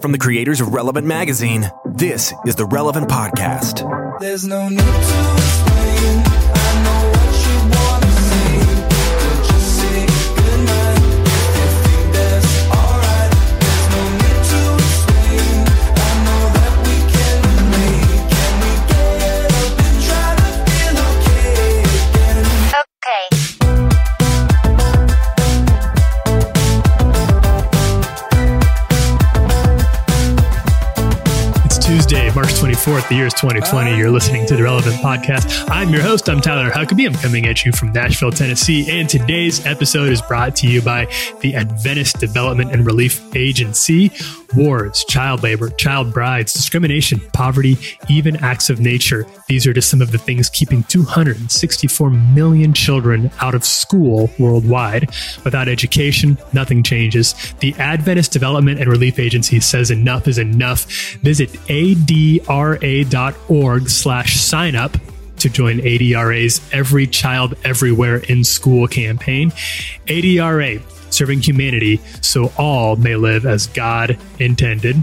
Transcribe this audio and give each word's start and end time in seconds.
From 0.00 0.10
the 0.10 0.18
creators 0.18 0.60
of 0.60 0.74
Relevant 0.74 1.06
Magazine, 1.06 1.70
this 1.94 2.34
is 2.44 2.56
the 2.56 2.66
Relevant 2.66 3.08
Podcast. 3.08 4.18
There's 4.20 4.44
no 4.44 4.68
need 4.68 4.78
to 4.80 5.71
4th, 32.82 33.08
the 33.08 33.14
year 33.14 33.26
is 33.26 33.34
2020. 33.34 33.96
You're 33.96 34.10
listening 34.10 34.44
to 34.46 34.56
the 34.56 34.64
Relevant 34.64 34.96
Podcast. 34.96 35.70
I'm 35.70 35.90
your 35.90 36.02
host. 36.02 36.28
I'm 36.28 36.40
Tyler 36.40 36.68
Huckabee. 36.68 37.06
I'm 37.06 37.14
coming 37.14 37.46
at 37.46 37.64
you 37.64 37.70
from 37.70 37.92
Nashville, 37.92 38.32
Tennessee. 38.32 38.90
And 38.90 39.08
today's 39.08 39.64
episode 39.64 40.10
is 40.10 40.20
brought 40.20 40.56
to 40.56 40.66
you 40.66 40.82
by 40.82 41.06
the 41.42 41.54
Adventist 41.54 42.18
Development 42.18 42.72
and 42.72 42.84
Relief 42.84 43.36
Agency, 43.36 44.10
Wars, 44.54 45.04
child 45.04 45.42
labor, 45.42 45.70
child 45.70 46.12
brides, 46.12 46.52
discrimination, 46.52 47.20
poverty, 47.32 47.76
even 48.08 48.36
acts 48.36 48.70
of 48.70 48.80
nature. 48.80 49.26
These 49.48 49.66
are 49.66 49.72
just 49.72 49.90
some 49.90 50.02
of 50.02 50.12
the 50.12 50.18
things 50.18 50.48
keeping 50.50 50.82
264 50.84 52.10
million 52.10 52.72
children 52.72 53.30
out 53.40 53.54
of 53.54 53.64
school 53.64 54.30
worldwide. 54.38 55.10
Without 55.44 55.68
education, 55.68 56.38
nothing 56.52 56.82
changes. 56.82 57.34
The 57.60 57.74
Adventist 57.78 58.32
Development 58.32 58.80
and 58.80 58.90
Relief 58.90 59.18
Agency 59.18 59.60
says 59.60 59.90
enough 59.90 60.28
is 60.28 60.38
enough. 60.38 60.84
Visit 61.22 61.50
adra.org 61.68 62.38
slash 63.88 64.40
sign 64.40 64.76
up 64.76 64.96
to 65.38 65.50
join 65.50 65.78
ADRA's 65.78 66.60
Every 66.72 67.06
Child 67.06 67.54
Everywhere 67.64 68.18
in 68.28 68.44
School 68.44 68.86
campaign. 68.86 69.50
ADRA, 70.06 70.80
serving 71.12 71.40
humanity 71.40 72.00
so 72.20 72.52
all 72.56 72.96
may 72.96 73.16
live 73.16 73.46
as 73.46 73.66
God 73.68 74.18
intended. 74.38 75.02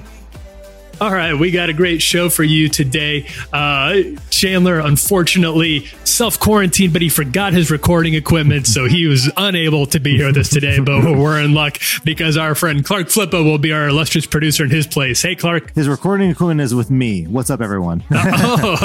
All 1.02 1.14
right, 1.14 1.34
we 1.34 1.52
got 1.52 1.70
a 1.70 1.74
great 1.74 2.02
show 2.02 2.30
for 2.30 2.44
you 2.44 2.68
today. 2.68 3.26
Uh, 3.54 4.02
Chandler, 4.30 4.80
unfortunately, 4.80 5.86
self 6.04 6.40
quarantined, 6.40 6.92
but 6.92 7.02
he 7.02 7.08
forgot 7.08 7.54
his 7.54 7.72
recording 7.72 8.16
equipment, 8.16 8.68
so 8.68 8.86
he 8.86 9.08
was 9.08 9.32
unable 9.38 9.86
to 9.88 10.00
be 10.00 10.18
here 10.18 10.28
with 10.28 10.38
us 10.38 10.50
today. 10.50 10.80
But 10.80 11.04
we're 11.04 11.40
in 11.40 11.54
luck 11.54 11.78
because 12.04 12.36
our 12.36 12.54
friend 12.54 12.84
Clark 12.84 13.08
Flippa 13.08 13.44
will 13.44 13.58
be 13.58 13.72
our 13.72 13.88
illustrious 13.88 14.26
producer 14.26 14.66
in 14.66 14.72
his 14.72 14.88
place. 14.88 15.22
Hey, 15.22 15.36
Clark. 15.36 15.74
His 15.74 15.88
recording 15.88 16.32
equipment 16.32 16.60
is 16.60 16.76
with 16.76 16.92
me. 16.92 17.26
What's 17.28 17.50
up, 17.50 17.62
everyone? 17.62 18.04
Oh, 18.52 18.78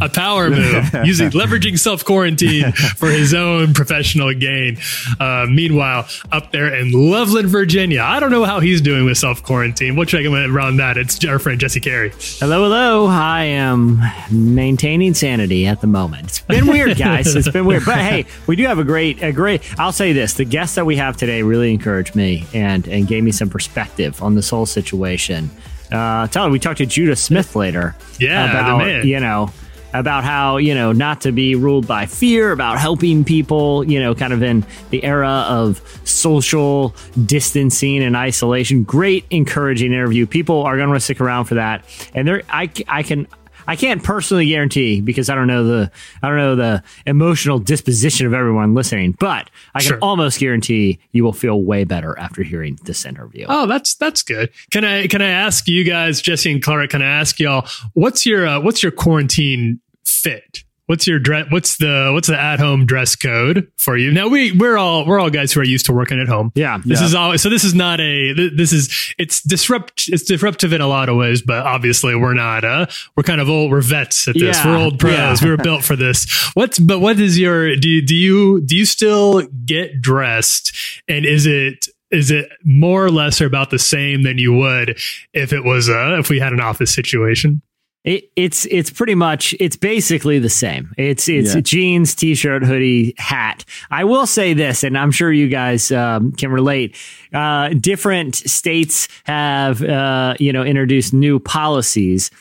a 0.00 0.08
power 0.08 0.50
move 0.50 0.94
using 1.04 1.30
leveraging 1.30 1.78
self 1.78 2.04
quarantine 2.04 2.72
for 2.72 3.10
his 3.10 3.34
own 3.34 3.74
professional 3.74 4.32
gain. 4.34 4.78
Uh, 5.18 5.46
meanwhile, 5.48 6.06
up 6.30 6.52
there 6.52 6.74
in 6.74 6.92
Loveland, 6.92 7.48
Virginia, 7.48 8.02
I 8.02 8.20
don't 8.20 8.30
know 8.30 8.44
how 8.44 8.60
he's 8.60 8.80
doing 8.80 9.04
with 9.04 9.18
self 9.18 9.42
quarantine. 9.42 9.96
We'll 10.02 10.08
check 10.08 10.24
him 10.24 10.34
around 10.34 10.78
that. 10.78 10.96
It's 10.96 11.24
our 11.24 11.38
friend 11.38 11.60
Jesse 11.60 11.78
Carey. 11.78 12.10
Hello, 12.40 12.64
hello. 12.64 13.06
I 13.06 13.44
am 13.44 14.02
maintaining 14.32 15.14
sanity 15.14 15.64
at 15.68 15.80
the 15.80 15.86
moment. 15.86 16.24
It's 16.24 16.40
been 16.40 16.66
weird, 16.66 16.98
guys. 16.98 17.32
It's 17.36 17.48
been 17.48 17.64
weird, 17.66 17.84
but 17.84 17.98
hey, 17.98 18.26
we 18.48 18.56
do 18.56 18.64
have 18.64 18.80
a 18.80 18.84
great, 18.84 19.22
a 19.22 19.30
great. 19.30 19.62
I'll 19.78 19.92
say 19.92 20.12
this: 20.12 20.34
the 20.34 20.44
guests 20.44 20.74
that 20.74 20.84
we 20.86 20.96
have 20.96 21.16
today 21.16 21.44
really 21.44 21.72
encouraged 21.72 22.16
me 22.16 22.44
and 22.52 22.88
and 22.88 23.06
gave 23.06 23.22
me 23.22 23.30
some 23.30 23.48
perspective 23.48 24.20
on 24.20 24.34
this 24.34 24.50
whole 24.50 24.66
situation. 24.66 25.48
Uh, 25.92 26.26
Tyler, 26.26 26.50
we 26.50 26.58
talked 26.58 26.78
to 26.78 26.86
Judah 26.86 27.14
Smith 27.14 27.54
later. 27.54 27.94
Yeah, 28.18 28.50
about 28.50 29.04
you 29.04 29.20
know 29.20 29.52
about 29.94 30.24
how 30.24 30.56
you 30.56 30.74
know 30.74 30.92
not 30.92 31.20
to 31.22 31.32
be 31.32 31.54
ruled 31.54 31.86
by 31.86 32.06
fear 32.06 32.52
about 32.52 32.78
helping 32.78 33.24
people 33.24 33.84
you 33.84 34.00
know 34.00 34.14
kind 34.14 34.32
of 34.32 34.42
in 34.42 34.64
the 34.90 35.02
era 35.04 35.44
of 35.48 35.80
social 36.04 36.94
distancing 37.26 38.02
and 38.02 38.16
isolation 38.16 38.84
great 38.84 39.24
encouraging 39.30 39.92
interview 39.92 40.26
people 40.26 40.62
are 40.62 40.76
going 40.76 40.92
to 40.92 41.00
stick 41.00 41.20
around 41.20 41.44
for 41.46 41.54
that 41.56 41.84
and 42.14 42.26
there 42.26 42.42
I, 42.48 42.70
I 42.88 43.02
can 43.02 43.26
I 43.64 43.76
can't 43.76 44.02
personally 44.02 44.46
guarantee 44.48 45.00
because 45.00 45.30
I 45.30 45.36
don't 45.36 45.46
know 45.46 45.62
the 45.62 45.90
I 46.20 46.26
don't 46.28 46.36
know 46.36 46.56
the 46.56 46.82
emotional 47.06 47.60
disposition 47.60 48.26
of 48.26 48.34
everyone 48.34 48.74
listening, 48.74 49.12
but 49.12 49.50
I 49.72 49.78
can 49.78 49.88
Sure. 49.90 49.98
almost 50.02 50.40
guarantee 50.40 50.98
you 51.12 51.22
will 51.22 51.32
feel 51.32 51.62
way 51.62 51.84
better 51.84 52.18
after 52.18 52.42
hearing 52.42 52.76
this 52.82 53.04
interview. 53.06 53.46
Oh, 53.48 53.66
that's 53.66 53.94
that's 53.94 54.24
good. 54.24 54.50
Can 54.72 54.84
I 54.84 55.06
can 55.06 55.22
I 55.22 55.28
ask 55.28 55.68
you 55.68 55.84
guys, 55.84 56.20
Jesse 56.20 56.50
and 56.50 56.60
Clark? 56.60 56.90
Can 56.90 57.02
I 57.02 57.06
ask 57.20 57.38
y'all 57.38 57.64
what's 57.94 58.26
your 58.26 58.48
uh, 58.48 58.58
what's 58.60 58.82
your 58.82 58.90
quarantine 58.90 59.80
fit? 60.22 60.64
What's 60.86 61.06
your 61.06 61.20
dress? 61.20 61.46
What's 61.50 61.76
the 61.78 62.10
what's 62.12 62.26
the 62.28 62.38
at 62.38 62.58
home 62.58 62.86
dress 62.86 63.14
code 63.16 63.70
for 63.78 63.96
you? 63.96 64.12
Now 64.12 64.26
we 64.28 64.50
we're 64.52 64.76
all 64.76 65.06
we're 65.06 65.20
all 65.20 65.30
guys 65.30 65.52
who 65.52 65.60
are 65.60 65.64
used 65.64 65.86
to 65.86 65.92
working 65.92 66.20
at 66.20 66.26
home. 66.28 66.50
Yeah. 66.56 66.78
This 66.84 67.00
Yeah. 67.00 67.06
is 67.06 67.14
all. 67.14 67.38
So 67.38 67.48
this 67.48 67.62
is 67.64 67.72
not 67.72 68.00
a. 68.00 68.32
This 68.54 68.72
is 68.72 69.14
it's 69.16 69.40
disrupt. 69.42 70.08
It's 70.08 70.24
disruptive 70.24 70.72
in 70.72 70.80
a 70.80 70.88
lot 70.88 71.08
of 71.08 71.16
ways, 71.16 71.40
but 71.40 71.64
obviously 71.64 72.14
we're 72.16 72.34
not. 72.34 72.64
Uh, 72.64 72.86
we're 73.16 73.22
kind 73.22 73.40
of 73.40 73.48
old. 73.48 73.70
We're 73.70 73.80
vets 73.80 74.26
at 74.28 74.34
this. 74.34 74.56
Yeah. 74.58 74.66
We're 74.66 74.76
old 74.84 74.98
pros. 74.98 75.12
Yeah. 75.12 75.36
We 75.42 75.50
were 75.50 75.56
built 75.56 75.84
for 75.84 75.94
this. 75.96 76.26
What's 76.54 76.78
but 76.80 76.98
what 76.98 77.18
is 77.20 77.38
your? 77.38 77.76
Do 77.76 77.88
you, 77.88 78.04
do 78.04 78.16
you 78.16 78.60
do 78.60 78.76
you 78.76 78.84
still 78.84 79.42
get 79.64 80.02
dressed? 80.02 80.76
And 81.08 81.24
is 81.24 81.46
it 81.46 81.86
is 82.10 82.30
it 82.32 82.50
more 82.64 83.04
or 83.04 83.10
less 83.10 83.40
or 83.40 83.46
about 83.46 83.70
the 83.70 83.78
same 83.78 84.22
than 84.24 84.36
you 84.36 84.52
would 84.52 84.98
if 85.32 85.52
it 85.54 85.64
was 85.64 85.88
uh 85.88 86.16
if 86.18 86.28
we 86.28 86.40
had 86.40 86.52
an 86.52 86.60
office 86.60 86.92
situation? 86.92 87.62
It, 88.04 88.30
it's 88.34 88.66
it's 88.66 88.90
pretty 88.90 89.14
much 89.14 89.54
it's 89.60 89.76
basically 89.76 90.40
the 90.40 90.48
same. 90.48 90.92
It's 90.98 91.28
it's 91.28 91.54
Yeah. 91.54 91.60
jeans, 91.60 92.16
t-shirt, 92.16 92.64
hoodie, 92.64 93.14
hat. 93.16 93.64
I 93.92 94.02
will 94.04 94.26
say 94.26 94.54
this, 94.54 94.82
and 94.82 94.98
I'm 94.98 95.12
sure 95.12 95.32
you 95.32 95.46
guys 95.48 95.92
um, 95.92 96.32
can 96.32 96.50
relate. 96.50 96.96
Uh, 97.32 97.68
different 97.68 98.34
states 98.34 99.06
have 99.24 99.82
uh, 99.84 100.34
you 100.40 100.52
know 100.52 100.64
introduced 100.64 101.14
new 101.14 101.38
policies, 101.38 102.32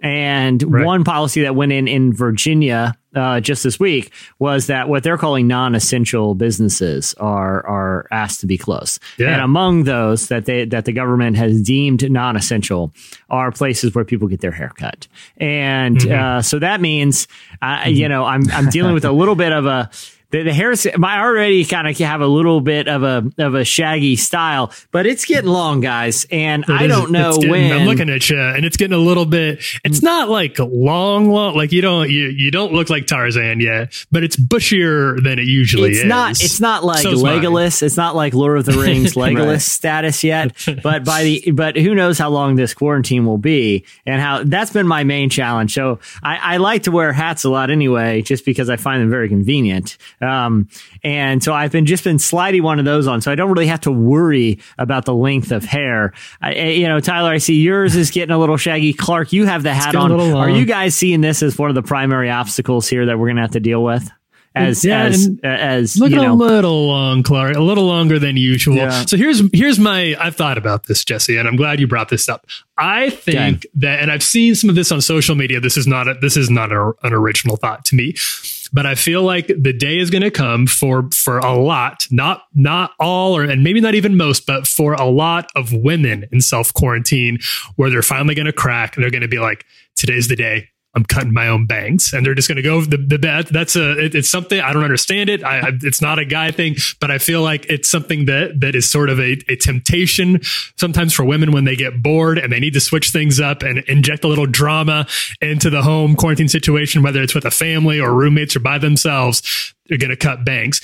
and 0.00 0.62
Right. 0.62 0.86
one 0.86 1.02
policy 1.02 1.42
that 1.42 1.56
went 1.56 1.72
in 1.72 1.88
in 1.88 2.12
Virginia 2.12 2.94
uh, 3.18 3.40
just 3.40 3.64
this 3.64 3.78
week 3.78 4.12
was 4.38 4.68
that 4.68 4.88
what 4.88 5.02
they're 5.02 5.18
calling 5.18 5.46
non-essential 5.46 6.34
businesses 6.34 7.14
are 7.18 7.66
are 7.66 8.06
asked 8.10 8.40
to 8.40 8.46
be 8.46 8.56
closed. 8.56 9.02
Yeah. 9.18 9.32
And 9.32 9.42
among 9.42 9.84
those 9.84 10.28
that 10.28 10.46
they 10.46 10.64
that 10.66 10.84
the 10.84 10.92
government 10.92 11.36
has 11.36 11.60
deemed 11.60 12.10
non-essential 12.10 12.92
are 13.28 13.52
places 13.52 13.94
where 13.94 14.04
people 14.04 14.28
get 14.28 14.40
their 14.40 14.52
hair 14.52 14.72
cut. 14.76 15.08
And 15.36 16.00
uh, 16.10 16.42
so 16.42 16.58
that 16.60 16.80
means, 16.80 17.28
uh, 17.60 17.84
you 17.86 18.08
know, 18.08 18.24
I'm 18.24 18.48
I'm 18.52 18.70
dealing 18.70 18.94
with 18.94 19.04
a 19.04 19.12
little 19.12 19.34
bit 19.34 19.52
of 19.52 19.66
a 19.66 19.90
the, 20.30 20.42
the 20.42 20.52
hair. 20.52 20.74
I 21.02 21.20
already 21.20 21.64
kind 21.64 21.88
of 21.88 21.96
have 21.98 22.20
a 22.20 22.26
little 22.26 22.60
bit 22.60 22.86
of 22.88 23.02
a 23.02 23.30
of 23.38 23.54
a 23.54 23.64
shaggy 23.64 24.16
style, 24.16 24.72
but 24.92 25.06
it's 25.06 25.24
getting 25.24 25.50
long, 25.50 25.80
guys, 25.80 26.26
and 26.30 26.64
It 26.64 26.70
I 26.70 26.84
is- 26.84 26.88
don't 26.88 27.10
know 27.10 27.34
getting- 27.34 27.50
when. 27.50 27.72
I'm 27.72 27.86
looking 27.86 28.10
at 28.10 28.28
you, 28.28 28.38
and 28.40 28.64
it's 28.64 28.76
getting 28.76 28.94
a 28.96 29.00
little 29.00 29.24
bit. 29.26 29.62
It's 29.84 30.02
not 30.02 30.28
like 30.28 30.58
long, 30.58 31.30
long. 31.30 31.54
Like 31.56 31.72
you 31.72 31.80
don't 31.82 32.10
you 32.10 32.26
you 32.28 32.50
don't 32.50 32.72
look 32.72 32.90
like 32.90 33.06
Tarzan 33.06 33.60
yet, 33.60 33.94
but 34.12 34.22
it's 34.22 34.36
bushier 34.36 35.22
than 35.22 35.38
it 35.38 35.46
usually 35.46 35.90
is. 35.92 35.96
it's 35.98 36.04
is. 36.04 36.08
not 36.08 36.30
it's 36.42 36.60
not 36.60 36.84
like 36.84 37.04
mine. 37.04 37.14
Legolas. 37.14 37.82
It's 37.82 37.96
not 37.96 38.14
like 38.16 38.34
Lord 38.34 38.58
of 38.58 38.64
the 38.66 38.72
Rings 38.78 39.14
Legolas 39.14 39.46
Right. 39.46 39.60
status 39.60 40.22
yet. 40.24 40.52
But 40.82 41.04
by 41.04 41.22
the 41.24 41.50
but 41.52 41.76
who 41.76 41.94
knows 41.94 42.18
how 42.18 42.28
long 42.30 42.56
this 42.56 42.74
quarantine 42.74 43.24
will 43.24 43.38
be 43.38 43.84
and 44.06 44.20
how 44.20 44.42
that's 44.44 44.72
been 44.72 44.86
my 44.86 45.04
main 45.04 45.30
challenge. 45.30 45.72
So 45.74 46.00
I, 46.22 46.54
I 46.54 46.56
like 46.58 46.82
to 46.84 46.90
wear 46.90 47.12
hats 47.12 47.44
a 47.44 47.50
lot 47.50 47.70
anyway, 47.70 48.22
just 48.22 48.44
because 48.44 48.68
I 48.68 48.76
find 48.76 49.00
them 49.02 49.10
very 49.10 49.28
convenient. 49.28 49.96
Um, 50.20 50.68
and 51.02 51.42
so 51.42 51.52
I've 51.52 51.72
been 51.72 51.86
just 51.86 52.04
been 52.04 52.18
sliding 52.18 52.62
one 52.62 52.78
of 52.78 52.84
those 52.84 53.06
on, 53.06 53.20
so 53.20 53.30
I 53.30 53.34
don't 53.34 53.50
really 53.50 53.66
have 53.66 53.80
to 53.82 53.92
worry 53.92 54.60
about 54.78 55.04
the 55.04 55.14
length 55.14 55.52
of 55.52 55.64
hair. 55.64 56.12
I, 56.40 56.54
you 56.54 56.88
know, 56.88 57.00
Tyler, 57.00 57.30
I 57.30 57.38
see 57.38 57.60
yours 57.60 57.96
is 57.96 58.10
getting 58.10 58.34
a 58.34 58.38
little 58.38 58.56
shaggy. 58.56 58.92
Clark, 58.92 59.32
you 59.32 59.46
have 59.46 59.62
the 59.62 59.74
hat 59.74 59.94
on. 59.94 60.12
Are 60.12 60.50
you 60.50 60.64
guys 60.64 60.94
seeing 60.94 61.20
this 61.20 61.42
as 61.42 61.58
one 61.58 61.68
of 61.68 61.74
the 61.74 61.82
primary 61.82 62.30
obstacles 62.30 62.88
here 62.88 63.06
that 63.06 63.18
we're 63.18 63.26
going 63.26 63.36
to 63.36 63.42
have 63.42 63.52
to 63.52 63.60
deal 63.60 63.82
with? 63.82 64.10
As 64.54 64.84
Yeah, 64.84 65.04
as 65.04 65.30
as 65.42 65.98
Looking 65.98 66.16
you 66.16 66.24
know, 66.24 66.32
a 66.32 66.34
little 66.34 66.88
long, 66.88 67.22
Clark. 67.22 67.54
A 67.54 67.60
little 67.60 67.84
longer 67.84 68.18
than 68.18 68.36
usual. 68.36 68.76
Yeah. 68.76 69.04
So 69.04 69.16
here's 69.16 69.42
here's 69.52 69.78
my. 69.78 70.16
I've 70.18 70.36
thought 70.36 70.58
about 70.58 70.86
this, 70.86 71.04
Jesse, 71.04 71.36
and 71.36 71.46
I'm 71.46 71.56
glad 71.56 71.80
you 71.80 71.86
brought 71.86 72.08
this 72.08 72.28
up. 72.28 72.46
I 72.76 73.10
think 73.10 73.66
that, 73.74 74.00
and 74.00 74.10
I've 74.10 74.22
seen 74.22 74.54
some 74.54 74.70
of 74.70 74.76
this 74.76 74.90
on 74.90 75.00
social 75.00 75.34
media. 75.34 75.60
This 75.60 75.76
is 75.76 75.86
not 75.86 76.08
a, 76.08 76.14
this 76.14 76.36
is 76.36 76.50
not 76.50 76.72
a, 76.72 76.92
an 77.02 77.12
original 77.12 77.56
thought 77.56 77.84
to 77.86 77.94
me, 77.94 78.14
but 78.72 78.86
I 78.86 78.94
feel 78.94 79.22
like 79.22 79.46
the 79.48 79.72
day 79.72 79.98
is 79.98 80.10
going 80.10 80.22
to 80.22 80.30
come 80.30 80.66
for 80.66 81.08
for 81.14 81.38
a 81.38 81.54
lot, 81.54 82.06
not 82.10 82.42
not 82.54 82.92
all, 83.00 83.36
or 83.36 83.44
and 83.44 83.62
maybe 83.62 83.80
not 83.80 83.94
even 83.94 84.16
most, 84.16 84.46
but 84.46 84.66
for 84.66 84.94
a 84.94 85.06
lot 85.06 85.48
of 85.56 85.72
women 85.72 86.26
in 86.32 86.40
self 86.40 86.72
quarantine, 86.74 87.38
where 87.76 87.90
they're 87.90 88.02
finally 88.02 88.34
going 88.34 88.46
to 88.46 88.52
crack 88.52 88.96
and 88.96 89.02
they're 89.02 89.10
going 89.10 89.22
to 89.22 89.28
be 89.28 89.38
like, 89.38 89.64
today's 89.96 90.28
the 90.28 90.36
day. 90.36 90.68
I'm 90.98 91.04
cutting 91.04 91.32
my 91.32 91.46
own 91.46 91.64
bangs, 91.64 92.12
and 92.12 92.26
they're 92.26 92.34
just 92.34 92.48
going 92.48 92.56
to 92.56 92.62
go 92.62 92.80
the 92.80 92.96
the 92.96 93.18
bet. 93.18 93.46
That's 93.46 93.76
a 93.76 94.06
it, 94.06 94.16
it's 94.16 94.28
something 94.28 94.60
I 94.60 94.72
don't 94.72 94.82
understand 94.82 95.30
it. 95.30 95.44
I, 95.44 95.60
I 95.60 95.70
it's 95.82 96.02
not 96.02 96.18
a 96.18 96.24
guy 96.24 96.50
thing, 96.50 96.74
but 96.98 97.12
I 97.12 97.18
feel 97.18 97.40
like 97.40 97.66
it's 97.66 97.88
something 97.88 98.24
that 98.24 98.60
that 98.60 98.74
is 98.74 98.90
sort 98.90 99.08
of 99.08 99.20
a, 99.20 99.38
a 99.48 99.54
temptation 99.54 100.40
sometimes 100.76 101.14
for 101.14 101.24
women 101.24 101.52
when 101.52 101.64
they 101.64 101.76
get 101.76 102.02
bored 102.02 102.36
and 102.36 102.52
they 102.52 102.58
need 102.58 102.74
to 102.74 102.80
switch 102.80 103.10
things 103.10 103.38
up 103.38 103.62
and 103.62 103.78
inject 103.86 104.24
a 104.24 104.28
little 104.28 104.46
drama 104.46 105.06
into 105.40 105.70
the 105.70 105.82
home 105.82 106.16
quarantine 106.16 106.48
situation, 106.48 107.02
whether 107.02 107.22
it's 107.22 107.34
with 107.34 107.44
a 107.44 107.50
family 107.52 108.00
or 108.00 108.12
roommates 108.12 108.56
or 108.56 108.60
by 108.60 108.78
themselves. 108.78 109.74
They're 109.86 109.98
going 109.98 110.10
to 110.10 110.16
cut 110.16 110.44
bangs 110.44 110.80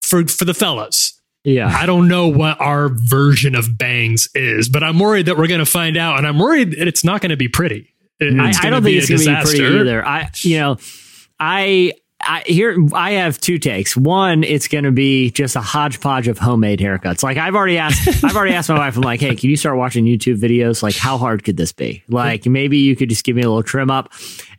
for 0.00 0.26
for 0.26 0.46
the 0.46 0.54
fellas. 0.54 1.20
Yeah. 1.44 1.68
I 1.68 1.84
don't 1.84 2.08
know 2.08 2.26
what 2.28 2.58
our 2.58 2.88
version 2.88 3.54
of 3.54 3.76
bangs 3.76 4.28
is, 4.34 4.70
but 4.70 4.82
I'm 4.82 4.98
worried 4.98 5.26
that 5.26 5.36
we're 5.36 5.46
going 5.46 5.60
to 5.60 5.66
find 5.66 5.98
out, 5.98 6.16
and 6.16 6.26
I'm 6.26 6.38
worried 6.38 6.70
that 6.78 6.88
it's 6.88 7.04
not 7.04 7.20
going 7.20 7.30
to 7.30 7.36
be 7.36 7.48
pretty. 7.48 7.93
I, 8.20 8.52
I 8.62 8.70
don't 8.70 8.82
think 8.82 8.96
it's 8.96 9.08
going 9.08 9.20
to 9.20 9.26
be 9.26 9.42
pretty 9.42 9.80
either. 9.80 10.06
I, 10.06 10.30
you 10.42 10.58
know, 10.58 10.76
I, 11.38 11.92
I 12.20 12.42
here 12.46 12.76
I 12.94 13.12
have 13.12 13.38
two 13.38 13.58
takes. 13.58 13.96
One, 13.96 14.44
it's 14.44 14.68
going 14.68 14.84
to 14.84 14.92
be 14.92 15.30
just 15.30 15.56
a 15.56 15.60
hodgepodge 15.60 16.28
of 16.28 16.38
homemade 16.38 16.78
haircuts. 16.78 17.22
Like 17.22 17.36
I've 17.36 17.54
already 17.54 17.76
asked, 17.76 18.24
I've 18.24 18.36
already 18.36 18.54
asked 18.54 18.68
my 18.68 18.78
wife. 18.78 18.96
I'm 18.96 19.02
like, 19.02 19.20
hey, 19.20 19.34
can 19.34 19.50
you 19.50 19.56
start 19.56 19.76
watching 19.76 20.04
YouTube 20.04 20.40
videos? 20.40 20.82
Like, 20.82 20.94
how 20.94 21.18
hard 21.18 21.44
could 21.44 21.56
this 21.56 21.72
be? 21.72 22.02
Like, 22.08 22.46
maybe 22.46 22.78
you 22.78 22.96
could 22.96 23.08
just 23.10 23.24
give 23.24 23.36
me 23.36 23.42
a 23.42 23.48
little 23.48 23.62
trim 23.62 23.90
up. 23.90 24.12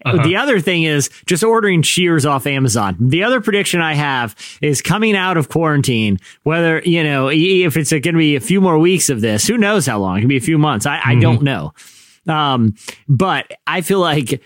Uh-huh. 0.06 0.22
The 0.24 0.36
other 0.36 0.60
thing 0.60 0.84
is 0.84 1.10
just 1.26 1.44
ordering 1.44 1.82
shears 1.82 2.26
off 2.26 2.46
Amazon. 2.46 2.96
The 3.00 3.24
other 3.24 3.42
prediction 3.42 3.82
I 3.82 3.96
have 3.96 4.36
is 4.62 4.84
coming 4.84 5.16
out 5.16 5.38
of 5.38 5.50
quarantine, 5.50 6.20
whether, 6.44 6.80
you 6.82 7.04
know, 7.04 7.30
if 7.32 7.76
it's 7.78 7.90
going 7.90 8.04
to 8.04 8.14
be 8.14 8.36
a 8.36 8.42
few 8.42 8.62
more 8.62 8.78
weeks 8.78 9.10
of 9.10 9.22
this, 9.22 9.48
who 9.48 9.58
knows 9.58 9.88
how 9.88 9.98
long? 9.98 10.18
It 10.18 10.22
could 10.22 10.30
be 10.30 10.38
a 10.38 10.42
few 10.42 10.60
months. 10.60 10.86
I, 10.86 11.02
I 11.04 11.16
don't 11.16 11.42
know. 11.42 11.74
Um, 12.28 12.76
but 13.08 13.52
I 13.68 13.82
feel 13.82 14.00
like, 14.00 14.42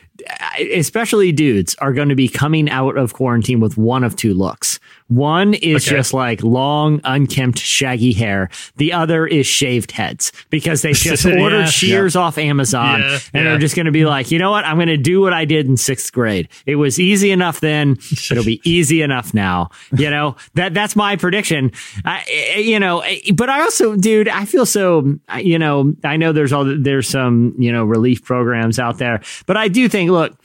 especially 0.60 1.32
dudes, 1.32 1.76
are 1.76 1.94
going 1.94 2.10
to 2.10 2.16
be 2.16 2.28
coming 2.28 2.70
out 2.70 2.98
of 2.98 3.14
quarantine 3.14 3.60
with 3.60 3.78
one 3.78 4.04
of 4.04 4.16
two 4.16 4.34
looks. 4.34 4.80
One 5.08 5.56
is 5.56 5.88
Okay. 5.88 5.98
just 5.98 6.14
like 6.14 6.44
long, 6.44 7.02
unkempt, 7.04 7.58
shaggy 7.58 8.14
hair. 8.14 8.50
The 8.78 8.94
other 8.94 9.26
is 9.26 9.48
shaved 9.48 9.92
heads 9.92 10.32
because 10.52 10.82
they 10.84 10.94
just 10.94 11.26
Yeah. 11.26 11.40
ordered 11.42 11.68
shears 11.70 12.16
off 12.16 12.38
Amazon 12.38 13.00
Yeah, 13.00 13.08
and 13.14 13.22
yeah. 13.34 13.44
they're 13.44 13.58
just 13.58 13.76
going 13.76 13.88
to 13.88 13.92
be 13.92 14.06
like, 14.06 14.30
you 14.30 14.38
know 14.38 14.52
what? 14.52 14.66
I'm 14.66 14.76
going 14.78 14.88
to 14.88 14.98
do 14.98 15.20
what 15.22 15.34
I 15.34 15.46
did 15.46 15.66
in 15.66 15.78
sixth 15.78 16.12
grade. 16.14 16.48
It 16.68 16.76
was 16.76 17.00
easy 17.00 17.32
enough 17.32 17.60
then. 17.60 17.98
It'll 18.32 18.44
be 18.44 18.62
easy 18.64 19.02
enough 19.02 19.34
now. 19.34 19.70
You 19.98 20.12
know, 20.12 20.36
that, 20.54 20.74
that's 20.76 20.96
my 20.96 21.16
prediction. 21.16 21.72
I, 22.06 22.24
I- 22.56 22.60
you 22.60 22.80
know, 22.80 23.00
eh, 23.00 23.32
but 23.34 23.50
I 23.50 23.62
also, 23.62 23.96
dude, 23.96 24.28
I 24.28 24.46
feel 24.46 24.66
so, 24.66 25.18
you 25.40 25.58
know, 25.58 25.94
I 26.04 26.18
know 26.18 26.32
there's 26.34 26.52
all, 26.54 26.66
there's 26.66 27.08
some, 27.08 27.56
you 27.58 27.72
know, 27.72 27.84
relief 27.86 28.24
programs 28.24 28.78
out 28.78 28.98
there, 29.00 29.22
but 29.48 29.58
I 29.58 29.70
do 29.70 29.88
think, 29.90 30.09
look, 30.12 30.36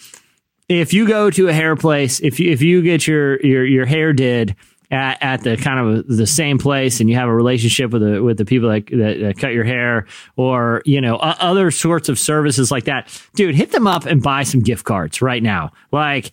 if 0.69 0.93
you 0.95 1.07
go 1.07 1.31
to 1.31 1.49
a 1.49 1.53
hair 1.53 1.77
place, 1.77 2.21
if 2.21 2.41
you 2.41 2.51
if 2.51 2.63
you 2.63 2.83
get 2.83 3.07
your 3.07 3.41
your 3.45 3.65
your 3.65 3.87
hair 3.87 4.13
did 4.13 4.57
at, 4.91 5.23
at 5.23 5.43
the 5.43 5.57
kind 5.57 5.99
of 5.99 6.07
the 6.07 6.27
same 6.27 6.59
place, 6.59 7.01
and 7.01 7.11
you 7.11 7.17
have 7.17 7.29
a 7.29 7.35
relationship 7.35 7.91
with 7.91 8.03
the 8.03 8.23
with 8.23 8.39
the 8.39 8.45
people 8.45 8.71
that, 8.71 8.87
that, 8.87 9.21
that 9.21 9.39
cut 9.39 9.53
your 9.53 9.65
hair, 9.65 10.07
or 10.37 10.83
you 10.85 11.01
know 11.01 11.17
o- 11.17 11.37
other 11.39 11.71
sorts 11.71 12.09
of 12.09 12.19
services 12.19 12.71
like 12.71 12.85
that, 12.85 13.09
dude, 13.35 13.55
hit 13.55 13.73
them 13.73 13.87
up 13.87 14.07
and 14.07 14.23
buy 14.23 14.43
some 14.43 14.61
gift 14.61 14.85
cards 14.85 15.21
right 15.21 15.43
now. 15.43 15.73
Like 15.93 16.33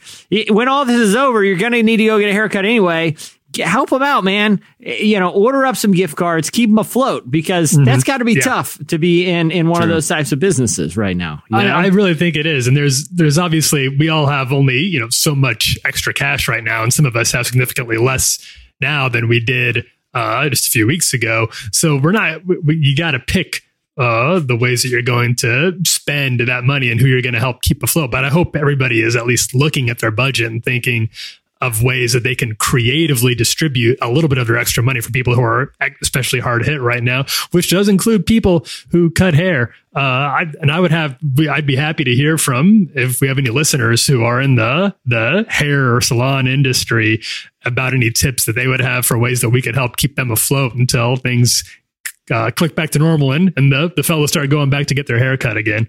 when 0.50 0.68
all 0.68 0.86
this 0.86 1.00
is 1.00 1.16
over, 1.16 1.44
you're 1.44 1.57
gonna 1.57 1.84
need 1.84 1.98
to 1.98 2.06
go 2.06 2.19
get 2.19 2.30
a 2.30 2.34
haircut 2.34 2.66
anyway. 2.66 3.16
Help 3.59 3.89
them 3.89 4.01
out, 4.01 4.24
man. 4.24 4.62
You 4.80 5.19
know, 5.19 5.30
order 5.30 5.65
up 5.65 5.75
some 5.75 5.92
gift 5.92 6.15
cards, 6.15 6.50
keep 6.50 6.69
them 6.69 6.77
afloat 6.80 7.30
because 7.30 7.71
that's 7.71 8.03
got 8.03 8.19
to 8.19 8.25
be 8.25 8.33
Yeah. 8.33 8.42
tough 8.42 8.77
to 8.88 8.98
be 8.98 9.25
in 9.27 9.51
in 9.51 9.68
one 9.68 9.83
of 9.83 9.89
those 9.89 10.07
types 10.07 10.31
of 10.31 10.39
businesses 10.39 10.95
right 10.95 11.18
now. 11.18 11.44
I. 11.51 11.65
I 11.68 11.88
really 11.88 12.13
think 12.15 12.36
it 12.36 12.45
is, 12.45 12.68
and 12.68 12.77
there's 12.77 13.07
there's 13.09 13.38
obviously 13.38 13.89
we 13.89 14.09
all 14.09 14.27
have 14.27 14.53
only 14.53 14.80
you 14.80 15.00
know 15.00 15.09
so 15.09 15.36
much 15.36 15.77
extra 15.83 16.13
cash 16.13 16.48
right 16.48 16.63
now, 16.63 16.83
and 16.83 16.94
some 16.94 17.06
of 17.06 17.15
us 17.15 17.31
have 17.33 17.45
significantly 17.48 17.98
less 17.98 18.39
now 18.80 19.09
than 19.09 19.27
we 19.27 19.39
did 19.39 19.86
uh, 20.13 20.48
just 20.50 20.68
a 20.68 20.71
few 20.71 20.88
weeks 20.88 21.13
ago. 21.13 21.48
So 21.71 21.98
we're 21.98 22.12
not 22.13 22.45
we, 22.45 22.57
we- 22.59 22.77
you 22.77 22.95
got 22.95 23.12
to 23.12 23.19
pick 23.19 23.62
uh, 23.98 24.39
the 24.39 24.56
ways 24.56 24.83
that 24.83 24.89
you're 24.89 25.01
going 25.01 25.36
to 25.36 25.74
spend 25.86 26.39
that 26.39 26.63
money 26.63 26.89
and 26.89 27.00
who 27.00 27.07
you're 27.07 27.21
going 27.21 27.33
to 27.33 27.39
help 27.39 27.62
keep 27.62 27.83
afloat. 27.83 28.09
But 28.09 28.24
I 28.24 28.30
hope 28.30 28.56
everybody 28.56 29.01
is 29.01 29.15
at 29.18 29.25
least 29.27 29.53
looking 29.53 29.89
at 29.89 30.00
their 30.00 30.12
budget 30.12 30.50
and 30.50 30.63
thinking 30.63 31.09
of 31.62 31.84
ways 31.84 32.13
that 32.13 32.24
they 32.24 32.36
can 32.36 32.56
creatively 32.56 33.36
distribute 33.36 33.98
a 34.02 34.10
little 34.10 34.28
bit 34.28 34.38
of 34.38 34.48
their 34.48 34.58
extra 34.58 34.81
money 34.81 35.00
for 35.00 35.12
people 35.12 35.36
who 35.36 35.42
are 35.44 35.72
especially 36.02 36.40
hard 36.40 36.66
hit 36.66 36.81
right 36.81 37.04
now, 37.04 37.25
which 37.52 37.69
does 37.69 37.88
include 37.88 38.25
people 38.25 38.66
who 38.92 39.10
cut 39.12 39.34
hair. 39.34 39.74
Uh, 39.96 40.00
I, 40.00 40.46
and 40.62 40.72
I 40.72 40.80
would 40.80 40.92
have, 40.92 41.18
I'd 41.50 41.68
be 41.68 41.75
happy 41.75 42.04
to 42.04 42.16
hear 42.16 42.38
from 42.38 42.90
if 42.96 43.22
we 43.22 43.28
have 43.28 43.38
any 43.38 43.50
listeners 43.50 44.08
who 44.08 44.24
are 44.24 44.42
in 44.42 44.56
the 44.56 44.96
the 45.06 45.46
hair 45.50 45.96
or 45.96 46.02
salon 46.02 46.48
industry 46.48 47.22
about 47.66 47.94
any 47.94 48.10
tips 48.10 48.46
that 48.46 48.54
they 48.54 48.68
would 48.68 48.80
have 48.81 49.06
for 49.06 49.18
ways 49.18 49.42
that 49.42 49.50
we 49.50 49.62
could 49.62 49.75
help 49.75 49.98
keep 49.98 50.16
them 50.16 50.31
afloat 50.31 50.74
until 50.74 51.18
things 51.18 51.63
uh, 52.31 52.50
click 52.52 52.75
back 52.75 52.92
to 52.92 53.00
normal 53.00 53.31
and, 53.31 53.54
and 53.58 53.72
the, 53.72 53.92
the 53.96 54.04
fellows 54.04 54.30
start 54.30 54.50
going 54.50 54.69
back 54.69 54.88
to 54.88 54.96
get 54.96 55.08
their 55.08 55.19
hair 55.19 55.38
cut 55.38 55.58
again. 55.58 55.88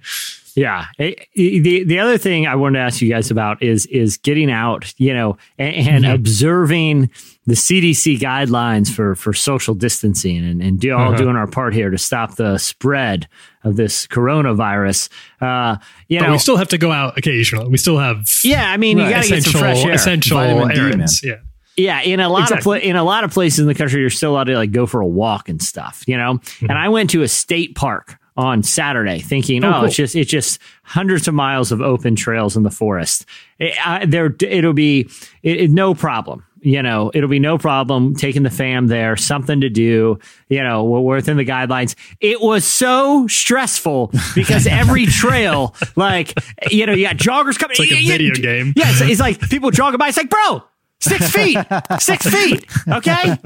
Yeah. 0.54 0.86
Eh, 0.98 1.14
The 1.34 1.84
the 1.84 1.98
other 1.98 2.18
thing 2.18 2.46
I 2.46 2.54
wanted 2.56 2.78
to 2.78 2.84
ask 2.84 3.00
you 3.00 3.08
guys 3.08 3.30
about 3.30 3.62
is 3.62 3.86
is 3.86 4.16
getting 4.18 4.50
out, 4.50 4.92
you 4.98 5.14
know, 5.14 5.36
and, 5.58 5.88
and 5.88 6.06
observing 6.06 7.10
the 7.46 7.54
CDC 7.54 8.18
guidelines 8.20 8.92
for 8.92 9.14
for 9.14 9.32
social 9.32 9.74
distancing 9.74 10.44
and, 10.44 10.62
and 10.62 10.78
do, 10.78 10.94
all 10.94 11.08
Uh-huh. 11.08 11.16
doing 11.16 11.36
our 11.36 11.46
part 11.46 11.74
here 11.74 11.90
to 11.90 11.98
stop 11.98 12.36
the 12.36 12.58
spread 12.58 13.28
of 13.64 13.76
this 13.76 14.06
coronavirus. 14.06 15.08
Uh, 15.40 15.76
you 16.08 16.18
But 16.20 16.26
know, 16.26 16.32
we 16.32 16.38
still 16.38 16.56
have 16.56 16.68
to 16.68 16.78
go 16.78 16.92
out 16.92 17.16
occasionally. 17.18 17.68
We 17.68 17.78
still 17.78 17.98
have 17.98 18.28
yeah, 18.44 18.70
I 18.70 18.76
mean, 18.76 18.98
you 18.98 19.08
got 19.08 19.24
to 19.24 19.28
get 19.28 19.42
some 19.44 19.50
essential, 19.50 19.60
fresh 19.60 19.84
air. 19.84 19.92
essential 19.92 20.38
errands. 20.38 21.22
Yeah. 21.24 21.36
Yeah, 21.74 22.02
in 22.02 22.20
a 22.20 22.28
lot 22.28 22.42
of 22.42 22.58
Exactly. 22.58 22.80
pla- 22.80 22.88
in 22.90 22.96
a 22.96 23.02
lot 23.04 23.24
of 23.24 23.30
places 23.32 23.60
in 23.60 23.66
the 23.66 23.74
country, 23.74 24.00
you're 24.02 24.10
still 24.10 24.32
allowed 24.32 24.44
to 24.44 24.56
like 24.56 24.72
go 24.72 24.84
for 24.86 25.00
a 25.00 25.06
walk 25.06 25.48
and 25.48 25.60
stuff, 25.62 26.04
you 26.06 26.18
know. 26.18 26.34
Mm-hmm. 26.34 26.66
And 26.68 26.78
I 26.78 26.90
went 26.90 27.08
to 27.10 27.22
a 27.22 27.28
state 27.28 27.74
park 27.74 28.18
on 28.36 28.62
Saturday, 28.62 29.18
thinking, 29.18 29.64
oh, 29.64 29.68
oh 29.68 29.72
cool. 29.72 29.84
it's 29.84 29.96
just 29.96 30.16
it's 30.16 30.30
just 30.30 30.58
hundreds 30.82 31.28
of 31.28 31.34
miles 31.34 31.72
of 31.72 31.80
open 31.80 32.16
trails 32.16 32.56
in 32.56 32.62
the 32.62 32.70
forest. 32.70 33.26
It, 33.58 33.74
I, 33.84 34.06
there, 34.06 34.34
it'll 34.40 34.72
be 34.72 35.08
it, 35.42 35.60
it- 35.60 35.70
no 35.70 35.94
problem. 35.94 36.44
You 36.64 36.80
know, 36.80 37.10
it'll 37.12 37.28
be 37.28 37.40
no 37.40 37.58
problem 37.58 38.14
taking 38.14 38.44
the 38.44 38.50
fam 38.50 38.86
there, 38.86 39.16
something 39.16 39.62
to 39.62 39.68
do. 39.68 40.20
You 40.48 40.62
know, 40.62 40.84
we're 40.84 41.16
within 41.16 41.36
the 41.36 41.44
guidelines. 41.44 41.96
It 42.20 42.40
was 42.40 42.64
so 42.64 43.26
stressful 43.26 44.12
because 44.36 44.68
every 44.68 45.06
trail, 45.06 45.74
like, 45.96 46.32
you 46.70 46.86
know, 46.86 46.92
you 46.92 47.04
got 47.04 47.16
joggers 47.16 47.58
coming. 47.58 47.72
It's 47.72 47.80
like 47.80 47.90
a 47.90 48.06
video 48.06 48.28
yeah, 48.36 48.40
game. 48.40 48.72
yeah, 48.76 48.90
it's, 48.90 49.00
it's 49.00 49.20
like 49.20 49.40
people 49.50 49.72
jogging 49.72 49.98
by. 49.98 50.06
It's 50.06 50.16
like, 50.16 50.30
bro, 50.30 50.62
six 51.02 51.30
feet, 51.30 51.58
six 51.98 52.26
feet. 52.26 52.64
Okay. 52.88 53.36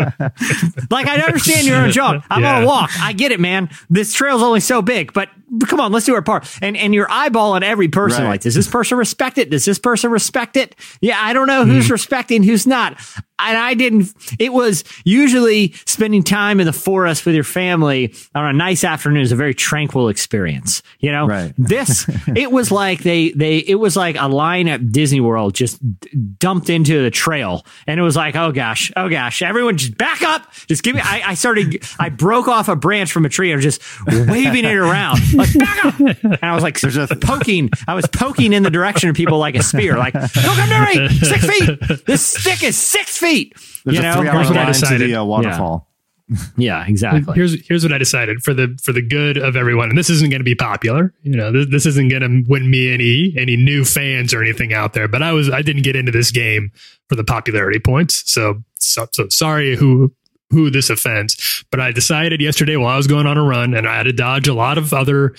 Like, 0.90 1.06
I 1.06 1.20
understand 1.24 1.66
you're 1.66 1.76
on 1.76 1.88
a 1.88 1.92
jog. 1.92 2.22
I'm 2.30 2.44
on 2.44 2.62
a 2.62 2.66
walk. 2.66 2.90
I 3.00 3.12
get 3.12 3.32
it, 3.32 3.40
man. 3.40 3.70
This 3.90 4.12
trail's 4.12 4.42
only 4.42 4.60
so 4.60 4.82
big, 4.82 5.12
but 5.12 5.28
come 5.66 5.80
on, 5.80 5.92
let's 5.92 6.06
do 6.06 6.14
our 6.14 6.22
part. 6.22 6.48
And 6.62 6.76
and 6.76 6.94
you're 6.94 7.08
eyeballing 7.08 7.62
every 7.62 7.88
person. 7.88 8.24
Right. 8.24 8.30
Like, 8.30 8.40
does 8.42 8.54
this 8.54 8.68
person 8.68 8.98
respect 8.98 9.38
it? 9.38 9.50
Does 9.50 9.64
this 9.64 9.78
person 9.78 10.10
respect 10.10 10.56
it? 10.56 10.74
Yeah, 11.00 11.18
I 11.20 11.32
don't 11.32 11.46
know 11.46 11.64
who's 11.64 11.84
mm-hmm. 11.84 11.92
respecting, 11.92 12.42
who's 12.42 12.66
not. 12.66 12.98
And 13.38 13.58
I 13.58 13.74
didn't. 13.74 14.14
It 14.38 14.52
was 14.52 14.82
usually 15.04 15.74
spending 15.84 16.22
time 16.22 16.58
in 16.58 16.66
the 16.66 16.72
forest 16.72 17.26
with 17.26 17.34
your 17.34 17.44
family 17.44 18.14
on 18.34 18.46
a 18.46 18.52
nice 18.52 18.82
afternoon 18.82 19.20
is 19.20 19.30
a 19.30 19.36
very 19.36 19.54
tranquil 19.54 20.08
experience. 20.08 20.82
You 21.00 21.12
know, 21.12 21.26
Right. 21.26 21.52
this 21.58 22.08
it 22.34 22.50
was 22.50 22.70
like 22.70 23.02
they 23.02 23.30
they 23.30 23.58
it 23.58 23.74
was 23.74 23.96
like 23.96 24.16
a 24.18 24.28
line 24.28 24.68
at 24.68 24.90
Disney 24.90 25.20
World 25.20 25.54
just 25.54 25.78
d- 26.00 26.10
dumped 26.38 26.70
into 26.70 27.02
the 27.02 27.10
trail, 27.10 27.66
and 27.86 28.00
it 28.00 28.02
was 28.02 28.16
like, 28.16 28.36
oh 28.36 28.52
gosh, 28.52 28.90
oh 28.96 29.08
gosh, 29.08 29.42
everyone 29.42 29.76
just 29.76 29.98
back 29.98 30.22
up, 30.22 30.52
just 30.66 30.82
give 30.82 30.94
me. 30.94 31.02
I, 31.04 31.22
I 31.26 31.34
started, 31.34 31.84
I 31.98 32.08
broke 32.08 32.48
off 32.48 32.68
a 32.68 32.76
branch 32.76 33.12
from 33.12 33.24
a 33.24 33.28
tree 33.28 33.52
and 33.52 33.60
just 33.60 33.82
waving 34.06 34.64
it 34.64 34.74
around, 34.76 35.20
like 35.36 35.54
and 36.24 36.38
I 36.42 36.54
was 36.54 36.62
like 36.62 36.80
There's 36.80 36.96
a- 36.96 37.06
poking, 37.16 37.70
I 37.86 37.94
was 37.94 38.06
poking 38.06 38.52
in 38.52 38.62
the 38.62 38.70
direction 38.70 39.08
of 39.08 39.16
people 39.16 39.38
like 39.38 39.54
a 39.54 39.62
spear, 39.62 39.96
like 39.96 40.12
don't 40.14 40.30
come 40.32 40.68
near 40.68 41.08
me, 41.08 41.08
six 41.18 41.46
feet. 41.46 42.04
This 42.06 42.24
stick 42.24 42.62
is 42.62 42.76
six 42.76 43.18
feet. 43.18 43.54
There's 43.84 43.96
you 43.96 44.02
a 44.02 44.02
know, 44.02 44.16
three 44.20 44.28
hour 44.28 44.36
like 44.38 44.48
what 44.48 44.56
I 44.56 44.64
line 44.64 44.66
that. 44.66 44.74
to 44.74 44.80
decided. 44.80 45.10
the 45.10 45.14
uh, 45.16 45.24
waterfall. 45.24 45.88
yeah, 46.56 46.84
exactly. 46.88 47.34
Here's 47.34 47.54
here's 47.68 47.84
what 47.84 47.92
I 47.92 47.98
decided 47.98 48.42
for 48.42 48.52
the 48.52 48.76
for 48.82 48.92
the 48.92 49.00
good 49.02 49.36
of 49.36 49.54
everyone, 49.54 49.90
and 49.90 49.96
this 49.98 50.10
isn't 50.10 50.28
going 50.28 50.40
to 50.40 50.44
be 50.44 50.56
popular. 50.56 51.14
You 51.22 51.36
know, 51.36 51.52
this, 51.52 51.66
this 51.70 51.86
isn't 51.86 52.08
going 52.08 52.22
to 52.22 52.50
win 52.50 52.68
me 52.68 52.92
any 52.92 53.32
any 53.38 53.56
new 53.56 53.84
fans 53.84 54.34
or 54.34 54.42
anything 54.42 54.72
out 54.72 54.92
there. 54.92 55.06
But 55.06 55.22
I 55.22 55.32
was 55.32 55.48
I 55.48 55.62
didn't 55.62 55.82
get 55.82 55.94
into 55.94 56.10
this 56.10 56.32
game 56.32 56.72
for 57.08 57.14
the 57.14 57.22
popularity 57.22 57.78
points, 57.78 58.24
so 58.28 58.60
so, 58.78 59.06
so 59.12 59.28
sorry 59.28 59.76
who 59.76 60.12
who 60.50 60.70
this 60.70 60.90
offends. 60.90 61.64
But 61.70 61.80
I 61.80 61.92
decided 61.92 62.40
yesterday 62.40 62.76
while 62.76 62.94
I 62.94 62.96
was 62.96 63.06
going 63.06 63.26
on 63.26 63.38
a 63.38 63.42
run, 63.42 63.74
and 63.74 63.88
I 63.88 63.96
had 63.96 64.04
to 64.04 64.12
dodge 64.12 64.48
a 64.48 64.54
lot 64.54 64.78
of 64.78 64.92
other 64.92 65.34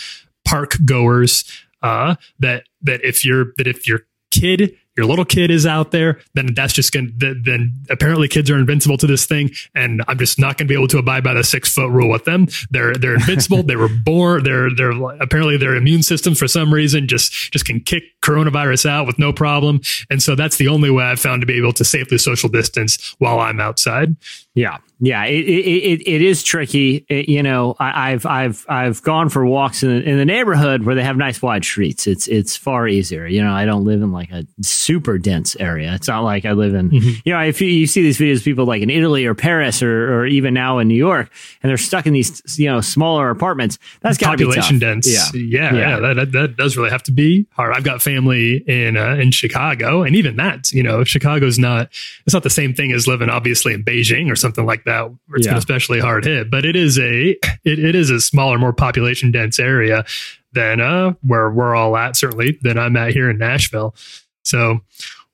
park 0.45 0.75
goers. 0.85 1.43
Uh, 1.83 2.15
that 2.39 2.63
that 2.81 3.03
if 3.03 3.23
your 3.23 3.53
that 3.57 3.67
if 3.67 3.87
your 3.87 4.01
kid 4.31 4.75
your 4.97 5.05
little 5.05 5.23
kid 5.23 5.51
is 5.51 5.65
out 5.65 5.91
there, 5.91 6.19
then 6.33 6.53
that's 6.55 6.73
just 6.73 6.91
to, 6.91 7.07
then 7.17 7.73
apparently 7.89 8.27
kids 8.27 8.49
are 8.49 8.57
invincible 8.57 8.97
to 8.97 9.05
this 9.05 9.27
thing. 9.27 9.51
And 9.75 10.03
I'm 10.07 10.17
just 10.17 10.39
not 10.39 10.57
going 10.57 10.67
to 10.67 10.71
be 10.71 10.75
able 10.75 10.87
to 10.87 10.97
abide 10.97 11.23
by 11.23 11.35
the 11.35 11.43
six 11.43 11.71
foot 11.71 11.91
rule 11.91 12.09
with 12.09 12.25
them. 12.25 12.47
They're, 12.71 12.95
they're 12.95 13.13
invincible. 13.13 13.61
they 13.63 13.75
were 13.75 13.89
born. 13.89 14.43
They're, 14.43 14.69
they're 14.75 14.99
apparently 15.21 15.55
their 15.55 15.75
immune 15.75 16.01
system 16.01 16.33
for 16.33 16.47
some 16.47 16.73
reason 16.73 17.07
just, 17.07 17.53
just 17.53 17.65
can 17.65 17.79
kick 17.79 18.03
coronavirus 18.21 18.87
out 18.87 19.05
with 19.05 19.19
no 19.19 19.31
problem. 19.31 19.81
And 20.09 20.21
so 20.21 20.33
that's 20.33 20.57
the 20.57 20.67
only 20.67 20.89
way 20.89 21.03
I've 21.03 21.19
found 21.19 21.43
to 21.43 21.45
be 21.45 21.57
able 21.57 21.73
to 21.73 21.85
safely 21.85 22.17
social 22.17 22.49
distance 22.49 23.15
while 23.19 23.39
I'm 23.39 23.59
outside. 23.59 24.15
Yeah, 24.57 24.77
yeah, 24.99 25.25
it 25.25 25.45
it, 25.45 26.01
it, 26.01 26.07
it 26.07 26.21
is 26.23 26.41
tricky. 26.41 27.05
It- 27.07 27.29
you 27.29 27.43
know, 27.43 27.75
I, 27.79 28.11
I've 28.13 28.25
I've 28.25 28.65
I've 28.67 29.01
gone 29.03 29.29
for 29.29 29.45
walks 29.45 29.83
in, 29.83 29.91
in 30.01 30.17
the 30.17 30.25
neighborhood 30.25 30.83
where 30.83 30.95
they 30.95 31.03
have 31.03 31.15
nice 31.17 31.41
wide 31.41 31.63
streets. 31.63 32.07
It's 32.07 32.27
it's 32.27 32.55
far 32.55 32.87
easier. 32.87 33.27
You 33.27 33.43
know, 33.43 33.51
I 33.51 33.65
don't 33.65 33.83
live 33.85 34.01
in 34.01 34.11
like 34.11 34.31
a 34.31 34.47
super 34.61 35.19
dense 35.19 35.55
area. 35.59 35.93
It's 35.93 36.07
not 36.07 36.21
like 36.21 36.45
I 36.45 36.53
live 36.53 36.73
in. 36.73 36.89
You 36.91 37.33
know, 37.33 37.39
if 37.41 37.61
you, 37.61 37.67
you 37.67 37.85
see 37.85 38.01
these 38.01 38.17
videos, 38.17 38.37
of 38.37 38.45
people 38.45 38.65
like 38.65 38.81
in 38.81 38.89
Italy 38.89 39.25
or 39.27 39.35
Paris 39.35 39.83
or 39.83 40.15
or 40.15 40.25
even 40.25 40.55
now 40.55 40.79
in 40.79 40.87
New 40.87 40.95
York, 40.95 41.29
and 41.61 41.69
they're 41.69 41.77
stuck 41.77 42.07
in 42.07 42.13
these 42.13 42.57
you 42.57 42.67
know 42.67 42.81
smaller 42.81 43.29
apartments. 43.29 43.77
That's 44.01 44.17
got 44.17 44.31
to 44.31 44.37
be 44.37 44.45
tough. 44.45 44.55
population 44.55 44.79
dense. 44.79 45.07
Yeah, 45.07 45.71
yeah, 45.71 45.75
yeah. 45.75 45.99
that, 45.99 46.13
that, 46.15 46.31
that 46.31 46.57
does 46.57 46.75
really 46.77 46.89
have 46.89 47.03
to 47.03 47.11
be 47.11 47.45
hard. 47.51 47.73
I've 47.75 47.83
got 47.83 48.01
family 48.01 48.63
in 48.67 48.97
uh, 48.97 49.13
in 49.15 49.29
Chicago, 49.29 50.01
and 50.01 50.15
even 50.15 50.37
that, 50.37 50.71
you 50.71 50.81
know, 50.81 51.03
Chicago's 51.03 51.59
not 51.59 51.89
it's 52.25 52.33
not 52.33 52.41
the 52.41 52.49
same 52.49 52.73
thing 52.73 52.91
as 52.93 53.07
living 53.07 53.29
obviously 53.29 53.73
in 53.73 53.83
Beijing 53.83 54.31
or 54.31 54.35
something 54.35 54.46
like 54.55 54.83
that, 54.85 55.09
where 55.09 55.37
it's 55.37 55.45
Yeah. 55.45 55.53
been 55.53 55.57
especially 55.59 55.99
hard 55.99 56.25
hit. 56.25 56.49
But 56.49 56.65
it 56.65 56.75
is 56.75 56.97
a 56.99 57.29
it, 57.31 57.79
it 57.79 57.95
is 57.95 58.09
a 58.09 58.19
smaller, 58.21 58.57
more 58.57 58.73
population 58.73 59.31
dense 59.31 59.59
area 59.59 60.05
than 60.53 60.79
uh 60.81 61.13
where 61.21 61.49
we're 61.49 61.75
all 61.75 61.95
at. 61.97 62.15
Certainly 62.15 62.59
than 62.61 62.77
I'm 62.77 62.95
at 62.97 63.11
here 63.13 63.29
in 63.29 63.37
Nashville. 63.37 63.95
So 64.43 64.79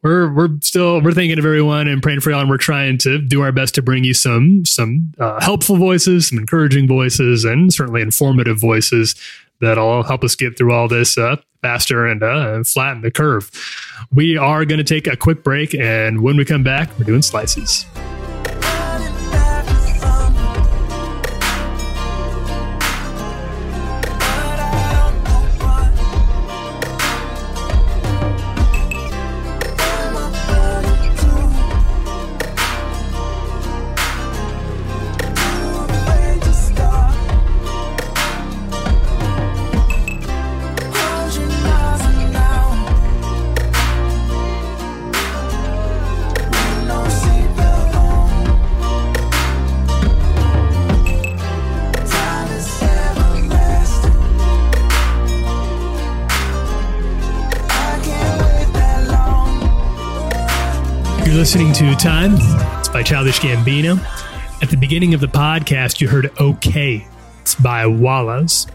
we're 0.02 0.34
we're 0.34 0.50
still 0.62 1.02
we're 1.02 1.14
thinking 1.14 1.40
of 1.40 1.46
everyone 1.46 1.88
and 1.88 2.02
praying 2.02 2.20
for 2.22 2.32
y'all, 2.32 2.42
and 2.42 2.50
we're 2.50 2.58
trying 2.58 2.98
to 3.00 3.20
do 3.20 3.42
our 3.42 3.52
best 3.54 3.76
to 3.76 3.82
bring 3.82 4.04
you 4.04 4.14
some 4.14 4.66
some 4.66 5.14
uh, 5.20 5.40
helpful 5.42 5.78
voices, 5.78 6.28
some 6.28 6.40
encouraging 6.40 6.88
voices, 6.88 7.46
and 7.46 7.72
certainly 7.74 8.02
informative 8.02 8.60
voices 8.60 9.16
that'll 9.62 10.04
help 10.04 10.24
us 10.26 10.36
get 10.36 10.58
through 10.58 10.74
all 10.74 10.90
this 10.90 11.18
uh, 11.18 11.38
faster 11.62 12.06
and 12.06 12.22
uh, 12.22 12.62
flatten 12.66 13.02
the 13.02 13.12
curve. 13.12 13.50
We 14.12 14.36
are 14.36 14.66
going 14.66 14.80
to 14.80 14.84
take 14.84 15.08
a 15.08 15.16
quick 15.16 15.42
break, 15.42 15.74
and 15.74 16.22
when 16.22 16.36
we 16.36 16.44
come 16.44 16.64
back, 16.64 16.90
we're 17.00 17.06
doing 17.06 17.22
slices. 17.22 17.86
Listening 61.54 61.72
to 61.72 61.96
Time. 61.96 62.32
It's 62.80 62.90
by 62.90 63.04
Childish 63.04 63.40
Gambino. 63.40 64.00
At 64.64 64.72
the 64.72 64.76
beginning 64.76 65.14
of 65.14 65.22
the 65.22 65.28
podcast, 65.28 66.02
you 66.02 66.08
heard 66.08 66.32
OK. 66.40 67.06
It's 67.42 67.54
by 67.54 67.86
Wallace. 67.86 68.66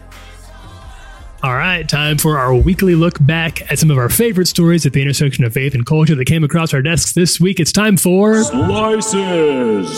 All 1.43 1.55
right, 1.55 1.89
time 1.89 2.17
for 2.17 2.37
our 2.37 2.55
weekly 2.55 2.95
look 2.95 3.17
back 3.19 3.69
at 3.69 3.79
some 3.79 3.91
of 3.91 3.97
our 3.97 4.07
favorite 4.07 4.45
stories 4.45 4.85
at 4.85 4.93
the 4.93 5.01
intersection 5.01 5.43
of 5.43 5.51
faith 5.51 5.75
and 5.75 5.85
culture 5.85 6.15
that 6.15 6.23
came 6.23 6.45
across 6.45 6.73
our 6.73 6.81
desks 6.81 7.11
this 7.11 7.37
week. 7.37 7.59
It's 7.59 7.73
time 7.73 7.97
for 7.97 8.43
Slices. 8.43 9.89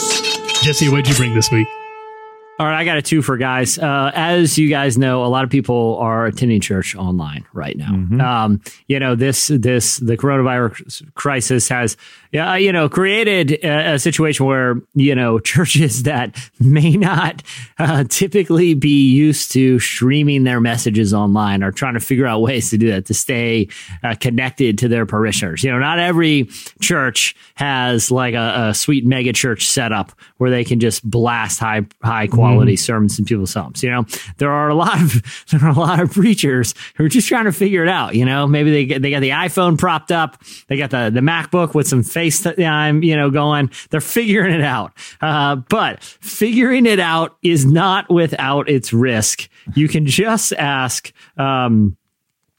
Jesse. 0.64 0.90
What'd 0.90 1.08
you 1.08 1.14
bring 1.14 1.36
this 1.36 1.52
week? 1.52 1.68
All 2.62 2.68
right, 2.68 2.78
I 2.78 2.86
got 2.86 3.00
a 3.00 3.02
two 3.02 3.24
for 3.24 3.38
guys. 3.38 3.80
Uh, 3.80 4.12
as 4.14 4.56
you 4.56 4.70
guys 4.70 4.96
know, 4.96 5.26
a 5.26 5.30
lot 5.30 5.44
of 5.44 5.50
people 5.50 5.98
are 5.98 6.28
attending 6.28 6.62
church 6.62 6.96
online 6.96 7.44
right 7.54 7.76
now. 7.76 7.92
Um, 8.44 8.62
you 8.88 9.00
know, 9.00 9.16
this 9.16 9.48
this 9.48 9.98
the 9.98 10.16
coronavirus 10.16 11.12
crisis 11.16 11.68
has, 11.70 11.98
yeah, 12.32 12.56
you 12.58 12.72
know, 12.72 12.88
created 12.88 13.54
a, 13.64 13.94
a 13.94 14.00
situation 14.00 14.46
where 14.46 14.80
you 14.94 15.16
know 15.16 15.40
churches 15.54 16.04
that 16.04 16.38
may 16.60 16.92
not 16.92 17.42
uh, 17.80 18.04
typically 18.08 18.76
be 18.76 19.10
used 19.10 19.52
to 19.54 19.80
streaming 19.80 20.44
their 20.44 20.62
messages 20.62 21.16
online 21.16 21.64
are 21.64 21.72
trying 21.72 21.96
to 21.96 22.00
figure 22.00 22.28
out 22.28 22.44
ways 22.44 22.70
to 22.70 22.78
do 22.78 22.92
that 22.92 23.08
to 23.08 23.16
stay 23.16 23.70
uh, 24.04 24.14
connected 24.20 24.78
to 24.78 24.88
their 24.88 25.08
parishioners. 25.08 25.64
You 25.64 25.72
know, 25.72 25.80
not 25.80 25.98
every 25.98 26.48
church 26.80 27.36
has 27.56 28.12
like 28.12 28.36
a, 28.36 28.68
a 28.70 28.74
sweet 28.76 29.04
mega 29.04 29.34
church 29.34 29.66
setup 29.66 30.12
where 30.38 30.52
they 30.52 30.64
can 30.64 30.80
just 30.80 31.10
blast 31.10 31.60
high 31.60 31.88
high 32.04 32.28
quality 32.28 32.51
sermons 32.76 33.18
in 33.20 33.26
people's 33.26 33.54
homes. 33.54 33.84
You 33.84 33.90
know, 33.90 34.06
there 34.38 34.52
are 34.52 34.70
a 34.70 34.76
lot 34.76 35.02
of 35.02 35.46
there 35.52 35.64
are 35.64 35.70
a 35.70 35.80
lot 35.80 36.00
of 36.00 36.12
preachers 36.12 36.74
who 36.96 37.06
are 37.06 37.10
just 37.10 37.28
trying 37.28 37.46
to 37.46 37.52
figure 37.52 37.84
it 37.84 37.90
out. 37.90 38.16
You 38.16 38.26
know, 38.26 38.48
maybe 38.48 38.72
they 38.72 38.86
get, 38.86 39.02
they 39.02 39.12
got 39.12 39.22
the 39.22 39.30
iPhone 39.30 39.78
propped 39.78 40.12
up, 40.12 40.42
they 40.68 40.78
got 40.78 40.90
the 40.90 41.10
the 41.10 41.22
MacBook 41.22 41.74
with 41.74 41.88
some 41.88 42.02
FaceTime, 42.02 43.04
you 43.04 43.16
know, 43.16 43.30
going. 43.30 43.72
They're 43.90 44.02
figuring 44.02 44.54
it 44.54 44.62
out. 44.62 44.94
Uh, 45.22 45.56
but 45.56 46.04
figuring 46.04 46.86
it 46.86 47.00
out 47.00 47.38
is 47.42 47.66
not 47.66 48.10
without 48.10 48.70
its 48.70 48.94
risk. 48.94 49.50
You 49.76 49.88
can 49.88 50.06
just 50.06 50.54
ask. 50.54 51.12
Um, 51.38 51.98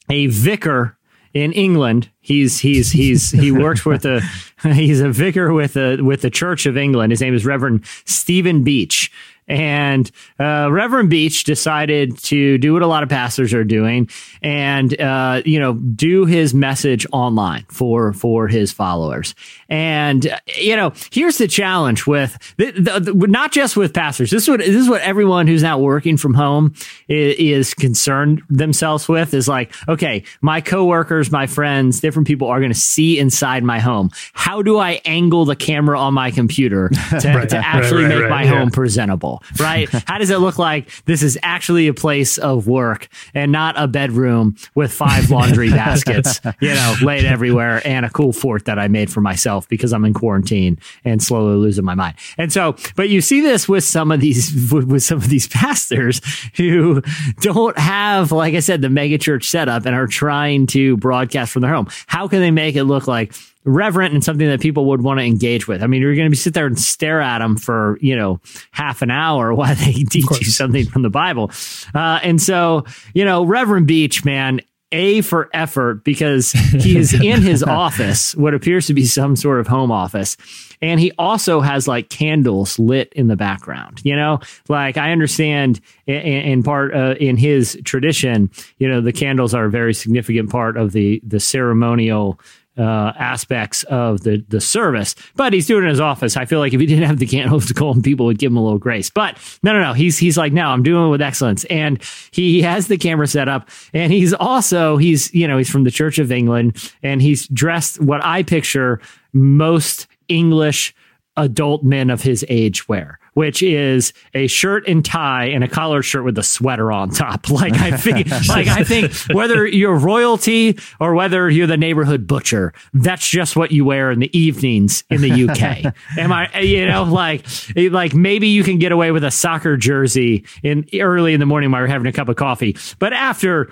a 0.09 0.27
vicar 0.27 0.99
in 1.35 1.53
England. 1.53 2.11
He's 2.21 2.61
he's 2.61 2.93
he's 2.93 3.31
he 3.31 3.51
works 3.51 3.85
with 3.85 4.05
a 4.05 4.21
he's 4.63 5.01
a 5.01 5.11
vicar 5.11 5.53
with 5.53 5.77
a 5.77 6.01
with 6.01 6.23
the 6.23 6.31
Church 6.31 6.67
of 6.67 6.77
England. 6.77 7.11
His 7.11 7.21
name 7.21 7.35
is 7.35 7.47
Reverend 7.47 7.85
Stephen 8.05 8.63
Beach. 8.63 9.11
And 9.53 10.11
uh, 10.41 10.69
Reverend 10.73 11.11
Beach 11.11 11.45
decided 11.45 12.17
to 12.25 12.57
do 12.57 12.73
what 12.73 12.81
a 12.81 12.87
lot 12.87 13.03
of 13.03 13.11
pastors 13.11 13.53
are 13.53 13.65
doing, 13.65 14.09
and 14.41 14.99
uh, 14.99 15.43
you 15.45 15.61
know, 15.61 15.75
do 15.75 16.25
his 16.25 16.55
message 16.55 17.07
online 17.13 17.67
for 17.69 18.15
for 18.15 18.49
his 18.49 18.73
followers. 18.73 19.35
And 19.69 20.27
uh, 20.27 20.39
you 20.57 20.75
know, 20.75 20.95
here's 21.11 21.37
the 21.37 21.47
challenge 21.47 22.07
with 22.07 22.39
the, 22.57 22.71
the, 22.71 23.01
the- 23.13 23.27
not 23.29 23.53
just 23.53 23.77
with 23.77 23.93
pastors. 23.93 24.31
This 24.31 24.45
is 24.45 24.49
what 24.49 24.61
this 24.61 24.71
is 24.71 24.89
what 24.89 25.03
everyone 25.03 25.47
who's 25.47 25.63
now 25.63 25.79
working 25.79 26.17
from 26.17 26.33
home 26.33 26.73
is, 27.09 27.37
is 27.69 27.75
concerned 27.75 28.43
themselves 28.49 29.07
with. 29.07 29.35
Is 29.35 29.49
like, 29.49 29.75
okay, 29.87 30.25
my 30.41 30.63
coworkers, 30.63 31.31
my 31.31 31.47
friends, 31.47 32.01
different 32.01 32.27
people 32.27 32.49
are 32.49 32.59
going 32.59 32.73
to 32.73 32.79
see 32.79 33.19
inside 33.19 33.65
my 33.65 33.81
home. 33.81 34.09
How 34.33 34.63
do 34.63 34.79
I 34.79 35.03
angle 35.05 35.45
the 35.45 35.57
camera 35.57 35.99
on 36.01 36.15
my 36.15 36.31
computer 36.31 36.89
to, 37.21 37.29
Right, 37.35 37.49
to 37.51 37.59
actually 37.59 38.05
right, 38.05 38.09
make 38.09 38.21
right, 38.23 38.31
my 38.31 38.45
yeah. 38.45 38.59
home 38.59 38.71
presentable? 38.71 39.42
Right? 39.59 39.89
How 40.07 40.19
does 40.19 40.31
it 40.31 40.39
look 40.39 40.59
like 40.59 40.91
this 41.05 41.23
is 41.23 41.39
actually 41.43 41.89
a 41.89 41.95
place 41.95 42.39
of 42.39 42.67
work 42.67 43.09
and 43.35 43.53
not 43.53 43.75
a 43.79 43.87
bedroom 43.87 44.57
with 44.75 44.93
five 44.93 45.31
laundry 45.31 45.71
baskets, 45.83 46.41
you 46.61 46.75
know, 46.75 46.95
laid 47.03 47.25
everywhere 47.25 47.83
and 47.85 48.05
a 48.05 48.11
cool 48.11 48.33
fort 48.33 48.65
that 48.67 48.79
I 48.79 48.89
made 48.89 49.11
for 49.11 49.21
myself 49.21 49.69
because 49.69 49.93
I'm 49.93 50.05
in 50.05 50.15
quarantine 50.15 50.79
and 51.05 51.23
slowly 51.23 51.57
losing 51.57 51.85
my 51.85 51.95
mind. 51.95 52.17
And 52.39 52.53
so, 52.53 52.77
but 52.97 53.09
you 53.09 53.21
see 53.21 53.41
this 53.41 53.69
with 53.69 53.85
some 53.85 54.11
of 54.13 54.21
these 54.21 54.73
with, 54.73 55.03
some 55.03 55.19
of 55.19 55.29
these 55.29 55.49
pastors 55.63 56.21
who 56.57 57.03
don't 57.41 57.79
have, 57.79 58.33
like 58.33 58.55
I 58.55 58.61
said, 58.61 58.83
the 58.83 58.91
mega 58.91 59.19
church 59.19 59.49
setup 59.49 59.87
and 59.87 59.95
are 59.95 60.07
trying 60.07 60.67
to 60.69 60.97
broadcast 60.97 61.53
from 61.53 61.63
their 61.63 61.73
home. 61.73 61.89
How 62.07 62.29
can 62.29 62.41
they 62.41 62.51
make 62.51 62.77
it 62.77 62.85
look 62.85 63.07
like 63.07 63.35
reverent 63.65 64.15
and 64.15 64.25
something 64.25 64.49
that 64.49 64.61
people 64.61 64.87
would 64.87 65.03
want 65.03 65.21
to 65.21 65.25
engage 65.25 65.69
with? 65.69 65.83
I 65.83 65.87
mean, 65.87 66.03
you're 66.03 66.15
going 66.15 66.27
to 66.27 66.31
be 66.31 66.37
sit 66.37 66.55
there 66.55 66.67
and 66.67 66.79
stare 66.79 67.21
at 67.21 67.39
them 67.39 67.57
for 67.57 67.99
you 68.01 68.17
know 68.17 68.41
half 68.71 69.03
an 69.03 69.11
hour 69.11 69.55
while 69.55 69.75
they 69.75 69.93
teach 69.93 70.27
you 70.31 70.45
something 70.45 70.87
from 70.87 71.03
the 71.03 71.11
Bible. 71.11 71.51
Uh, 71.95 72.21
and 72.23 72.41
so, 72.41 72.85
you 73.15 73.25
know, 73.25 73.45
Reverend 73.45 73.87
Beach, 73.87 74.25
man. 74.25 74.61
A 74.95 75.23
for 75.23 75.49
effort 75.55 76.05
because 76.05 76.53
he 76.53 76.99
is 76.99 77.15
in 77.23 77.41
his 77.41 77.63
office, 77.63 78.37
what 78.37 78.53
appears 78.53 78.89
to 78.89 78.95
be 78.95 79.07
some 79.07 79.37
sort 79.37 79.59
of 79.59 79.67
home 79.67 79.91
office. 79.91 80.37
And 80.83 80.99
he 80.99 81.13
also 81.17 81.61
has 81.61 81.87
like 81.87 82.11
candles 82.11 82.79
lit 82.79 83.13
in 83.15 83.29
the 83.29 83.37
background, 83.37 84.01
you 84.05 84.17
know, 84.17 84.41
like 84.69 84.97
I 84.99 85.13
understand 85.13 85.81
in, 86.07 86.17
in 86.17 86.63
part 86.65 86.93
uh, 86.93 87.15
in 87.21 87.37
his 87.37 87.81
tradition, 87.85 88.51
you 88.79 88.89
know, 88.89 89.01
the 89.01 89.13
candles 89.13 89.55
are 89.55 89.65
a 89.65 89.71
very 89.71 89.95
significant 89.95 90.51
part 90.51 90.77
of 90.77 90.93
the, 90.93 91.23
the 91.25 91.39
ceremonial, 91.39 92.39
uh, 92.79 93.13
aspects 93.19 93.83
of 93.85 94.23
the 94.23 94.45
the 94.49 94.61
service. 94.61 95.15
But 95.37 95.53
he's 95.53 95.67
doing 95.67 95.83
it 95.83 95.87
in 95.87 95.91
his 95.91 96.01
office. 96.01 96.37
I 96.37 96.47
feel 96.47 96.59
like 96.59 96.73
if 96.73 96.81
he 96.81 96.87
didn't 96.87 97.05
have 97.05 97.19
the 97.19 97.27
candles 97.27 97.71
going, 97.73 98.03
people 98.03 98.27
would 98.27 98.39
give 98.39 98.51
him 98.51 98.57
a 98.57 98.63
little 98.63 98.79
grace. 98.79 99.11
But 99.11 99.39
no, 99.63 99.73
no, 99.73 99.81
no. 99.81 99.93
He's 99.93 100.19
he's 100.19 100.39
like, 100.39 100.53
no, 100.53 100.67
I'm 100.69 100.83
doing 100.83 101.07
it 101.07 101.11
with 101.11 101.23
excellence, 101.23 101.65
and 101.65 102.03
he 102.31 102.63
has 102.63 102.89
the 102.89 102.99
camera 102.99 103.27
set 103.27 103.49
up, 103.49 103.69
and 103.93 104.13
he's 104.13 104.33
also 104.33 104.97
he's 104.97 105.33
you 105.35 105.47
know 105.47 105.59
he's 105.59 105.71
from 105.71 105.85
the 105.85 105.91
Church 105.91 106.19
of 106.19 106.33
England, 106.33 106.93
and 107.03 107.21
he's 107.21 107.47
dressed 107.49 108.01
what 108.01 108.25
I 108.25 108.43
picture 108.43 109.01
most 109.33 110.07
English 110.29 110.95
adult 111.37 111.83
men 111.83 112.11
of 112.11 112.23
his 112.23 112.45
age 112.49 112.89
wear, 112.89 113.19
which 113.35 113.63
is 113.63 114.13
a 114.35 114.47
shirt 114.47 114.87
and 114.87 115.05
tie 115.05 115.47
and 115.47 115.65
a 115.65 115.69
collared 115.69 116.05
shirt 116.05 116.25
with 116.25 116.37
a 116.39 116.43
sweater 116.43 116.91
on 116.93 117.11
top. 117.11 117.47
Like 117.63 117.75
I 117.75 117.97
think, 117.97 118.29
like 118.49 118.67
I 118.67 118.83
think 118.83 119.13
whether 119.33 119.67
you're 119.67 119.97
royalty 119.97 120.79
or 120.99 121.15
whether 121.15 121.49
you're 121.49 121.67
the 121.67 121.77
neighborhood 121.77 122.27
butcher, 122.27 122.73
that's 122.95 123.29
just 123.29 123.57
what 123.57 123.71
you 123.71 123.85
wear 123.85 124.11
in 124.11 124.19
the 124.21 124.37
evenings 124.37 125.05
in 125.11 125.21
the 125.21 125.49
UK. 125.49 125.95
Am 126.19 126.33
I, 126.33 126.61
you 126.61 126.87
know, 126.87 127.05
like, 127.05 127.47
like 127.77 128.15
maybe 128.15 128.49
you 128.49 128.65
can 128.65 128.79
get 128.79 128.91
away 128.91 129.13
with 129.13 129.23
a 129.23 129.31
soccer 129.31 129.77
jersey 129.77 130.45
in 130.63 130.89
early 130.95 131.35
in 131.35 131.41
the 131.41 131.47
morning 131.47 131.71
while 131.71 131.83
you're 131.83 131.89
having 131.89 132.07
a 132.07 132.13
cup 132.13 132.29
of 132.29 132.37
coffee, 132.37 132.77
but 132.99 133.13
after 133.13 133.71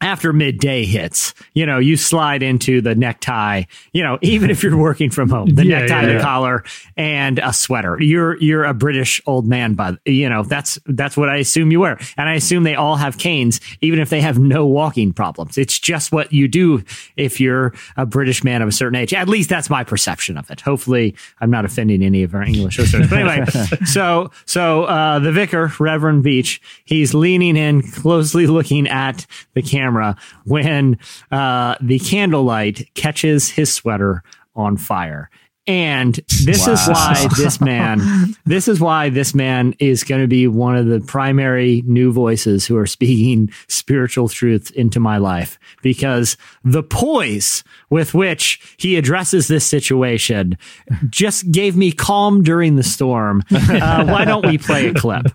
after 0.00 0.32
midday 0.32 0.84
hits, 0.84 1.34
you 1.52 1.66
know, 1.66 1.78
you 1.78 1.96
slide 1.96 2.42
into 2.42 2.80
the 2.80 2.94
necktie, 2.94 3.64
you 3.92 4.02
know, 4.02 4.18
even 4.22 4.50
if 4.50 4.62
you're 4.62 4.76
working 4.76 5.10
from 5.10 5.28
home, 5.28 5.48
the 5.54 5.66
Yeah, 5.70 5.80
necktie, 5.80 6.00
yeah, 6.00 6.06
the 6.06 6.12
yeah. 6.14 6.22
collar 6.22 6.64
and 6.96 7.38
a 7.38 7.52
sweater. 7.52 8.00
You're, 8.00 8.36
you're 8.38 8.64
a 8.64 8.74
British 8.74 9.20
old 9.26 9.46
man, 9.46 9.74
but 9.74 9.98
you 10.06 10.28
know, 10.28 10.42
that's, 10.42 10.78
that's 10.86 11.16
what 11.16 11.28
I 11.28 11.36
assume 11.36 11.70
you 11.70 11.80
wear. 11.80 11.98
And 12.16 12.28
I 12.28 12.34
assume 12.34 12.62
they 12.64 12.74
all 12.74 12.96
have 12.96 13.18
canes, 13.18 13.60
even 13.82 14.00
if 14.00 14.08
they 14.08 14.20
have 14.22 14.38
no 14.38 14.66
walking 14.66 15.12
problems. 15.12 15.58
It's 15.58 15.78
just 15.78 16.12
what 16.12 16.32
you 16.32 16.48
do 16.48 16.82
if 17.16 17.40
you're 17.40 17.74
a 17.96 18.06
British 18.06 18.42
man 18.42 18.62
of 18.62 18.68
a 18.68 18.72
certain 18.72 18.96
age. 18.96 19.12
At 19.12 19.28
least 19.28 19.50
that's 19.50 19.68
my 19.68 19.84
perception 19.84 20.38
of 20.38 20.50
it. 20.50 20.60
Hopefully 20.62 21.14
I'm 21.40 21.50
not 21.50 21.64
offending 21.64 22.02
any 22.02 22.22
of 22.22 22.34
our 22.34 22.42
English 22.42 22.78
listeners. 22.78 23.10
But 23.10 23.18
anyway, 23.18 23.44
so, 23.84 24.30
so, 24.46 24.84
uh, 24.84 25.18
the 25.18 25.32
vicar, 25.32 25.70
Reverend 25.78 26.22
Beach, 26.22 26.60
he's 26.84 27.12
leaning 27.12 27.56
in 27.56 27.82
closely 27.82 28.46
looking 28.46 28.88
at 28.88 29.26
the 29.54 29.62
camera 29.62 29.89
when 30.44 30.98
uh, 31.30 31.76
the 31.80 31.98
candlelight 31.98 32.88
catches 32.94 33.50
his 33.50 33.72
sweater 33.72 34.22
on 34.54 34.76
fire. 34.76 35.30
And 35.66 36.14
this 36.44 36.66
is 36.66 36.84
why 36.88 37.28
this 37.36 37.60
man, 37.60 38.00
this 38.44 38.66
is 38.66 38.80
why 38.80 39.08
this 39.08 39.36
man 39.36 39.74
is 39.78 40.02
going 40.02 40.20
to 40.20 40.26
be 40.26 40.48
one 40.48 40.74
of 40.74 40.86
the 40.86 41.00
primary 41.00 41.84
new 41.86 42.12
voices 42.12 42.66
who 42.66 42.76
are 42.76 42.86
speaking 42.86 43.50
spiritual 43.68 44.28
truth 44.28 44.72
into 44.72 44.98
my 44.98 45.18
life 45.18 45.60
because 45.80 46.36
the 46.64 46.82
poise 46.82 47.62
with 47.88 48.14
which 48.14 48.76
he 48.78 48.96
addresses 48.96 49.46
this 49.46 49.64
situation 49.64 50.58
just 51.08 51.50
gave 51.52 51.76
me 51.76 51.92
calm 51.92 52.42
during 52.42 52.76
the 52.76 52.82
storm. 52.82 53.42
Uh, 53.70 54.04
why 54.04 54.24
don't 54.24 54.46
we 54.46 54.58
play 54.58 54.88
a 54.88 54.94
clip? 54.94 55.26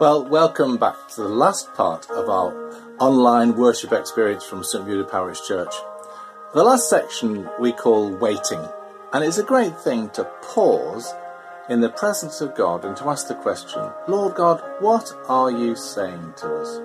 Well, 0.00 0.28
welcome 0.28 0.76
back 0.76 0.96
to 1.10 1.22
the 1.22 1.28
last 1.28 1.72
part 1.74 2.08
of 2.10 2.28
our 2.28 2.52
online 2.98 3.56
worship 3.56 3.92
experience 3.92 4.44
from 4.44 4.64
St. 4.64 4.86
Judah 4.86 5.04
Parish 5.04 5.46
Church. 5.46 5.74
The 6.54 6.64
last 6.64 6.88
section 6.88 7.48
we 7.60 7.72
call 7.72 8.10
waiting, 8.10 8.60
and 9.12 9.22
it's 9.22 9.38
a 9.38 9.42
great 9.42 9.78
thing 9.78 10.08
to 10.10 10.24
pause 10.42 11.12
in 11.68 11.80
the 11.80 11.90
presence 11.90 12.40
of 12.40 12.54
God 12.54 12.84
and 12.84 12.96
to 12.96 13.08
ask 13.08 13.28
the 13.28 13.34
question, 13.34 13.82
Lord 14.08 14.34
God, 14.36 14.62
what 14.80 15.12
are 15.28 15.50
you 15.50 15.76
saying 15.76 16.34
to 16.38 16.56
us? 16.56 16.80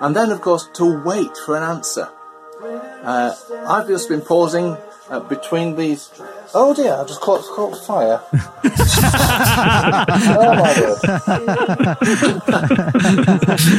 And 0.00 0.14
then, 0.14 0.30
of 0.30 0.40
course, 0.40 0.68
to 0.74 1.02
wait 1.02 1.36
for 1.44 1.56
an 1.56 1.64
answer. 1.64 2.08
Uh, 2.62 3.34
I've 3.66 3.88
just 3.88 4.08
been 4.08 4.20
pausing 4.20 4.76
uh, 5.08 5.20
between 5.20 5.74
these. 5.74 6.10
Oh 6.54 6.72
dear, 6.74 6.94
I've 6.94 7.06
just 7.06 7.20
caught, 7.20 7.42
caught 7.44 7.76
fire. 7.84 8.20
oh 10.34 10.54
my 10.54 10.80
word. 10.80 10.98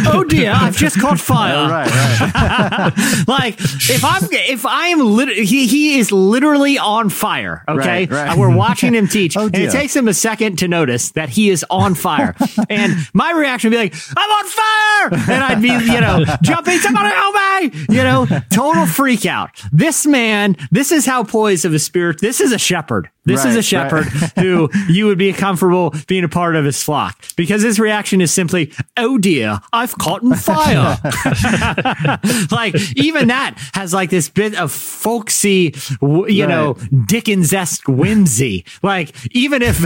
Oh 0.08 0.24
dear, 0.28 0.52
I've 0.54 0.78
just 0.78 1.00
caught 1.00 1.20
fire. 1.20 1.70
right, 1.70 1.90
right. 2.32 2.94
like 3.28 3.60
if 3.60 4.04
I'm 4.06 4.22
if 4.32 4.66
I 4.66 4.88
am 4.88 5.00
literally 5.00 5.46
he 5.46 5.68
he 5.68 6.00
is 6.00 6.12
literally 6.12 6.78
on 6.78 7.10
fire. 7.10 7.64
Okay, 7.68 7.78
Right, 7.78 8.12
right. 8.12 8.30
And 8.30 8.40
we're 8.40 8.56
watching 8.56 8.94
him 8.94 9.08
teach, 9.08 9.36
Oh, 9.40 9.46
and 9.46 9.56
it 9.56 9.72
takes 9.72 9.96
him 9.96 10.08
a 10.08 10.14
second 10.14 10.60
to 10.60 10.68
notice 10.68 11.12
that 11.12 11.30
he 11.30 11.50
is 11.50 11.66
on 11.70 11.96
fire. 11.96 12.36
and 12.70 12.94
my 13.14 13.32
reaction 13.32 13.70
would 13.72 13.78
be 13.78 13.82
like, 13.82 13.96
"I'm 14.16 14.30
on 14.32 14.46
fire!" 14.46 15.34
And 15.34 15.44
I'd 15.44 15.62
be 15.62 15.70
you 15.70 16.02
know 16.02 16.24
jumping, 16.42 16.78
somebody 16.80 17.10
help 17.10 17.36
me! 17.36 17.96
You 17.96 18.04
know, 18.04 18.28
total 18.52 18.86
freak 18.86 19.26
out. 19.26 19.50
This 19.72 20.06
man, 20.06 20.56
this 20.72 20.92
is 20.92 21.06
how 21.06 21.24
poised 21.24 21.66
of 21.66 21.74
a 21.74 21.80
spirit. 21.80 22.20
This 22.22 22.40
is 22.42 22.52
a 22.52 22.59
shepherd. 22.60 23.10
This 23.26 23.46
is 23.46 23.56
a 23.56 23.62
shepherd 23.62 24.12
right. 24.14 24.32
who 24.40 24.70
you 24.88 25.06
would 25.06 25.18
be 25.18 25.32
comfortable 25.34 25.94
being 26.08 26.24
a 26.24 26.30
part 26.30 26.56
of 26.56 26.66
his 26.66 26.82
flock 26.82 27.24
because 27.36 27.62
his 27.62 27.80
reaction 27.80 28.22
is 28.22 28.34
simply, 28.34 28.72
"Oh 28.98 29.18
dear, 29.18 29.60
I've 29.72 29.96
caught 29.98 30.24
in 30.24 30.34
fire." 30.34 30.98
like 32.52 32.76
even 32.96 33.28
that 33.28 33.56
has 33.74 33.94
like 33.94 34.10
this 34.10 34.30
bit 34.30 34.56
of 34.56 34.72
folksy, 34.72 35.76
you 36.02 36.48
know, 36.48 36.76
Dickens 37.06 37.54
esque 37.54 37.88
whimsy. 37.88 38.66
Like 38.82 39.14
even 39.36 39.62
if 39.64 39.80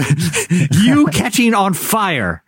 you 0.83 1.07
catching 1.07 1.53
on 1.53 1.73
fire. 1.73 2.42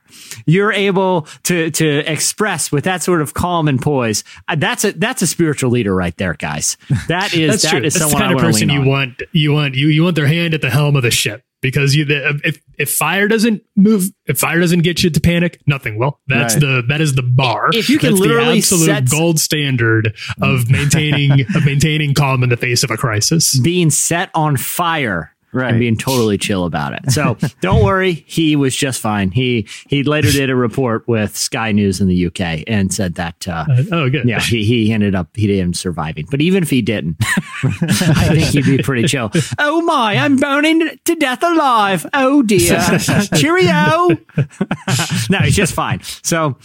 You're 0.45 0.71
able 0.73 1.27
to 1.43 1.71
to 1.71 2.11
express 2.11 2.71
with 2.71 2.83
that 2.85 3.01
sort 3.03 3.21
of 3.21 3.33
calm 3.33 3.67
and 3.67 3.81
poise. 3.81 4.23
Uh, 4.47 4.55
That's 4.55 4.83
a 4.85 4.91
that's 4.93 5.21
a 5.21 5.27
spiritual 5.27 5.71
leader 5.71 5.93
right 5.95 6.15
there, 6.17 6.33
guys. 6.33 6.77
That 7.07 7.33
is 7.37 7.49
That's 7.51 7.63
that 7.63 7.69
true. 7.71 7.83
is 7.83 7.93
That's 7.95 8.11
the 8.11 8.17
kind 8.17 8.33
of 8.33 8.39
person 8.39 8.69
you 8.69 8.81
on. 8.81 8.87
want. 8.87 9.21
You 9.31 9.51
want 9.53 9.75
you 9.75 9.87
you 9.87 10.03
want 10.03 10.15
their 10.15 10.27
hand 10.27 10.53
at 10.53 10.61
the 10.61 10.69
helm 10.69 10.95
of 10.95 11.03
the 11.03 11.11
ship 11.11 11.43
because 11.61 11.95
you 11.95 12.05
the, 12.05 12.39
if 12.43 12.61
if 12.77 12.91
fire 12.93 13.27
doesn't 13.27 13.63
move, 13.75 14.09
if 14.25 14.37
fire 14.37 14.59
doesn't 14.59 14.81
get 14.81 15.03
you 15.03 15.09
to 15.09 15.19
panic, 15.19 15.59
nothing 15.65 15.97
will. 15.97 16.19
That's 16.27 16.55
Right. 16.55 16.61
the 16.61 16.83
that 16.89 17.01
is 17.01 17.15
the 17.15 17.23
bar. 17.23 17.69
If 17.73 17.89
you 17.89 17.97
can 17.97 18.11
That's 18.11 18.21
literally 18.21 18.51
the 18.53 18.57
absolute 18.59 18.85
set- 18.85 19.09
gold 19.09 19.39
standard 19.39 20.15
of 20.41 20.69
maintaining 20.69 21.41
of 21.55 21.65
maintaining 21.65 22.13
calm 22.13 22.43
in 22.43 22.49
the 22.49 22.57
face 22.57 22.83
of 22.83 22.91
a 22.91 22.97
crisis. 22.97 23.57
being 23.59 23.89
set 23.89 24.29
on 24.35 24.57
fire 24.57 25.34
Right. 25.55 25.69
and 25.71 25.79
being 25.79 25.95
totally 25.97 26.37
chill 26.37 26.65
about 26.65 26.93
it. 26.93 27.11
So 27.11 27.37
don't 27.61 27.83
worry, 27.83 28.13
he 28.27 28.55
was 28.55 28.75
just 28.75 28.99
fine. 28.99 29.31
He 29.31 29.67
he 29.87 30.03
later 30.03 30.29
did 30.31 30.49
a 30.49 30.55
report 30.55 31.07
with 31.07 31.35
Sky 31.37 31.71
News 31.71 32.01
in 32.01 32.07
the 32.07 32.25
UK 32.27 32.63
and 32.67 32.93
said 32.93 33.15
that 33.15 33.47
uh, 33.47 33.65
Uh, 33.69 33.83
oh, 33.91 34.09
good. 34.09 34.27
yeah, 34.27 34.39
he, 34.41 34.65
he 34.65 34.91
ended 34.91 35.15
up 35.15 35.29
he 35.33 35.47
didn't 35.47 35.77
surviving. 35.77 36.27
But 36.29 36.41
even 36.41 36.61
if 36.61 36.69
he 36.69 36.81
didn't, 36.81 37.15
I 37.63 38.29
think 38.29 38.47
he'd 38.47 38.65
be 38.77 38.83
pretty 38.83 39.07
chill. 39.07 39.31
Oh 39.57 39.81
my, 39.81 40.17
I'm 40.17 40.35
burning 40.35 40.89
to 41.05 41.15
death 41.15 41.41
alive. 41.41 42.05
Oh 42.13 42.41
dear. 42.43 42.81
Cheerio. 43.35 44.09
no, 45.29 45.39
he's 45.39 45.55
just 45.55 45.73
fine. 45.73 46.01
So 46.23 46.57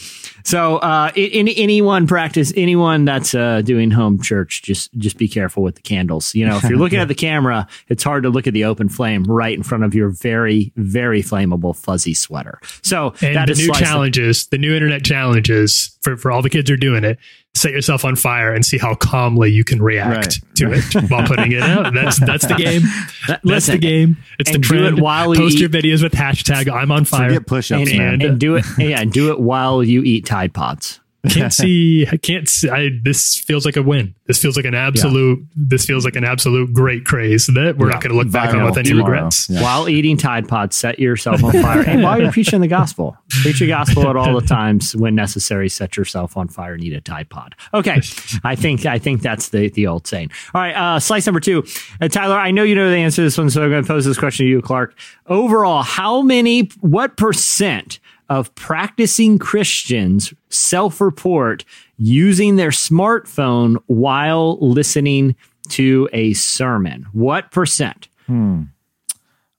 so 0.44 0.76
uh 0.78 1.10
in, 1.14 1.48
anyone 1.48 2.06
practice 2.06 2.52
anyone 2.56 3.04
that's 3.04 3.34
uh 3.34 3.62
doing 3.62 3.90
home 3.90 4.20
church, 4.20 4.62
just 4.62 4.92
just 4.94 5.18
be 5.18 5.28
careful 5.28 5.62
with 5.62 5.76
the 5.76 5.82
candles. 5.82 6.34
You 6.34 6.46
know, 6.46 6.56
if 6.56 6.64
you're 6.64 6.78
looking 6.78 6.98
at 7.00 7.08
the 7.08 7.14
camera, 7.14 7.66
it's 7.88 8.02
hard 8.02 8.22
to 8.24 8.30
look 8.30 8.46
at 8.46 8.54
the 8.54 8.64
open 8.64 8.88
flame 8.88 9.24
right 9.24 9.56
in 9.56 9.62
front 9.62 9.84
of 9.84 9.94
your 9.94 10.10
very, 10.10 10.72
very 10.76 11.22
flammable 11.22 11.76
fuzzy 11.76 12.14
sweater. 12.14 12.58
So 12.82 13.14
And 13.22 13.36
that 13.36 13.46
the 13.46 13.52
is 13.52 13.58
new 13.66 13.72
challenges, 13.72 14.46
the 14.46 14.58
new 14.58 14.74
internet 14.74 15.04
challenges 15.04 15.96
for, 16.00 16.16
for 16.16 16.30
all 16.32 16.42
the 16.42 16.50
kids 16.50 16.70
who 16.70 16.74
are 16.74 16.78
doing 16.78 17.04
it, 17.04 17.18
set 17.54 17.72
yourself 17.72 18.04
on 18.04 18.16
fire 18.16 18.54
and 18.54 18.64
see 18.64 18.78
how 18.78 18.94
calmly 18.94 19.50
you 19.50 19.64
can 19.64 19.82
react 19.82 20.16
Right, 20.16 20.38
to 20.56 20.72
it 20.72 21.10
while 21.10 21.26
putting 21.26 21.52
it 21.52 21.62
out. 21.62 21.92
That's 21.92 22.18
that's 22.20 22.46
the 22.46 22.54
game. 22.54 22.82
That's 23.28 23.44
Listen, 23.44 23.72
the 23.74 23.78
game. 23.78 24.16
It's 24.38 24.50
the 24.50 24.54
and 24.54 24.62
do 24.62 24.68
trend. 24.68 24.98
it 24.98 25.02
while 25.02 25.34
you 25.34 25.40
Post 25.40 25.58
your 25.58 25.68
eat- 25.68 25.72
videos 25.84 26.02
with 26.02 26.12
hashtag 26.12 26.72
I'm 26.72 26.90
on 26.90 27.04
fire. 27.04 27.28
Forget 27.28 27.46
push-ups, 27.46 27.90
and, 27.90 27.98
man. 27.98 28.22
and 28.22 28.38
do 28.40 28.56
it 28.56 28.64
yeah, 28.78 29.00
and 29.00 29.12
do 29.12 29.30
it 29.30 29.40
while 29.40 29.82
you 29.84 30.02
eat 30.02 30.24
Tide 30.26 30.54
Pods. 30.54 30.99
Can't 31.28 31.52
see 31.60 32.06
I 32.10 32.16
can't 32.16 32.48
see 32.48 32.70
I, 32.70 32.90
this 33.02 33.36
feels 33.36 33.66
like 33.66 33.76
a 33.76 33.82
win. 33.82 34.14
This 34.26 34.40
feels 34.40 34.56
like 34.56 34.64
an 34.64 34.74
absolute 34.74 35.44
this 35.54 35.84
feels 35.84 36.04
like 36.04 36.16
an 36.16 36.24
absolute 36.24 36.72
great 36.72 37.04
craze 37.04 37.46
that 37.46 37.76
we're 37.76 37.90
not 37.90 38.00
going 38.00 38.12
to 38.12 38.16
look 38.16 38.30
back 38.30 38.54
on 38.54 38.64
with 38.64 38.78
any 38.78 38.90
tomorrow. 38.90 39.12
regrets. 39.12 39.50
Yeah. 39.50 39.62
While 39.62 39.88
eating 39.88 40.16
Tide 40.16 40.48
Pods, 40.48 40.76
set 40.76 40.98
yourself 40.98 41.42
on 41.44 41.52
fire. 41.62 41.82
and 41.82 42.02
while 42.02 42.20
you're 42.20 42.32
preaching 42.32 42.60
the 42.60 42.68
gospel, 42.68 43.16
preach 43.42 43.60
the 43.60 43.66
gospel 43.66 44.08
at 44.08 44.16
all 44.16 44.38
the 44.38 44.46
times 44.46 44.96
when 44.96 45.14
necessary. 45.14 45.68
Set 45.68 45.96
yourself 45.96 46.36
on 46.36 46.48
fire 46.48 46.74
and 46.74 46.84
eat 46.84 46.94
a 46.94 47.00
Tide 47.00 47.28
Pod. 47.28 47.54
Okay, 47.74 48.00
I 48.44 48.56
think 48.56 48.86
I 48.86 48.98
think 48.98 49.22
that's 49.22 49.50
the 49.50 49.68
the 49.68 49.86
old 49.86 50.06
saying. 50.06 50.30
All 50.54 50.60
right, 50.60 50.74
uh, 50.74 51.00
slice 51.00 51.26
number 51.26 51.40
two, 51.40 51.64
uh, 52.00 52.08
Tyler. 52.08 52.36
I 52.36 52.50
know 52.50 52.62
you 52.62 52.74
know 52.74 52.90
the 52.90 52.96
answer 52.96 53.16
to 53.16 53.22
this 53.22 53.36
one, 53.36 53.50
so 53.50 53.62
I'm 53.62 53.70
going 53.70 53.82
to 53.82 53.88
pose 53.88 54.04
this 54.04 54.18
question 54.18 54.46
to 54.46 54.50
you, 54.50 54.62
Clark. 54.62 54.96
Overall, 55.26 55.82
how 55.82 56.22
many, 56.22 56.70
what 56.80 57.16
percent 57.16 57.98
of 58.30 58.54
practicing 58.54 59.38
Christians 59.38 60.32
self-report 60.48 61.64
using 61.98 62.56
their 62.56 62.70
smartphone 62.70 63.76
while 63.86 64.56
listening 64.60 65.36
to 65.70 66.08
a 66.12 66.32
sermon? 66.32 67.06
What 67.12 67.50
percent? 67.50 68.08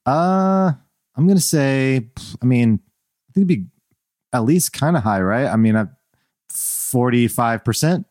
Uh, 0.06 0.72
I'm 1.16 1.28
gonna 1.28 1.40
say. 1.40 2.08
I 2.42 2.46
mean, 2.46 2.80
I 3.30 3.34
think 3.34 3.44
it'd 3.44 3.48
be 3.48 3.66
at 4.34 4.46
least 4.46 4.74
kind 4.74 4.98
of 4.98 5.04
high, 5.04 5.22
right? 5.22 5.46
I 5.46 5.58
mean, 5.58 5.90
forty 6.50 7.28
five 7.28 7.64
percent. 7.64 8.08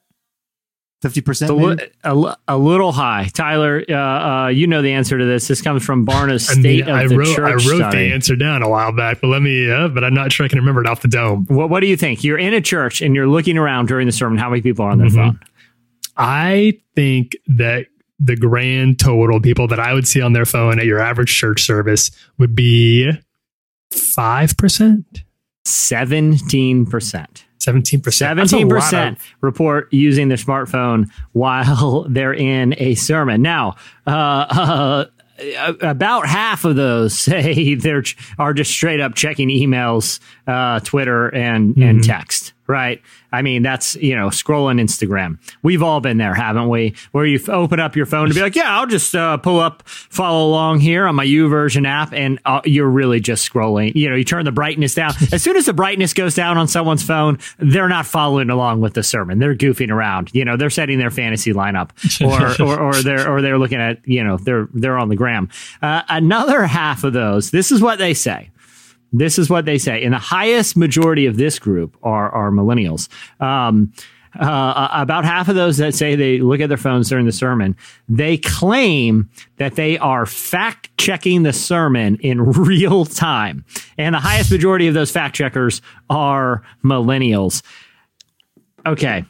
Fifty 1.02 1.20
a, 1.20 1.22
percent. 1.22 1.50
li- 1.56 1.78
a, 2.04 2.36
a 2.48 2.58
little 2.58 2.92
high. 2.92 3.28
Tyler, 3.32 3.82
uh, 3.88 3.94
uh, 3.94 4.48
you 4.48 4.66
know 4.66 4.82
the 4.82 4.92
answer 4.92 5.16
to 5.16 5.24
this. 5.24 5.48
This 5.48 5.62
comes 5.62 5.82
from 5.82 6.04
Barna's 6.04 6.48
I 6.50 6.52
State 6.52 6.84
mean, 6.84 6.88
of 6.90 6.96
I 6.96 7.06
the 7.06 7.16
wrote 7.16 7.38
I 7.38 7.52
wrote 7.52 7.60
study. 7.62 8.08
the 8.08 8.14
answer 8.14 8.36
down 8.36 8.62
a 8.62 8.68
while 8.68 8.92
back, 8.92 9.22
but 9.22 9.28
let 9.28 9.40
me. 9.40 9.70
Uh, 9.70 9.88
but 9.88 10.04
I'm 10.04 10.12
not 10.12 10.30
sure 10.30 10.44
I 10.44 10.48
can 10.50 10.58
remember 10.58 10.82
it 10.82 10.86
off 10.86 11.00
the 11.00 11.08
dome. 11.08 11.46
What, 11.48 11.70
what 11.70 11.80
do 11.80 11.86
you 11.86 11.96
think? 11.96 12.22
You're 12.22 12.36
in 12.38 12.52
a 12.52 12.60
church 12.60 13.00
and 13.00 13.14
you're 13.14 13.26
looking 13.28 13.56
around 13.56 13.86
during 13.88 14.04
the 14.06 14.12
sermon. 14.12 14.38
How 14.38 14.50
many 14.50 14.60
people 14.60 14.84
are 14.84 14.90
on 14.90 14.98
their 14.98 15.08
Mhm. 15.08 15.14
phone? 15.14 15.40
I 16.18 16.78
think 16.94 17.34
that 17.46 17.86
the 18.18 18.36
grand 18.36 18.98
total 18.98 19.40
people 19.40 19.66
that 19.68 19.80
I 19.80 19.94
would 19.94 20.06
see 20.06 20.20
on 20.20 20.34
their 20.34 20.44
phone 20.44 20.78
at 20.78 20.84
your 20.84 21.00
average 21.00 21.34
church 21.34 21.62
service 21.62 22.10
would 22.36 22.54
be 22.54 23.10
five 23.90 24.54
percent, 24.58 25.22
17%. 25.64 26.84
seventeen 27.58 28.00
percent, 28.00 28.28
Seventeen 28.28 28.68
percent 28.68 29.18
report 29.40 29.92
using 29.92 30.28
their 30.28 30.38
smartphone 30.38 31.08
while 31.32 32.06
they're 32.08 32.34
in 32.34 32.74
a 32.78 32.94
sermon. 32.94 33.42
Now, 33.42 33.76
uh, 34.06 34.10
uh, 34.10 35.74
about 35.80 36.26
half 36.26 36.64
of 36.64 36.76
those 36.76 37.18
say 37.18 37.74
they're 37.74 38.04
are 38.38 38.52
just 38.52 38.70
straight 38.70 39.00
up 39.00 39.14
checking 39.14 39.48
emails, 39.48 40.20
uh, 40.50 40.80
Twitter, 40.80 41.28
and 41.28 41.76
and 41.76 42.02
text. 42.02 42.52
Right? 42.66 43.02
I 43.32 43.42
mean, 43.42 43.62
that's 43.62 43.96
you 43.96 44.14
know 44.16 44.28
scrolling 44.28 44.80
Instagram. 44.80 45.38
We've 45.62 45.82
all 45.82 46.00
been 46.00 46.18
there, 46.18 46.34
haven't 46.34 46.68
we? 46.68 46.94
Where 47.12 47.24
you 47.24 47.38
f- 47.40 47.48
open 47.48 47.80
up 47.80 47.96
your 47.96 48.06
phone 48.06 48.28
to 48.28 48.34
be 48.34 48.40
like, 48.40 48.56
yeah, 48.56 48.78
I'll 48.78 48.86
just 48.86 49.14
uh, 49.14 49.36
pull 49.38 49.58
up, 49.60 49.88
follow 49.88 50.48
along 50.48 50.80
here 50.80 51.06
on 51.06 51.14
my 51.14 51.26
YouVersion 51.26 51.86
app, 51.86 52.12
and 52.12 52.38
uh, 52.44 52.60
you're 52.64 52.88
really 52.88 53.20
just 53.20 53.48
scrolling. 53.50 53.94
You 53.94 54.10
know, 54.10 54.16
you 54.16 54.24
turn 54.24 54.44
the 54.44 54.52
brightness 54.52 54.94
down. 54.94 55.12
As 55.32 55.42
soon 55.42 55.56
as 55.56 55.66
the 55.66 55.72
brightness 55.72 56.14
goes 56.14 56.34
down 56.34 56.58
on 56.58 56.68
someone's 56.68 57.02
phone, 57.02 57.38
they're 57.58 57.88
not 57.88 58.06
following 58.06 58.50
along 58.50 58.80
with 58.80 58.94
the 58.94 59.02
sermon. 59.02 59.38
They're 59.38 59.56
goofing 59.56 59.90
around. 59.90 60.30
You 60.32 60.44
know, 60.44 60.56
they're 60.56 60.70
setting 60.70 60.98
their 60.98 61.10
fantasy 61.10 61.52
lineup, 61.52 61.90
or 62.60 62.64
or, 62.64 62.80
or 62.80 63.02
they're 63.02 63.28
or 63.28 63.42
they're 63.42 63.58
looking 63.58 63.80
at 63.80 64.06
you 64.06 64.24
know 64.24 64.36
they're 64.36 64.68
they're 64.74 64.98
on 64.98 65.08
the 65.08 65.16
gram. 65.16 65.48
Uh, 65.82 66.02
another 66.08 66.64
half 66.64 67.04
of 67.04 67.12
those. 67.12 67.50
This 67.50 67.70
is 67.72 67.80
what 67.80 67.98
they 67.98 68.14
say. 68.14 68.49
This 69.12 69.38
is 69.38 69.50
what 69.50 69.64
they 69.64 69.78
say. 69.78 70.02
And 70.02 70.14
the 70.14 70.18
highest 70.18 70.76
majority 70.76 71.26
of 71.26 71.36
this 71.36 71.58
group 71.58 71.96
are, 72.02 72.30
are 72.30 72.50
millennials. 72.50 73.08
Um, 73.40 73.92
uh, 74.38 74.88
about 74.92 75.24
half 75.24 75.48
of 75.48 75.56
those 75.56 75.78
that 75.78 75.94
say 75.94 76.14
they 76.14 76.38
look 76.38 76.60
at 76.60 76.68
their 76.68 76.78
phones 76.78 77.08
during 77.08 77.26
the 77.26 77.32
sermon, 77.32 77.76
they 78.08 78.36
claim 78.36 79.28
that 79.56 79.74
they 79.74 79.98
are 79.98 80.24
fact 80.24 80.96
checking 80.98 81.42
the 81.42 81.52
sermon 81.52 82.16
in 82.20 82.40
real 82.52 83.04
time. 83.04 83.64
And 83.98 84.14
the 84.14 84.20
highest 84.20 84.52
majority 84.52 84.86
of 84.86 84.94
those 84.94 85.10
fact 85.10 85.34
checkers 85.34 85.82
are 86.08 86.62
millennials. 86.84 87.62
Okay. 88.86 89.24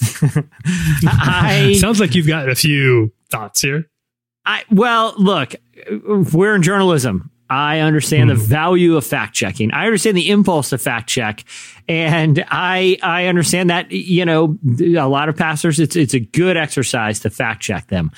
I, 1.06 1.76
Sounds 1.78 2.00
like 2.00 2.14
you've 2.14 2.26
got 2.26 2.48
a 2.48 2.54
few 2.54 3.12
thoughts 3.30 3.60
here. 3.60 3.88
I 4.44 4.64
well, 4.70 5.14
look, 5.18 5.54
we're 6.04 6.56
in 6.56 6.62
journalism. 6.62 7.30
I 7.50 7.80
understand 7.80 8.30
the 8.30 8.34
hmm. 8.34 8.40
value 8.40 8.96
of 8.96 9.04
fact 9.04 9.34
checking. 9.34 9.72
I 9.72 9.86
understand 9.86 10.16
the 10.16 10.30
impulse 10.30 10.70
to 10.70 10.78
fact 10.78 11.08
check, 11.08 11.44
and 11.88 12.44
I 12.48 12.98
I 13.02 13.26
understand 13.26 13.70
that 13.70 13.90
you 13.92 14.24
know 14.24 14.58
a 14.78 15.08
lot 15.08 15.28
of 15.28 15.36
pastors 15.36 15.78
it's 15.78 15.96
it's 15.96 16.14
a 16.14 16.20
good 16.20 16.56
exercise 16.56 17.20
to 17.20 17.30
fact 17.30 17.62
check 17.62 17.88
them. 17.88 18.10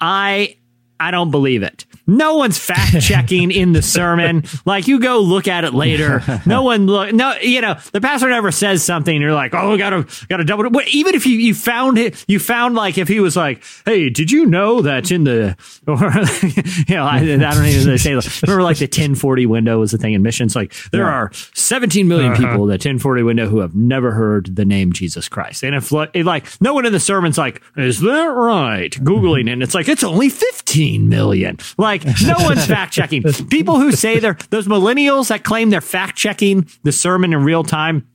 I 0.00 0.56
I 1.00 1.10
don't 1.10 1.30
believe 1.30 1.62
it. 1.62 1.86
No 2.06 2.36
one's 2.36 2.58
fact 2.58 3.00
checking 3.00 3.50
in 3.50 3.72
the 3.72 3.82
sermon. 3.82 4.44
Like 4.64 4.86
you 4.86 5.00
go 5.00 5.18
look 5.20 5.48
at 5.48 5.64
it 5.64 5.74
later. 5.74 6.22
No 6.46 6.62
one 6.62 6.86
look. 6.86 7.12
No, 7.12 7.34
you 7.40 7.60
know 7.60 7.74
the 7.92 8.00
pastor 8.00 8.28
never 8.28 8.52
says 8.52 8.84
something. 8.84 9.20
You're 9.20 9.32
like, 9.32 9.54
oh, 9.54 9.76
gotta 9.76 10.06
gotta 10.28 10.44
double. 10.44 10.70
Even 10.88 11.14
if 11.14 11.26
you 11.26 11.36
you 11.36 11.54
found 11.54 11.98
it, 11.98 12.24
you 12.28 12.38
found 12.38 12.74
like 12.74 12.96
if 12.96 13.08
he 13.08 13.18
was 13.18 13.36
like, 13.36 13.64
hey, 13.84 14.08
did 14.08 14.30
you 14.30 14.46
know 14.46 14.82
that 14.82 15.10
in 15.10 15.24
the 15.24 15.56
or 15.86 15.96
you 16.88 16.94
know 16.94 17.04
I, 17.04 17.16
I 17.16 17.54
don't 17.54 17.66
even 17.66 17.98
say. 17.98 18.14
Remember 18.42 18.62
like 18.62 18.78
the 18.78 18.84
1040 18.84 19.46
window 19.46 19.80
was 19.80 19.90
the 19.90 19.98
thing 19.98 20.12
in 20.12 20.22
missions. 20.22 20.54
Like 20.54 20.72
there 20.92 21.06
are 21.06 21.30
17 21.54 22.06
million 22.06 22.32
uh-huh. 22.32 22.40
people 22.40 22.66
that 22.66 22.74
1040 22.74 23.22
window 23.22 23.48
who 23.48 23.58
have 23.58 23.74
never 23.74 24.12
heard 24.12 24.54
the 24.54 24.64
name 24.64 24.92
Jesus 24.92 25.28
Christ. 25.28 25.62
And 25.62 25.74
if 25.74 25.92
like, 25.92 26.60
no 26.60 26.74
one 26.74 26.86
in 26.86 26.92
the 26.92 27.00
sermon's 27.00 27.38
like, 27.38 27.62
is 27.76 28.00
that 28.00 28.26
right? 28.26 28.90
Googling 28.92 29.42
mm-hmm. 29.42 29.48
and 29.48 29.62
it's 29.62 29.74
like 29.74 29.88
it's 29.88 30.04
only 30.04 30.28
15 30.28 31.08
million. 31.08 31.58
Like 31.78 31.91
no 32.22 32.36
one's 32.38 32.66
fact 32.66 32.92
checking. 32.92 33.22
People 33.48 33.78
who 33.78 33.92
say 33.92 34.18
they're 34.18 34.38
those 34.50 34.66
millennials 34.66 35.28
that 35.28 35.44
claim 35.44 35.70
they're 35.70 35.80
fact 35.80 36.16
checking 36.16 36.68
the 36.82 36.92
sermon 36.92 37.32
in 37.32 37.44
real 37.44 37.62
time. 37.64 38.06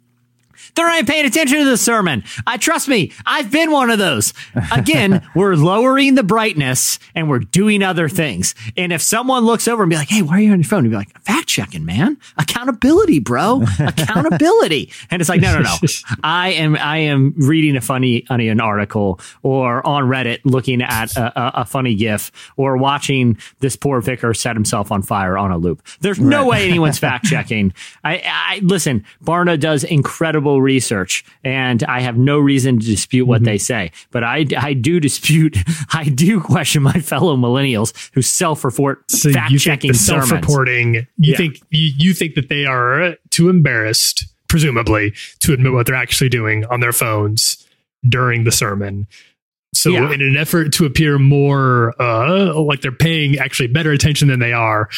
They're 0.77 0.87
not 0.87 1.05
paying 1.05 1.25
attention 1.25 1.57
to 1.57 1.65
the 1.65 1.77
sermon. 1.77 2.23
I 2.45 2.57
trust 2.57 2.87
me. 2.87 3.11
I've 3.25 3.51
been 3.51 3.71
one 3.71 3.89
of 3.89 3.99
those. 3.99 4.33
Again, 4.71 5.27
we're 5.35 5.55
lowering 5.55 6.15
the 6.15 6.23
brightness 6.23 6.99
and 7.15 7.29
we're 7.29 7.39
doing 7.39 7.83
other 7.83 8.07
things. 8.07 8.55
And 8.77 8.93
if 8.93 9.01
someone 9.01 9.43
looks 9.43 9.67
over 9.67 9.83
and 9.83 9.89
be 9.89 9.95
like, 9.95 10.09
"Hey, 10.09 10.21
why 10.21 10.37
are 10.37 10.41
you 10.41 10.51
on 10.51 10.59
your 10.59 10.67
phone?" 10.67 10.85
You'd 10.85 10.91
be 10.91 10.95
like, 10.95 11.19
"Fact 11.23 11.47
checking, 11.47 11.83
man. 11.83 12.17
Accountability, 12.37 13.19
bro. 13.19 13.63
Accountability." 13.79 14.91
and 15.09 15.21
it's 15.21 15.29
like, 15.29 15.41
no, 15.41 15.59
no, 15.59 15.61
no. 15.61 15.75
I 16.23 16.49
am, 16.49 16.75
I 16.75 16.97
am 16.99 17.33
reading 17.37 17.75
a 17.75 17.81
funny, 17.81 18.25
an 18.29 18.59
article 18.59 19.19
or 19.43 19.85
on 19.85 20.03
Reddit 20.03 20.39
looking 20.43 20.81
at 20.81 21.15
a, 21.17 21.39
a, 21.39 21.61
a 21.61 21.65
funny 21.65 21.95
GIF 21.95 22.31
or 22.55 22.77
watching 22.77 23.37
this 23.59 23.75
poor 23.75 24.01
vicar 24.01 24.33
set 24.33 24.55
himself 24.55 24.91
on 24.91 25.01
fire 25.01 25.37
on 25.37 25.51
a 25.51 25.57
loop. 25.57 25.85
There's 26.01 26.19
no 26.19 26.47
way 26.47 26.67
anyone's 26.67 26.99
fact 26.99 27.25
checking. 27.25 27.73
I, 28.03 28.21
I 28.25 28.59
listen. 28.63 29.05
Barna 29.23 29.59
does 29.59 29.83
incredible 29.83 30.61
research, 30.67 31.23
and 31.43 31.81
I 31.85 32.01
have 32.01 32.17
no 32.17 32.37
reason 32.37 32.77
to 32.79 32.85
dispute 32.85 33.25
what 33.25 33.43
they 33.43 33.57
say. 33.57 33.91
But 34.11 34.23
I, 34.23 34.45
I 34.59 34.73
do 34.73 34.99
dispute. 34.99 35.57
I 35.93 36.03
do 36.09 36.41
question 36.41 36.83
my 36.83 36.99
fellow 36.99 37.35
millennials 37.37 38.09
who 38.13 38.21
self 38.21 38.63
report 38.65 39.09
so 39.09 39.31
fact 39.31 39.57
checking 39.57 39.93
self 39.93 40.29
reporting. 40.31 40.95
You 41.17 41.31
Yeah. 41.31 41.37
think 41.37 41.61
you, 41.71 41.91
you 41.97 42.13
think 42.13 42.35
that 42.35 42.49
they 42.49 42.65
are 42.65 43.15
too 43.31 43.49
embarrassed, 43.49 44.25
presumably, 44.49 45.13
to 45.39 45.53
admit 45.53 45.71
what 45.73 45.85
they're 45.85 45.95
actually 45.95 46.29
doing 46.29 46.65
on 46.65 46.81
their 46.81 46.93
phones 46.93 47.65
during 48.07 48.43
the 48.43 48.51
sermon. 48.51 49.07
So, 49.73 49.89
Yeah. 49.91 50.11
in 50.13 50.21
an 50.21 50.37
effort 50.37 50.71
to 50.73 50.85
appear 50.85 51.17
more 51.19 51.93
uh, 52.01 52.53
like 52.59 52.81
they're 52.81 52.91
paying 52.91 53.37
actually 53.37 53.67
better 53.67 53.91
attention 53.91 54.27
than 54.27 54.39
they 54.39 54.53
are, 54.53 54.89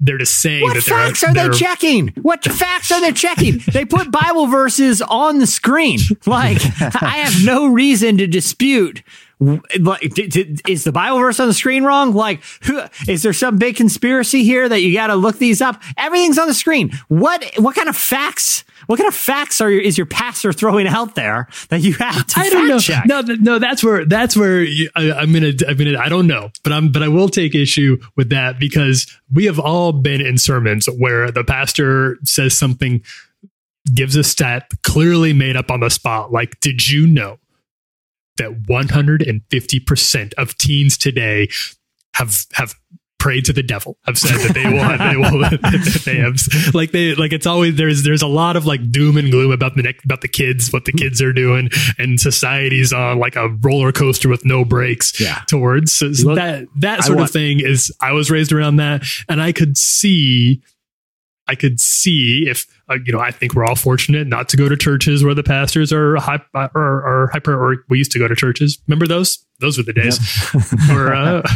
they're 0.00 0.18
just 0.18 0.40
saying 0.40 0.62
What 0.62 0.74
that 0.74 0.84
they're 0.84 0.96
facts 0.96 1.24
are 1.24 1.34
they 1.34 1.48
checking? 1.50 2.08
What 2.22 2.44
facts 2.44 2.92
are 2.92 3.00
they 3.00 3.12
checking? 3.12 3.60
They 3.72 3.84
put 3.84 4.10
Bible 4.10 4.46
verses 4.46 5.02
on 5.02 5.38
the 5.38 5.46
screen. 5.46 5.98
Like, 6.26 6.58
I 6.80 7.18
have 7.24 7.44
no 7.44 7.66
reason 7.66 8.18
to 8.18 8.26
dispute. 8.26 9.02
Like, 9.40 10.00
d- 10.14 10.26
d- 10.26 10.58
is 10.66 10.82
the 10.82 10.90
Bible 10.90 11.18
verse 11.18 11.38
on 11.38 11.46
the 11.46 11.54
screen 11.54 11.84
wrong? 11.84 12.12
Like, 12.12 12.42
who, 12.64 12.82
is 13.06 13.22
there 13.22 13.32
some 13.32 13.56
big 13.56 13.76
conspiracy 13.76 14.42
here 14.42 14.68
that 14.68 14.80
you 14.80 14.92
got 14.92 15.08
to 15.08 15.14
look 15.14 15.38
these 15.38 15.60
up? 15.60 15.80
Everything's 15.96 16.38
on 16.38 16.48
the 16.48 16.54
screen. 16.54 16.90
What 17.06 17.44
what 17.56 17.76
kind 17.76 17.88
of 17.88 17.96
facts? 17.96 18.64
What 18.86 18.96
kind 18.96 19.06
of 19.06 19.14
facts 19.14 19.60
are 19.60 19.70
your, 19.70 19.80
is 19.80 19.96
your 19.96 20.06
pastor 20.06 20.52
throwing 20.52 20.88
out 20.88 21.14
there 21.14 21.46
that 21.68 21.82
you 21.82 21.92
have 21.94 22.26
to 22.26 22.40
I 22.40 22.48
don't 22.48 22.68
know. 22.68 22.78
check? 22.80 23.06
No, 23.06 23.20
no, 23.20 23.58
that's 23.60 23.84
where 23.84 24.04
that's 24.04 24.36
where 24.36 24.62
you, 24.62 24.90
I, 24.96 25.12
I'm 25.12 25.32
gonna. 25.32 25.52
I'm 25.68 25.76
gonna. 25.76 25.98
I 25.98 26.08
don't 26.08 26.26
know, 26.26 26.50
but 26.64 26.72
I'm. 26.72 26.90
But 26.90 27.04
I 27.04 27.08
will 27.08 27.28
take 27.28 27.54
issue 27.54 27.98
with 28.16 28.30
that 28.30 28.58
because 28.58 29.06
we 29.32 29.44
have 29.44 29.60
all 29.60 29.92
been 29.92 30.20
in 30.20 30.38
sermons 30.38 30.86
where 30.86 31.30
the 31.30 31.44
pastor 31.44 32.18
says 32.24 32.56
something, 32.58 33.02
gives 33.94 34.16
a 34.16 34.24
stat 34.24 34.68
clearly 34.82 35.32
made 35.32 35.56
up 35.56 35.70
on 35.70 35.80
the 35.80 35.90
spot. 35.90 36.32
Like, 36.32 36.58
did 36.58 36.88
you 36.88 37.06
know 37.06 37.38
that 38.38 38.66
150 38.68 39.80
percent 39.80 40.34
of 40.38 40.56
teens 40.58 40.96
today 40.98 41.48
have 42.14 42.44
have 42.54 42.74
prayed 43.18 43.44
to 43.44 43.52
the 43.52 43.64
devil 43.64 43.98
have 44.06 44.16
said 44.16 44.38
that 44.46 44.54
they 44.54 44.64
will 44.64 44.78
have, 44.78 44.98
they 45.10 45.16
will 45.16 45.40
they 46.04 46.18
have 46.20 46.38
like 46.72 46.92
they 46.92 47.16
like 47.16 47.32
it's 47.32 47.46
always 47.46 47.74
there's 47.74 48.04
there's 48.04 48.22
a 48.22 48.28
lot 48.28 48.54
of 48.54 48.64
like 48.64 48.92
doom 48.92 49.16
and 49.16 49.32
gloom 49.32 49.50
about 49.50 49.74
the 49.74 49.82
next 49.82 50.04
about 50.04 50.20
the 50.20 50.28
kids 50.28 50.72
what 50.72 50.84
the 50.84 50.92
kids 50.92 51.20
are 51.20 51.32
doing 51.32 51.68
and 51.98 52.20
society's 52.20 52.92
on 52.92 53.18
like 53.18 53.34
a 53.34 53.48
roller 53.62 53.90
coaster 53.90 54.28
with 54.28 54.44
no 54.44 54.64
brakes 54.64 55.20
Yeah. 55.20 55.40
towards 55.48 55.92
so 55.92 56.06
Look, 56.06 56.36
that 56.36 56.66
that 56.76 57.02
sort 57.02 57.16
want- 57.18 57.28
of 57.30 57.32
thing 57.32 57.58
is 57.58 57.92
I 58.00 58.12
was 58.12 58.30
raised 58.30 58.52
around 58.52 58.76
that 58.76 59.02
and 59.28 59.42
I 59.42 59.50
could 59.50 59.76
see 59.76 60.62
I 61.48 61.54
could 61.54 61.80
see 61.80 62.44
if 62.46 62.66
uh, 62.88 62.98
you 63.04 63.12
know. 63.12 63.20
I 63.20 63.30
think 63.30 63.54
we're 63.54 63.64
all 63.64 63.74
fortunate 63.74 64.26
not 64.26 64.48
to 64.50 64.56
go 64.56 64.68
to 64.68 64.76
churches 64.76 65.24
where 65.24 65.34
the 65.34 65.42
pastors 65.42 65.92
are 65.92 66.16
hype 66.16 66.46
or, 66.54 66.68
or 66.74 67.30
hyper. 67.32 67.54
Or 67.54 67.84
we 67.88 67.98
used 67.98 68.12
to 68.12 68.18
go 68.18 68.28
to 68.28 68.36
churches. 68.36 68.78
Remember 68.86 69.06
those? 69.06 69.44
Those 69.60 69.78
were 69.78 69.84
the 69.84 69.92
days 69.92 70.18
where 70.88 71.14
uh, 71.14 71.48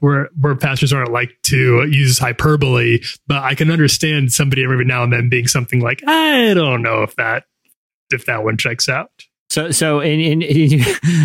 where 0.00 0.30
where 0.40 0.56
pastors 0.56 0.92
aren't 0.92 1.12
like 1.12 1.30
to 1.44 1.86
use 1.90 2.18
hyperbole. 2.18 3.00
But 3.26 3.42
I 3.42 3.54
can 3.54 3.70
understand 3.70 4.32
somebody 4.32 4.64
every 4.64 4.84
now 4.84 5.02
and 5.02 5.12
then 5.12 5.28
being 5.28 5.46
something 5.46 5.80
like, 5.80 6.02
I 6.06 6.54
don't 6.54 6.82
know 6.82 7.02
if 7.02 7.14
that 7.16 7.44
if 8.10 8.26
that 8.26 8.42
one 8.42 8.56
checks 8.56 8.88
out. 8.88 9.10
So, 9.50 9.72
so 9.72 10.00
in, 10.00 10.20
in, 10.20 10.42
in 10.42 10.80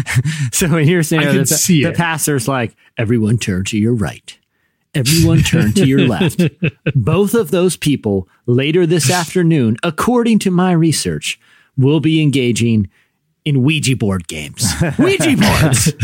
so 0.51 0.77
in 0.77 0.88
your 0.88 1.03
scenario, 1.03 1.43
the, 1.43 1.84
the 1.84 1.93
pastor's 1.95 2.47
like, 2.47 2.75
everyone 2.97 3.38
turn 3.38 3.65
to 3.65 3.77
your 3.77 3.93
right. 3.93 4.38
Everyone 4.95 5.39
turn 5.39 5.73
to 5.73 5.86
your 5.86 6.08
left. 6.08 6.41
Both 6.95 7.34
of 7.34 7.51
those 7.51 7.75
people 7.75 8.29
later 8.45 8.86
this 8.86 9.12
afternoon, 9.12 9.75
according 9.84 10.39
to 10.39 10.51
my 10.51 10.71
research, 10.71 11.39
will 11.77 11.99
be 11.99 12.21
engaging 12.21 12.89
in 13.45 13.62
Ouija 13.62 13.95
board 13.95 14.27
games. 14.27 14.65
Ouija 14.97 15.38
boards. 15.38 15.88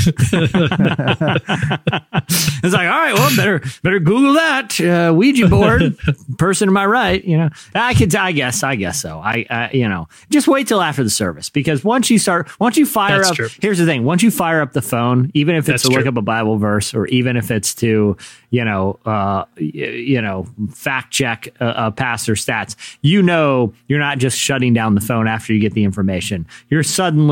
it's 2.64 2.74
like, 2.74 2.88
all 2.88 3.00
right, 3.00 3.14
well, 3.16 3.36
better 3.36 3.62
better 3.82 4.00
Google 4.00 4.34
that 4.34 4.80
uh, 4.80 5.12
Ouija 5.14 5.48
board. 5.48 5.98
Person 6.38 6.68
to 6.68 6.72
my 6.72 6.86
right, 6.86 7.24
you 7.26 7.38
know, 7.38 7.50
I 7.74 7.96
could, 7.96 8.16
I 8.16 8.32
guess, 8.32 8.62
I 8.62 8.76
guess 8.76 9.02
so. 9.02 9.20
I, 9.20 9.46
uh, 9.50 9.70
you 9.74 9.90
know, 9.90 10.08
just 10.30 10.48
wait 10.48 10.68
till 10.68 10.82
after 10.82 11.04
the 11.04 11.10
service 11.10 11.50
because 11.50 11.84
once 11.84 12.12
you 12.12 12.20
start, 12.20 12.48
once 12.60 12.78
you 12.78 12.86
fire 12.86 13.18
That's 13.18 13.32
up, 13.32 13.36
true. 13.36 13.50
here's 13.60 13.80
the 13.80 13.86
thing: 13.86 14.04
once 14.04 14.22
you 14.22 14.30
fire 14.30 14.62
up 14.62 14.74
the 14.74 14.82
phone, 14.84 15.32
even 15.34 15.56
if 15.56 15.62
it's 15.62 15.68
That's 15.68 15.84
to 15.84 15.90
look 15.90 16.02
true. 16.02 16.10
up 16.10 16.18
a 16.18 16.22
Bible 16.22 16.58
verse 16.58 16.94
or 16.94 17.08
even 17.08 17.38
if 17.38 17.50
it's 17.50 17.74
to, 17.76 18.18
you 18.52 18.64
know, 18.64 19.00
uh, 19.06 19.46
you 19.58 20.22
know, 20.22 20.46
fact 20.72 21.12
check 21.12 21.48
a, 21.60 21.88
a 21.88 21.92
pastor 21.92 22.34
stats, 22.34 22.76
you 23.02 23.24
know, 23.24 23.74
you're 23.88 24.00
not 24.00 24.20
just 24.20 24.38
shutting 24.38 24.74
down 24.74 24.94
the 24.94 25.02
phone 25.02 25.28
after 25.28 25.54
you 25.54 25.60
get 25.60 25.74
the 25.74 25.84
information. 25.84 26.46
You're 26.70 26.84
suddenly 26.84 27.31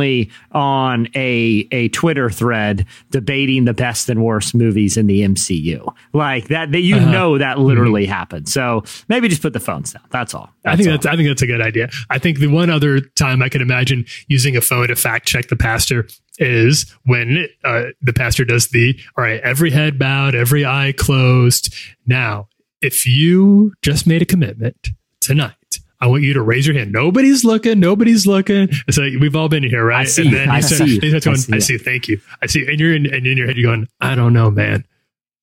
on 0.52 1.08
a 1.16 1.68
a 1.72 1.90
Twitter 1.90 2.30
thread 2.30 2.86
debating 3.12 3.66
the 3.66 3.74
best 3.74 4.10
and 4.10 4.24
worst 4.24 4.54
movies 4.56 4.98
in 4.98 5.08
the 5.08 5.22
MCU, 5.22 5.94
like 6.14 6.48
that. 6.50 6.72
That 6.72 6.82
you 6.82 6.96
Uh-huh. 6.98 7.12
know 7.12 7.38
that 7.38 7.60
literally 7.60 8.06
happened. 8.06 8.48
So 8.50 8.84
maybe 9.08 9.28
just 9.28 9.42
put 9.42 9.54
the 9.54 9.60
phones 9.60 9.94
down. 9.94 10.04
That's 10.12 10.34
all. 10.34 10.50
I 10.66 10.76
think 10.76 10.88
all. 10.90 10.94
that's 10.96 11.06
I 11.06 11.16
think 11.16 11.28
that's 11.30 11.42
a 11.42 11.48
good 11.48 11.62
idea. 11.62 11.90
I 12.10 12.18
think 12.20 12.40
the 12.40 12.48
one 12.48 12.70
other 12.70 13.00
time 13.00 13.42
I 13.42 13.50
can 13.50 13.62
imagine 13.62 14.06
using 14.28 14.56
a 14.58 14.62
phone 14.62 14.88
to 14.88 14.96
fact 14.96 15.28
check 15.28 15.48
the 15.48 15.56
pastor 15.56 16.08
is 16.38 16.90
when 17.06 17.48
uh, 17.66 17.84
the 18.02 18.14
pastor 18.14 18.46
does 18.46 18.70
the 18.70 18.98
all 19.18 19.24
right, 19.24 19.42
every 19.42 19.72
head 19.72 20.00
bowed, 20.00 20.36
every 20.36 20.66
eye 20.66 20.94
closed. 20.98 21.74
Now, 22.08 22.48
if 22.82 23.06
you 23.06 23.74
just 23.82 24.08
made 24.08 24.22
a 24.22 24.26
commitment 24.26 24.90
tonight. 25.20 25.54
I 26.02 26.08
want 26.08 26.24
you 26.24 26.34
to 26.34 26.42
raise 26.42 26.66
your 26.66 26.78
hand. 26.78 26.92
Nobody's 26.94 27.44
looking. 27.44 27.80
Nobody's 27.80 28.26
looking. 28.26 28.70
So 28.90 29.02
we've 29.20 29.36
all 29.36 29.50
been 29.50 29.64
here, 29.64 29.86
right? 29.86 30.02
I 30.02 30.06
see 30.06 30.24
you. 30.30 30.38
I 30.40 30.62
start- 30.62 30.88
see 30.90 31.00
he 31.00 31.16
I 31.16 31.20
see 31.20 31.54
I 31.54 31.60
see. 31.60 31.78
Thank 31.78 32.08
you. 32.08 32.22
I 32.42 32.46
see. 32.46 32.66
And 32.68 32.80
you're 32.80 32.96
in, 32.96 33.06
and 33.14 33.28
in 33.28 33.38
your 33.38 33.48
head, 33.48 33.58
you're 33.58 33.70
going, 33.72 33.88
I 34.00 34.16
don't 34.16 34.32
know, 34.34 34.50
man. 34.50 34.86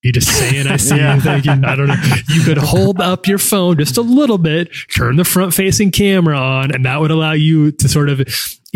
You 0.03 0.12
just 0.12 0.29
saying, 0.29 0.66
I 0.66 0.77
see 0.77 0.95
you, 1.01 1.21
thank 1.21 1.45
you. 1.47 1.53
I 1.53 1.75
don't 1.75 1.88
know. 1.88 1.97
You 2.29 2.42
could 2.42 2.59
hold 2.59 3.01
up 3.01 3.27
your 3.27 3.38
phone 3.38 3.77
just 3.77 3.97
a 3.99 4.03
little 4.03 4.38
bit, 4.38 4.71
turn 4.95 5.16
the 5.16 5.25
front 5.25 5.53
facing 5.53 5.90
camera 5.90 6.38
on, 6.38 6.73
and 6.73 6.85
that 6.85 7.01
would 7.01 7.11
allow 7.11 7.33
you 7.33 7.73
to 7.73 7.88
sort 7.88 8.09
of 8.09 8.21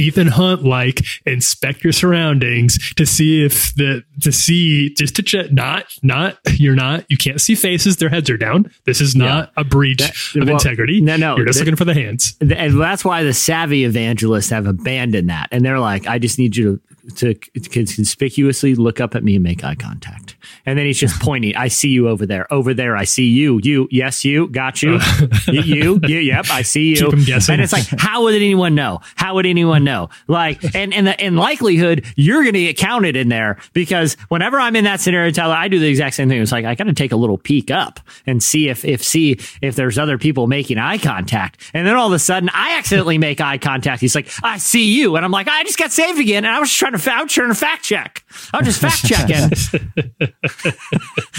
Ethan 0.00 0.28
Hunt 0.28 0.64
like 0.64 1.00
inspect 1.26 1.84
your 1.84 1.92
surroundings 1.92 2.92
to 2.94 3.06
see 3.06 3.44
if 3.44 3.74
the, 3.74 4.02
to 4.22 4.32
see, 4.32 4.94
just 4.94 5.16
to 5.16 5.22
check, 5.22 5.52
not, 5.52 5.84
not, 6.02 6.38
you're 6.54 6.74
not, 6.74 7.04
you 7.08 7.16
can't 7.16 7.40
see 7.40 7.54
faces, 7.54 7.96
their 7.98 8.08
heads 8.08 8.28
are 8.30 8.36
down. 8.36 8.70
This 8.86 9.00
is 9.00 9.14
not 9.14 9.52
a 9.56 9.64
breach 9.64 9.98
That- 9.98 10.40
of 10.42 10.46
well, 10.48 10.56
integrity. 10.56 11.00
no, 11.00 11.16
no, 11.16 11.36
You're 11.36 11.46
just 11.46 11.58
that- 11.58 11.64
looking 11.66 11.76
for 11.76 11.84
the 11.84 11.94
hands. 11.94 12.36
and 12.40 12.50
that's 12.80 13.04
why 13.04 13.22
the 13.22 13.34
savvy 13.34 13.84
evangelists 13.84 14.50
have 14.50 14.66
abandoned 14.66 15.28
that 15.30 15.48
and 15.52 15.64
they're 15.64 15.78
like 15.80 16.06
i 16.06 16.18
just 16.18 16.38
need 16.38 16.56
you 16.56 16.76
to, 16.76 16.89
to 17.16 17.34
conspicuously 17.34 18.74
look 18.74 19.00
up 19.00 19.14
at 19.14 19.24
me 19.24 19.36
and 19.36 19.42
make 19.42 19.64
eye 19.64 19.74
contact. 19.74 20.36
And 20.66 20.78
then 20.78 20.86
he's 20.86 20.98
just 20.98 21.20
pointing 21.22 21.56
i 21.56 21.68
see 21.68 21.88
you 21.88 22.08
over 22.08 22.26
there. 22.26 22.52
Over 22.52 22.74
there 22.74 22.96
i 22.96 23.04
see 23.04 23.26
you. 23.26 23.60
You 23.62 23.88
yes 23.90 24.24
you. 24.24 24.48
Got 24.48 24.82
you. 24.82 24.98
You, 25.50 25.62
you 25.62 26.00
you 26.06 26.18
yep 26.18 26.46
i 26.50 26.62
see 26.62 26.90
you. 26.90 26.96
Keep 26.96 27.12
'em 27.12 27.24
guessing. 27.24 27.52
and 27.54 27.62
it's 27.62 27.72
like 27.72 27.86
how 27.98 28.22
would 28.24 28.34
anyone 28.34 28.74
know? 28.74 29.00
How 29.16 29.34
would 29.34 29.46
anyone 29.46 29.84
know? 29.84 30.10
Like 30.28 30.62
and 30.74 30.92
and 30.94 31.06
the, 31.06 31.24
in 31.24 31.36
likelihood 31.36 32.04
you're 32.16 32.42
going 32.42 32.54
to 32.54 32.60
get 32.60 32.76
counted 32.76 33.16
in 33.16 33.28
there 33.28 33.58
because 33.72 34.16
whenever 34.28 34.58
i'm 34.60 34.76
in 34.76 34.84
that 34.84 35.00
scenario 35.00 35.30
tyler 35.30 35.54
i 35.54 35.68
do 35.68 35.78
the 35.78 35.88
exact 35.88 36.14
same 36.16 36.28
thing. 36.28 36.40
It's 36.40 36.52
like 36.52 36.64
i 36.64 36.74
got 36.74 36.84
to 36.84 36.92
take 36.92 37.12
a 37.12 37.16
little 37.16 37.38
peek 37.38 37.70
up 37.70 38.00
and 38.26 38.42
see 38.42 38.68
if 38.68 38.84
if 38.84 39.02
see 39.02 39.38
if 39.60 39.74
there's 39.76 39.98
other 39.98 40.18
people 40.18 40.46
making 40.46 40.78
eye 40.78 40.98
contact. 40.98 41.60
And 41.74 41.86
then 41.86 41.96
all 41.96 42.06
of 42.08 42.12
a 42.12 42.18
sudden 42.18 42.50
i 42.52 42.76
accidentally 42.78 43.18
make 43.18 43.40
eye 43.40 43.58
contact. 43.58 44.00
He's 44.00 44.14
like 44.14 44.28
i 44.42 44.58
see 44.58 44.94
you. 44.94 45.16
And 45.16 45.24
i'm 45.24 45.32
like 45.32 45.48
i 45.48 45.64
just 45.64 45.78
got 45.78 45.90
saved 45.92 46.18
again 46.20 46.44
and 46.44 46.54
i 46.54 46.60
was 46.60 46.68
just 46.68 46.78
trying 46.90 46.92
to 46.92 46.98
fa- 46.98 47.14
I 47.14 47.22
was 47.22 47.32
trying 47.32 47.48
to 47.48 47.54
fact 47.54 47.84
check 47.84 48.24
I'm 48.52 48.64
just 48.64 48.80
fact 48.80 49.06
checking 49.06 49.50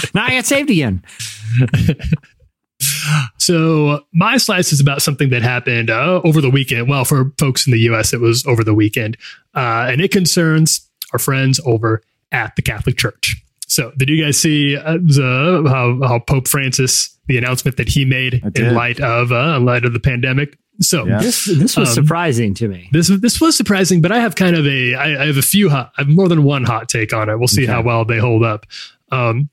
now 0.14 0.26
i 0.26 0.32
got 0.32 0.46
saved 0.46 0.70
again 0.70 1.04
So 3.38 4.06
my 4.14 4.38
slice 4.38 4.72
is 4.72 4.80
about 4.80 5.02
something 5.02 5.30
that 5.30 5.42
happened 5.42 5.90
uh, 5.90 6.22
over 6.24 6.42
the 6.42 6.50
weekend. 6.50 6.90
Well, 6.90 7.06
for 7.06 7.32
folks 7.38 7.68
in 7.68 7.72
the 7.72 7.80
U.S., 7.82 8.14
it 8.14 8.20
was 8.20 8.46
over 8.46 8.64
the 8.64 8.74
weekend, 8.74 9.18
uh, 9.56 9.88
and 9.90 10.02
it 10.02 10.12
concerns 10.12 10.90
our 11.14 11.20
friends 11.20 11.60
over 11.66 12.02
at 12.32 12.56
the 12.56 12.62
Catholic 12.62 12.98
Church. 12.98 13.44
So, 13.68 13.92
did 13.98 14.10
you 14.10 14.24
guys 14.24 14.38
see 14.38 14.78
uh, 14.78 14.94
the, 14.94 15.66
how, 15.68 16.08
how 16.08 16.20
Pope 16.20 16.48
Francis 16.48 17.18
the 17.28 17.38
announcement 17.38 17.78
that 17.78 17.90
he 17.90 18.04
made 18.04 18.44
in 18.56 18.74
light 18.74 19.00
of 19.00 19.32
uh, 19.32 19.56
in 19.58 19.66
light 19.66 19.86
of 19.86 19.94
the 19.94 20.00
pandemic? 20.00 20.58
So, 20.80 21.06
Yeah. 21.06 21.20
this 21.22 21.46
this 21.46 21.78
was 21.78 21.90
Um, 21.90 22.04
surprising 22.06 22.54
to 22.56 22.68
me 22.68 22.90
this 22.92 23.08
this 23.08 23.40
was 23.42 23.56
surprising, 23.56 24.02
but 24.02 24.12
I 24.12 24.20
have 24.20 24.36
kind 24.36 24.56
of 24.56 24.66
a 24.66 24.96
I, 24.96 25.24
I 25.24 25.26
have 25.28 25.38
a 25.38 25.42
few 25.44 25.70
hot 25.70 25.92
I 25.98 26.02
have 26.02 26.10
more 26.10 26.28
than 26.30 26.44
one 26.44 26.64
hot 26.64 26.90
take 26.90 27.14
on 27.14 27.30
it. 27.30 27.38
We'll 27.38 27.48
see 27.48 27.64
Okay. 27.64 27.72
how 27.72 27.82
well 27.84 28.06
they 28.06 28.18
hold 28.20 28.44
up. 28.44 28.66
Um, 29.12 29.50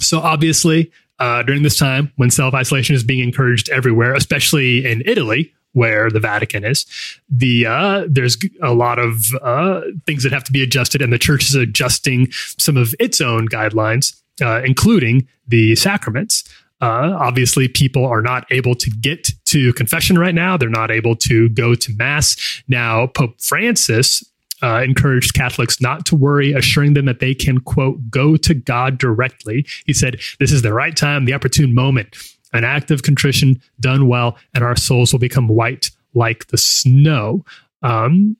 so 0.00 0.18
obviously, 0.20 0.90
uh, 1.18 1.42
during 1.42 1.62
this 1.62 1.76
time 1.78 2.12
when 2.16 2.30
self 2.30 2.54
isolation 2.54 2.94
is 2.94 3.02
being 3.04 3.20
encouraged 3.20 3.68
everywhere, 3.70 4.14
especially 4.14 4.86
in 4.86 5.02
Italy, 5.04 5.52
where 5.72 6.10
the 6.10 6.20
Vatican 6.20 6.64
is, 6.64 6.86
the 7.28 7.66
uh, 7.66 8.04
there's 8.08 8.38
a 8.62 8.72
lot 8.72 8.98
of 8.98 9.34
uh, 9.42 9.80
things 10.06 10.22
that 10.22 10.32
have 10.32 10.44
to 10.44 10.52
be 10.52 10.62
adjusted, 10.62 11.02
and 11.02 11.12
the 11.12 11.18
church 11.18 11.48
is 11.48 11.54
adjusting 11.54 12.28
some 12.58 12.76
of 12.76 12.94
its 13.00 13.20
own 13.20 13.48
guidelines, 13.48 14.14
uh, 14.40 14.62
including 14.64 15.26
the 15.48 15.74
sacraments. 15.76 16.44
Uh, 16.80 17.16
obviously, 17.18 17.68
people 17.68 18.04
are 18.04 18.22
not 18.22 18.46
able 18.50 18.74
to 18.74 18.90
get 18.90 19.30
to 19.46 19.72
confession 19.72 20.18
right 20.18 20.34
now. 20.34 20.56
They're 20.56 20.68
not 20.68 20.90
able 20.90 21.16
to 21.16 21.48
go 21.50 21.74
to 21.74 21.92
mass. 21.96 22.62
Now, 22.68 23.06
Pope 23.06 23.40
Francis 23.40 24.22
uh, 24.62 24.82
encouraged 24.82 25.34
Catholics 25.34 25.80
not 25.80 26.04
to 26.06 26.16
worry, 26.16 26.52
assuring 26.52 26.94
them 26.94 27.06
that 27.06 27.20
they 27.20 27.34
can, 27.34 27.60
quote, 27.60 28.10
go 28.10 28.36
to 28.36 28.54
God 28.54 28.98
directly. 28.98 29.66
He 29.86 29.92
said, 29.92 30.20
This 30.38 30.52
is 30.52 30.62
the 30.62 30.72
right 30.72 30.96
time, 30.96 31.24
the 31.24 31.34
opportune 31.34 31.74
moment, 31.74 32.16
an 32.52 32.64
act 32.64 32.90
of 32.90 33.02
contrition 33.02 33.60
done 33.80 34.08
well, 34.08 34.36
and 34.54 34.64
our 34.64 34.76
souls 34.76 35.12
will 35.12 35.20
become 35.20 35.48
white 35.48 35.90
like 36.14 36.46
the 36.48 36.58
snow. 36.58 37.44
Um, 37.82 38.36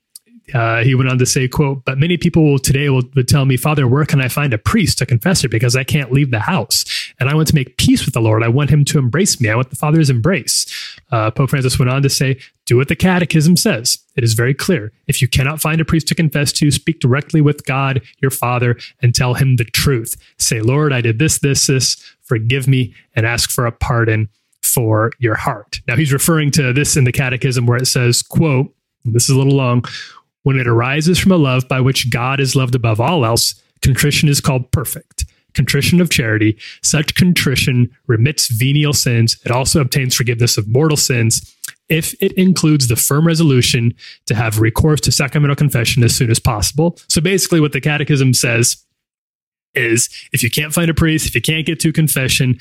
uh, 0.53 0.83
he 0.83 0.95
went 0.95 1.09
on 1.09 1.17
to 1.17 1.25
say, 1.25 1.47
quote, 1.47 1.83
but 1.83 1.97
many 1.97 2.17
people 2.17 2.57
today 2.57 2.89
will, 2.89 3.03
tell 3.27 3.45
me, 3.45 3.57
Father, 3.57 3.87
where 3.87 4.05
can 4.05 4.21
I 4.21 4.27
find 4.27 4.53
a 4.53 4.57
priest, 4.57 5.01
a 5.01 5.05
confessor, 5.05 5.49
because 5.49 5.75
I 5.75 5.83
can't 5.83 6.11
leave 6.11 6.31
the 6.31 6.39
house. 6.39 6.85
And 7.19 7.29
I 7.29 7.35
want 7.35 7.47
to 7.49 7.55
make 7.55 7.77
peace 7.77 8.05
with 8.05 8.13
the 8.13 8.21
Lord. 8.21 8.43
I 8.43 8.47
want 8.47 8.69
him 8.69 8.85
to 8.85 8.99
embrace 8.99 9.41
me. 9.41 9.49
I 9.49 9.55
want 9.55 9.69
the 9.69 9.75
Father's 9.75 10.09
embrace. 10.09 10.65
Uh, 11.11 11.31
Pope 11.31 11.49
Francis 11.49 11.77
went 11.77 11.91
on 11.91 12.01
to 12.01 12.09
say, 12.09 12.39
do 12.65 12.77
what 12.77 12.87
the 12.87 12.95
catechism 12.95 13.57
says. 13.57 13.99
It 14.15 14.23
is 14.23 14.33
very 14.33 14.53
clear. 14.53 14.91
If 15.07 15.21
you 15.21 15.27
cannot 15.27 15.61
find 15.61 15.81
a 15.81 15.85
priest 15.85 16.07
to 16.09 16.15
confess 16.15 16.51
to, 16.53 16.71
speak 16.71 16.99
directly 16.99 17.41
with 17.41 17.65
God, 17.65 18.01
your 18.19 18.31
Father, 18.31 18.77
and 19.01 19.13
tell 19.13 19.33
him 19.33 19.55
the 19.55 19.65
truth. 19.65 20.15
Say, 20.37 20.61
Lord, 20.61 20.93
I 20.93 21.01
did 21.01 21.19
this, 21.19 21.39
this, 21.39 21.67
this. 21.67 21.95
Forgive 22.23 22.67
me 22.67 22.93
and 23.15 23.25
ask 23.25 23.49
for 23.49 23.65
a 23.65 23.71
pardon 23.71 24.29
for 24.61 25.11
your 25.19 25.35
heart. 25.35 25.81
Now 25.87 25.95
he's 25.95 26.11
referring 26.11 26.51
to 26.51 26.73
this 26.73 26.97
in 26.97 27.05
the 27.05 27.11
catechism 27.11 27.65
where 27.65 27.77
it 27.77 27.87
says, 27.87 28.21
quote, 28.21 28.73
this 29.05 29.29
is 29.29 29.29
a 29.29 29.37
little 29.37 29.55
long, 29.55 29.85
when 30.47 30.57
it 30.57 30.65
arises 30.65 31.19
from 31.19 31.33
a 31.33 31.35
love 31.35 31.67
by 31.67 31.81
which 31.81 32.09
God 32.09 32.39
is 32.39 32.55
loved 32.55 32.73
above 32.73 33.01
all 33.01 33.25
else, 33.25 33.61
contrition 33.81 34.29
is 34.29 34.39
called 34.39 34.71
perfect. 34.71 35.25
Contrition 35.53 35.99
of 35.99 36.09
charity. 36.09 36.57
Such 36.81 37.15
contrition 37.15 37.91
remits 38.07 38.47
venial 38.47 38.93
sins. 38.93 39.37
It 39.43 39.51
also 39.51 39.81
obtains 39.81 40.15
forgiveness 40.15 40.57
of 40.57 40.65
mortal 40.65 40.95
sins 40.95 41.53
if 41.89 42.15
it 42.21 42.31
includes 42.37 42.87
the 42.87 42.95
firm 42.95 43.27
resolution 43.27 43.93
to 44.27 44.35
have 44.35 44.61
recourse 44.61 45.01
to 45.01 45.11
sacramental 45.11 45.57
confession 45.57 46.01
as 46.01 46.15
soon 46.15 46.31
as 46.31 46.39
possible. 46.39 46.97
So 47.09 47.19
basically, 47.19 47.59
what 47.59 47.73
the 47.73 47.81
catechism 47.81 48.33
says 48.33 48.77
is 49.75 50.07
if 50.31 50.43
you 50.43 50.49
can't 50.49 50.73
find 50.73 50.89
a 50.89 50.93
priest, 50.93 51.27
if 51.27 51.35
you 51.35 51.41
can't 51.41 51.65
get 51.65 51.81
to 51.81 51.91
confession, 51.91 52.57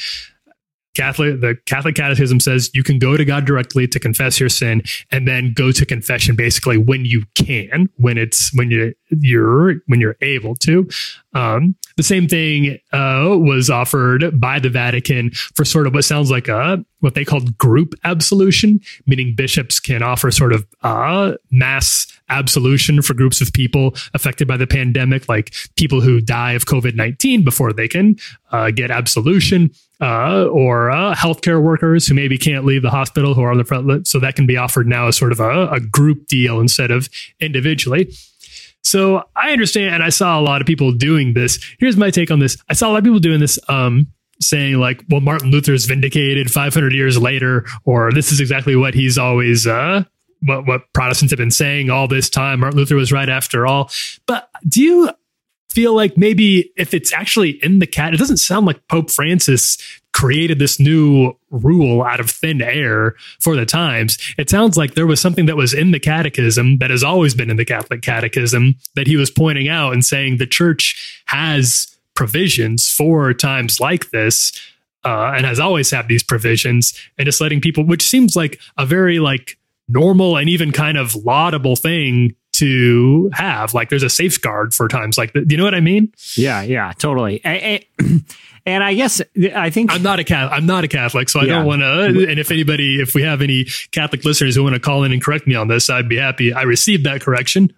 Catholic, 0.96 1.40
the 1.40 1.56
Catholic 1.66 1.94
Catechism 1.94 2.40
says 2.40 2.70
you 2.74 2.82
can 2.82 2.98
go 2.98 3.16
to 3.16 3.24
God 3.24 3.44
directly 3.44 3.86
to 3.88 4.00
confess 4.00 4.40
your 4.40 4.48
sin, 4.48 4.82
and 5.10 5.28
then 5.28 5.52
go 5.54 5.70
to 5.72 5.84
confession 5.86 6.34
basically 6.36 6.78
when 6.78 7.04
you 7.04 7.24
can, 7.34 7.88
when 7.96 8.18
it's 8.18 8.50
when 8.56 8.70
you 8.70 8.94
you're 9.10 9.74
when 9.86 10.00
you're 10.00 10.16
able 10.22 10.54
to. 10.56 10.88
Um, 11.34 11.76
the 11.96 12.02
same 12.02 12.28
thing 12.28 12.78
uh, 12.92 13.36
was 13.38 13.70
offered 13.70 14.40
by 14.40 14.58
the 14.58 14.70
Vatican 14.70 15.30
for 15.54 15.64
sort 15.64 15.86
of 15.86 15.94
what 15.94 16.04
sounds 16.04 16.30
like 16.30 16.48
a 16.48 16.84
what 17.06 17.14
they 17.14 17.24
called 17.24 17.56
group 17.56 17.94
absolution, 18.04 18.80
meaning 19.06 19.34
bishops 19.34 19.80
can 19.80 20.02
offer 20.02 20.30
sort 20.30 20.52
of 20.52 20.66
uh, 20.82 21.34
mass 21.50 22.06
absolution 22.28 23.00
for 23.02 23.14
groups 23.14 23.40
of 23.40 23.52
people 23.52 23.94
affected 24.12 24.46
by 24.48 24.56
the 24.56 24.66
pandemic, 24.66 25.28
like 25.28 25.54
people 25.76 26.00
who 26.00 26.20
die 26.20 26.52
of 26.52 26.64
COVID 26.66 26.94
nineteen 26.96 27.44
before 27.44 27.72
they 27.72 27.88
can 27.88 28.16
uh, 28.52 28.70
get 28.70 28.90
absolution 28.90 29.70
uh, 30.00 30.44
or 30.46 30.90
uh, 30.90 31.14
healthcare 31.14 31.62
workers 31.62 32.06
who 32.06 32.14
maybe 32.14 32.36
can't 32.36 32.64
leave 32.66 32.82
the 32.82 32.90
hospital 32.90 33.32
who 33.34 33.42
are 33.42 33.52
on 33.52 33.58
the 33.58 33.64
front. 33.64 33.86
li- 33.86 34.02
So 34.04 34.18
that 34.20 34.34
can 34.36 34.46
be 34.46 34.56
offered 34.56 34.86
now 34.86 35.06
as 35.08 35.16
sort 35.16 35.32
of 35.32 35.40
a, 35.40 35.68
a 35.68 35.80
group 35.80 36.26
deal 36.26 36.60
instead 36.60 36.90
of 36.90 37.08
individually. 37.40 38.12
So 38.82 39.22
I 39.34 39.50
understand, 39.50 39.94
and 39.94 40.02
I 40.04 40.10
saw 40.10 40.38
a 40.38 40.42
lot 40.42 40.60
of 40.60 40.66
people 40.66 40.92
doing 40.92 41.34
this. 41.34 41.58
Here's 41.80 41.96
my 41.96 42.10
take 42.10 42.30
on 42.30 42.38
this: 42.40 42.56
I 42.68 42.74
saw 42.74 42.88
a 42.88 42.92
lot 42.92 42.98
of 42.98 43.04
people 43.04 43.18
doing 43.18 43.40
this, 43.40 43.58
um, 43.68 44.06
saying 44.40 44.78
like, 44.78 45.02
"Well, 45.08 45.20
Martin 45.20 45.50
Luther 45.50 45.74
is 45.74 45.86
vindicated 45.86 46.50
500 46.50 46.92
years 46.92 47.18
later," 47.18 47.64
or 47.84 48.12
"This 48.12 48.32
is 48.32 48.40
exactly 48.40 48.76
what 48.76 48.94
he's 48.94 49.18
always 49.18 49.66
uh, 49.66 50.04
what 50.40 50.66
what 50.66 50.92
Protestants 50.92 51.32
have 51.32 51.38
been 51.38 51.50
saying 51.50 51.90
all 51.90 52.08
this 52.08 52.30
time. 52.30 52.60
Martin 52.60 52.78
Luther 52.78 52.96
was 52.96 53.12
right 53.12 53.28
after 53.28 53.66
all. 53.66 53.90
But 54.26 54.48
do 54.68 54.82
you 54.82 55.10
feel 55.76 55.94
like 55.94 56.16
maybe 56.16 56.72
if 56.78 56.94
it's 56.94 57.12
actually 57.12 57.50
in 57.62 57.80
the 57.80 57.86
cat, 57.86 58.14
it 58.14 58.16
doesn't 58.16 58.38
sound 58.38 58.64
like 58.64 58.88
Pope 58.88 59.10
Francis 59.10 59.76
created 60.14 60.58
this 60.58 60.80
new 60.80 61.34
rule 61.50 62.02
out 62.02 62.18
of 62.18 62.30
thin 62.30 62.62
air 62.62 63.14
for 63.42 63.54
the 63.54 63.66
times. 63.66 64.16
It 64.38 64.48
sounds 64.48 64.78
like 64.78 64.94
there 64.94 65.06
was 65.06 65.20
something 65.20 65.44
that 65.44 65.56
was 65.56 65.74
in 65.74 65.90
the 65.90 66.00
catechism 66.00 66.78
that 66.78 66.88
has 66.88 67.04
always 67.04 67.34
been 67.34 67.50
in 67.50 67.58
the 67.58 67.66
Catholic 67.66 68.00
catechism 68.00 68.76
that 68.94 69.06
he 69.06 69.16
was 69.16 69.30
pointing 69.30 69.68
out 69.68 69.92
and 69.92 70.02
saying 70.02 70.38
the 70.38 70.46
church 70.46 71.22
has 71.26 71.94
provisions 72.16 72.90
for 72.90 73.32
times 73.32 73.78
like 73.80 74.10
this. 74.10 74.52
Uh, 75.04 75.34
and 75.36 75.46
has 75.46 75.60
always 75.60 75.88
had 75.92 76.08
these 76.08 76.24
provisions 76.24 76.92
and 77.16 77.26
just 77.26 77.40
letting 77.40 77.60
people, 77.60 77.84
which 77.84 78.02
seems 78.04 78.34
like 78.34 78.58
a 78.76 78.84
very 78.84 79.20
like 79.20 79.56
normal 79.88 80.36
and 80.36 80.48
even 80.48 80.72
kind 80.72 80.98
of 80.98 81.14
laudable 81.14 81.76
thing 81.76 82.34
to 82.54 83.30
have. 83.32 83.72
Like 83.72 83.88
there's 83.88 84.02
a 84.02 84.10
safeguard 84.10 84.74
for 84.74 84.88
times 84.88 85.16
like 85.16 85.32
that. 85.34 85.48
You 85.48 85.58
know 85.58 85.62
what 85.62 85.76
I 85.76 85.80
mean? 85.80 86.12
Yeah, 86.36 86.62
yeah, 86.62 86.90
totally. 86.98 87.40
A- 87.44 87.86
a- 88.00 88.02
And 88.68 88.82
I 88.82 88.94
guess 88.94 89.22
I 89.54 89.70
think 89.70 89.92
I'm 89.92 90.02
not 90.02 90.18
a 90.18 90.24
Catholic. 90.24 90.58
I'm 90.58 90.66
not 90.66 90.82
a 90.82 90.88
Catholic, 90.88 91.28
so 91.28 91.38
I 91.38 91.44
Yeah. 91.44 91.58
don't 91.58 91.66
want 91.66 91.82
to. 91.82 92.28
And 92.28 92.40
if 92.40 92.50
anybody, 92.50 93.00
if 93.00 93.14
we 93.14 93.22
have 93.22 93.40
any 93.40 93.66
Catholic 93.92 94.24
listeners 94.24 94.56
who 94.56 94.64
want 94.64 94.74
to 94.74 94.80
call 94.80 95.04
in 95.04 95.12
and 95.12 95.22
correct 95.22 95.46
me 95.46 95.54
on 95.54 95.68
this, 95.68 95.88
I'd 95.88 96.08
be 96.08 96.16
happy. 96.16 96.52
I 96.52 96.62
received 96.62 97.04
that 97.04 97.20
correction. 97.20 97.72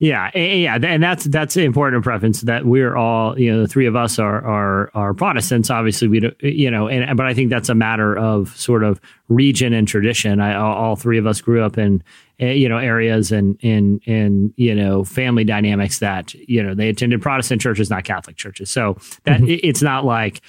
Yeah, 0.00 0.36
yeah, 0.36 0.74
and 0.74 1.00
that's 1.02 1.24
that's 1.24 1.56
important 1.56 2.02
preference 2.02 2.40
that 2.42 2.66
we're 2.66 2.96
all 2.96 3.38
you 3.38 3.52
know 3.52 3.60
the 3.62 3.68
three 3.68 3.86
of 3.86 3.94
us 3.94 4.18
are 4.18 4.44
are 4.44 4.90
are 4.92 5.14
Protestants. 5.14 5.70
Obviously, 5.70 6.08
we 6.08 6.18
don't 6.20 6.34
you 6.42 6.68
know, 6.68 6.88
and 6.88 7.16
but 7.16 7.26
I 7.26 7.32
think 7.32 7.48
that's 7.48 7.68
a 7.68 7.76
matter 7.76 8.18
of 8.18 8.54
sort 8.56 8.82
of 8.82 9.00
region 9.28 9.72
and 9.72 9.86
tradition. 9.86 10.40
I 10.40 10.56
all 10.56 10.96
three 10.96 11.16
of 11.16 11.28
us 11.28 11.40
grew 11.40 11.62
up 11.62 11.78
in 11.78 12.02
eh, 12.40 12.52
you 12.52 12.68
know 12.68 12.78
areas 12.78 13.30
and 13.30 13.56
in 13.60 14.00
in 14.00 14.52
you 14.56 14.74
know 14.74 15.04
family 15.04 15.44
dynamics 15.44 16.00
that 16.00 16.34
you 16.34 16.60
know 16.60 16.74
they 16.74 16.88
attended 16.88 17.22
Protestant 17.22 17.60
churches, 17.62 17.88
not 17.88 18.02
Catholic 18.02 18.34
churches. 18.36 18.70
So 18.70 18.98
that 19.22 19.42
it- 19.42 19.64
it's 19.66 19.80
not 19.80 20.04
like 20.04 20.40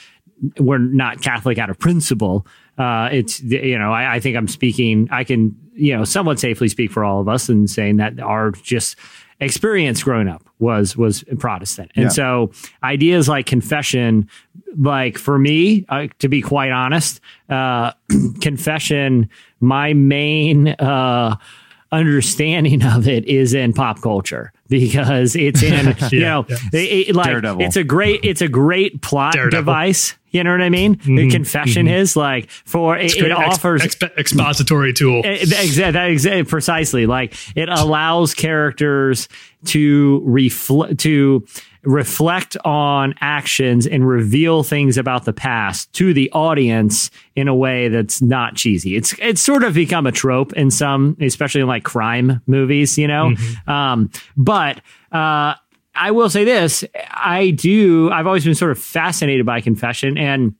we're 0.60 0.80
not 0.80 1.22
Catholic 1.22 1.60
out 1.60 1.70
of 1.70 1.78
principle. 1.78 2.48
Uh, 2.80 3.10
it's 3.12 3.42
you 3.42 3.78
know 3.78 3.94
I, 3.94 4.16
I 4.16 4.20
think 4.20 4.36
I'm 4.38 4.48
speaking. 4.48 5.08
I 5.12 5.24
can 5.24 5.56
you 5.76 5.96
know 5.96 6.04
somewhat 6.04 6.40
safely 6.40 6.68
speak 6.68 6.92
for 6.92 7.04
all 7.06 7.22
of 7.22 7.30
us 7.30 7.48
in 7.48 7.68
saying 7.68 7.98
that 7.98 8.20
are 8.20 8.50
just 8.52 8.96
experience 9.40 10.04
growing 10.04 10.28
up 10.28 10.44
was 10.60 10.96
was 10.98 11.24
Protestant, 11.40 11.92
and 11.96 12.04
Yeah. 12.04 12.10
so 12.10 12.52
ideas 12.84 13.28
like 13.28 13.46
confession, 13.46 14.30
like 14.78 15.18
for 15.18 15.38
me, 15.38 15.86
uh, 15.90 16.08
to 16.20 16.28
be 16.30 16.42
quite 16.42 16.72
honest, 16.72 17.20
uh, 17.50 17.92
confession, 18.42 19.30
my 19.60 19.94
main. 19.94 20.70
Uh, 20.70 21.36
understanding 21.92 22.84
of 22.84 23.08
it 23.08 23.26
is 23.26 23.54
in 23.54 23.72
pop 23.74 24.02
culture 24.02 24.52
because 24.68 25.36
it's 25.36 25.62
in 25.64 25.96
you 26.12 26.20
know 26.20 26.46
yeah. 26.50 26.58
it- 26.74 27.10
it- 27.10 27.16
like 27.16 27.28
Daredevil. 27.28 27.62
it's 27.64 27.76
a 27.76 27.84
great 27.84 28.22
it's 28.24 28.42
a 28.42 28.48
great 28.48 29.02
plot 29.02 29.34
Daredevil. 29.34 29.62
device 29.62 30.16
you 30.32 30.44
know 30.44 30.52
what 30.52 30.62
i 30.62 30.70
mean 30.70 30.94
the 30.94 30.98
mm-hmm. 30.98 31.30
confession 31.30 31.86
mm-hmm. 31.86 31.96
is 31.96 32.16
like 32.16 32.50
for 32.50 32.98
it, 32.98 33.00
Mm-hmm. 33.00 33.06
It's 33.06 33.16
great 33.16 33.32
it 33.32 33.38
offers 33.38 33.82
exp- 33.82 34.18
expository 34.18 34.94
tool. 34.94 35.22
Eh, 35.24 35.30
eh, 35.30 35.42
exactly, 35.42 36.12
exactly, 36.12 36.44
precisely. 36.44 37.06
Like 37.06 37.36
it 37.56 37.70
allows 37.70 38.34
characters 38.34 39.28
to 39.66 40.22
reflect 40.26 41.00
to 41.02 41.46
reflect 41.86 42.58
on 42.66 43.14
actions 43.22 43.88
and 43.88 44.08
reveal 44.08 44.64
things 44.64 44.98
about 44.98 45.26
the 45.26 45.34
past 45.34 45.92
to 45.94 46.14
the 46.14 46.32
audience 46.32 47.12
in 47.36 47.48
a 47.48 47.56
way 47.56 47.88
that's 47.88 48.22
not 48.22 48.56
cheesy. 48.56 48.96
It's 48.96 49.14
it's 49.20 49.42
sort 49.42 49.64
of 49.64 49.74
become 49.76 50.06
a 50.06 50.12
trope 50.12 50.54
in 50.54 50.72
some, 50.72 51.16
especially 51.22 51.62
in 51.62 51.68
like 51.68 51.84
crime 51.84 52.42
movies, 52.48 52.98
you 52.98 53.08
know. 53.08 53.34
Um, 53.68 54.12
but 54.36 54.78
uh, 55.12 55.56
I 55.96 56.12
will 56.12 56.30
say 56.30 56.44
this: 56.44 56.84
I 57.12 57.52
do. 57.52 58.12
I've 58.12 58.28
always 58.28 58.44
been 58.44 58.56
sort 58.56 58.72
of 58.72 58.80
fascinated 58.80 59.46
by 59.46 59.62
confession 59.62 60.18
and. 60.18 60.56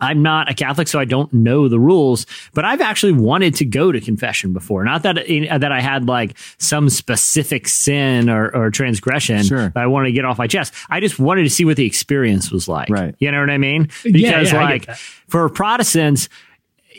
I'm 0.00 0.22
not 0.22 0.50
a 0.50 0.54
Catholic, 0.54 0.88
so 0.88 0.98
I 0.98 1.04
don't 1.04 1.32
know 1.32 1.68
the 1.68 1.78
rules, 1.78 2.26
but 2.54 2.64
I've 2.64 2.80
actually 2.80 3.12
wanted 3.12 3.54
to 3.56 3.64
go 3.64 3.92
to 3.92 4.00
confession 4.00 4.52
before. 4.52 4.84
Not 4.84 5.02
that 5.02 5.16
that 5.16 5.72
I 5.72 5.80
had 5.80 6.08
like 6.08 6.36
some 6.58 6.88
specific 6.88 7.68
sin 7.68 8.30
or, 8.30 8.54
or 8.54 8.70
transgression 8.70 9.42
Sure. 9.44 9.68
that 9.68 9.76
I 9.76 9.86
wanted 9.86 10.06
to 10.06 10.12
get 10.12 10.24
off 10.24 10.38
my 10.38 10.46
chest. 10.46 10.72
I 10.88 11.00
just 11.00 11.18
wanted 11.18 11.42
to 11.44 11.50
see 11.50 11.64
what 11.64 11.76
the 11.76 11.86
experience 11.86 12.50
was 12.50 12.68
like. 12.68 12.88
Right. 12.88 13.14
You 13.18 13.30
know 13.30 13.40
what 13.40 13.50
I 13.50 13.58
mean? 13.58 13.88
Because 14.04 14.20
yeah, 14.22 14.38
I 14.40 14.78
get 14.78 14.88
like 14.88 14.96
for 15.28 15.48
Protestants, 15.48 16.28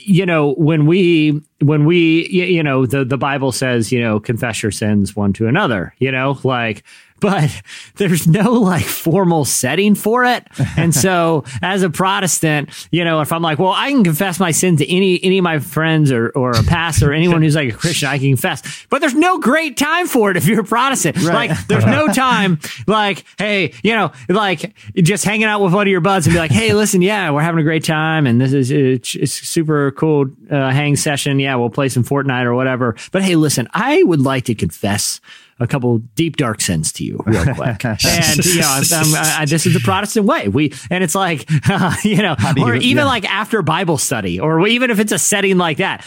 you 0.03 0.25
know 0.25 0.53
when 0.53 0.85
we 0.85 1.41
when 1.59 1.85
we 1.85 2.27
you 2.29 2.63
know 2.63 2.85
the 2.85 3.05
the 3.05 3.17
bible 3.17 3.51
says 3.51 3.91
you 3.91 4.01
know 4.01 4.19
confess 4.19 4.63
your 4.63 4.71
sins 4.71 5.15
one 5.15 5.31
to 5.33 5.47
another 5.47 5.93
you 5.99 6.11
know 6.11 6.39
like 6.43 6.83
but 7.21 7.49
there's 7.95 8.27
no 8.27 8.51
like 8.53 8.83
formal 8.85 9.45
setting 9.45 9.95
for 9.95 10.25
it. 10.25 10.45
And 10.75 10.93
so 10.93 11.45
as 11.61 11.83
a 11.83 11.89
protestant 11.89 12.69
you 12.91 13.03
know 13.05 13.21
if 13.21 13.31
i'm 13.31 13.41
like 13.41 13.59
well 13.59 13.71
i 13.71 13.89
can 13.91 14.03
confess 14.03 14.39
my 14.39 14.51
sin 14.51 14.77
to 14.77 14.89
any 14.91 15.23
any 15.23 15.37
of 15.37 15.43
my 15.43 15.59
friends 15.59 16.11
or 16.11 16.29
or 16.29 16.51
a 16.51 16.63
pastor 16.63 17.11
or 17.11 17.13
anyone 17.13 17.41
who's 17.41 17.55
like 17.55 17.73
a 17.73 17.77
christian 17.77 18.09
i 18.09 18.17
can 18.17 18.29
confess. 18.29 18.85
But 18.89 19.01
there's 19.01 19.13
no 19.13 19.39
great 19.39 19.77
time 19.77 20.07
for 20.07 20.31
it 20.31 20.37
if 20.37 20.47
you're 20.47 20.61
a 20.61 20.63
protestant. 20.63 21.21
Like 21.21 21.67
there's 21.67 21.85
no 21.85 22.07
time 22.13 22.59
like 22.87 23.25
hey 23.37 23.73
you 23.83 23.93
know 23.93 24.11
like 24.29 24.73
just 24.95 25.23
hanging 25.23 25.45
out 25.45 25.61
with 25.61 25.73
one 25.73 25.87
of 25.87 25.91
your 25.91 26.01
buds 26.01 26.25
and 26.27 26.33
be 26.33 26.39
like 26.39 26.51
hey 26.51 26.73
listen 26.73 27.01
yeah 27.01 27.31
we're 27.31 27.41
having 27.41 27.59
a 27.59 27.63
great 27.63 27.83
time 27.83 28.25
and 28.25 28.41
this 28.41 28.53
is 28.53 28.71
it's, 28.71 29.15
it's 29.15 29.33
super 29.33 29.91
cool 29.91 30.27
uh, 30.49 30.71
hang 30.71 30.95
session. 30.95 31.39
Yeah 31.39 31.55
we'll 31.55 31.69
play 31.69 31.89
some 31.89 32.03
fortnite 32.03 32.45
or 32.45 32.55
whatever. 32.55 32.95
But 33.11 33.23
hey 33.23 33.35
listen 33.35 33.67
i 33.73 34.01
would 34.03 34.21
like 34.21 34.45
to 34.45 34.55
confess 34.55 35.21
a 35.61 35.67
couple 35.67 35.99
deep 36.15 36.37
dark 36.37 36.59
sins 36.59 36.91
to 36.93 37.05
you 37.05 37.19
real 37.25 37.45
quick. 37.55 37.85
And 37.85 38.45
you 38.45 38.61
know 38.61 38.67
I'm, 38.67 38.83
I'm, 38.91 39.41
I, 39.41 39.45
this 39.45 39.67
is 39.67 39.73
the 39.73 39.79
protestant 39.79 40.25
way. 40.25 40.47
We 40.47 40.73
and 40.89 41.03
it's 41.03 41.13
like 41.13 41.47
you 42.03 42.17
know 42.17 42.35
or 42.61 42.75
even 42.75 43.03
yeah. 43.03 43.05
like 43.05 43.31
after 43.31 43.61
bible 43.61 43.99
study 43.99 44.39
or 44.39 44.67
even 44.67 44.89
if 44.89 44.99
it's 44.99 45.11
a 45.11 45.19
setting 45.19 45.59
like 45.59 45.77
that 45.77 46.05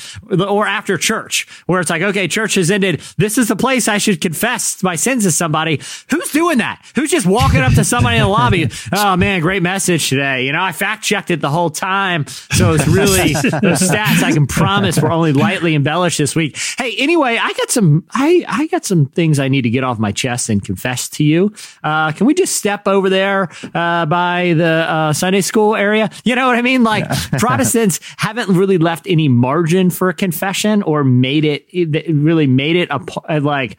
or 0.48 0.66
after 0.66 0.98
church 0.98 1.46
where 1.66 1.80
it's 1.80 1.88
like 1.88 2.02
okay 2.02 2.26
church 2.26 2.56
has 2.56 2.70
ended. 2.70 3.00
This 3.16 3.38
is 3.38 3.48
the 3.48 3.56
place 3.56 3.86
i 3.86 3.98
should 3.98 4.20
confess 4.20 4.82
my 4.82 4.96
sins 4.96 5.22
to 5.22 5.30
somebody. 5.30 5.80
Who's 6.10 6.32
doing 6.32 6.58
that? 6.58 6.84
Who's 6.96 7.10
just 7.10 7.26
walking 7.26 7.60
up 7.60 7.74
to 7.74 7.84
somebody 7.84 8.16
in 8.16 8.22
the 8.22 8.28
lobby? 8.28 8.68
Oh 8.96 9.16
man 9.16 9.40
great 9.40 9.62
message 9.62 10.08
today. 10.08 10.46
You 10.46 10.52
know 10.52 10.62
i 10.62 10.72
fact 10.72 11.04
checked 11.04 11.30
it 11.30 11.40
the 11.40 11.50
whole 11.50 11.70
time. 11.70 12.26
So 12.26 12.74
it's 12.74 12.86
really 12.88 13.32
the 13.32 13.78
stats 13.80 14.22
i 14.22 14.32
can 14.32 14.48
promise 14.48 15.00
were 15.00 15.12
only 15.12 15.32
lightly 15.32 15.76
embellished 15.76 16.18
this 16.18 16.34
week. 16.34 16.58
Hey 16.76 16.96
anyway 16.98 17.38
i 17.40 17.52
got 17.52 17.70
some 17.70 18.04
i 18.10 18.44
i 18.48 18.66
got 18.66 18.84
some 18.84 19.06
things 19.06 19.38
i 19.38 19.43
need 19.48 19.62
to 19.62 19.70
get 19.70 19.84
off 19.84 19.98
my 19.98 20.12
chest 20.12 20.48
and 20.48 20.64
confess 20.64 21.08
to 21.10 21.24
you. 21.24 21.52
Uh 21.82 22.12
can 22.12 22.26
we 22.26 22.34
just 22.34 22.56
step 22.56 22.86
over 22.86 23.10
there 23.10 23.50
uh 23.74 24.06
by 24.06 24.54
the 24.56 24.64
uh 24.64 25.12
sunday 25.12 25.40
school 25.40 25.74
area? 25.74 26.10
You 26.24 26.34
know 26.34 26.46
what 26.46 26.56
i 26.56 26.62
mean? 26.62 26.82
Like 26.82 27.08
protestants 27.38 28.00
haven't 28.16 28.48
really 28.56 28.78
left 28.78 29.06
any 29.08 29.28
margin 29.28 29.90
for 29.90 30.08
a 30.08 30.14
confession 30.14 30.82
or 30.82 31.04
made 31.04 31.44
it 31.44 31.66
it 31.70 32.14
really 32.14 32.46
made 32.46 32.76
it 32.76 32.88
a 32.90 33.40
like 33.40 33.78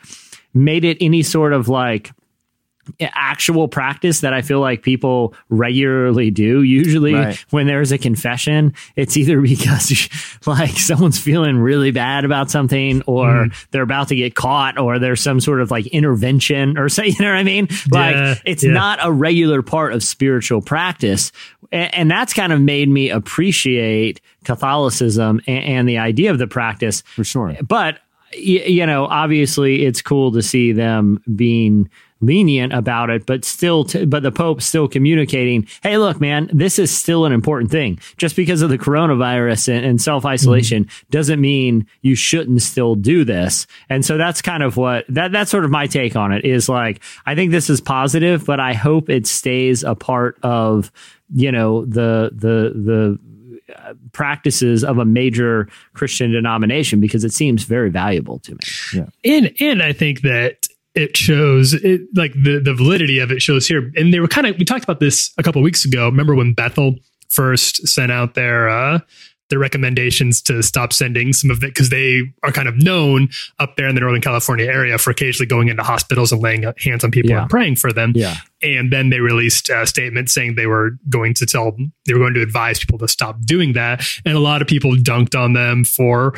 made 0.53 0.85
it 0.85 0.97
any 1.01 1.21
sort 1.21 1.53
of 1.53 1.67
like 1.67 2.11
actual 3.01 3.67
practice 3.67 4.21
that 4.21 4.33
I 4.33 4.41
feel 4.41 4.59
like 4.59 4.83
people 4.83 5.33
regularly 5.49 6.31
do. 6.31 6.61
Usually 6.61 7.13
Right. 7.13 7.45
when 7.49 7.67
there's 7.67 7.91
a 7.91 7.97
confession, 7.97 8.73
it's 8.95 9.17
either 9.17 9.41
because 9.55 10.09
like 10.45 10.77
someone's 10.77 11.19
feeling 11.19 11.57
really 11.57 11.91
bad 11.91 12.25
about 12.25 12.49
something 12.51 13.01
or 13.07 13.27
mm-hmm. 13.27 13.67
they're 13.71 13.81
about 13.83 14.09
to 14.09 14.15
get 14.15 14.35
caught 14.35 14.77
or 14.77 14.99
there's 14.99 15.21
some 15.21 15.39
sort 15.39 15.61
of 15.61 15.71
like 15.71 15.87
intervention 15.87 16.77
or 16.77 16.89
say, 16.89 17.07
you 17.07 17.15
know 17.19 17.31
what 17.31 17.37
I 17.37 17.43
mean? 17.43 17.67
Like 17.91 18.15
Yeah, 18.15 18.35
it's 18.45 18.63
yeah. 18.63 18.71
not 18.71 18.99
a 19.01 19.11
regular 19.11 19.61
part 19.61 19.93
of 19.93 20.03
spiritual 20.03 20.61
practice. 20.61 21.31
And, 21.71 21.93
and 21.95 22.11
that's 22.11 22.33
kind 22.33 22.53
of 22.53 22.61
made 22.61 22.89
me 22.89 23.09
appreciate 23.09 24.21
Catholicism 24.43 25.41
and, 25.47 25.63
and 25.63 25.89
the 25.89 25.97
idea 25.97 26.31
of 26.31 26.37
the 26.37 26.47
practice 26.47 27.01
For 27.15 27.23
sure. 27.23 27.55
but 27.67 27.99
y- 28.33 28.63
you 28.67 28.85
know 28.85 29.05
obviously 29.05 29.85
it's 29.85 30.01
cool 30.01 30.31
to 30.33 30.41
see 30.41 30.71
them 30.71 31.21
being 31.35 31.89
lenient 32.25 32.73
about 32.73 33.09
it 33.09 33.25
but 33.25 33.45
still 33.45 33.83
t- 33.83 34.05
but 34.05 34.23
the 34.23 34.31
pope 34.31 34.61
still 34.61 34.87
communicating 34.87 35.67
hey 35.83 35.97
look 35.97 36.19
man 36.19 36.49
this 36.53 36.79
is 36.79 36.95
still 36.95 37.25
an 37.25 37.33
important 37.33 37.71
thing. 37.71 37.99
Just 38.17 38.35
because 38.35 38.61
of 38.61 38.69
the 38.69 38.77
coronavirus 38.77 39.75
and, 39.75 39.85
and 39.85 40.01
self-isolation 40.01 40.85
mm-hmm. 40.85 41.07
doesn't 41.11 41.41
mean 41.41 41.85
you 42.01 42.15
shouldn't 42.15 42.61
still 42.61 42.95
do 42.95 43.23
this. 43.23 43.67
And 43.89 44.05
so 44.05 44.17
that's 44.17 44.41
kind 44.41 44.63
of 44.63 44.77
what 44.77 45.05
that 45.09 45.31
that's 45.31 45.51
sort 45.51 45.65
of 45.65 45.71
my 45.71 45.87
take 45.87 46.15
on 46.15 46.31
it 46.31 46.45
is 46.45 46.69
like 46.69 47.01
i 47.25 47.35
think 47.35 47.51
this 47.51 47.69
is 47.69 47.81
positive 47.81 48.45
but 48.45 48.59
i 48.59 48.73
hope 48.73 49.09
it 49.09 49.27
stays 49.27 49.83
a 49.83 49.95
part 49.95 50.37
of 50.43 50.91
you 51.33 51.51
know 51.51 51.85
the 51.85 52.31
the 52.33 52.71
the 52.75 53.19
uh, 53.75 53.93
practices 54.11 54.83
of 54.83 54.99
a 54.99 55.05
major 55.05 55.67
Christian 55.93 56.31
denomination 56.31 56.99
because 56.99 57.23
it 57.23 57.33
seems 57.33 57.63
very 57.63 57.89
valuable 57.89 58.37
to 58.39 58.51
me. 58.51 58.59
and 59.23 59.51
and 59.59 59.81
I 59.81 59.91
think 59.91 60.21
that 60.21 60.67
it 60.95 61.15
shows 61.17 61.73
it 61.73 62.01
like 62.15 62.33
the 62.33 62.59
the 62.59 62.73
validity 62.73 63.19
of 63.19 63.31
it 63.31 63.41
shows 63.41 63.67
here. 63.67 63.91
And 63.95 64.13
they 64.13 64.19
were 64.19 64.27
kind 64.27 64.47
of 64.47 64.57
we 64.57 64.65
talked 64.65 64.83
about 64.83 64.99
this 64.99 65.31
a 65.37 65.43
couple 65.43 65.61
weeks 65.61 65.85
ago. 65.85 66.05
Remember 66.07 66.35
when 66.35 66.53
Bethel 66.53 66.95
first 67.29 67.87
sent 67.87 68.11
out 68.11 68.33
their 68.35 68.69
uh 68.69 68.99
their 69.49 69.59
recommendations 69.59 70.41
to 70.41 70.63
stop 70.63 70.91
sending 70.91 71.31
some 71.31 71.51
of 71.51 71.57
it 71.63 71.67
because 71.67 71.89
they 71.89 72.21
are 72.41 72.51
kind 72.51 72.67
of 72.67 72.77
known 72.77 73.29
up 73.59 73.75
there 73.75 73.87
in 73.87 73.93
the 73.93 74.01
Northern 74.01 74.21
California 74.21 74.65
area 74.65 74.97
for 74.97 75.11
occasionally 75.11 75.45
going 75.45 75.67
into 75.67 75.83
hospitals 75.83 76.31
and 76.31 76.41
laying 76.41 76.63
hands 76.79 77.03
on 77.03 77.11
people 77.11 77.29
Yeah. 77.29 77.41
and 77.41 77.49
praying 77.49 77.75
for 77.75 77.93
them. 77.93 78.13
Yeah. 78.15 78.37
And 78.65 78.91
then 78.91 79.09
they 79.09 79.19
released 79.19 79.69
a 79.69 79.85
statement 79.85 80.29
saying 80.29 80.55
they 80.55 80.65
were 80.65 80.91
going 81.09 81.33
to 81.35 81.45
tell, 81.45 81.75
they 82.05 82.13
were 82.13 82.19
going 82.19 82.33
to 82.33 82.41
advise 82.41 82.79
people 82.79 82.97
to 82.99 83.07
stop 83.07 83.41
doing 83.41 83.73
that. 83.73 84.05
And 84.25 84.35
a 84.35 84.39
lot 84.39 84.61
of 84.61 84.67
people 84.67 84.91
dunked 84.95 85.39
on 85.39 85.53
them 85.53 85.83
for, 85.83 86.33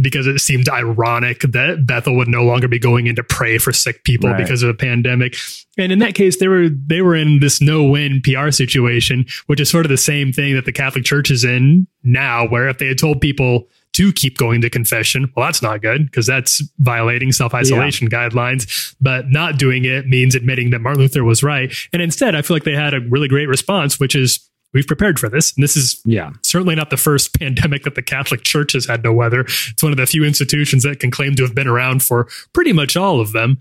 because 0.00 0.26
it 0.26 0.38
seemed 0.40 0.68
ironic 0.68 1.40
that 1.40 1.86
Bethel 1.86 2.16
would 2.16 2.28
no 2.28 2.42
longer 2.44 2.68
be 2.68 2.78
going 2.78 3.06
in 3.06 3.16
to 3.16 3.24
pray 3.24 3.58
for 3.58 3.72
sick 3.72 4.04
people 4.04 4.30
Right. 4.30 4.38
because 4.38 4.62
of 4.62 4.68
a 4.68 4.74
pandemic. 4.74 5.36
And 5.78 5.90
in 5.90 5.98
that 6.00 6.14
case, 6.14 6.38
they 6.38 6.48
were, 6.48 6.68
they 6.68 7.00
were 7.00 7.16
in 7.16 7.40
this 7.40 7.60
no 7.62 7.82
win 7.84 8.20
PR 8.22 8.50
situation, 8.50 9.24
which 9.46 9.60
is 9.60 9.70
sort 9.70 9.86
of 9.86 9.90
the 9.90 9.96
same 9.96 10.32
thing 10.32 10.54
that 10.54 10.66
the 10.66 10.72
Catholic 10.72 11.04
Church 11.04 11.30
is 11.30 11.44
in 11.44 11.86
now, 12.04 12.46
where 12.46 12.68
if 12.68 12.78
they 12.78 12.88
had 12.88 12.98
told 12.98 13.20
people, 13.20 13.68
to 13.94 14.12
keep 14.12 14.38
going 14.38 14.60
to 14.62 14.70
confession. 14.70 15.30
Well, 15.36 15.46
that's 15.46 15.60
not 15.62 15.82
good 15.82 16.06
because 16.06 16.26
that's 16.26 16.62
violating 16.78 17.32
self 17.32 17.54
isolation 17.54 18.08
guidelines. 18.08 18.94
But 19.00 19.30
not 19.30 19.58
doing 19.58 19.84
it 19.84 20.06
means 20.06 20.34
admitting 20.34 20.70
that 20.70 20.80
Martin 20.80 21.02
Luther 21.02 21.24
was 21.24 21.42
right. 21.42 21.72
And 21.92 22.00
instead, 22.00 22.34
I 22.34 22.42
feel 22.42 22.54
like 22.56 22.64
they 22.64 22.74
had 22.74 22.94
a 22.94 23.00
really 23.00 23.28
great 23.28 23.48
response, 23.48 24.00
which 24.00 24.14
is 24.14 24.48
we've 24.72 24.86
prepared 24.86 25.20
for 25.20 25.28
this. 25.28 25.52
And 25.54 25.62
this 25.62 25.76
is 25.76 26.00
Yeah. 26.06 26.30
certainly 26.42 26.74
not 26.74 26.88
the 26.88 26.96
first 26.96 27.34
pandemic 27.38 27.82
that 27.84 27.94
the 27.94 28.00
Catholic 28.02 28.42
Church 28.42 28.72
has 28.72 28.86
had 28.86 29.02
to 29.02 29.12
weather. 29.12 29.40
It's 29.42 29.82
one 29.82 29.92
of 29.92 29.98
the 29.98 30.06
few 30.06 30.24
institutions 30.24 30.82
that 30.84 30.98
can 30.98 31.10
claim 31.10 31.34
to 31.34 31.42
have 31.42 31.54
been 31.54 31.68
around 31.68 32.02
for 32.02 32.28
pretty 32.54 32.72
much 32.72 32.96
all 32.96 33.20
of 33.20 33.32
them. 33.32 33.58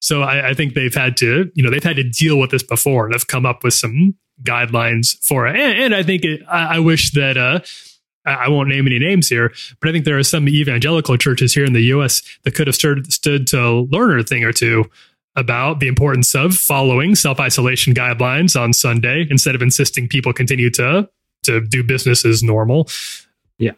So 0.00 0.22
I, 0.22 0.50
I 0.50 0.54
think 0.54 0.72
they've 0.74 0.94
had 0.94 1.16
to, 1.18 1.50
you 1.54 1.62
know, 1.62 1.70
they've 1.70 1.82
had 1.84 1.96
to 1.96 2.04
deal 2.04 2.38
with 2.38 2.50
this 2.50 2.62
before 2.62 3.04
and 3.04 3.12
have 3.14 3.26
come 3.26 3.44
up 3.44 3.62
with 3.64 3.74
some 3.74 4.14
guidelines 4.42 5.18
for 5.26 5.46
it. 5.46 5.56
And, 5.56 5.78
and 5.78 5.94
I 5.94 6.02
think 6.02 6.24
it, 6.24 6.40
I, 6.48 6.76
I 6.76 6.78
wish 6.78 7.10
that, 7.12 7.36
uh, 7.36 7.60
I 8.34 8.48
won't 8.48 8.68
name 8.68 8.86
any 8.86 8.98
names 8.98 9.28
here, 9.28 9.52
but 9.80 9.88
I 9.88 9.92
think 9.92 10.04
there 10.04 10.18
are 10.18 10.22
some 10.22 10.48
evangelical 10.48 11.16
churches 11.16 11.54
here 11.54 11.64
in 11.64 11.72
the 11.72 11.82
U.S. 11.84 12.22
that 12.44 12.54
could 12.54 12.66
have 12.66 12.76
stood, 12.76 13.12
stood 13.12 13.46
to 13.48 13.88
learn 13.90 14.18
a 14.20 14.24
thing 14.24 14.44
or 14.44 14.52
two 14.52 14.84
about 15.36 15.78
the 15.80 15.86
importance 15.88 16.34
of 16.34 16.54
following 16.54 17.14
self 17.14 17.38
isolation 17.40 17.94
guidelines 17.94 18.60
on 18.60 18.72
Sunday 18.72 19.26
instead 19.30 19.54
of 19.54 19.62
insisting 19.62 20.08
people 20.08 20.32
continue 20.32 20.70
to 20.70 21.08
to 21.44 21.60
do 21.60 21.84
business 21.84 22.24
as 22.24 22.42
normal. 22.42 22.88
Yeah, 23.58 23.72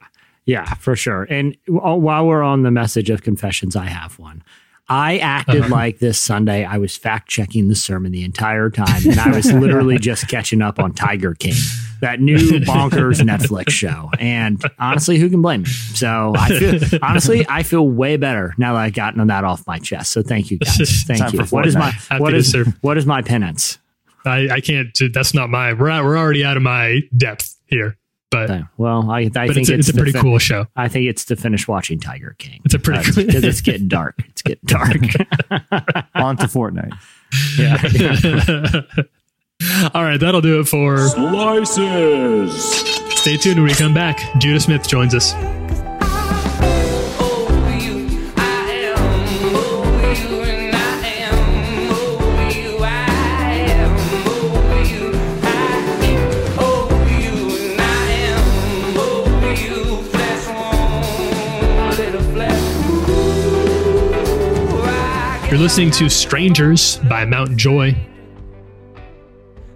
yeah, 0.47 0.75
for 0.75 0.97
sure. 0.97 1.25
And 1.31 1.57
while 1.67 2.27
we're 2.27 2.43
on 2.43 2.63
the 2.63 2.71
message 2.71 3.11
of 3.11 3.23
confessions, 3.23 3.77
I 3.77 3.87
have 3.87 4.19
one. 4.19 4.43
I 4.89 5.19
acted 5.19 5.61
Uh-huh. 5.63 5.69
like 5.75 5.99
this 6.01 6.19
Sunday 6.19 6.65
I 6.65 6.79
was 6.79 6.97
fact 6.97 7.29
checking 7.29 7.69
the 7.69 7.75
sermon 7.77 8.11
the 8.11 8.25
entire 8.25 8.71
time, 8.71 9.07
and 9.09 9.21
I 9.21 9.31
was 9.31 9.53
literally 9.53 9.99
just 10.01 10.27
catching 10.29 10.63
up 10.63 10.79
on 10.81 10.93
Tiger 10.95 11.35
King, 11.35 11.55
that 12.01 12.21
new 12.21 12.37
bonkers 12.61 13.21
Netflix 13.21 13.71
show. 13.71 14.11
And 14.19 14.63
honestly, 14.79 15.19
who 15.19 15.29
can 15.31 15.43
blame 15.43 15.63
me? 15.63 15.69
So 15.69 16.33
I 16.37 16.59
feel 16.59 16.99
honestly, 17.03 17.47
I 17.49 17.63
feel 17.63 17.89
way 17.89 18.17
better 18.17 18.55
now 18.59 18.75
that 18.75 18.81
I've 18.81 18.95
gotten 18.95 19.27
that 19.29 19.45
off 19.45 19.67
my 19.67 19.79
chest. 19.79 20.13
So 20.13 20.23
thank 20.23 20.51
you 20.51 20.59
guys. 20.59 20.77
Thank 21.07 21.21
Time 21.21 21.35
you. 21.35 21.45
What 21.47 21.67
is 21.67 21.77
my 21.77 21.91
Happy 21.91 22.21
what 22.23 22.31
to 22.31 22.37
is 22.37 22.51
serve. 22.51 22.69
what 22.81 22.97
is 22.99 23.07
my 23.07 23.23
penance? 23.23 23.79
I, 24.25 24.49
I 24.51 24.61
can't. 24.61 24.97
That's 25.13 25.33
not 25.35 25.49
my. 25.51 25.73
We're 25.73 25.89
out, 25.91 26.05
we're 26.05 26.19
already 26.19 26.45
out 26.45 26.57
of 26.59 26.63
my 26.63 27.01
depth 27.17 27.57
here, 27.67 27.97
but 28.31 28.51
Okay, 28.51 28.65
Well, 28.77 29.11
I, 29.11 29.21
I 29.21 29.29
but 29.29 29.55
think 29.55 29.59
it's 29.61 29.71
a, 29.71 29.75
it's 29.75 29.89
a 29.89 29.95
pretty 29.95 30.13
fin- 30.13 30.21
cool 30.21 30.39
show. 30.39 30.67
I 30.77 30.89
think 30.89 31.07
it's 31.09 31.25
to 31.27 31.37
finish 31.37 31.67
watching 31.67 31.99
Tiger 31.99 32.37
King. 32.39 32.61
It's 32.67 32.75
a 32.75 32.79
pretty 32.79 33.01
uh, 33.01 33.13
cool- 33.15 33.25
because 33.25 33.45
it's 33.45 33.61
getting 33.63 33.89
dark. 33.89 34.17
It's 34.29 34.43
getting 34.43 34.65
dark. 34.67 34.91
On 36.15 36.37
to 36.37 36.47
Fortnite. 36.47 36.93
All 39.95 40.05
right, 40.05 40.19
that'll 40.19 40.41
do 40.41 40.61
it 40.61 40.69
for. 40.69 41.09
Slices. 41.09 42.75
Stay 43.21 43.37
tuned 43.37 43.57
when 43.57 43.67
we 43.67 43.75
come 43.75 43.93
back. 43.93 44.21
Judah 44.39 44.61
Smith 44.61 44.89
joins 44.89 45.15
us. 45.15 45.35
You're 65.51 65.59
listening 65.59 65.91
to 65.93 66.09
Strangers 66.09 66.97
by 67.09 67.25
Mount 67.25 67.57
Joy. 67.57 67.97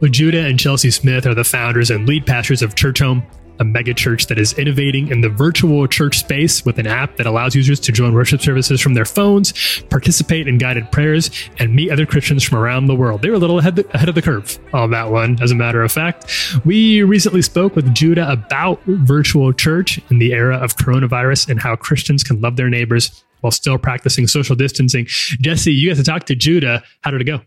Judah 0.08 0.44
and 0.44 0.58
Chelsea 0.58 0.90
Smith 0.90 1.26
are 1.26 1.34
the 1.34 1.44
founders 1.44 1.90
and 1.90 2.06
lead 2.06 2.26
pastors 2.26 2.62
of 2.62 2.74
Churchome, 2.74 3.24
a 3.60 3.64
megachurch 3.64 4.26
that 4.28 4.38
is 4.38 4.52
innovating 4.54 5.08
in 5.08 5.20
the 5.20 5.28
virtual 5.28 5.86
church 5.86 6.18
space 6.18 6.64
with 6.64 6.78
an 6.78 6.86
app 6.86 7.16
that 7.16 7.26
allows 7.26 7.54
users 7.54 7.78
to 7.80 7.92
join 7.92 8.12
worship 8.12 8.40
services 8.40 8.80
from 8.80 8.94
their 8.94 9.04
phones, 9.04 9.82
participate 9.90 10.48
in 10.48 10.58
guided 10.58 10.90
prayers, 10.90 11.30
and 11.58 11.74
meet 11.74 11.90
other 11.90 12.06
Christians 12.06 12.42
from 12.42 12.58
around 12.58 12.86
the 12.86 12.94
world. 12.94 13.22
They're 13.22 13.34
a 13.34 13.38
little 13.38 13.58
ahead, 13.58 13.78
ahead 13.94 14.08
of 14.08 14.14
the 14.14 14.22
curve 14.22 14.58
on 14.72 14.90
that 14.90 15.10
one, 15.10 15.40
as 15.40 15.52
a 15.52 15.54
matter 15.54 15.82
of 15.82 15.92
fact. 15.92 16.32
We 16.64 17.02
recently 17.02 17.42
spoke 17.42 17.76
with 17.76 17.94
Judah 17.94 18.30
about 18.30 18.82
virtual 18.84 19.52
church 19.52 20.00
in 20.10 20.18
the 20.18 20.32
era 20.32 20.56
of 20.56 20.76
coronavirus 20.76 21.48
and 21.48 21.60
how 21.60 21.76
Christians 21.76 22.24
can 22.24 22.40
love 22.40 22.56
their 22.56 22.68
neighbors 22.68 23.24
while 23.40 23.50
still 23.50 23.78
practicing 23.78 24.26
social 24.26 24.56
distancing. 24.56 25.04
Jesse, 25.06 25.72
you 25.72 25.90
got 25.90 25.96
to 25.98 26.04
talk 26.04 26.24
to 26.24 26.34
Judah. 26.34 26.82
How 27.02 27.10
did 27.10 27.20
it 27.20 27.24
go? 27.24 27.42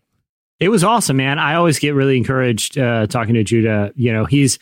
It 0.59 0.69
was 0.69 0.83
awesome, 0.83 1.17
man. 1.17 1.37
I 1.37 1.55
always 1.55 1.77
get 1.77 1.93
really 1.93 2.17
encouraged 2.17 2.77
uh, 2.77 3.07
talking 3.07 3.35
to 3.35 3.43
Judah. 3.43 3.91
You 3.95 4.13
know, 4.13 4.25
he's. 4.25 4.59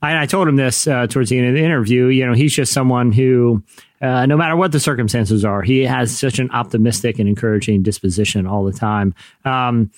I, 0.00 0.22
I 0.22 0.26
told 0.26 0.46
him 0.46 0.56
this 0.56 0.86
uh, 0.86 1.06
towards 1.08 1.30
the 1.30 1.38
end 1.38 1.48
of 1.48 1.54
the 1.54 1.64
interview. 1.64 2.06
You 2.06 2.26
know, 2.26 2.32
he's 2.32 2.52
just 2.52 2.72
someone 2.72 3.10
who, 3.10 3.62
uh, 4.00 4.26
no 4.26 4.36
matter 4.36 4.54
what 4.54 4.70
the 4.70 4.78
circumstances 4.80 5.44
are, 5.44 5.62
he 5.62 5.84
has 5.84 6.16
such 6.16 6.38
an 6.38 6.50
optimistic 6.52 7.18
and 7.18 7.28
encouraging 7.28 7.82
disposition 7.82 8.46
all 8.46 8.64
the 8.64 8.72
time. 8.72 9.14
Um, 9.44 9.90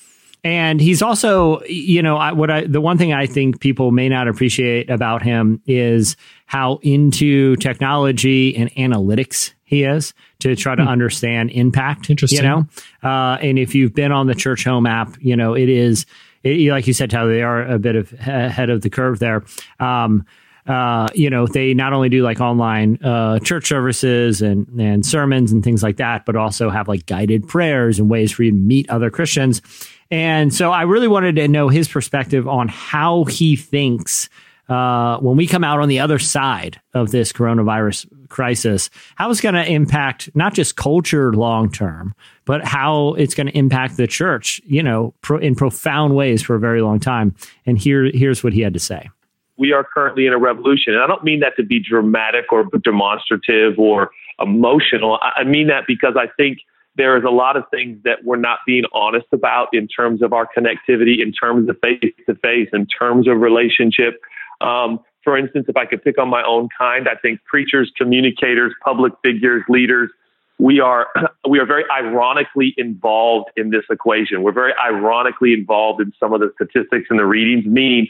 and 0.42 0.80
he's 0.80 1.02
also, 1.02 1.62
you 1.64 2.02
know, 2.02 2.16
I, 2.16 2.32
what 2.32 2.50
I 2.50 2.64
the 2.66 2.80
one 2.80 2.98
thing 2.98 3.12
I 3.12 3.26
think 3.26 3.60
people 3.60 3.90
may 3.90 4.08
not 4.08 4.28
appreciate 4.28 4.88
about 4.88 5.22
him 5.22 5.60
is 5.66 6.16
how 6.46 6.78
into 6.82 7.56
technology 7.56 8.56
and 8.56 8.72
analytics 8.74 9.52
he 9.64 9.84
is 9.84 10.14
to 10.40 10.56
try 10.56 10.74
to 10.74 10.82
understand 10.82 11.50
impact. 11.50 12.10
Interesting. 12.10 12.42
You 12.42 12.48
know, 12.48 12.66
uh, 13.02 13.38
and 13.40 13.58
if 13.58 13.74
you've 13.74 13.94
been 13.94 14.12
on 14.12 14.26
the 14.26 14.34
Churchome 14.34 14.88
app, 14.88 15.16
you 15.20 15.36
know 15.36 15.54
it 15.54 15.68
is. 15.68 16.06
It, 16.42 16.70
like 16.70 16.86
you 16.86 16.94
said, 16.94 17.10
Tyler, 17.10 17.34
they 17.34 17.42
are 17.42 17.62
a 17.62 17.78
bit 17.78 17.96
of 17.96 18.12
ahead 18.14 18.70
of 18.70 18.80
the 18.80 18.88
curve 18.88 19.18
there. 19.18 19.44
Um, 19.78 20.24
uh, 20.66 21.08
you 21.14 21.28
know, 21.30 21.46
they 21.46 21.74
not 21.74 21.92
only 21.92 22.08
do 22.08 22.22
like 22.22 22.40
online 22.40 22.96
uh, 23.02 23.38
church 23.40 23.66
services 23.66 24.40
and, 24.40 24.66
and 24.80 25.04
sermons 25.04 25.52
and 25.52 25.64
things 25.64 25.82
like 25.82 25.96
that, 25.96 26.24
but 26.24 26.36
also 26.36 26.70
have 26.70 26.86
like 26.88 27.06
guided 27.06 27.48
prayers 27.48 27.98
and 27.98 28.08
ways 28.08 28.32
for 28.32 28.42
you 28.42 28.50
to 28.50 28.56
meet 28.56 28.88
other 28.88 29.10
Christians. 29.10 29.62
And 30.10 30.52
so 30.52 30.72
I 30.72 30.82
really 30.82 31.08
wanted 31.08 31.36
to 31.36 31.48
know 31.48 31.68
his 31.68 31.88
perspective 31.88 32.48
on 32.48 32.68
how 32.68 33.24
he 33.24 33.56
thinks 33.56 34.28
uh, 34.68 35.18
when 35.18 35.36
we 35.36 35.46
come 35.46 35.64
out 35.64 35.80
on 35.80 35.88
the 35.88 35.98
other 36.00 36.18
side 36.18 36.80
of 36.94 37.10
this 37.10 37.32
coronavirus 37.32 38.06
crisis, 38.28 38.90
how 39.16 39.30
it's 39.30 39.40
going 39.40 39.56
to 39.56 39.66
impact 39.68 40.30
not 40.34 40.54
just 40.54 40.76
culture 40.76 41.32
long 41.32 41.70
term, 41.70 42.14
but 42.44 42.64
how 42.64 43.14
it's 43.14 43.34
going 43.34 43.48
to 43.48 43.56
impact 43.56 43.96
the 43.96 44.06
church, 44.06 44.60
you 44.64 44.82
know, 44.82 45.12
pro- 45.22 45.38
in 45.38 45.56
profound 45.56 46.14
ways 46.14 46.40
for 46.42 46.54
a 46.54 46.60
very 46.60 46.82
long 46.82 47.00
time. 47.00 47.34
And 47.66 47.78
here, 47.78 48.10
here's 48.12 48.44
what 48.44 48.52
he 48.52 48.60
had 48.60 48.74
to 48.74 48.80
say. 48.80 49.10
we 49.56 49.72
are 49.72 49.84
currently 49.84 50.26
in 50.26 50.32
a 50.32 50.38
revolution. 50.38 50.94
And 50.94 51.02
I 51.02 51.06
don't 51.06 51.22
mean 51.24 51.40
that 51.40 51.54
to 51.56 51.64
be 51.64 51.80
dramatic 51.80 52.52
or 52.52 52.64
demonstrative 52.82 53.78
or 53.78 54.10
emotional. 54.40 55.18
I 55.20 55.40
I 55.40 55.44
mean 55.44 55.66
that 55.66 55.84
because 55.86 56.14
I 56.16 56.28
think 56.36 56.58
there 56.96 57.16
is 57.16 57.24
a 57.24 57.30
lot 57.30 57.56
of 57.56 57.64
things 57.70 57.98
that 58.04 58.24
we're 58.24 58.36
not 58.36 58.58
being 58.66 58.84
honest 58.92 59.26
about 59.32 59.68
in 59.72 59.88
terms 59.88 60.22
of 60.22 60.32
our 60.32 60.46
connectivity, 60.56 61.22
in 61.22 61.32
terms 61.32 61.68
of 61.68 61.76
face 61.80 62.12
to 62.26 62.34
face, 62.36 62.68
in 62.72 62.86
terms 62.86 63.28
of 63.28 63.38
relationship. 63.38 64.20
Um, 64.60 65.00
for 65.22 65.36
instance, 65.36 65.66
if 65.68 65.76
I 65.76 65.86
could 65.86 66.02
pick 66.02 66.18
on 66.18 66.28
my 66.28 66.42
own 66.42 66.68
kind, 66.76 67.08
I 67.08 67.14
think 67.16 67.40
preachers, 67.44 67.92
communicators, 67.96 68.74
public 68.84 69.12
figures, 69.22 69.62
leaders, 69.68 70.10
we 70.58 70.80
are 70.80 71.08
we 71.48 71.58
are 71.58 71.66
very 71.66 71.84
ironically 71.90 72.74
involved 72.76 73.50
in 73.56 73.70
this 73.70 73.84
equation. 73.90 74.42
We're 74.42 74.52
very 74.52 74.72
ironically 74.82 75.52
involved 75.52 76.00
in 76.00 76.12
some 76.20 76.32
of 76.32 76.40
the 76.40 76.52
statistics 76.54 77.06
and 77.10 77.18
the 77.18 77.26
readings, 77.26 77.66
meaning 77.66 78.08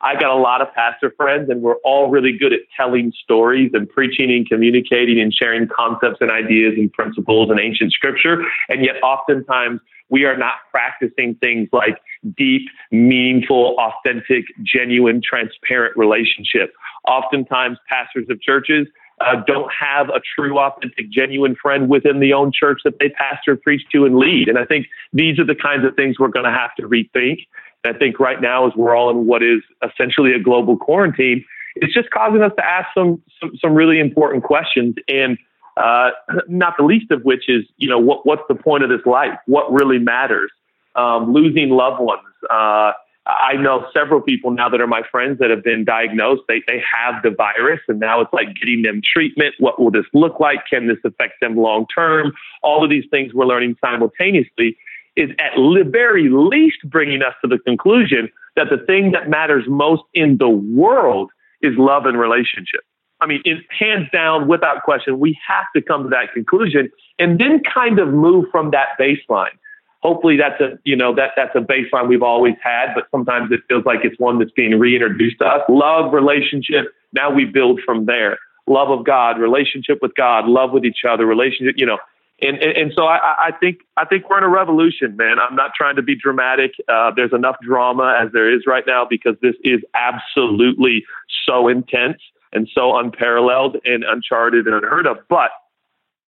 I 0.00 0.14
got 0.14 0.30
a 0.30 0.40
lot 0.40 0.60
of 0.62 0.72
pastor 0.74 1.12
friends 1.16 1.50
and 1.50 1.62
we're 1.62 1.76
all 1.84 2.10
really 2.10 2.36
good 2.36 2.52
at 2.52 2.60
telling 2.76 3.12
stories 3.22 3.70
and 3.74 3.88
preaching 3.88 4.30
and 4.30 4.48
communicating 4.48 5.20
and 5.20 5.32
sharing 5.32 5.68
concepts 5.68 6.18
and 6.20 6.30
ideas 6.30 6.74
and 6.76 6.92
principles 6.92 7.50
and 7.50 7.58
ancient 7.58 7.92
scripture. 7.92 8.42
And 8.68 8.84
yet 8.84 8.96
oftentimes 9.02 9.80
we 10.10 10.24
are 10.24 10.36
not 10.36 10.54
practicing 10.70 11.34
things 11.36 11.68
like 11.72 11.98
deep, 12.36 12.62
meaningful, 12.90 13.76
authentic, 13.78 14.44
genuine, 14.62 15.20
transparent 15.22 15.96
relationship. 15.96 16.72
Oftentimes 17.06 17.78
pastors 17.88 18.26
of 18.30 18.40
churches 18.40 18.86
uh, 19.20 19.42
don't 19.46 19.70
have 19.72 20.08
a 20.10 20.20
true, 20.36 20.58
authentic, 20.58 21.10
genuine 21.10 21.56
friend 21.60 21.88
within 21.88 22.20
the 22.20 22.32
own 22.32 22.52
church 22.52 22.80
that 22.84 22.98
they 23.00 23.08
pastor, 23.10 23.56
preach 23.56 23.82
to, 23.92 24.04
and 24.04 24.16
lead. 24.16 24.48
And 24.48 24.58
I 24.58 24.64
think 24.64 24.86
these 25.12 25.38
are 25.38 25.44
the 25.44 25.54
kinds 25.54 25.84
of 25.84 25.94
things 25.96 26.18
we're 26.18 26.28
going 26.28 26.44
to 26.44 26.52
have 26.52 26.74
to 26.76 26.88
rethink. 26.88 27.46
I 27.84 27.92
think 27.92 28.18
right 28.18 28.40
now, 28.40 28.66
as 28.66 28.72
we're 28.76 28.96
all 28.96 29.10
in 29.10 29.26
what 29.26 29.42
is 29.42 29.60
essentially 29.82 30.32
a 30.32 30.40
global 30.40 30.76
quarantine, 30.76 31.44
it's 31.76 31.94
just 31.94 32.10
causing 32.10 32.42
us 32.42 32.52
to 32.56 32.64
ask 32.64 32.88
some 32.94 33.22
some, 33.40 33.52
some 33.60 33.74
really 33.74 34.00
important 34.00 34.44
questions. 34.44 34.96
And 35.08 35.38
uh, 35.76 36.10
not 36.48 36.74
the 36.76 36.84
least 36.84 37.10
of 37.10 37.22
which 37.22 37.48
is, 37.48 37.64
you 37.76 37.88
know, 37.88 37.98
what 37.98 38.26
what's 38.26 38.42
the 38.48 38.54
point 38.54 38.82
of 38.82 38.90
this 38.90 39.04
life? 39.06 39.38
What 39.46 39.70
really 39.72 39.98
matters? 39.98 40.50
Um, 40.96 41.32
losing 41.32 41.70
loved 41.70 42.00
ones. 42.00 42.26
Uh, 42.50 42.92
I 43.28 43.56
know 43.60 43.86
several 43.92 44.22
people 44.22 44.50
now 44.50 44.70
that 44.70 44.80
are 44.80 44.86
my 44.86 45.02
friends 45.10 45.38
that 45.38 45.50
have 45.50 45.62
been 45.62 45.84
diagnosed. 45.84 46.42
They 46.48 46.62
they 46.66 46.82
have 46.92 47.22
the 47.22 47.30
virus, 47.30 47.80
and 47.86 48.00
now 48.00 48.20
it's 48.20 48.32
like 48.32 48.48
getting 48.58 48.82
them 48.82 49.02
treatment. 49.04 49.54
What 49.58 49.80
will 49.80 49.90
this 49.90 50.06
look 50.14 50.40
like? 50.40 50.60
Can 50.68 50.88
this 50.88 50.98
affect 51.04 51.34
them 51.40 51.54
long 51.54 51.86
term? 51.94 52.32
All 52.62 52.82
of 52.82 52.90
these 52.90 53.04
things 53.10 53.34
we're 53.34 53.46
learning 53.46 53.76
simultaneously 53.84 54.76
is 55.18 55.30
at 55.40 55.52
the 55.56 55.84
very 55.84 56.28
least 56.30 56.78
bringing 56.84 57.22
us 57.22 57.34
to 57.42 57.48
the 57.48 57.58
conclusion 57.58 58.30
that 58.56 58.68
the 58.70 58.78
thing 58.86 59.10
that 59.12 59.28
matters 59.28 59.64
most 59.66 60.02
in 60.14 60.38
the 60.38 60.48
world 60.48 61.30
is 61.60 61.72
love 61.76 62.06
and 62.06 62.18
relationship. 62.18 62.80
I 63.20 63.26
mean, 63.26 63.42
it, 63.44 63.58
hands 63.76 64.06
down, 64.12 64.46
without 64.46 64.84
question, 64.84 65.18
we 65.18 65.36
have 65.46 65.64
to 65.74 65.82
come 65.82 66.04
to 66.04 66.08
that 66.10 66.32
conclusion 66.32 66.88
and 67.18 67.40
then 67.40 67.62
kind 67.62 67.98
of 67.98 68.08
move 68.08 68.46
from 68.52 68.70
that 68.70 68.90
baseline. 68.98 69.58
Hopefully, 70.02 70.36
that's 70.36 70.60
a 70.60 70.78
you 70.84 70.94
know 70.94 71.12
that 71.16 71.30
that's 71.34 71.54
a 71.56 71.58
baseline 71.58 72.08
we've 72.08 72.22
always 72.22 72.54
had, 72.62 72.94
but 72.94 73.04
sometimes 73.10 73.50
it 73.50 73.58
feels 73.68 73.84
like 73.84 73.98
it's 74.04 74.14
one 74.20 74.38
that's 74.38 74.52
being 74.52 74.78
reintroduced 74.78 75.40
to 75.40 75.46
us. 75.46 75.62
Love, 75.68 76.12
relationship. 76.12 76.92
Now 77.12 77.34
we 77.34 77.44
build 77.44 77.80
from 77.84 78.06
there. 78.06 78.38
Love 78.68 78.90
of 78.90 79.04
God, 79.04 79.40
relationship 79.40 79.98
with 80.00 80.14
God, 80.14 80.46
love 80.46 80.70
with 80.70 80.84
each 80.84 81.00
other, 81.08 81.26
relationship. 81.26 81.74
You 81.76 81.86
know, 81.86 81.98
and, 82.40 82.56
and, 82.58 82.76
and 82.76 82.92
so 82.94 83.04
I, 83.04 83.48
I 83.48 83.50
think 83.58 83.78
I 83.96 84.04
think 84.04 84.30
we're 84.30 84.38
in 84.38 84.44
a 84.44 84.48
revolution, 84.48 85.16
man. 85.16 85.38
I'm 85.38 85.56
not 85.56 85.72
trying 85.76 85.96
to 85.96 86.02
be 86.02 86.14
dramatic. 86.14 86.72
Uh, 86.88 87.10
there's 87.14 87.32
enough 87.32 87.56
drama 87.66 88.16
as 88.20 88.30
there 88.32 88.52
is 88.52 88.62
right 88.66 88.84
now 88.86 89.04
because 89.08 89.34
this 89.42 89.54
is 89.64 89.80
absolutely 89.94 91.04
so 91.44 91.66
intense 91.66 92.18
and 92.52 92.68
so 92.72 92.96
unparalleled 92.96 93.78
and 93.84 94.04
uncharted 94.04 94.66
and 94.66 94.74
unheard 94.74 95.06
of. 95.06 95.18
But 95.28 95.50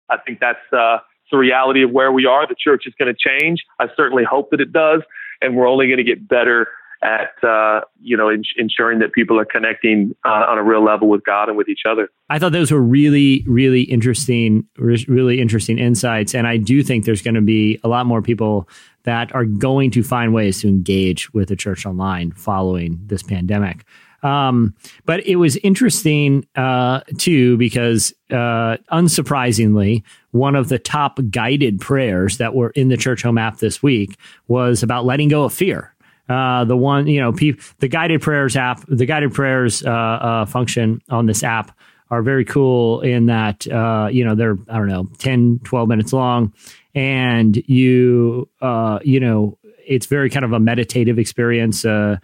I 0.10 0.18
think 0.18 0.40
that's 0.40 0.60
uh, 0.72 1.00
the 1.32 1.38
reality 1.38 1.84
of 1.84 1.92
where 1.92 2.12
we 2.12 2.26
are. 2.26 2.48
The 2.48 2.56
church 2.56 2.84
is 2.86 2.94
going 2.98 3.14
to 3.14 3.40
change. 3.40 3.64
I 3.80 3.88
certainly 3.98 4.24
hope 4.24 4.52
that 4.52 4.62
it 4.62 4.72
does, 4.72 5.02
and 5.42 5.56
we're 5.56 5.68
only 5.68 5.88
going 5.88 5.98
to 5.98 6.04
get 6.04 6.28
better 6.28 6.68
at 7.02 7.42
uh, 7.44 7.82
you 8.02 8.18
know 8.18 8.30
ins- 8.30 8.52
ensuring 8.58 9.00
that 9.00 9.14
people 9.14 9.40
are 9.40 9.46
connecting 9.46 10.16
uh, 10.26 10.46
on 10.50 10.58
a 10.58 10.64
real 10.64 10.84
level 10.84 11.08
with 11.08 11.24
God 11.24 11.50
and 11.50 11.58
with 11.58 11.70
each 11.70 11.84
other. 11.90 12.10
I 12.30 12.40
thought 12.40 12.52
those 12.52 12.72
were 12.72 12.82
really, 12.82 13.44
really 13.48 13.84
interesting, 13.84 14.66
re- 14.78 15.06
really 15.08 15.40
interesting 15.40 15.80
insights. 15.80 16.36
And 16.36 16.48
I 16.48 16.58
do 16.58 16.84
think 16.84 17.06
there's 17.06 17.22
going 17.22 17.36
to 17.36 17.42
be 17.42 17.80
a 17.84 17.88
lot 17.88 18.06
more 18.06 18.22
people 18.22 18.68
that 19.04 19.34
are 19.34 19.46
going 19.46 19.92
to 19.92 20.04
find 20.04 20.34
ways 20.34 20.62
to 20.62 20.68
engage 20.68 21.34
with 21.34 21.50
the 21.50 21.56
church 21.56 21.86
online 21.86 22.32
following 22.32 23.00
this 23.06 23.24
pandemic. 23.24 23.86
Um, 24.22 24.76
but 25.06 25.26
it 25.26 25.38
was 25.38 25.56
interesting 25.58 26.46
uh, 26.56 27.02
too 27.18 27.58
because 27.58 28.14
uh, 28.30 28.78
unsurprisingly, 28.92 30.04
one 30.32 30.56
of 30.56 30.70
the 30.70 30.80
top 30.80 31.20
guided 31.30 31.80
prayers 31.80 32.38
that 32.38 32.54
were 32.54 32.72
in 32.72 32.90
the 32.90 32.98
Churchome 32.98 33.40
app 33.40 33.60
this 33.60 33.82
week 33.82 34.18
was 34.48 34.84
about 34.84 35.06
letting 35.06 35.30
go 35.30 35.46
of 35.46 35.54
fear. 35.54 35.96
Uh, 36.30 36.64
the 36.64 36.78
one, 36.78 37.08
you 37.08 37.20
know, 37.20 37.34
pe- 37.34 37.58
the 37.80 37.88
guided 37.88 38.22
prayers 38.22 38.56
app, 38.56 38.86
the 38.88 39.06
guided 39.06 39.34
prayers 39.34 39.84
uh, 39.84 39.90
uh, 39.90 40.46
function 40.46 41.02
on 41.10 41.26
this 41.26 41.44
app 41.44 41.76
are 42.12 42.22
very 42.22 42.46
cool 42.46 43.02
in 43.02 43.28
that, 43.28 43.68
uh, 43.68 44.10
you 44.12 44.24
know, 44.24 44.36
they're, 44.36 44.58
I 44.70 44.78
don't 44.78 44.88
know, 44.88 45.10
10, 45.18 45.62
12 45.64 45.90
minutes 45.90 46.14
long. 46.14 46.54
And 46.96 47.56
you, 47.68 48.50
uh, 48.62 49.00
you 49.04 49.20
know, 49.20 49.58
it's 49.88 50.06
very 50.06 50.30
kind 50.30 50.46
of 50.46 50.54
a 50.54 50.60
meditative 50.60 51.18
experience. 51.18 51.84
Uh, 51.84 52.18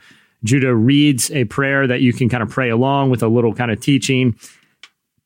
Judah 0.43 0.75
reads 0.75 1.31
a 1.31 1.45
prayer 1.45 1.87
that 1.87 2.01
you 2.01 2.13
can 2.13 2.29
kind 2.29 2.43
of 2.43 2.49
pray 2.49 2.69
along 2.69 3.09
with 3.09 3.23
a 3.23 3.27
little 3.27 3.53
kind 3.53 3.71
of 3.71 3.79
teaching. 3.79 4.35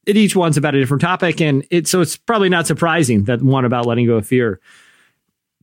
And 0.08 0.18
each 0.18 0.36
one's 0.36 0.58
about 0.58 0.76
a 0.76 0.80
different 0.80 1.02
topic. 1.02 1.42
And 1.42 1.66
it, 1.70 1.88
so 1.88 2.02
it's 2.02 2.16
probably 2.16 2.50
not 2.50 2.68
surprising 2.68 3.24
that 3.26 3.42
one 3.42 3.66
about 3.66 3.86
letting 3.86 4.08
go 4.08 4.16
of 4.16 4.28
fear 4.28 4.60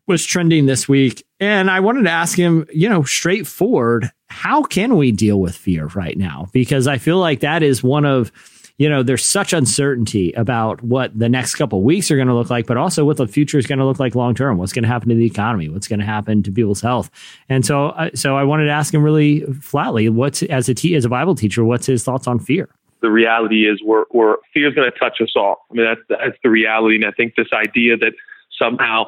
was 0.06 0.24
trending 0.24 0.66
this 0.66 0.88
week. 0.88 1.26
And 1.40 1.70
I 1.70 1.80
wanted 1.80 2.04
to 2.04 2.10
ask 2.10 2.38
him, 2.38 2.66
you 2.72 2.88
know, 2.88 3.02
straightforward, 3.02 4.10
how 4.28 4.62
can 4.62 4.96
we 4.96 5.12
deal 5.12 5.40
with 5.40 5.56
fear 5.56 5.86
right 5.88 6.16
now? 6.16 6.46
Because 6.52 6.86
I 6.86 6.98
feel 6.98 7.18
like 7.18 7.40
that 7.40 7.62
is 7.62 7.82
one 7.82 8.04
of, 8.04 8.32
you 8.78 8.88
know, 8.88 9.02
there's 9.02 9.24
such 9.24 9.52
uncertainty 9.52 10.32
about 10.32 10.82
what 10.82 11.18
the 11.18 11.28
next 11.28 11.54
couple 11.54 11.82
weeks 11.82 12.10
are 12.10 12.16
going 12.16 12.28
to 12.28 12.34
look 12.34 12.50
like, 12.50 12.66
but 12.66 12.76
also 12.76 13.04
what 13.04 13.16
the 13.16 13.26
future 13.26 13.58
is 13.58 13.66
going 13.66 13.78
to 13.78 13.86
look 13.86 13.98
like 13.98 14.14
long 14.14 14.34
term. 14.34 14.58
What's 14.58 14.72
going 14.72 14.82
to 14.82 14.88
happen 14.88 15.08
to 15.08 15.14
the 15.14 15.26
economy? 15.26 15.68
What's 15.68 15.88
going 15.88 16.00
to 16.00 16.06
happen 16.06 16.42
to 16.42 16.52
people's 16.52 16.80
health? 16.80 17.10
And 17.48 17.64
so, 17.64 17.88
uh, 17.88 18.10
so 18.14 18.36
I 18.36 18.44
wanted 18.44 18.66
to 18.66 18.72
ask 18.72 18.92
him 18.92 19.02
really 19.02 19.40
flatly, 19.60 20.08
what's 20.08 20.42
as 20.44 20.68
a 20.68 20.74
te- 20.74 20.94
as 20.94 21.04
a 21.04 21.08
Bible 21.08 21.34
teacher, 21.34 21.64
what's 21.64 21.86
his 21.86 22.04
thoughts 22.04 22.26
on 22.26 22.38
fear? 22.38 22.68
the 23.02 23.10
reality 23.10 23.68
is 23.68 23.80
we're, 23.84 24.04
we're 24.10 24.36
fear 24.52 24.68
is 24.68 24.74
going 24.74 24.90
to 24.90 24.98
touch 24.98 25.18
us 25.20 25.32
all. 25.36 25.66
I 25.70 25.74
mean, 25.74 25.86
that's, 25.86 26.00
that's 26.08 26.38
the 26.42 26.50
reality. 26.50 26.96
And 26.96 27.04
I 27.04 27.12
think 27.12 27.34
this 27.36 27.48
idea 27.52 27.96
that 27.98 28.12
somehow, 28.58 29.04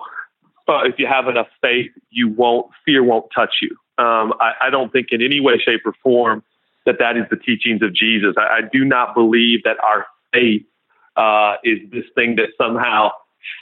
uh, 0.68 0.84
if 0.84 0.98
you 0.98 1.06
have 1.06 1.28
enough 1.28 1.48
faith, 1.60 1.90
you 2.10 2.28
won't, 2.28 2.66
fear 2.84 3.02
won't 3.02 3.26
touch 3.34 3.56
you. 3.62 3.70
Um, 4.02 4.32
I, 4.40 4.66
I 4.66 4.70
don't 4.70 4.92
think 4.92 5.08
in 5.10 5.22
any 5.22 5.40
way, 5.40 5.58
shape, 5.58 5.80
or 5.84 5.94
form 6.02 6.42
that 6.86 6.96
that 6.98 7.16
is 7.16 7.24
the 7.30 7.36
teachings 7.36 7.82
of 7.82 7.94
Jesus. 7.94 8.34
I, 8.38 8.58
I 8.58 8.60
do 8.72 8.84
not 8.84 9.14
believe 9.14 9.62
that 9.64 9.76
our 9.82 10.06
faith 10.32 10.62
uh, 11.16 11.54
is 11.64 11.78
this 11.90 12.04
thing 12.14 12.36
that 12.36 12.50
somehow 12.56 13.10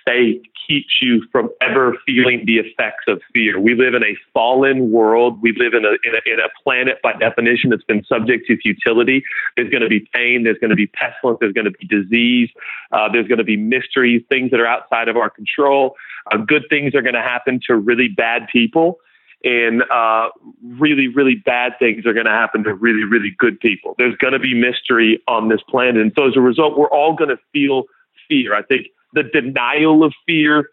faith 0.05 0.43
keeps 0.67 1.01
you 1.01 1.23
from 1.31 1.49
ever 1.61 1.97
feeling 2.07 2.45
the 2.45 2.59
effects 2.59 3.05
of 3.07 3.21
fear. 3.33 3.61
We 3.61 3.75
live 3.75 3.95
in 3.95 4.03
a 4.03 4.17
fallen 4.35 4.91
world. 4.91 5.41
We 5.41 5.53
live 5.57 5.75
in 5.75 5.85
a, 5.85 5.91
in 5.91 6.15
a, 6.15 6.33
in 6.33 6.41
a 6.41 6.49
planet 6.63 6.99
by 7.03 7.13
definition 7.15 7.71
that's 7.71 7.85
been 7.85 8.05
subject 8.05 8.47
to 8.49 8.57
futility. 8.57 9.23
There's 9.57 9.71
going 9.71 9.83
to 9.83 9.89
be 9.89 10.09
pain. 10.13 10.43
There's 10.45 10.59
going 10.59 10.71
to 10.71 10.77
be 10.77 10.89
pestilence. 10.89 11.39
There's 11.41 11.53
going 11.53 11.67
to 11.67 11.71
be 11.71 11.87
disease. 11.87 12.51
Uh, 12.93 13.09
there's 13.13 13.29
going 13.29 13.39
to 13.39 13.45
be 13.45 13.57
mysteries, 13.57 14.23
things 14.29 14.51
that 14.51 14.61
are 14.61 14.67
outside 14.67 15.09
of 15.09 15.17
our 15.17 15.31
control. 15.31 15.95
Uh, 16.33 16.39
good 16.39 16.65
things 16.69 16.95
are 16.95 17.03
going 17.03 17.15
to 17.15 17.23
happen 17.23 17.61
to 17.69 17.77
really 17.77 18.09
bad 18.09 18.49
people. 18.53 18.99
And 19.45 19.83
uh, 19.93 20.31
really, 20.65 21.07
really 21.07 21.37
bad 21.37 21.75
things 21.79 22.05
are 22.07 22.13
going 22.13 22.27
to 22.27 22.33
happen 22.33 22.65
to 22.65 22.75
really, 22.75 23.05
really 23.05 23.33
good 23.39 23.61
people. 23.61 23.95
There's 23.99 24.17
going 24.17 24.33
to 24.33 24.41
be 24.41 24.55
mystery 24.55 25.23
on 25.29 25.49
this 25.49 25.61
planet. 25.69 25.99
And 25.99 26.11
so 26.17 26.27
as 26.27 26.37
a 26.37 26.41
result, 26.41 26.77
we're 26.77 26.91
all 26.91 27.15
going 27.15 27.31
to 27.31 27.39
feel 27.53 27.85
fear. 28.29 28.55
I 28.55 28.63
think 28.63 28.89
the 29.17 29.25
denial 29.25 30.05
of 30.05 30.13
fear 30.27 30.71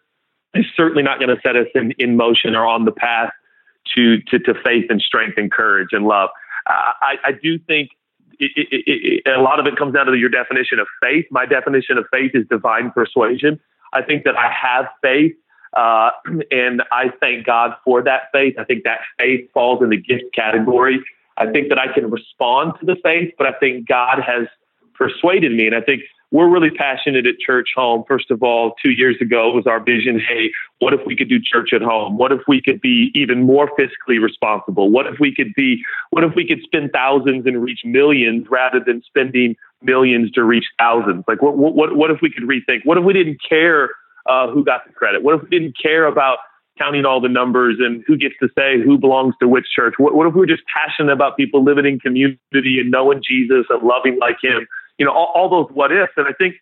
is 0.54 0.66
certainly 0.76 1.02
not 1.02 1.18
going 1.18 1.34
to 1.34 1.40
set 1.42 1.56
us 1.56 1.66
in, 1.74 1.92
in 1.98 2.16
motion 2.16 2.54
or 2.54 2.66
on 2.66 2.84
the 2.84 2.92
path 2.92 3.32
to, 3.96 4.18
to, 4.28 4.38
to 4.38 4.54
faith 4.62 4.86
and 4.90 5.00
strength 5.00 5.36
and 5.36 5.50
courage 5.50 5.88
and 5.92 6.06
love. 6.06 6.30
Uh, 6.66 6.92
I, 7.02 7.14
I 7.24 7.32
do 7.32 7.58
think 7.58 7.90
it, 8.38 8.50
it, 8.54 9.22
it, 9.26 9.32
a 9.32 9.40
lot 9.40 9.58
of 9.58 9.66
it 9.66 9.76
comes 9.76 9.94
down 9.94 10.06
to 10.06 10.14
your 10.14 10.28
definition 10.28 10.78
of 10.78 10.86
faith. 11.00 11.26
My 11.30 11.46
definition 11.46 11.98
of 11.98 12.04
faith 12.12 12.32
is 12.34 12.46
divine 12.48 12.90
persuasion. 12.90 13.58
I 13.92 14.02
think 14.02 14.24
that 14.24 14.36
I 14.36 14.50
have 14.50 14.86
faith, 15.02 15.34
uh, 15.72 16.10
and 16.50 16.82
I 16.92 17.10
thank 17.20 17.46
God 17.46 17.72
for 17.84 18.02
that 18.02 18.24
faith. 18.32 18.54
I 18.58 18.64
think 18.64 18.84
that 18.84 19.00
faith 19.18 19.50
falls 19.52 19.82
in 19.82 19.90
the 19.90 19.96
gift 19.96 20.34
category. 20.34 21.02
I 21.36 21.50
think 21.50 21.68
that 21.70 21.78
I 21.78 21.92
can 21.92 22.10
respond 22.10 22.74
to 22.80 22.86
the 22.86 22.96
faith, 23.02 23.32
but 23.38 23.46
I 23.46 23.52
think 23.58 23.88
God 23.88 24.20
has 24.24 24.46
persuaded 24.94 25.52
me. 25.52 25.66
And 25.66 25.74
I 25.74 25.80
think 25.80 26.02
we're 26.34 26.48
really 26.48 26.70
passionate 26.70 27.26
at 27.26 27.36
Churchome. 27.48 28.04
First 28.08 28.28
of 28.32 28.42
all, 28.42 28.74
two 28.82 28.90
years 28.90 29.14
ago 29.20 29.50
it 29.50 29.54
was 29.54 29.68
our 29.68 29.78
vision. 29.78 30.18
Hey, 30.18 30.50
what 30.80 30.92
if 30.92 30.98
we 31.06 31.14
could 31.14 31.28
do 31.28 31.38
church 31.40 31.68
at 31.72 31.80
home? 31.80 32.18
What 32.18 32.32
if 32.32 32.40
we 32.48 32.60
could 32.60 32.80
be 32.80 33.12
even 33.14 33.42
more 33.42 33.70
fiscally 33.78 34.20
responsible? 34.20 34.90
What 34.90 35.06
if 35.06 35.20
we 35.20 35.32
could 35.32 35.54
be, 35.54 35.80
what 36.10 36.24
if 36.24 36.32
we 36.34 36.44
could 36.44 36.58
spend 36.64 36.90
thousands 36.92 37.46
and 37.46 37.62
reach 37.62 37.82
millions 37.84 38.48
rather 38.50 38.80
than 38.84 39.00
spending 39.06 39.54
millions 39.80 40.32
to 40.32 40.42
reach 40.42 40.64
thousands? 40.76 41.22
Like, 41.28 41.40
what, 41.40 41.56
what, 41.56 41.94
what 41.94 42.10
if 42.10 42.18
we 42.20 42.32
could 42.32 42.42
rethink? 42.42 42.80
What 42.82 42.98
if 42.98 43.04
we 43.04 43.12
didn't 43.12 43.38
care 43.48 43.90
uh, 44.28 44.50
who 44.50 44.64
got 44.64 44.84
the 44.88 44.92
credit? 44.92 45.22
What 45.22 45.36
if 45.36 45.42
we 45.42 45.48
didn't 45.50 45.76
care 45.80 46.04
about 46.04 46.38
counting 46.76 47.04
all 47.04 47.20
the 47.20 47.28
numbers 47.28 47.76
and 47.78 48.02
who 48.08 48.16
gets 48.16 48.34
to 48.40 48.48
say 48.58 48.82
who 48.82 48.98
belongs 48.98 49.34
to 49.40 49.46
which 49.46 49.66
church? 49.72 49.94
What, 49.98 50.16
what 50.16 50.26
if 50.26 50.34
we 50.34 50.40
were 50.40 50.46
just 50.46 50.64
passionate 50.74 51.12
about 51.12 51.36
people 51.36 51.62
living 51.62 51.86
in 51.86 52.00
community 52.00 52.80
and 52.80 52.90
knowing 52.90 53.22
Jesus 53.22 53.66
and 53.70 53.82
loving 53.84 54.18
like 54.18 54.38
him? 54.42 54.66
You 54.98 55.06
know, 55.06 55.12
all, 55.12 55.32
all 55.34 55.48
those 55.48 55.74
what 55.74 55.92
ifs. 55.92 56.12
And 56.16 56.26
I 56.26 56.32
think 56.32 56.54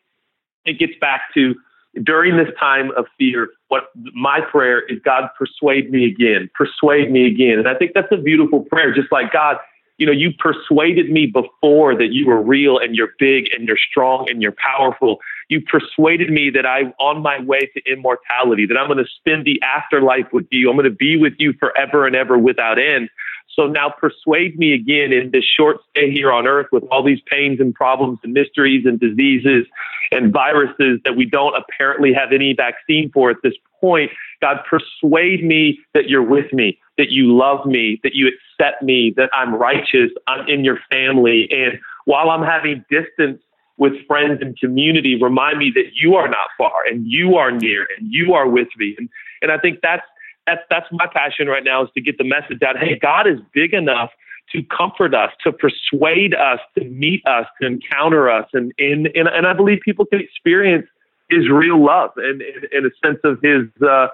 it 0.64 0.78
gets 0.78 0.92
back 1.00 1.22
to 1.34 1.54
during 2.02 2.36
this 2.36 2.48
time 2.58 2.90
of 2.96 3.06
fear, 3.18 3.50
what 3.68 3.84
my 4.14 4.40
prayer 4.40 4.80
is 4.86 4.98
God 5.04 5.28
persuade 5.38 5.90
me 5.90 6.06
again, 6.06 6.48
persuade 6.54 7.10
me 7.10 7.26
again. 7.26 7.58
And 7.58 7.68
I 7.68 7.74
think 7.74 7.92
that's 7.94 8.10
a 8.10 8.16
beautiful 8.16 8.60
prayer, 8.60 8.94
just 8.94 9.12
like 9.12 9.32
God, 9.32 9.58
you 9.98 10.06
know, 10.06 10.12
you 10.12 10.32
persuaded 10.38 11.10
me 11.10 11.26
before 11.26 11.94
that 11.94 12.08
you 12.12 12.26
were 12.26 12.40
real 12.40 12.78
and 12.78 12.96
you're 12.96 13.10
big 13.18 13.44
and 13.54 13.68
you're 13.68 13.76
strong 13.76 14.26
and 14.28 14.40
you're 14.40 14.54
powerful. 14.56 15.18
You 15.48 15.60
persuaded 15.60 16.30
me 16.30 16.50
that 16.50 16.64
I'm 16.64 16.94
on 16.98 17.22
my 17.22 17.40
way 17.40 17.60
to 17.60 17.82
immortality, 17.92 18.66
that 18.66 18.78
I'm 18.78 18.86
going 18.86 19.04
to 19.04 19.10
spend 19.18 19.44
the 19.44 19.60
afterlife 19.62 20.32
with 20.32 20.46
you. 20.50 20.70
I'm 20.70 20.76
going 20.76 20.90
to 20.90 20.96
be 20.96 21.16
with 21.18 21.34
you 21.38 21.52
forever 21.52 22.06
and 22.06 22.16
ever 22.16 22.38
without 22.38 22.78
end. 22.78 23.10
So 23.54 23.66
now 23.66 23.90
persuade 23.90 24.58
me 24.58 24.72
again 24.72 25.12
in 25.12 25.30
this 25.30 25.44
short 25.44 25.76
stay 25.90 26.10
here 26.10 26.32
on 26.32 26.46
earth 26.46 26.68
with 26.72 26.84
all 26.90 27.04
these 27.04 27.20
pains 27.30 27.60
and 27.60 27.74
problems 27.74 28.18
and 28.22 28.32
mysteries 28.32 28.84
and 28.86 28.98
diseases 28.98 29.66
and 30.10 30.32
viruses 30.32 31.00
that 31.04 31.16
we 31.16 31.26
don't 31.26 31.54
apparently 31.54 32.12
have 32.14 32.32
any 32.32 32.54
vaccine 32.56 33.10
for 33.12 33.30
at 33.30 33.36
this 33.42 33.52
point. 33.80 34.10
God, 34.40 34.58
persuade 34.68 35.44
me 35.44 35.80
that 35.92 36.08
you're 36.08 36.22
with 36.22 36.52
me, 36.52 36.78
that 36.96 37.10
you 37.10 37.36
love 37.36 37.66
me, 37.66 38.00
that 38.02 38.14
you 38.14 38.28
accept 38.28 38.82
me, 38.82 39.12
that 39.16 39.28
I'm 39.34 39.54
righteous, 39.54 40.10
I'm 40.26 40.48
in 40.48 40.64
your 40.64 40.78
family. 40.90 41.48
And 41.50 41.78
while 42.06 42.30
I'm 42.30 42.42
having 42.42 42.84
distance 42.90 43.40
with 43.76 43.92
friends 44.06 44.38
and 44.40 44.58
community, 44.58 45.18
remind 45.20 45.58
me 45.58 45.72
that 45.74 45.90
you 45.94 46.14
are 46.14 46.28
not 46.28 46.48
far 46.56 46.86
and 46.90 47.04
you 47.06 47.36
are 47.36 47.50
near 47.50 47.86
and 47.98 48.10
you 48.10 48.32
are 48.32 48.48
with 48.48 48.68
me. 48.78 48.94
And, 48.98 49.08
and 49.42 49.52
I 49.52 49.58
think 49.58 49.80
that's, 49.82 50.02
that's, 50.46 50.62
that's 50.70 50.86
my 50.92 51.06
passion 51.12 51.46
right 51.46 51.64
now 51.64 51.84
is 51.84 51.90
to 51.94 52.00
get 52.00 52.18
the 52.18 52.24
message 52.24 52.62
out. 52.62 52.76
Hey, 52.78 52.98
God 53.00 53.26
is 53.26 53.38
big 53.52 53.74
enough 53.74 54.10
to 54.52 54.62
comfort 54.64 55.14
us, 55.14 55.30
to 55.44 55.52
persuade 55.52 56.34
us, 56.34 56.58
to 56.78 56.84
meet 56.84 57.24
us, 57.26 57.46
to 57.60 57.66
encounter 57.66 58.30
us. 58.30 58.48
And, 58.52 58.72
and, 58.78 59.06
and, 59.14 59.28
and 59.28 59.46
I 59.46 59.52
believe 59.52 59.80
people 59.84 60.04
can 60.04 60.20
experience 60.20 60.86
his 61.30 61.48
real 61.48 61.82
love 61.84 62.10
and, 62.16 62.42
and 62.72 62.86
a 62.86 62.90
sense 63.02 63.20
of 63.24 63.38
his, 63.42 63.68
uh, 63.82 64.08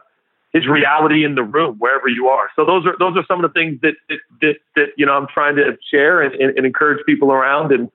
his 0.53 0.67
reality 0.67 1.25
in 1.25 1.35
the 1.35 1.43
room 1.43 1.77
wherever 1.79 2.09
you 2.09 2.29
are. 2.29 2.49
So 2.57 2.65
those 2.65 2.87
are 2.87 2.97
those 2.99 3.17
are 3.17 3.25
some 3.29 3.45
of 3.45 3.51
the 3.51 3.59
things 3.59 3.81
that 3.83 3.95
that 4.09 4.19
that, 4.41 4.55
that 4.77 4.87
you 4.97 5.05
know 5.05 5.13
I'm 5.13 5.27
trying 5.33 5.57
to 5.57 5.77
share 5.91 6.23
and, 6.23 6.35
and, 6.35 6.57
and 6.57 6.67
encourage 6.67 7.05
people 7.05 7.33
around. 7.33 7.73
And 7.73 7.91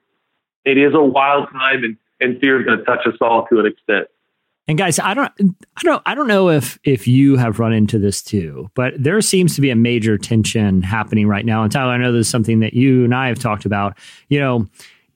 it 0.64 0.78
is 0.78 0.94
a 0.94 1.02
wild 1.02 1.48
time, 1.50 1.82
and 1.82 1.96
and 2.20 2.40
fear 2.40 2.60
is 2.60 2.66
going 2.66 2.78
to 2.78 2.84
touch 2.84 3.06
us 3.06 3.14
all 3.20 3.46
to 3.48 3.58
an 3.58 3.66
extent. 3.66 4.06
And 4.66 4.78
guys, 4.78 4.98
I 4.98 5.12
don't, 5.12 5.30
I 5.76 5.82
don't, 5.82 6.02
I 6.06 6.14
don't 6.14 6.26
know 6.26 6.48
if 6.48 6.78
if 6.84 7.06
you 7.06 7.36
have 7.36 7.58
run 7.58 7.74
into 7.74 7.98
this 7.98 8.22
too, 8.22 8.70
but 8.74 8.94
there 8.96 9.20
seems 9.20 9.54
to 9.56 9.60
be 9.60 9.70
a 9.70 9.76
major 9.76 10.16
tension 10.16 10.80
happening 10.80 11.28
right 11.28 11.44
now. 11.44 11.62
And 11.62 11.70
Tyler, 11.70 11.92
I 11.92 11.96
know 11.98 12.12
this 12.12 12.26
is 12.26 12.30
something 12.30 12.60
that 12.60 12.72
you 12.72 13.04
and 13.04 13.14
I 13.14 13.28
have 13.28 13.38
talked 13.38 13.66
about. 13.66 13.98
You 14.28 14.40
know, 14.40 14.66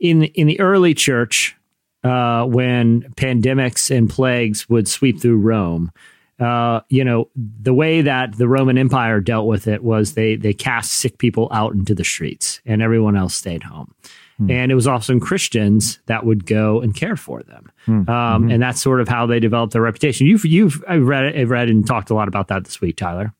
in 0.01 0.25
in 0.25 0.49
the 0.49 0.61
early 0.61 0.93
church, 0.93 1.57
uh, 2.05 2.45
when 2.45 3.03
pandemics 3.17 3.95
and 3.95 4.11
plagues 4.11 4.69
would 4.69 4.87
sweep 4.87 5.19
through 5.19 5.39
Rome, 5.39 5.93
uh, 6.41 6.81
you 6.91 7.03
know, 7.03 7.29
the 7.35 7.75
way 7.75 8.03
that 8.03 8.37
the 8.37 8.49
Roman 8.49 8.77
Empire 8.77 9.21
dealt 9.21 9.47
with 9.47 9.67
it 9.67 9.83
was 9.83 10.13
they 10.13 10.37
they 10.37 10.53
cast 10.53 10.93
sick 10.93 11.17
people 11.17 11.49
out 11.53 11.73
into 11.73 11.95
the 11.95 12.05
streets, 12.05 12.61
and 12.67 12.83
everyone 12.83 13.17
else 13.17 13.35
stayed 13.35 13.63
home. 13.63 13.95
And 14.39 14.71
it 14.71 14.75
was 14.75 14.87
often 14.87 15.19
Christians 15.19 15.99
that 16.07 16.25
would 16.25 16.47
go 16.47 16.81
and 16.81 16.95
care 16.95 17.17
for 17.17 17.43
them, 17.43 17.73
um, 18.09 18.51
and 18.51 18.63
that's 18.63 18.81
sort 18.81 19.01
of 19.01 19.09
how 19.09 19.27
they 19.27 19.41
developed 19.41 19.73
their 19.73 19.83
reputation. 19.83 20.27
You've 20.27 20.45
you've 20.45 20.85
I 20.87 20.97
read 20.97 21.37
I've 21.37 21.51
read 21.51 21.69
and 21.69 21.87
talked 21.87 22.11
a 22.11 22.15
lot 22.15 22.29
about 22.29 22.49
that 22.49 22.65
this 22.65 22.81
week, 22.81 22.97
Tyler. 22.97 23.35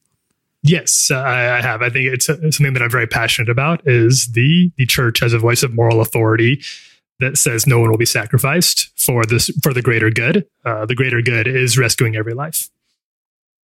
Yes, 0.63 1.11
uh, 1.13 1.19
I, 1.19 1.59
I 1.59 1.63
have. 1.63 1.83
I 1.83 1.89
think 1.91 2.09
it's 2.13 2.29
uh, 2.29 2.51
something 2.51 2.73
that 2.73 2.83
I'm 2.83 2.91
very 2.91 3.07
passionate 3.07 3.49
about. 3.49 3.81
Is 3.87 4.33
the 4.33 4.73
the 4.77 4.87
church 4.87 5.21
has 5.21 5.33
a 5.33 5.39
voice 5.39 5.63
of 5.63 5.73
moral 5.73 6.01
authority 6.01 6.63
that 7.21 7.37
says 7.37 7.67
no 7.67 7.79
one 7.79 7.91
will 7.91 7.99
be 7.99 8.05
sacrificed 8.05 8.91
for 8.97 9.25
this 9.25 9.51
for 9.63 9.73
the 9.73 9.83
greater 9.83 10.11
good. 10.11 10.47
Uh, 10.65 10.87
the 10.87 10.95
greater 10.95 11.23
good 11.23 11.47
is 11.47 11.79
rescuing 11.79 12.17
every 12.17 12.35
life. 12.35 12.69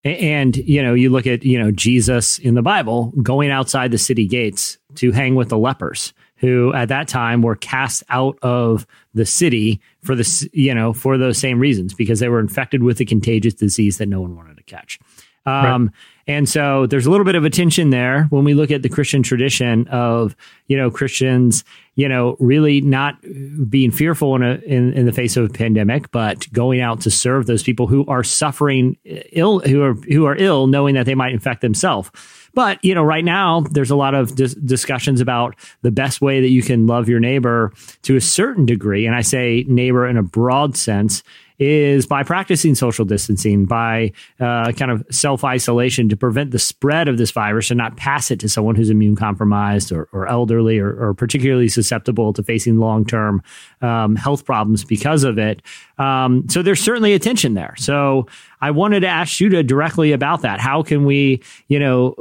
And 0.03 0.55
you 0.55 0.83
know, 0.83 0.93
you 0.93 1.09
look 1.09 1.25
at 1.25 1.43
you 1.43 1.59
know 1.59 1.71
Jesus 1.71 2.37
in 2.39 2.53
the 2.53 2.61
Bible 2.61 3.11
going 3.21 3.51
outside 3.51 3.91
the 3.91 3.97
city 3.97 4.27
gates 4.27 4.77
to 4.95 5.11
hang 5.11 5.35
with 5.35 5.49
the 5.49 5.57
lepers, 5.57 6.13
who 6.45 6.73
at 6.73 6.89
that 6.89 7.07
time 7.07 7.41
were 7.41 7.55
cast 7.55 8.03
out 8.09 8.37
of 8.41 8.85
the 9.13 9.25
city 9.25 9.81
for 10.03 10.15
this 10.15 10.47
you 10.53 10.73
know 10.73 10.93
for 10.93 11.17
those 11.17 11.37
same 11.37 11.59
reasons 11.59 11.93
because 11.93 12.19
they 12.19 12.29
were 12.29 12.39
infected 12.39 12.83
with 12.83 12.99
a 12.99 13.05
contagious 13.05 13.53
disease 13.53 13.97
that 13.97 14.07
no 14.07 14.21
one 14.21 14.35
wanted 14.35 14.57
to 14.57 14.63
catch. 14.63 14.99
Um, 15.45 15.91
And 16.27 16.49
so 16.49 16.87
there's 16.87 17.05
a 17.05 17.11
little 17.11 17.25
bit 17.25 17.35
of 17.35 17.45
a 17.45 17.51
tension 17.51 17.91
there 17.91 18.23
when 18.31 18.43
we 18.43 18.55
look 18.55 18.71
at 18.71 18.81
the 18.81 18.89
Christian 18.89 19.21
tradition 19.21 19.87
of 19.89 20.35
you 20.67 20.75
know 20.75 20.89
Christians 20.89 21.63
you 21.93 22.09
know 22.09 22.35
really 22.39 22.81
not 22.81 23.21
being 23.69 23.91
fearful 23.91 24.35
in 24.35 24.41
a 24.41 24.55
in, 24.65 24.93
in 24.93 25.05
the 25.05 25.11
face 25.11 25.37
of 25.37 25.45
a 25.45 25.49
pandemic, 25.49 26.09
but 26.11 26.51
going 26.51 26.81
out 26.81 27.01
to 27.01 27.11
serve 27.11 27.45
those 27.45 27.61
people 27.61 27.85
who 27.85 28.05
are 28.07 28.23
suffering 28.23 28.97
ill 29.33 29.59
who 29.59 29.83
are 29.83 29.93
who 29.93 30.25
are 30.25 30.35
ill, 30.35 30.65
knowing 30.67 30.95
that 30.95 31.05
they 31.05 31.15
might 31.15 31.33
infect 31.33 31.61
themselves. 31.61 32.09
But 32.55 32.83
you 32.83 32.95
know, 32.95 33.03
right 33.03 33.23
now 33.23 33.59
there's 33.59 33.91
a 33.91 33.95
lot 33.95 34.15
of 34.15 34.35
dis- 34.35 34.55
discussions 34.55 35.21
about 35.21 35.55
the 35.83 35.91
best 35.91 36.21
way 36.21 36.41
that 36.41 36.49
you 36.49 36.63
can 36.63 36.87
love 36.87 37.07
your 37.07 37.19
neighbor 37.19 37.71
to 38.03 38.15
a 38.15 38.21
certain 38.21 38.65
degree, 38.65 39.05
and 39.05 39.15
I 39.15 39.21
say 39.21 39.65
neighbor 39.67 40.07
in 40.07 40.17
a 40.17 40.23
broad 40.23 40.75
sense 40.75 41.21
is 41.59 42.05
by 42.05 42.23
practicing 42.23 42.75
social 42.75 43.05
distancing, 43.05 43.65
by 43.65 44.11
uh, 44.39 44.71
kind 44.73 44.91
of 44.91 45.03
self 45.09 45.43
isolation 45.43 46.09
to 46.09 46.17
prevent 46.17 46.51
the 46.51 46.59
spread 46.59 47.07
of 47.07 47.17
this 47.17 47.31
virus 47.31 47.71
and 47.71 47.77
not 47.77 47.97
pass 47.97 48.31
it 48.31 48.39
to 48.41 48.49
someone 48.49 48.75
who's 48.75 48.89
immune 48.89 49.15
compromised 49.15 49.91
or, 49.91 50.07
or 50.11 50.27
elderly 50.27 50.79
or, 50.79 50.91
or 50.91 51.13
particularly 51.13 51.67
susceptible 51.67 52.33
to 52.33 52.43
facing 52.43 52.77
long 52.77 53.05
term 53.05 53.41
um, 53.81 54.15
health 54.15 54.45
problems 54.45 54.83
because 54.83 55.23
of 55.23 55.37
it. 55.37 55.61
Um, 55.97 56.47
so 56.49 56.61
there's 56.61 56.81
certainly 56.81 57.13
a 57.13 57.19
tension 57.19 57.53
there. 57.53 57.75
So 57.77 58.27
I 58.61 58.71
wanted 58.71 59.01
to 59.01 59.07
ask 59.07 59.39
to 59.49 59.63
directly 59.63 60.11
about 60.11 60.41
that. 60.41 60.59
How 60.59 60.83
can 60.83 61.05
we, 61.05 61.41
you 61.67 61.79
know, 61.79 62.15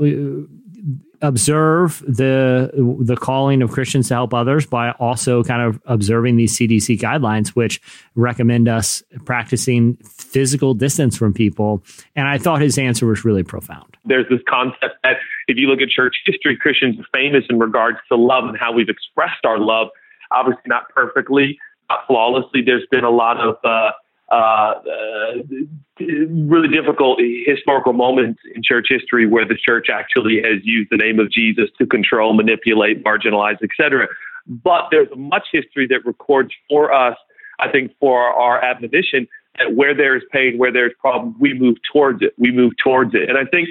observe 1.22 2.02
the 2.06 2.70
the 3.00 3.16
calling 3.16 3.62
of 3.62 3.70
Christians 3.70 4.08
to 4.08 4.14
help 4.14 4.34
others 4.34 4.66
by 4.66 4.90
also 4.92 5.42
kind 5.42 5.62
of 5.62 5.80
observing 5.86 6.36
these 6.36 6.56
CDC 6.56 6.98
guidelines, 6.98 7.48
which 7.48 7.80
recommend 8.14 8.68
us 8.68 9.02
practicing 9.24 9.96
physical 10.04 10.74
distance 10.74 11.16
from 11.16 11.32
people. 11.32 11.82
And 12.16 12.28
I 12.28 12.38
thought 12.38 12.60
his 12.60 12.78
answer 12.78 13.06
was 13.06 13.24
really 13.24 13.42
profound. 13.42 13.96
There's 14.04 14.28
this 14.28 14.40
concept 14.48 14.96
that 15.02 15.16
if 15.48 15.56
you 15.56 15.68
look 15.68 15.80
at 15.80 15.88
church 15.88 16.16
history, 16.24 16.56
Christians 16.56 16.98
are 16.98 17.06
famous 17.12 17.44
in 17.48 17.58
regards 17.58 17.98
to 18.08 18.16
love 18.16 18.44
and 18.44 18.56
how 18.56 18.72
we've 18.72 18.88
expressed 18.88 19.44
our 19.44 19.58
love. 19.58 19.88
Obviously, 20.30 20.62
not 20.66 20.88
perfectly, 20.88 21.58
not 21.88 22.06
flawlessly. 22.06 22.62
There's 22.62 22.86
been 22.90 23.04
a 23.04 23.10
lot 23.10 23.38
of 23.38 23.56
uh, 23.64 23.92
uh, 24.34 24.74
really 26.00 26.68
difficult 26.68 27.20
historical 27.46 27.92
moments 27.92 28.40
in 28.54 28.62
church 28.62 28.86
history 28.88 29.26
where 29.26 29.46
the 29.46 29.56
church 29.56 29.86
actually 29.92 30.40
has 30.42 30.60
used 30.64 30.90
the 30.90 30.96
name 30.96 31.20
of 31.20 31.30
Jesus 31.30 31.68
to 31.78 31.86
control, 31.86 32.32
manipulate, 32.32 33.04
marginalize, 33.04 33.62
etc. 33.62 34.08
But 34.46 34.88
there's 34.90 35.08
much 35.16 35.46
history 35.52 35.86
that 35.88 36.04
records 36.04 36.50
for 36.68 36.92
us, 36.92 37.16
I 37.60 37.70
think, 37.70 37.92
for 38.00 38.20
our 38.20 38.62
admonition 38.62 39.26
that 39.58 39.74
where 39.74 39.94
there 39.94 40.16
is 40.16 40.22
pain, 40.32 40.58
where 40.58 40.72
there's 40.72 40.92
problem, 40.98 41.36
we 41.38 41.54
move 41.54 41.76
towards 41.92 42.22
it. 42.22 42.34
We 42.36 42.50
move 42.50 42.72
towards 42.82 43.14
it. 43.14 43.28
And 43.28 43.38
I 43.38 43.44
think 43.44 43.68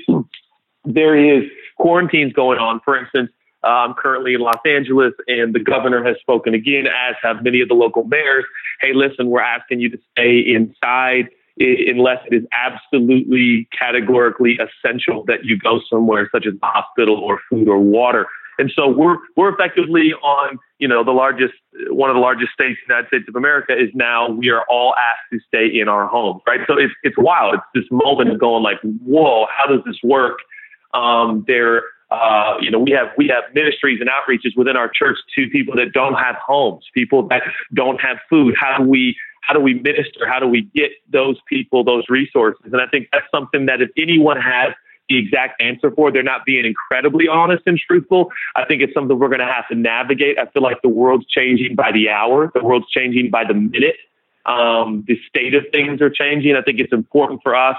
there 0.86 1.18
is 1.18 1.44
quarantines 1.78 2.32
going 2.34 2.60
on. 2.60 2.80
For 2.86 2.98
instance, 2.98 3.30
I'm 3.64 3.94
currently 3.94 4.34
in 4.34 4.42
Los 4.42 4.60
Angeles, 4.66 5.14
and 5.28 5.54
the 5.54 5.60
governor 5.60 6.04
has 6.04 6.18
spoken 6.20 6.54
again, 6.54 6.86
as 6.88 7.16
have 7.22 7.44
many 7.44 7.62
of 7.62 7.70
the 7.70 7.76
local 7.76 8.04
mayors. 8.04 8.46
Hey, 8.82 8.94
listen, 8.94 9.30
we're 9.30 9.42
asking 9.42 9.80
you 9.80 9.90
to 9.90 9.98
stay 10.12 10.40
inside 10.40 11.30
unless 11.60 12.20
it 12.30 12.36
is 12.36 12.44
absolutely 12.52 13.68
categorically 13.78 14.58
essential 14.58 15.24
that 15.26 15.46
you 15.46 15.58
go 15.58 15.80
somewhere, 15.90 16.28
such 16.32 16.48
as 16.48 16.54
the 16.60 16.66
hospital 16.66 17.16
or 17.16 17.40
food 17.50 17.68
or 17.68 17.80
water. 17.80 18.26
And 18.60 18.72
so 18.76 18.88
we're 18.88 19.18
we're 19.36 19.54
effectively 19.54 20.14
on 20.22 20.60
you 20.78 20.88
know 20.88 21.04
the 21.04 21.12
largest 21.12 21.54
one 21.90 22.10
of 22.10 22.16
the 22.16 22.20
largest 22.20 22.52
states 22.54 22.78
in 22.82 22.88
the 22.88 22.94
United 22.94 23.08
States 23.08 23.26
of 23.28 23.36
America 23.36 23.74
is 23.74 23.90
now 23.94 24.30
we 24.30 24.50
are 24.50 24.64
all 24.70 24.94
asked 24.96 25.32
to 25.32 25.40
stay 25.48 25.80
in 25.80 25.88
our 25.88 26.08
homes, 26.08 26.42
right? 26.48 26.60
So 26.68 26.78
it's 26.78 26.94
it's 27.04 27.18
wild. 27.18 27.56
It's 27.56 27.64
this 27.74 27.92
moment 27.92 28.32
of 28.32 28.40
going 28.40 28.64
like, 28.64 28.80
whoa, 28.82 29.48
how 29.56 29.66
does 29.66 29.84
this 29.86 29.98
work? 30.04 30.40
Um, 30.94 31.44
there, 31.48 31.82
uh, 32.14 32.58
you 32.62 32.70
know, 32.70 32.80
we 32.80 32.92
have 32.92 33.08
we 33.18 33.28
have 33.28 33.44
ministries 33.56 34.00
and 34.00 34.10
outreaches 34.10 34.56
within 34.56 34.78
our 34.78 34.88
church 34.88 35.18
to 35.36 35.48
people 35.50 35.76
that 35.76 35.94
don't 35.94 36.14
have 36.14 36.36
homes, 36.36 36.86
people 36.94 37.28
that 37.30 37.42
don't 37.74 38.00
have 38.00 38.18
food. 38.30 38.54
How 38.60 38.78
do 38.78 38.84
we 38.88 39.16
how 39.42 39.54
do 39.54 39.60
we 39.60 39.74
minister? 39.74 40.28
How 40.28 40.40
do 40.40 40.48
we 40.48 40.70
get 40.76 40.92
those 41.12 41.38
people 41.50 41.84
those 41.84 42.04
resources? 42.10 42.72
And 42.72 42.82
I 42.82 42.88
think 42.88 43.08
that's 43.12 43.26
something 43.32 43.66
that 43.66 43.82
if 43.82 43.90
anyone 43.98 44.40
has 44.40 44.74
the 45.10 45.18
exact 45.18 45.60
answer 45.62 45.90
for, 45.90 46.12
they're 46.12 46.22
not 46.22 46.46
being 46.46 46.66
incredibly 46.66 47.28
honest 47.28 47.64
and 47.66 47.80
truthful. 47.80 48.32
I 48.56 48.64
think 48.66 48.84
it's 48.84 48.94
something 48.94 49.18
we're 49.18 49.28
going 49.28 49.40
to 49.40 49.52
have 49.52 49.68
to 49.70 49.76
navigate. 49.76 50.38
I 50.38 50.46
feel 50.52 50.62
like 50.62 50.82
the 50.84 50.90
world's 50.90 51.26
changing 51.26 51.76
by 51.76 51.92
the 51.92 52.10
hour. 52.10 52.52
The 52.54 52.64
world's 52.64 52.90
changing 52.90 53.32
by 53.32 53.44
the 53.44 53.56
minute. 53.56 53.98
Um, 54.46 55.04
the 55.08 55.18
state 55.28 55.56
of 55.56 55.64
things 55.72 56.00
are 56.02 56.12
changing. 56.12 56.56
I 56.56 56.62
think 56.62 56.80
it's 56.80 56.94
important 56.94 57.42
for 57.42 57.56
us 57.56 57.76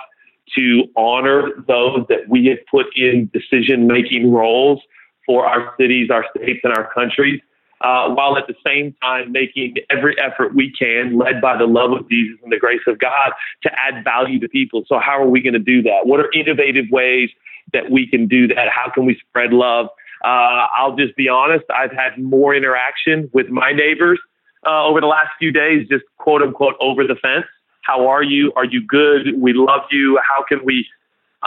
to 0.57 0.85
honor 0.97 1.51
those 1.67 2.05
that 2.09 2.29
we 2.29 2.47
have 2.47 2.59
put 2.71 2.87
in 2.97 3.31
decision 3.33 3.87
making 3.87 4.33
roles 4.33 4.81
for 5.27 5.47
our 5.47 5.75
cities, 5.79 6.11
our 6.11 6.25
states, 6.37 6.61
and 6.65 6.73
our 6.77 6.93
countries, 6.93 7.41
uh, 7.81 8.09
while 8.11 8.37
at 8.37 8.47
the 8.47 8.55
same 8.65 8.95
time 9.03 9.33
making 9.33 9.75
every 9.91 10.17
effort 10.19 10.55
we 10.55 10.73
can, 10.79 11.19
led 11.19 11.41
by 11.41 11.57
the 11.57 11.67
love 11.67 11.93
of 11.93 12.09
Jesus 12.09 12.39
and 12.43 12.53
the 12.53 12.59
grace 12.59 12.81
of 12.87 12.99
God, 12.99 13.33
to 13.63 13.71
add 13.79 14.05
value 14.05 14.39
to 14.41 14.49
people. 14.49 14.85
So, 14.87 14.99
how 14.99 15.21
are 15.21 15.29
we 15.29 15.41
going 15.41 15.55
to 15.55 15.59
do 15.59 15.83
that? 15.83 16.01
What 16.05 16.21
are 16.21 16.31
innovative 16.33 16.87
ways 16.91 17.31
that 17.73 17.91
we 17.91 18.07
can 18.07 18.27
do 18.27 18.47
that? 18.49 18.69
How 18.69 18.91
can 18.91 19.07
we 19.07 19.19
spread 19.29 19.53
love? 19.53 19.87
Uh, 20.25 20.67
I'll 20.79 20.97
just 20.97 21.17
be 21.17 21.29
honest, 21.29 21.65
I've 21.71 21.93
had 21.93 22.17
more 22.19 22.55
interaction 22.55 23.31
with 23.35 23.49
my 23.49 23.73
neighbors 23.73 24.19
uh, 24.67 24.85
over 24.87 25.01
the 25.01 25.07
last 25.07 25.29
few 25.39 25.53
days, 25.53 25.87
just 25.89 26.05
quote 26.17 26.43
unquote 26.43 26.77
over 26.81 27.05
the 27.05 27.17
fence. 27.17 27.47
How 27.85 28.09
are 28.09 28.23
you? 28.23 28.53
Are 28.57 28.65
you 28.65 28.85
good? 28.87 29.39
We 29.39 29.53
love 29.53 29.83
you. 29.91 30.19
How 30.27 30.43
can 30.43 30.65
we, 30.65 30.87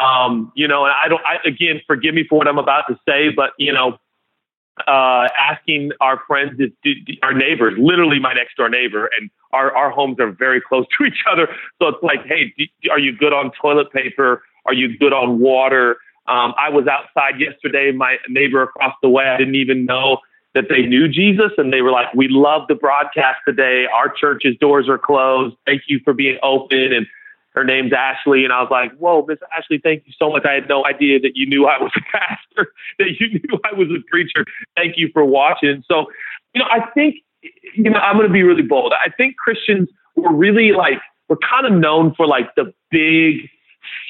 um, 0.02 0.52
you 0.56 0.68
know, 0.68 0.86
and 0.86 0.94
I 0.94 1.08
don't, 1.08 1.22
I, 1.26 1.38
again, 1.48 1.82
forgive 1.88 2.14
me 2.14 2.26
for 2.30 2.38
what 2.38 2.48
I'm 2.48 2.60
about 2.60 2.84
to 2.90 3.00
say, 3.08 3.30
but, 3.30 3.52
you 3.58 3.74
know, 3.74 3.98
uh, 4.86 5.28
asking 5.40 5.92
our 6.00 6.22
friends, 6.28 6.62
our 7.24 7.34
neighbors, 7.34 7.74
literally 7.80 8.20
my 8.20 8.34
next 8.34 8.56
door 8.56 8.70
neighbor, 8.70 9.10
and 9.20 9.32
our, 9.52 9.76
our 9.76 9.90
homes 9.90 10.20
are 10.20 10.32
very 10.32 10.62
close 10.62 10.86
to 10.98 11.06
each 11.06 11.24
other. 11.32 11.48
So 11.82 11.88
it's 11.88 12.04
like, 12.04 12.26
hey, 12.26 12.54
do, 12.58 12.66
are 12.92 13.00
you 13.00 13.18
good 13.18 13.34
on 13.34 13.52
toilet 13.60 13.92
paper? 13.92 14.44
Are 14.66 14.74
you 14.74 14.96
good 14.98 15.14
on 15.14 15.40
water? 15.40 15.98
Um, 16.28 16.54
I 16.58 16.70
was 16.70 16.86
outside 16.88 17.40
yesterday. 17.40 17.92
My 17.92 18.18
neighbor 18.30 18.62
across 18.62 18.94
the 19.02 19.10
way, 19.10 19.24
I 19.24 19.38
didn't 19.38 19.56
even 19.56 19.86
know 19.86 20.20
that 20.58 20.70
they 20.70 20.82
knew 20.82 21.08
Jesus 21.08 21.52
and 21.60 21.72
they 21.72 21.84
were 21.84 21.92
like, 21.92 22.12
"We 22.16 22.28
love 22.28 22.68
the 22.68 22.74
broadcast 22.74 23.38
today. 23.48 23.86
Our 23.94 24.10
church's 24.10 24.58
doors 24.58 24.90
are 24.90 24.98
closed. 24.98 25.56
Thank 25.68 25.84
you 25.88 26.00
for 26.04 26.14
being 26.14 26.40
open." 26.42 26.94
And 26.94 27.06
her 27.54 27.64
name's 27.64 27.94
Ashley, 27.94 28.44
and 28.44 28.52
I 28.52 28.62
was 28.62 28.72
like, 28.72 28.92
"Whoa, 28.98 29.24
Miss 29.28 29.38
Ashley, 29.56 29.78
thank 29.78 30.08
you 30.08 30.14
so 30.18 30.32
much. 30.32 30.46
I 30.46 30.54
had 30.54 30.68
no 30.68 30.84
idea 30.84 31.20
that 31.20 31.34
you 31.36 31.48
knew 31.48 31.68
I 31.68 31.78
was 31.80 31.92
a 31.96 32.02
pastor, 32.12 32.74
that 32.98 33.20
you 33.20 33.30
knew 33.30 33.60
I 33.66 33.74
was 33.78 33.88
a 33.90 34.02
preacher. 34.10 34.46
Thank 34.76 34.98
you 34.98 35.10
for 35.14 35.24
watching." 35.24 35.84
So, 35.88 36.08
you 36.56 36.62
know, 36.62 36.68
I 36.72 36.90
think, 36.96 37.18
you 37.76 37.92
know, 37.92 38.00
I'm 38.00 38.16
going 38.16 38.28
to 38.28 38.34
be 38.34 38.42
really 38.42 38.64
bold. 38.64 38.94
I 38.94 39.12
think 39.12 39.38
Christians 39.38 39.90
were 40.16 40.34
really 40.34 40.72
like 40.72 41.00
we're 41.30 41.38
kind 41.38 41.68
of 41.68 41.80
known 41.80 42.16
for 42.16 42.26
like 42.26 42.56
the 42.56 42.74
big 42.90 43.48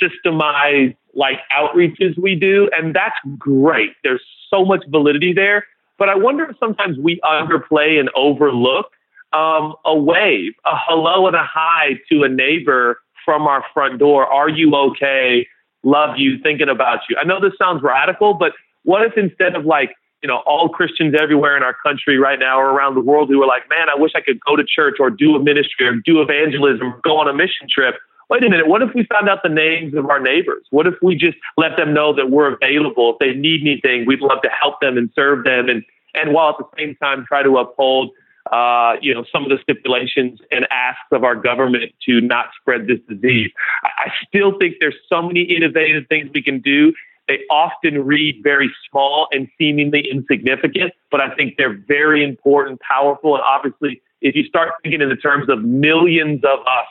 systemized 0.01 0.95
like 1.13 1.39
outreaches 1.51 2.17
we 2.17 2.35
do, 2.35 2.69
and 2.77 2.95
that's 2.95 3.17
great. 3.37 3.91
There's 4.03 4.23
so 4.49 4.63
much 4.63 4.85
validity 4.89 5.33
there, 5.33 5.65
but 5.97 6.09
I 6.09 6.15
wonder 6.15 6.45
if 6.49 6.57
sometimes 6.59 6.97
we 6.97 7.19
underplay 7.23 7.99
and 7.99 8.09
overlook 8.15 8.87
um, 9.33 9.75
a 9.85 9.95
wave, 9.95 10.53
a 10.65 10.75
hello 10.75 11.27
and 11.27 11.35
a 11.35 11.43
hi 11.43 11.99
to 12.11 12.23
a 12.23 12.29
neighbor 12.29 12.99
from 13.25 13.47
our 13.47 13.63
front 13.73 13.99
door. 13.99 14.25
Are 14.25 14.49
you 14.49 14.73
okay? 14.75 15.47
Love 15.83 16.17
you, 16.17 16.37
thinking 16.41 16.69
about 16.69 16.99
you. 17.09 17.17
I 17.21 17.25
know 17.25 17.39
this 17.41 17.53
sounds 17.59 17.81
radical, 17.83 18.33
but 18.33 18.53
what 18.83 19.03
if 19.03 19.17
instead 19.17 19.55
of 19.55 19.65
like, 19.65 19.95
you 20.23 20.27
know, 20.27 20.41
all 20.45 20.69
Christians 20.69 21.13
everywhere 21.19 21.57
in 21.57 21.63
our 21.63 21.75
country 21.85 22.17
right 22.17 22.39
now 22.39 22.59
or 22.59 22.71
around 22.71 22.95
the 22.95 23.01
world 23.01 23.29
who 23.29 23.41
are 23.43 23.47
like, 23.47 23.69
man, 23.69 23.87
I 23.89 23.99
wish 23.99 24.13
I 24.15 24.21
could 24.21 24.39
go 24.47 24.55
to 24.55 24.63
church 24.63 24.95
or 24.99 25.09
do 25.09 25.35
a 25.35 25.43
ministry 25.43 25.85
or 25.85 25.95
do 25.95 26.21
evangelism 26.21 26.93
or 26.93 27.01
go 27.03 27.17
on 27.17 27.27
a 27.27 27.33
mission 27.33 27.67
trip. 27.69 27.95
Wait 28.30 28.43
a 28.43 28.49
minute. 28.49 28.67
What 28.67 28.82
if 28.82 28.89
we 28.93 29.05
found 29.05 29.30
out 29.30 29.39
the 29.41 29.49
names 29.49 29.93
of 29.95 30.09
our 30.09 30.19
neighbors? 30.19 30.65
What 30.69 30.86
if 30.86 30.95
we 31.01 31.15
just 31.15 31.38
let 31.55 31.78
them 31.78 31.93
know 31.93 32.13
that 32.13 32.30
we're 32.30 32.53
available? 32.53 33.13
If 33.13 33.19
they 33.19 33.39
need 33.39 33.61
anything, 33.61 34.05
we'd 34.05 34.19
love 34.19 34.41
to 34.41 34.49
help 34.49 34.82
them 34.82 34.97
and 34.97 35.09
serve 35.15 35.45
them. 35.45 35.69
And, 35.69 35.84
and 36.13 36.34
while 36.34 36.49
at 36.49 36.57
the 36.57 36.65
same 36.78 36.95
time 36.95 37.25
try 37.25 37.41
to 37.41 37.57
uphold 37.57 38.11
uh, 38.51 38.95
you 39.01 39.13
know, 39.13 39.25
some 39.32 39.43
of 39.43 39.49
the 39.49 39.57
stipulations 39.61 40.39
and 40.51 40.65
asks 40.71 41.07
of 41.11 41.23
our 41.23 41.36
government 41.36 41.91
to 42.05 42.21
not 42.21 42.47
spread 42.59 42.88
this 42.88 42.99
disease. 43.09 43.51
I, 43.84 44.05
I 44.05 44.11
still 44.28 44.57
think 44.57 44.75
there's 44.80 44.95
so 45.09 45.21
many 45.21 45.41
innovative 45.41 46.07
things 46.07 46.30
we 46.34 46.41
can 46.41 46.61
do. 46.61 46.93
They 47.28 47.39
often 47.49 48.05
read 48.05 48.41
very 48.43 48.73
small 48.89 49.28
and 49.32 49.49
seemingly 49.57 50.05
insignificant, 50.09 50.93
but 51.11 51.19
I 51.19 51.36
think 51.36 51.55
they're 51.57 51.78
very 51.88 52.23
important, 52.23 52.80
powerful, 52.80 53.36
and 53.36 53.43
obviously, 53.43 54.01
if 54.21 54.34
you 54.36 54.45
start 54.45 54.73
thinking 54.82 55.01
in 55.01 55.09
the 55.09 55.17
terms 55.17 55.49
of 55.49 55.63
millions 55.63 56.41
of 56.45 56.59
us 56.61 56.88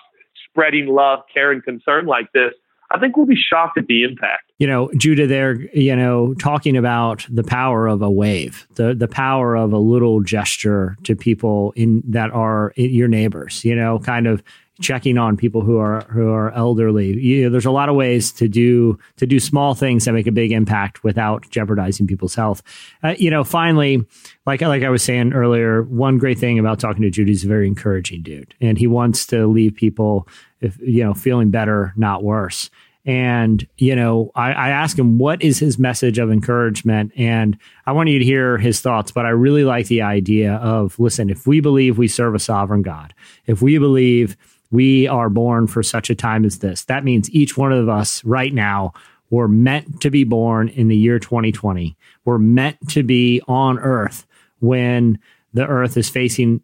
spreading 0.56 0.86
love, 0.86 1.20
care, 1.32 1.52
and 1.52 1.62
concern 1.62 2.06
like 2.06 2.32
this, 2.32 2.54
I 2.90 2.98
think 2.98 3.16
we'll 3.16 3.26
be 3.26 3.36
shocked 3.36 3.76
at 3.78 3.86
the 3.88 4.04
impact. 4.04 4.50
you 4.58 4.66
know, 4.66 4.90
Judah 4.96 5.26
there, 5.26 5.54
you 5.76 5.94
know, 5.94 6.34
talking 6.34 6.76
about 6.76 7.26
the 7.28 7.42
power 7.44 7.86
of 7.88 8.00
a 8.00 8.10
wave, 8.10 8.66
the 8.76 8.94
the 8.94 9.08
power 9.08 9.54
of 9.56 9.72
a 9.72 9.78
little 9.78 10.20
gesture 10.20 10.96
to 11.04 11.14
people 11.16 11.72
in 11.76 12.02
that 12.08 12.30
are 12.30 12.72
your 12.76 13.08
neighbors, 13.08 13.64
you 13.64 13.74
know, 13.74 13.98
kind 13.98 14.26
of 14.26 14.42
checking 14.80 15.16
on 15.16 15.36
people 15.38 15.62
who 15.62 15.78
are 15.78 16.02
who 16.10 16.30
are 16.30 16.52
elderly. 16.52 17.18
You 17.18 17.44
know, 17.44 17.50
there's 17.50 17.66
a 17.66 17.70
lot 17.70 17.88
of 17.88 17.96
ways 17.96 18.30
to 18.32 18.48
do 18.48 18.98
to 19.16 19.26
do 19.26 19.40
small 19.40 19.74
things 19.74 20.04
that 20.04 20.12
make 20.12 20.26
a 20.26 20.32
big 20.32 20.52
impact 20.52 21.02
without 21.02 21.48
jeopardizing 21.50 22.06
people's 22.06 22.34
health. 22.34 22.62
Uh, 23.02 23.14
you 23.18 23.30
know, 23.30 23.42
finally, 23.42 24.06
like 24.46 24.60
like 24.60 24.82
I 24.82 24.90
was 24.90 25.02
saying 25.02 25.32
earlier, 25.32 25.82
one 25.82 26.18
great 26.18 26.38
thing 26.38 26.58
about 26.58 26.78
talking 26.78 27.02
to 27.02 27.10
Judah, 27.10 27.30
he's 27.30 27.44
a 27.44 27.48
very 27.48 27.66
encouraging 27.66 28.22
dude, 28.22 28.54
and 28.60 28.78
he 28.78 28.86
wants 28.86 29.26
to 29.26 29.46
leave 29.46 29.74
people, 29.74 30.28
if 30.60 30.78
you 30.78 31.04
know, 31.04 31.14
feeling 31.14 31.50
better, 31.50 31.92
not 31.96 32.22
worse. 32.22 32.70
And, 33.06 33.64
you 33.78 33.94
know, 33.94 34.32
I, 34.34 34.52
I 34.52 34.68
asked 34.70 34.98
him, 34.98 35.18
what 35.18 35.40
is 35.40 35.60
his 35.60 35.78
message 35.78 36.18
of 36.18 36.32
encouragement? 36.32 37.12
And 37.16 37.56
I 37.86 37.92
want 37.92 38.08
you 38.08 38.18
to 38.18 38.24
hear 38.24 38.58
his 38.58 38.80
thoughts, 38.80 39.12
but 39.12 39.24
I 39.24 39.28
really 39.28 39.62
like 39.62 39.86
the 39.86 40.02
idea 40.02 40.54
of 40.54 40.98
listen, 40.98 41.30
if 41.30 41.46
we 41.46 41.60
believe 41.60 41.98
we 41.98 42.08
serve 42.08 42.34
a 42.34 42.40
sovereign 42.40 42.82
God, 42.82 43.14
if 43.46 43.62
we 43.62 43.78
believe 43.78 44.36
we 44.72 45.06
are 45.06 45.30
born 45.30 45.68
for 45.68 45.84
such 45.84 46.10
a 46.10 46.16
time 46.16 46.44
as 46.44 46.58
this, 46.58 46.84
that 46.86 47.04
means 47.04 47.30
each 47.30 47.56
one 47.56 47.72
of 47.72 47.88
us 47.88 48.24
right 48.24 48.52
now 48.52 48.92
were 49.30 49.48
meant 49.48 50.00
to 50.00 50.10
be 50.10 50.24
born 50.24 50.68
in 50.68 50.88
the 50.88 50.96
year 50.96 51.20
2020. 51.20 51.96
We're 52.24 52.38
meant 52.38 52.90
to 52.90 53.04
be 53.04 53.40
on 53.46 53.78
earth 53.78 54.26
when 54.58 55.20
the 55.54 55.66
earth 55.66 55.96
is 55.96 56.08
facing 56.08 56.60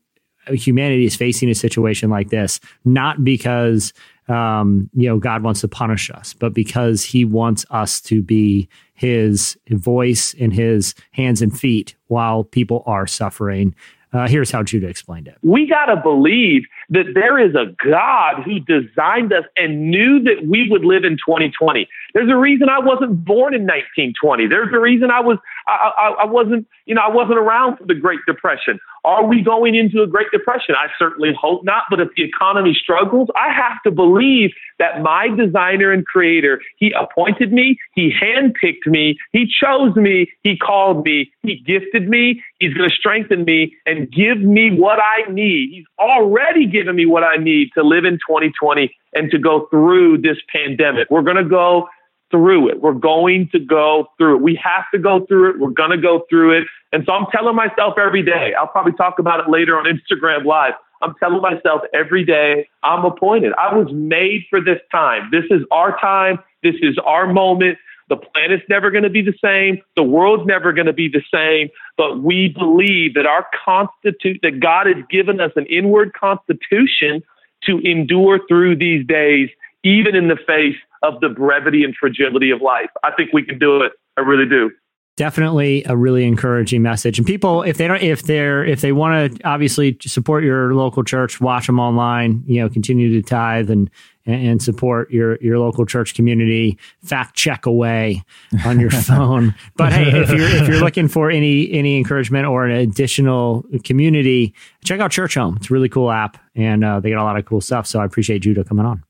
humanity 0.49 1.05
is 1.05 1.17
facing 1.17 1.51
a 1.51 1.55
situation 1.55 2.11
like 2.11 2.31
this, 2.31 2.61
not 2.85 3.23
because 3.25 3.93
um, 4.29 4.89
you 4.95 5.09
know 5.09 5.19
God 5.19 5.43
wants 5.43 5.61
to 5.63 5.69
punish 5.69 6.11
us, 6.11 6.35
but 6.35 6.55
because 6.55 7.05
He 7.05 7.25
wants 7.25 7.65
us 7.71 8.01
to 8.03 8.23
be 8.23 8.69
His 8.95 9.57
voice 9.71 10.35
and 10.39 10.53
His 10.53 10.95
hands 11.13 11.43
and 11.43 11.59
feet 11.59 11.95
while 12.07 12.45
people 12.45 12.83
are 12.87 13.07
suffering. 13.07 13.75
Uh, 14.13 14.29
here's 14.29 14.51
how 14.51 14.63
Judah 14.63 14.89
explained 14.89 15.27
it. 15.27 15.39
we 15.43 15.67
got 15.67 15.87
to 15.87 15.97
believe 15.97 16.65
that 16.93 17.13
there 17.15 17.39
is 17.39 17.55
a 17.55 17.73
God 17.83 18.43
who 18.45 18.61
designed 18.61 19.33
us 19.33 19.45
and 19.57 19.91
knew 19.91 20.23
that 20.25 20.47
we 20.47 20.69
would 20.71 20.85
live 20.85 21.05
in 21.05 21.17
2020. 21.17 21.89
There's 22.13 22.31
a 22.31 22.37
reason 22.37 22.69
I 22.69 22.81
wasn't 22.81 23.25
born 23.25 23.55
in 23.55 23.63
1920. 23.63 24.47
There's 24.47 24.69
a 24.75 24.79
reason 24.79 25.11
I 25.11 25.21
was 25.21 25.39
I, 25.67 25.91
I, 25.97 26.09
I 26.23 26.27
wasn't 26.27 26.67
you 26.85 26.95
know 26.95 27.01
I 27.01 27.09
wasn't 27.09 27.39
around 27.39 27.79
for 27.79 27.87
the 27.87 27.95
Great 27.95 28.21
Depression. 28.27 28.79
Are 29.05 29.25
we 29.25 29.43
going 29.43 29.75
into 29.75 30.03
a 30.03 30.07
Great 30.07 30.31
Depression? 30.31 30.75
I 30.77 30.89
certainly 30.99 31.33
hope 31.41 31.65
not. 31.65 31.85
But 31.89 32.01
if 32.01 32.09
the 32.15 32.25
economy 32.25 32.77
struggles, 32.79 33.29
I 33.35 33.53
have 33.53 33.83
to 33.85 33.91
believe 33.91 34.51
that 34.79 35.01
my 35.01 35.29
designer 35.29 35.93
and 35.93 36.05
creator, 36.05 36.61
he 36.77 36.93
appointed 36.93 37.53
me, 37.53 37.79
he 37.95 38.13
handpicked 38.13 38.87
me, 38.87 39.17
he 39.33 39.47
chose 39.47 39.97
me, 39.97 40.31
he 40.43 40.57
called 40.59 41.05
me, 41.05 41.33
he 41.43 41.63
gifted 41.67 42.09
me, 42.09 42.43
he's 42.59 42.75
going 42.75 42.89
to 42.89 42.95
strengthen 42.95 43.45
me 43.45 43.75
and 43.87 44.11
give 44.13 44.39
me 44.39 44.71
what 44.77 44.99
I 44.99 45.31
need. 45.31 45.71
He's 45.73 45.87
already 45.99 46.67
given 46.67 46.82
me 46.91 47.07
what 47.07 47.23
I 47.23 47.37
need 47.37 47.71
to 47.75 47.83
live 47.83 48.05
in 48.05 48.15
2020 48.15 48.95
and 49.15 49.31
to 49.31 49.39
go 49.39 49.67
through 49.71 50.19
this 50.23 50.39
pandemic. 50.53 51.11
We're 51.11 51.23
going 51.23 51.37
to 51.37 51.49
go 51.49 51.89
through 52.31 52.71
it. 52.71 52.81
We're 52.81 52.95
going 52.95 53.49
to 53.53 53.59
go 53.61 54.09
through 54.19 54.37
it. 54.37 54.43
We 54.43 54.59
have 54.63 54.85
to 54.93 54.99
go 54.99 55.27
through 55.27 55.51
it. 55.51 55.61
We're 55.61 55.71
going 55.71 55.91
to 55.91 55.99
go 55.99 56.25
through 56.29 56.59
it. 56.59 56.65
And 56.93 57.05
so 57.07 57.13
I'm 57.13 57.27
telling 57.31 57.55
myself 57.55 57.95
every 57.99 58.23
day, 58.23 58.55
I'll 58.59 58.67
probably 58.67 58.93
talk 58.93 59.19
about 59.19 59.41
it 59.41 59.51
later 59.51 59.79
on 59.79 59.85
Instagram 59.85 60.45
Live. 60.45 60.75
I'm 61.03 61.15
telling 61.21 61.43
myself 61.43 61.83
every 61.93 62.25
day, 62.25 62.69
I'm 62.83 63.05
appointed. 63.05 63.53
I 63.61 63.75
was 63.75 63.89
made 63.93 64.45
for 64.49 64.61
this 64.61 64.79
time. 64.91 65.29
This 65.31 65.45
is 65.51 65.63
our 65.71 65.99
time. 66.01 66.39
This 66.63 66.77
is 66.81 66.97
our 67.05 67.33
moment. 67.33 67.77
The 68.13 68.19
planet's 68.19 68.65
never 68.69 68.91
going 68.91 69.05
to 69.05 69.09
be 69.09 69.23
the 69.23 69.33
same. 69.43 69.81
The 69.97 70.03
world's 70.03 70.47
never 70.47 70.75
going 70.75 70.85
to 70.85 70.93
be 70.93 71.09
the 71.09 71.23
same. 71.33 71.71
But 71.97 72.23
we 72.23 72.55
believe 72.55 73.15
that 73.15 73.25
our 73.25 73.47
constitute, 73.65 74.41
that 74.43 74.61
God 74.61 74.87
has 74.87 75.03
given 75.11 75.41
us 75.41 75.51
an 75.57 75.65
inward 75.65 76.13
constitution 76.13 77.23
to 77.63 77.79
endure 77.79 78.39
through 78.49 78.77
these 78.77 79.07
days, 79.07 79.49
even 79.83 80.15
in 80.15 80.29
the 80.29 80.37
face 80.47 80.77
of 81.03 81.21
the 81.21 81.31
brevity 81.31 81.85
and 81.85 81.95
fragility 81.97 82.51
of 82.51 82.61
life. 82.61 82.91
I 83.03 83.13
think 83.13 83.33
we 83.33 83.45
can 83.47 83.59
do 83.59 83.81
it. 83.81 83.93
I 84.19 84.21
really 84.21 84.47
do. 84.47 84.71
definitely 85.17 85.83
a 85.87 85.97
really 85.97 86.25
encouraging 86.25 86.83
message 86.83 87.19
and 87.19 87.27
people 87.27 87.63
if 87.63 87.77
they 87.79 87.87
don't 87.87 88.03
if 88.03 88.25
they're 88.25 88.65
if 88.65 88.81
they 88.81 88.93
want 88.93 89.37
to 89.37 89.43
obviously 89.47 89.97
support 90.03 90.43
your 90.43 90.75
local 90.75 91.05
church 91.05 91.41
watch 91.41 91.67
them 91.67 91.79
online 91.79 92.43
you 92.47 92.61
know 92.61 92.69
continue 92.69 93.13
to 93.13 93.23
tithe 93.23 93.71
and 93.71 93.91
and 94.27 94.63
support 94.63 95.11
your 95.11 95.37
your 95.41 95.59
local 95.59 95.85
church 95.87 96.15
community 96.15 96.79
fact 97.03 97.35
check 97.37 97.67
away 97.67 98.23
on 98.65 98.79
your 98.79 98.91
phone 99.09 99.55
but 99.77 99.93
hey 99.93 100.09
if 100.21 100.31
you're 100.31 100.49
if 100.49 100.69
you're 100.69 100.81
looking 100.81 101.09
for 101.09 101.31
any 101.31 101.71
any 101.73 101.97
encouragement 101.97 102.47
or 102.47 102.67
an 102.67 102.77
additional 102.77 103.65
community 103.85 104.55
check 104.85 105.01
out 105.01 105.11
Churchome 105.11 105.57
it's 105.57 105.71
a 105.71 105.73
really 105.73 105.89
cool 105.89 106.11
app 106.11 106.39
and 106.55 106.85
uh, 106.85 107.01
they 107.01 107.11
got 107.11 107.21
a 107.21 107.25
lot 107.25 107.37
of 107.39 107.45
cool 107.45 107.61
stuff 107.61 107.87
so 107.87 108.01
i 108.01 108.05
appreciate 108.05 108.41
judah 108.41 108.65
coming 108.65 108.87
on 108.87 109.03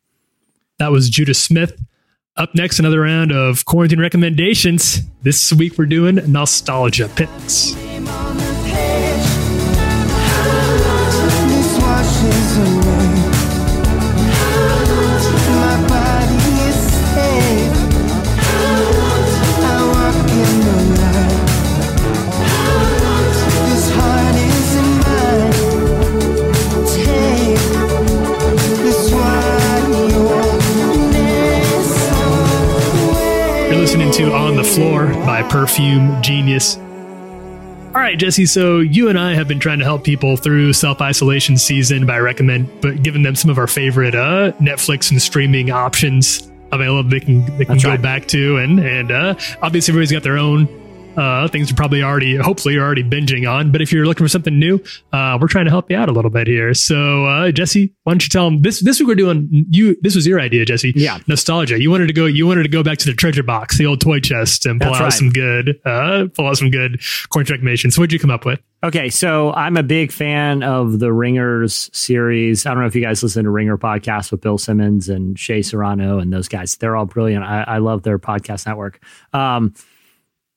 That 0.78 0.90
was 0.90 1.08
Judah 1.10 1.34
Smith. 1.34 1.80
Up 2.36 2.54
next, 2.54 2.78
another 2.78 3.02
round 3.02 3.30
of 3.30 3.66
quarantine 3.66 4.00
recommendations. 4.00 5.02
This 5.22 5.52
week 5.52 5.76
we're 5.76 5.86
doing 5.86 6.16
nostalgia 6.32 7.08
picks. 7.14 7.74
Listening 33.92 34.10
to 34.10 34.34
On 34.34 34.56
the 34.56 34.64
Floor 34.64 35.08
by 35.26 35.42
Perfume 35.42 36.22
Genius. 36.22 36.78
All 36.78 38.00
right, 38.00 38.18
Jesse. 38.18 38.46
So 38.46 38.78
you 38.78 39.10
and 39.10 39.18
I 39.18 39.34
have 39.34 39.46
been 39.46 39.60
trying 39.60 39.80
to 39.80 39.84
help 39.84 40.02
people 40.02 40.38
through 40.38 40.72
self 40.72 41.02
isolation 41.02 41.58
season 41.58 42.06
by 42.06 42.18
recommend, 42.18 42.70
but 42.80 43.02
giving 43.02 43.22
them 43.22 43.36
some 43.36 43.50
of 43.50 43.58
our 43.58 43.66
favorite 43.66 44.14
uh, 44.14 44.52
Netflix 44.52 45.10
and 45.10 45.20
streaming 45.20 45.70
options 45.70 46.50
available 46.72 47.10
they 47.10 47.20
can 47.20 47.44
they 47.58 47.66
can 47.66 47.74
That's 47.74 47.84
go 47.84 47.90
right. 47.90 48.00
back 48.00 48.28
to, 48.28 48.56
and 48.56 48.80
and 48.80 49.10
uh, 49.10 49.34
obviously 49.60 49.92
everybody's 49.92 50.12
got 50.12 50.22
their 50.22 50.38
own 50.38 50.68
uh, 51.16 51.48
things 51.48 51.70
are 51.70 51.74
probably 51.74 52.02
already, 52.02 52.36
hopefully, 52.36 52.74
you're 52.74 52.84
already 52.84 53.04
binging 53.04 53.50
on. 53.50 53.70
But 53.72 53.82
if 53.82 53.92
you're 53.92 54.06
looking 54.06 54.24
for 54.24 54.28
something 54.28 54.58
new, 54.58 54.82
uh, 55.12 55.38
we're 55.40 55.48
trying 55.48 55.66
to 55.66 55.70
help 55.70 55.90
you 55.90 55.96
out 55.96 56.08
a 56.08 56.12
little 56.12 56.30
bit 56.30 56.46
here. 56.46 56.74
So, 56.74 57.26
uh, 57.26 57.50
Jesse, 57.52 57.94
why 58.04 58.12
don't 58.12 58.22
you 58.22 58.28
tell 58.28 58.44
them 58.46 58.62
this? 58.62 58.80
This 58.80 58.98
week 59.00 59.08
we're 59.08 59.14
doing 59.14 59.66
you. 59.70 59.96
This 60.00 60.14
was 60.14 60.26
your 60.26 60.40
idea, 60.40 60.64
Jesse. 60.64 60.92
Yeah. 60.96 61.18
nostalgia. 61.26 61.80
You 61.80 61.90
wanted 61.90 62.06
to 62.06 62.12
go. 62.12 62.26
You 62.26 62.46
wanted 62.46 62.62
to 62.64 62.68
go 62.68 62.82
back 62.82 62.98
to 62.98 63.06
the 63.06 63.14
treasure 63.14 63.42
box, 63.42 63.78
the 63.78 63.86
old 63.86 64.00
toy 64.00 64.20
chest, 64.20 64.66
and 64.66 64.80
pull 64.80 64.90
That's 64.90 65.00
out 65.00 65.04
right. 65.04 65.12
some 65.12 65.30
good, 65.30 65.80
uh, 65.84 66.26
pull 66.34 66.46
out 66.46 66.56
some 66.56 66.70
good 66.70 67.00
corn 67.28 67.46
recommendations. 67.48 67.94
So, 67.94 68.02
what'd 68.02 68.12
you 68.12 68.18
come 68.18 68.30
up 68.30 68.44
with? 68.44 68.60
Okay, 68.84 69.10
so 69.10 69.52
I'm 69.52 69.76
a 69.76 69.82
big 69.84 70.10
fan 70.10 70.64
of 70.64 70.98
the 70.98 71.12
Ringers 71.12 71.88
series. 71.92 72.66
I 72.66 72.70
don't 72.70 72.80
know 72.80 72.86
if 72.86 72.96
you 72.96 73.02
guys 73.02 73.22
listen 73.22 73.44
to 73.44 73.50
Ringer 73.50 73.78
podcast 73.78 74.32
with 74.32 74.40
Bill 74.40 74.58
Simmons 74.58 75.08
and 75.08 75.38
Shea 75.38 75.62
Serrano 75.62 76.18
and 76.18 76.32
those 76.32 76.48
guys. 76.48 76.74
They're 76.74 76.96
all 76.96 77.06
brilliant. 77.06 77.44
I, 77.44 77.62
I 77.62 77.78
love 77.78 78.02
their 78.02 78.18
podcast 78.18 78.66
network. 78.66 79.00
Um, 79.32 79.74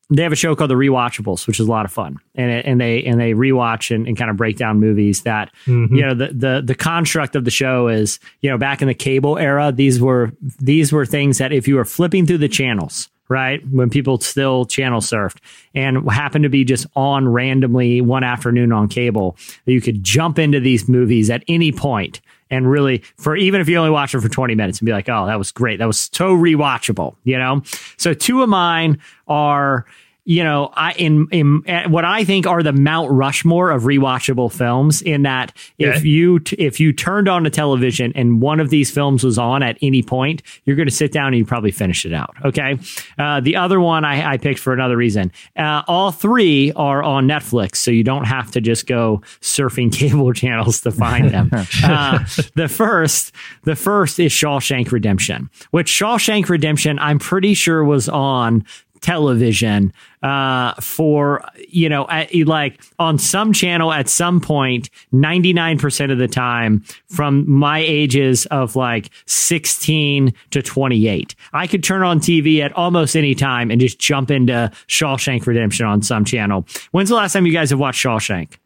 they 0.10 0.24
have 0.24 0.32
a 0.32 0.36
show 0.36 0.56
called 0.56 0.70
The 0.70 0.76
Rewatchables, 0.76 1.48
which 1.48 1.60
is 1.60 1.68
a 1.68 1.72
lot 1.72 1.86
of 1.86 1.92
fun, 1.92 2.18
and 2.36 2.52
it, 2.52 2.66
and 2.66 2.80
they 2.80 3.04
and 3.04 3.20
they 3.20 3.34
rewatch 3.34 3.94
and, 3.94 4.08
and 4.08 4.16
kind 4.16 4.30
of 4.30 4.38
break 4.38 4.58
down 4.58 4.80
movies 4.80 5.24
that 5.24 5.52
mm-hmm. 5.66 5.96
you 5.96 6.02
know 6.02 6.14
the 6.14 6.28
the 6.28 6.62
the 6.64 6.76
construct 6.76 7.36
of 7.36 7.44
the 7.44 7.52
show 7.52 7.88
is 7.88 8.20
you 8.42 8.50
know 8.50 8.58
back 8.58 8.82
in 8.82 8.88
the 8.88 8.94
cable 8.94 9.38
era 9.38 9.72
these 9.72 10.00
were 10.00 10.32
these 10.60 10.92
were 10.92 11.06
things 11.06 11.40
that 11.40 11.52
if 11.52 11.68
you 11.68 11.76
were 11.76 11.86
flipping 11.86 12.26
through 12.26 12.38
the 12.38 12.50
channels 12.50 13.10
right? 13.30 13.62
When 13.72 13.90
people 13.90 14.20
still 14.20 14.66
channel 14.66 15.02
surfed 15.02 15.38
and 15.74 16.10
happened 16.10 16.44
to 16.44 16.50
be 16.50 16.64
just 16.64 16.86
on 16.96 17.28
randomly 17.28 18.02
one 18.02 18.24
afternoon 18.24 18.72
on 18.72 18.88
cable 18.88 19.38
you 19.66 19.82
could 19.82 20.04
jump 20.04 20.40
into 20.40 20.60
these 20.60 20.88
movies 20.88 21.30
at 21.30 21.44
any 21.48 21.72
point 21.72 22.22
and 22.50 22.70
really 22.70 23.04
for 23.18 23.36
even 23.36 23.62
if 23.62 23.68
you 23.68 23.78
only 23.78 23.90
watch 23.90 24.12
them 24.12 24.22
for 24.22 24.30
20 24.30 24.56
minutes 24.56 24.80
and 24.80 24.86
be 24.86 24.92
like 24.92 25.10
oh 25.10 25.26
that 25.26 25.38
was 25.38 25.52
great. 25.52 25.80
That 25.80 25.86
was 25.86 26.10
so 26.14 26.36
rewatchable 26.36 27.16
you 27.24 27.38
know? 27.38 27.62
So 27.98 28.14
two 28.14 28.44
of 28.44 28.50
mine 28.50 29.00
are 29.28 29.86
you 30.28 30.44
know, 30.44 30.72
I 30.74 30.94
in 30.94 31.28
in 31.32 31.64
what 31.92 32.04
I 32.04 32.24
think 32.24 32.48
are 32.48 32.64
the 32.64 32.74
Mount 32.74 33.12
Rushmore 33.12 33.70
of 33.70 33.84
rewatchable 33.84 34.52
films. 34.52 35.02
In 35.04 35.22
that, 35.22 35.54
if 35.78 35.98
Okay. 35.98 36.08
you 36.08 36.40
t- 36.40 36.56
if 36.58 36.80
you 36.80 36.92
turned 36.92 37.28
on 37.30 37.44
the 37.44 37.50
television 37.52 38.12
and 38.16 38.42
one 38.42 38.60
of 38.60 38.72
these 38.72 38.90
films 38.90 39.24
was 39.24 39.38
on 39.38 39.62
at 39.62 39.78
any 39.84 40.02
point, 40.02 40.42
you're 40.66 40.76
going 40.76 40.88
to 40.88 40.94
sit 40.94 41.12
down 41.12 41.28
and 41.28 41.38
you 41.38 41.46
probably 41.46 41.70
finish 41.72 42.06
it 42.06 42.14
out. 42.14 42.36
Okay. 42.44 42.80
Uh, 43.20 43.40
the 43.40 43.56
other 43.56 43.80
one 43.80 44.04
I, 44.04 44.34
I 44.34 44.38
picked 44.38 44.60
for 44.60 44.74
another 44.74 44.98
reason. 44.98 45.32
Uh, 45.56 45.84
all 45.88 46.12
three 46.12 46.72
are 46.76 47.04
on 47.04 47.28
Netflix, 47.28 47.76
so 47.76 47.92
you 47.92 48.04
don't 48.04 48.26
have 48.26 48.50
to 48.52 48.62
just 48.62 48.88
go 48.88 49.22
surfing 49.42 49.92
cable 49.98 50.34
channels 50.34 50.82
to 50.82 50.92
find 50.92 51.30
them. 51.30 51.52
uh, 51.84 52.18
the 52.56 52.68
first, 52.68 53.32
the 53.64 53.76
first 53.76 54.20
is 54.20 54.32
Shawshank 54.32 54.92
Redemption, 54.92 55.52
which 55.70 55.92
Shawshank 55.92 56.50
Redemption, 56.50 56.98
I'm 56.98 57.20
pretty 57.20 57.54
sure 57.54 57.84
was 57.84 58.10
on 58.10 58.66
television 59.06 59.94
uh 60.24 60.74
for 60.82 61.48
you 61.68 61.88
know 61.88 62.08
at, 62.10 62.34
like 62.48 62.82
on 62.98 63.20
some 63.20 63.54
channel 63.54 63.94
at 63.94 64.10
some 64.10 64.42
point 64.42 64.90
99% 65.14 66.12
of 66.12 66.18
the 66.18 66.28
time 66.28 66.84
from 67.08 67.48
my 67.48 67.78
ages 67.78 68.48
of 68.48 68.76
like 68.76 69.12
16 69.28 70.34
to 70.50 70.62
28 70.64 71.36
i 71.54 71.68
could 71.68 71.84
turn 71.84 72.02
on 72.02 72.20
tv 72.20 72.62
at 72.62 72.74
almost 72.74 73.16
any 73.16 73.36
time 73.36 73.70
and 73.70 73.80
just 73.80 74.00
jump 74.00 74.32
into 74.32 74.72
shawshank 74.88 75.46
redemption 75.46 75.86
on 75.86 76.02
some 76.02 76.26
channel. 76.26 76.66
When's 76.92 77.10
the 77.10 77.16
last 77.16 77.34
time 77.34 77.46
you 77.46 77.54
guys 77.54 77.70
have 77.70 77.80
watched 77.80 78.04
shawshank 78.04 78.58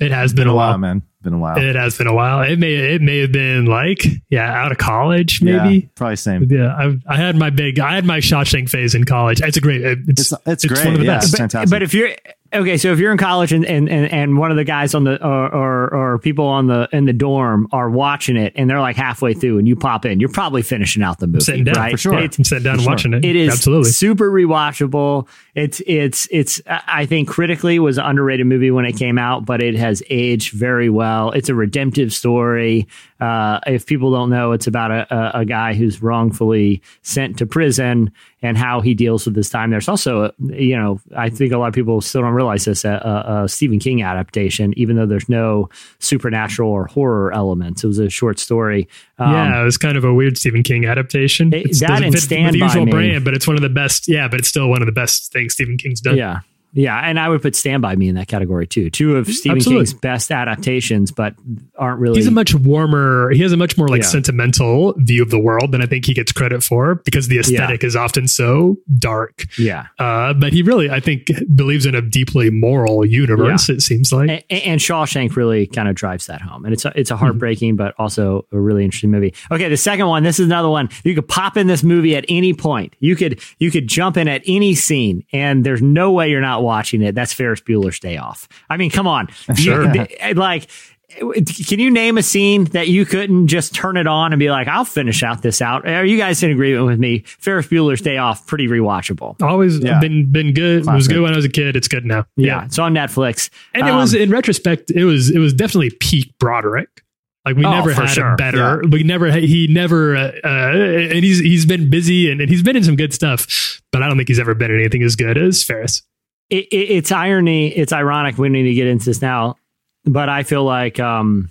It 0.00 0.10
has 0.12 0.32
been, 0.32 0.42
Been 0.44 0.48
a 0.48 0.54
while. 0.54 0.70
while, 0.70 0.78
man. 0.78 1.02
Been 1.22 1.32
a 1.32 1.38
while. 1.38 1.58
It 1.58 1.74
has 1.74 1.96
been 1.98 2.06
a 2.06 2.14
while. 2.14 2.42
It 2.42 2.58
may 2.58 2.74
it 2.74 3.02
may 3.02 3.18
have 3.18 3.32
been 3.32 3.64
like 3.66 4.04
yeah, 4.30 4.52
out 4.52 4.70
of 4.70 4.78
college 4.78 5.42
maybe. 5.42 5.74
Yeah, 5.74 5.86
probably 5.96 6.16
same. 6.16 6.44
Yeah, 6.50 6.74
I, 6.76 6.96
I 7.08 7.16
had 7.16 7.34
my 7.36 7.50
big, 7.50 7.80
I 7.80 7.94
had 7.94 8.04
my 8.04 8.18
Shawshank 8.18 8.68
phase 8.68 8.94
in 8.94 9.04
college. 9.04 9.40
It's 9.40 9.56
a 9.56 9.60
great, 9.60 9.82
it's 9.82 10.32
It's- 10.32 10.40
it's 10.46 10.64
one 10.66 10.74
great, 10.74 10.86
of 10.94 10.98
the 11.00 11.04
yeah. 11.06 11.14
best. 11.16 11.28
It's 11.30 11.38
fantastic. 11.38 11.70
But 11.70 11.82
if 11.82 11.94
you're 11.94 12.10
okay, 12.52 12.76
so 12.76 12.92
if 12.92 12.98
you're 12.98 13.12
in 13.12 13.18
college 13.18 13.52
and 13.52 13.64
and, 13.64 13.88
and, 13.88 14.10
and 14.12 14.38
one 14.38 14.50
of 14.50 14.56
the 14.56 14.64
guys 14.64 14.94
on 14.94 15.04
the 15.04 15.24
or, 15.24 15.54
or 15.54 15.94
or 15.94 16.18
people 16.18 16.46
on 16.46 16.66
the 16.66 16.88
in 16.92 17.04
the 17.04 17.12
dorm 17.12 17.68
are 17.72 17.90
watching 17.90 18.36
it 18.36 18.52
and 18.56 18.68
they're 18.68 18.80
like 18.80 18.96
halfway 18.96 19.34
through 19.34 19.58
and 19.58 19.68
you 19.68 19.76
pop 19.76 20.04
in, 20.04 20.20
you're 20.20 20.28
probably 20.28 20.62
finishing 20.62 21.02
out 21.02 21.18
the 21.18 21.26
movie, 21.26 21.40
sitting 21.40 21.64
down 21.64 21.76
right? 21.76 21.92
for 21.92 21.98
sure. 21.98 22.18
It's, 22.18 22.38
I'm 22.38 22.44
sitting 22.44 22.64
down 22.64 22.74
and 22.74 22.82
sure. 22.82 22.92
watching 22.92 23.14
it. 23.14 23.24
it 23.24 23.36
is 23.36 23.52
absolutely. 23.52 23.90
super 23.90 24.30
rewatchable. 24.30 25.28
It's 25.54 25.80
it's 25.86 26.28
it's 26.30 26.60
I 26.66 27.06
think 27.06 27.28
critically 27.28 27.78
was 27.78 27.98
an 27.98 28.04
underrated 28.04 28.46
movie 28.46 28.70
when 28.70 28.84
it 28.84 28.96
came 28.96 29.18
out, 29.18 29.44
but 29.44 29.62
it 29.62 29.74
has 29.76 30.02
aged 30.10 30.52
very 30.52 30.90
well. 30.90 31.30
It's 31.32 31.48
a 31.48 31.54
redemptive 31.54 32.12
story. 32.12 32.86
Uh, 33.20 33.60
if 33.66 33.86
people 33.86 34.12
don't 34.12 34.28
know, 34.28 34.52
it's 34.52 34.66
about 34.66 34.90
a, 34.90 35.14
a, 35.14 35.40
a 35.40 35.44
guy 35.44 35.72
who's 35.72 36.02
wrongfully 36.02 36.82
sent 37.02 37.38
to 37.38 37.46
prison 37.46 38.12
and 38.42 38.56
how 38.58 38.80
he 38.80 38.92
deals 38.94 39.24
with 39.24 39.34
this 39.34 39.48
time. 39.48 39.70
There's 39.70 39.88
also, 39.88 40.30
you 40.38 40.76
know, 40.76 41.00
I 41.16 41.30
think 41.30 41.52
a 41.52 41.58
lot 41.58 41.68
of 41.68 41.74
people 41.74 42.00
still 42.00 42.20
don't 42.20 42.34
realize 42.34 42.66
this, 42.66 42.84
a, 42.84 43.42
a, 43.44 43.48
Stephen 43.48 43.78
King 43.78 44.02
adaptation, 44.02 44.74
even 44.78 44.96
though 44.96 45.06
there's 45.06 45.28
no 45.28 45.68
supernatural 46.00 46.70
or 46.70 46.86
horror 46.86 47.32
elements. 47.32 47.82
It 47.82 47.86
was 47.86 47.98
a 47.98 48.10
short 48.10 48.38
story. 48.38 48.88
Um, 49.18 49.32
yeah, 49.32 49.60
it 49.60 49.64
was 49.64 49.78
kind 49.78 49.96
of 49.96 50.04
a 50.04 50.12
weird 50.12 50.36
Stephen 50.36 50.62
King 50.62 50.84
adaptation. 50.84 51.52
It- 51.52 51.60
It's- 51.66 51.80
that 51.80 52.02
and 52.02 52.16
Stand 52.18 52.54
the 52.54 52.60
By 52.60 52.66
usual 52.66 52.84
Me. 52.86 52.92
brand, 52.92 53.24
but 53.24 53.34
it's 53.34 53.46
one 53.46 53.56
of 53.56 53.62
the 53.62 53.68
best. 53.70 54.06
Yeah, 54.06 54.28
but 54.28 54.38
it's 54.40 54.48
still 54.48 54.68
one 54.68 54.82
of 54.82 54.86
the 54.86 54.92
best 54.92 55.32
things 55.32 55.54
Stephen 55.54 55.76
King's 55.78 56.00
done. 56.00 56.16
Yeah. 56.16 56.40
Yeah, 56.76 56.96
and 56.96 57.18
I 57.18 57.28
would 57.28 57.42
put 57.42 57.56
Stand 57.56 57.82
By 57.82 57.96
Me 57.96 58.08
in 58.08 58.14
that 58.16 58.28
category 58.28 58.66
too. 58.66 58.90
Two 58.90 59.16
of 59.16 59.26
Stephen 59.28 59.56
Absolutely. 59.58 59.86
King's 59.86 59.94
best 59.94 60.30
adaptations, 60.30 61.10
but 61.10 61.34
aren't 61.76 61.98
really. 62.00 62.16
He's 62.18 62.26
a 62.26 62.30
much 62.30 62.54
warmer. 62.54 63.30
He 63.30 63.42
has 63.42 63.52
a 63.52 63.56
much 63.56 63.76
more 63.78 63.88
like 63.88 64.02
Yeah. 64.02 64.08
sentimental 64.08 64.94
view 64.98 65.22
of 65.22 65.30
the 65.30 65.38
world 65.38 65.72
than 65.72 65.82
I 65.82 65.86
think 65.86 66.04
he 66.04 66.14
gets 66.14 66.32
credit 66.32 66.62
for 66.62 66.96
because 67.04 67.28
the 67.28 67.38
aesthetic 67.38 67.82
is 67.82 67.96
often 67.96 68.28
so 68.28 68.76
dark. 68.98 69.44
yeah. 69.58 69.86
Uh, 69.98 70.32
but 70.34 70.52
he 70.52 70.62
really, 70.62 70.90
I 70.90 71.00
think, 71.00 71.26
believes 71.54 71.86
in 71.86 71.94
a 71.94 72.02
deeply 72.02 72.50
moral 72.50 73.04
universe. 73.04 73.68
It 73.68 73.80
seems 73.82 74.12
like. 74.12 74.28
A- 74.30 74.52
and 74.66 74.80
Shawshank 74.80 75.34
really 75.36 75.66
kind 75.66 75.88
of 75.88 75.94
drives 75.94 76.26
that 76.26 76.40
home, 76.42 76.64
and 76.64 76.72
it's 76.74 76.84
a, 76.84 76.90
Mm-hmm. 76.90 76.98
it's 77.00 77.10
a 77.10 77.16
heartbreaking 77.16 77.76
but 77.76 77.94
also 77.98 78.46
a 78.52 78.58
really 78.60 78.84
interesting 78.84 79.10
movie. 79.10 79.34
Okay, 79.50 79.68
the 79.68 79.76
second 79.76 80.06
one. 80.06 80.22
This 80.22 80.38
is 80.38 80.46
another 80.46 80.68
one. 80.68 80.88
You 81.04 81.14
could 81.14 81.26
pop 81.28 81.56
in 81.56 81.66
this 81.66 81.82
movie 81.82 82.14
at 82.16 82.24
any 82.28 82.52
point. 82.54 82.94
You 83.00 83.16
could 83.16 83.40
you 83.58 83.70
could 83.70 83.86
jump 83.88 84.16
in 84.16 84.28
at 84.28 84.42
any 84.46 84.74
scene, 84.74 85.24
and 85.32 85.64
there's 85.64 85.82
no 85.82 86.12
way 86.12 86.30
you're 86.30 86.40
not 86.40 86.62
watching 86.66 87.00
it. 87.02 87.14
That's 87.14 87.32
Ferris 87.32 87.60
Bueller's 87.62 87.98
Day 87.98 88.18
Off. 88.18 88.48
I 88.68 88.76
mean, 88.76 88.90
come 88.90 89.06
on, 89.06 89.28
Sure. 89.56 89.90
You- 89.94 90.34
like. 90.34 90.68
Can 91.08 91.78
you 91.78 91.88
name 91.90 92.18
a 92.18 92.22
scene 92.22 92.64
that 92.66 92.88
you 92.88 93.06
couldn't 93.06 93.46
just 93.46 93.72
turn 93.74 93.96
it 93.96 94.08
on 94.08 94.32
and 94.32 94.40
be 94.40 94.50
like, 94.50 94.66
I'll 94.66 94.84
finish 94.84 95.22
out 95.22 95.40
this 95.40 95.62
out? 95.62 95.88
Are 95.88 96.04
you 96.04 96.18
guys 96.18 96.42
in 96.42 96.50
agreement 96.50 96.84
with 96.84 96.98
me? 96.98 97.20
Ferris 97.38 97.68
Bueller's 97.68 98.00
Day 98.02 98.18
Off, 98.18 98.44
pretty 98.48 98.66
rewatchable. 98.66 99.40
Always 99.40 99.78
Yeah. 99.78 100.00
been 100.00 100.30
been 100.32 100.52
good. 100.52 100.80
It 100.86 100.92
was 100.92 101.06
good 101.06 101.20
when 101.20 101.32
I 101.32 101.36
was 101.36 101.44
a 101.44 101.48
kid. 101.48 101.76
It's 101.76 101.86
good 101.86 102.04
now. 102.04 102.26
Yeah, 102.36 102.64
it's 102.64 102.78
on 102.80 102.92
Netflix. 102.92 103.50
and 103.72 103.86
it 103.86 103.90
Um, 103.92 103.98
was 103.98 104.14
in 104.14 104.30
retrospect, 104.30 104.90
it 104.90 105.04
was 105.04 105.30
it 105.30 105.38
was 105.38 105.54
definitely 105.54 105.90
peak 106.00 106.34
Broderick. 106.40 107.04
Like 107.46 107.56
we 107.56 107.64
Oh, 107.64 107.70
never 107.70 107.92
had 107.94 108.06
sure. 108.06 108.32
a 108.32 108.36
better. 108.36 108.82
We 108.90 109.04
never 109.04 109.30
had- 109.30 109.44
he 109.44 109.68
never 109.68 110.16
uh, 110.16 110.32
uh, 110.44 110.48
and 110.48 111.24
he's 111.24 111.38
he's 111.38 111.64
been 111.64 111.88
busy 111.88 112.30
and, 112.32 112.40
and 112.40 112.50
he's 112.50 112.64
been 112.64 112.74
in 112.76 112.82
some 112.82 112.96
good 112.96 113.14
stuff, 113.14 113.80
but 113.92 114.02
I 114.02 114.08
don't 114.08 114.16
think 114.16 114.28
he's 114.28 114.40
ever 114.40 114.54
been 114.54 114.72
in 114.72 114.80
anything 114.80 115.04
as 115.04 115.14
good 115.14 115.38
as 115.38 115.62
Ferris. 115.62 116.02
It, 116.50 116.66
it, 116.66 116.76
it's 116.76 117.12
irony. 117.12 117.68
It's 117.68 117.92
ironic. 117.92 118.38
We 118.38 118.48
need 118.48 118.64
to 118.64 118.74
get 118.74 118.86
into 118.86 119.06
this 119.06 119.22
now, 119.22 119.56
but 120.04 120.28
I 120.28 120.42
feel 120.42 120.64
like 120.64 121.00
um, 121.00 121.50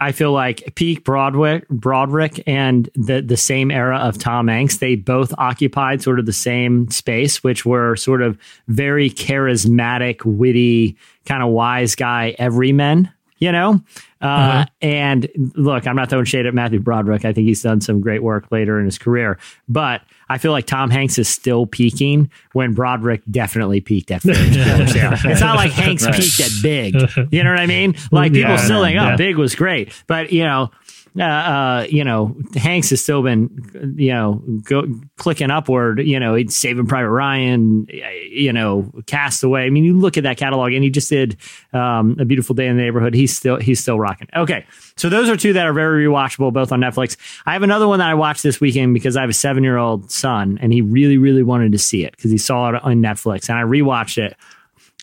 I 0.00 0.12
feel 0.12 0.32
like 0.32 0.74
peak 0.74 1.04
Broadwick, 1.04 1.68
Broderick, 1.68 2.42
and 2.46 2.90
the 2.94 3.22
the 3.22 3.36
same 3.36 3.70
era 3.70 3.96
of 3.98 4.18
Tom 4.18 4.48
Hanks. 4.48 4.78
They 4.78 4.96
both 4.96 5.32
occupied 5.38 6.02
sort 6.02 6.18
of 6.18 6.26
the 6.26 6.32
same 6.32 6.90
space, 6.90 7.42
which 7.42 7.64
were 7.64 7.96
sort 7.96 8.20
of 8.20 8.38
very 8.68 9.08
charismatic, 9.08 10.24
witty, 10.24 10.96
kind 11.24 11.42
of 11.42 11.50
wise 11.50 11.94
guy 11.94 12.34
everymen. 12.38 13.10
You 13.44 13.52
know, 13.52 13.80
uh, 14.22 14.24
Uh-huh. 14.26 14.64
and 14.80 15.28
look, 15.54 15.86
I'm 15.86 15.96
not 15.96 16.08
throwing 16.08 16.24
shade 16.24 16.46
at 16.46 16.54
Matthew 16.54 16.80
Broderick. 16.80 17.26
I 17.26 17.34
think 17.34 17.46
he's 17.46 17.62
done 17.62 17.82
some 17.82 18.00
great 18.00 18.22
work 18.22 18.50
later 18.50 18.78
in 18.78 18.86
his 18.86 18.96
career, 18.96 19.38
but 19.68 20.00
I 20.30 20.38
feel 20.38 20.52
like 20.52 20.64
Tom 20.64 20.88
Hanks 20.88 21.18
is 21.18 21.28
still 21.28 21.66
peaking 21.66 22.30
when 22.54 22.72
Broderick 22.72 23.20
definitely 23.30 23.82
peaked 23.82 24.10
at 24.10 24.22
Ferris 24.22 24.38
Bueller's 24.56 24.92
Day 24.94 25.02
Off. 25.04 25.24
It's 25.26 25.42
not 25.42 25.56
like 25.56 25.72
Hanks 25.72 26.06
Right. 26.06 26.14
peaked 26.14 26.40
at 26.40 26.50
Big. 26.62 26.94
You 27.32 27.44
know 27.44 27.50
what 27.50 27.60
I 27.60 27.66
mean? 27.66 27.96
Like 28.10 28.32
people 28.32 28.52
Yeah, 28.52 28.56
still 28.56 28.82
think, 28.82 28.98
oh, 28.98 29.04
yeah. 29.10 29.16
Big 29.16 29.36
was 29.36 29.54
great, 29.54 29.92
but 30.06 30.32
you 30.32 30.44
know. 30.44 30.70
Uh, 31.18 31.22
uh, 31.22 31.86
you 31.88 32.02
know, 32.02 32.36
Hanks 32.56 32.90
has 32.90 33.00
still 33.00 33.22
been, 33.22 33.94
you 33.96 34.12
know, 34.12 34.42
go, 34.64 34.84
clicking 35.16 35.50
upward. 35.50 36.00
You 36.00 36.18
know, 36.18 36.34
he's 36.34 36.56
Saving 36.56 36.86
Private 36.86 37.10
Ryan. 37.10 37.86
You 38.30 38.52
know, 38.52 38.90
Castaway. 39.06 39.66
I 39.66 39.70
mean, 39.70 39.84
you 39.84 39.96
look 39.96 40.16
at 40.16 40.24
that 40.24 40.38
catalog, 40.38 40.72
and 40.72 40.82
he 40.82 40.90
just 40.90 41.08
did 41.08 41.36
um, 41.72 42.16
a 42.18 42.24
Beautiful 42.24 42.56
Day 42.56 42.66
in 42.66 42.76
the 42.76 42.82
Neighborhood. 42.82 43.14
He's 43.14 43.36
still 43.36 43.56
he's 43.56 43.78
still 43.78 44.00
rocking. 44.00 44.28
Okay, 44.34 44.66
so 44.96 45.08
those 45.08 45.28
are 45.28 45.36
two 45.36 45.52
that 45.52 45.66
are 45.66 45.72
very 45.72 46.04
rewatchable, 46.04 46.52
both 46.52 46.72
on 46.72 46.80
Netflix. 46.80 47.16
I 47.46 47.52
have 47.52 47.62
another 47.62 47.86
one 47.86 48.00
that 48.00 48.10
I 48.10 48.14
watched 48.14 48.42
this 48.42 48.60
weekend 48.60 48.92
because 48.92 49.16
I 49.16 49.20
have 49.20 49.30
a 49.30 49.34
seven 49.34 49.62
year 49.62 49.76
old 49.76 50.10
son, 50.10 50.58
and 50.60 50.72
he 50.72 50.80
really 50.80 51.16
really 51.16 51.44
wanted 51.44 51.70
to 51.72 51.78
see 51.78 52.04
it 52.04 52.16
because 52.16 52.32
he 52.32 52.38
saw 52.38 52.70
it 52.70 52.82
on 52.82 52.96
Netflix, 52.96 53.48
and 53.48 53.56
I 53.56 53.62
rewatched 53.62 54.18
it. 54.18 54.36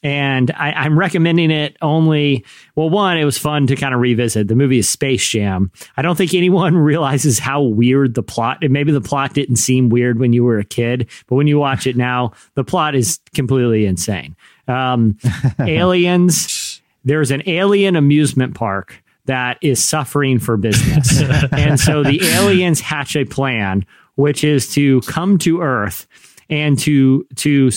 And 0.03 0.51
I, 0.51 0.71
I'm 0.71 0.97
recommending 0.97 1.51
it 1.51 1.77
only. 1.81 2.45
Well, 2.75 2.89
one, 2.89 3.17
it 3.17 3.25
was 3.25 3.37
fun 3.37 3.67
to 3.67 3.75
kind 3.75 3.93
of 3.93 4.01
revisit. 4.01 4.47
The 4.47 4.55
movie 4.55 4.79
is 4.79 4.89
Space 4.89 5.27
Jam. 5.27 5.71
I 5.95 6.01
don't 6.01 6.15
think 6.15 6.33
anyone 6.33 6.75
realizes 6.77 7.39
how 7.39 7.61
weird 7.61 8.15
the 8.15 8.23
plot. 8.23 8.63
And 8.63 8.73
maybe 8.73 8.91
the 8.91 9.01
plot 9.01 9.33
didn't 9.33 9.57
seem 9.57 9.89
weird 9.89 10.19
when 10.19 10.33
you 10.33 10.43
were 10.43 10.57
a 10.57 10.65
kid, 10.65 11.09
but 11.27 11.35
when 11.35 11.47
you 11.47 11.59
watch 11.59 11.85
it 11.85 11.95
now, 11.95 12.33
the 12.55 12.63
plot 12.63 12.95
is 12.95 13.19
completely 13.35 13.85
insane. 13.85 14.35
Um, 14.67 15.17
aliens. 15.59 16.81
There's 17.03 17.31
an 17.31 17.43
alien 17.47 17.95
amusement 17.95 18.55
park 18.55 19.03
that 19.25 19.57
is 19.61 19.83
suffering 19.83 20.39
for 20.39 20.57
business, 20.57 21.21
and 21.51 21.79
so 21.79 22.03
the 22.03 22.21
aliens 22.23 22.79
hatch 22.79 23.15
a 23.15 23.25
plan, 23.25 23.85
which 24.15 24.43
is 24.43 24.71
to 24.73 25.01
come 25.01 25.37
to 25.39 25.61
Earth 25.61 26.07
and 26.49 26.77
to 26.79 27.25
to 27.37 27.71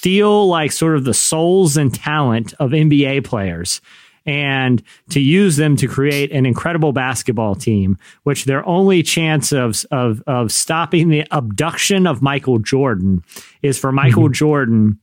steal 0.00 0.48
like 0.48 0.72
sort 0.72 0.96
of 0.96 1.04
the 1.04 1.12
souls 1.12 1.76
and 1.76 1.94
talent 1.94 2.54
of 2.58 2.70
NBA 2.70 3.22
players 3.22 3.82
and 4.24 4.82
to 5.10 5.20
use 5.20 5.56
them 5.56 5.76
to 5.76 5.86
create 5.86 6.32
an 6.32 6.46
incredible 6.46 6.94
basketball 6.94 7.54
team, 7.54 7.98
which 8.22 8.46
their 8.46 8.66
only 8.66 9.02
chance 9.02 9.52
of 9.52 9.84
of 9.90 10.22
of 10.26 10.52
stopping 10.52 11.10
the 11.10 11.26
abduction 11.30 12.06
of 12.06 12.22
Michael 12.22 12.58
Jordan 12.58 13.22
is 13.60 13.78
for 13.78 13.92
Michael 13.92 14.24
mm-hmm. 14.24 14.32
Jordan 14.32 14.99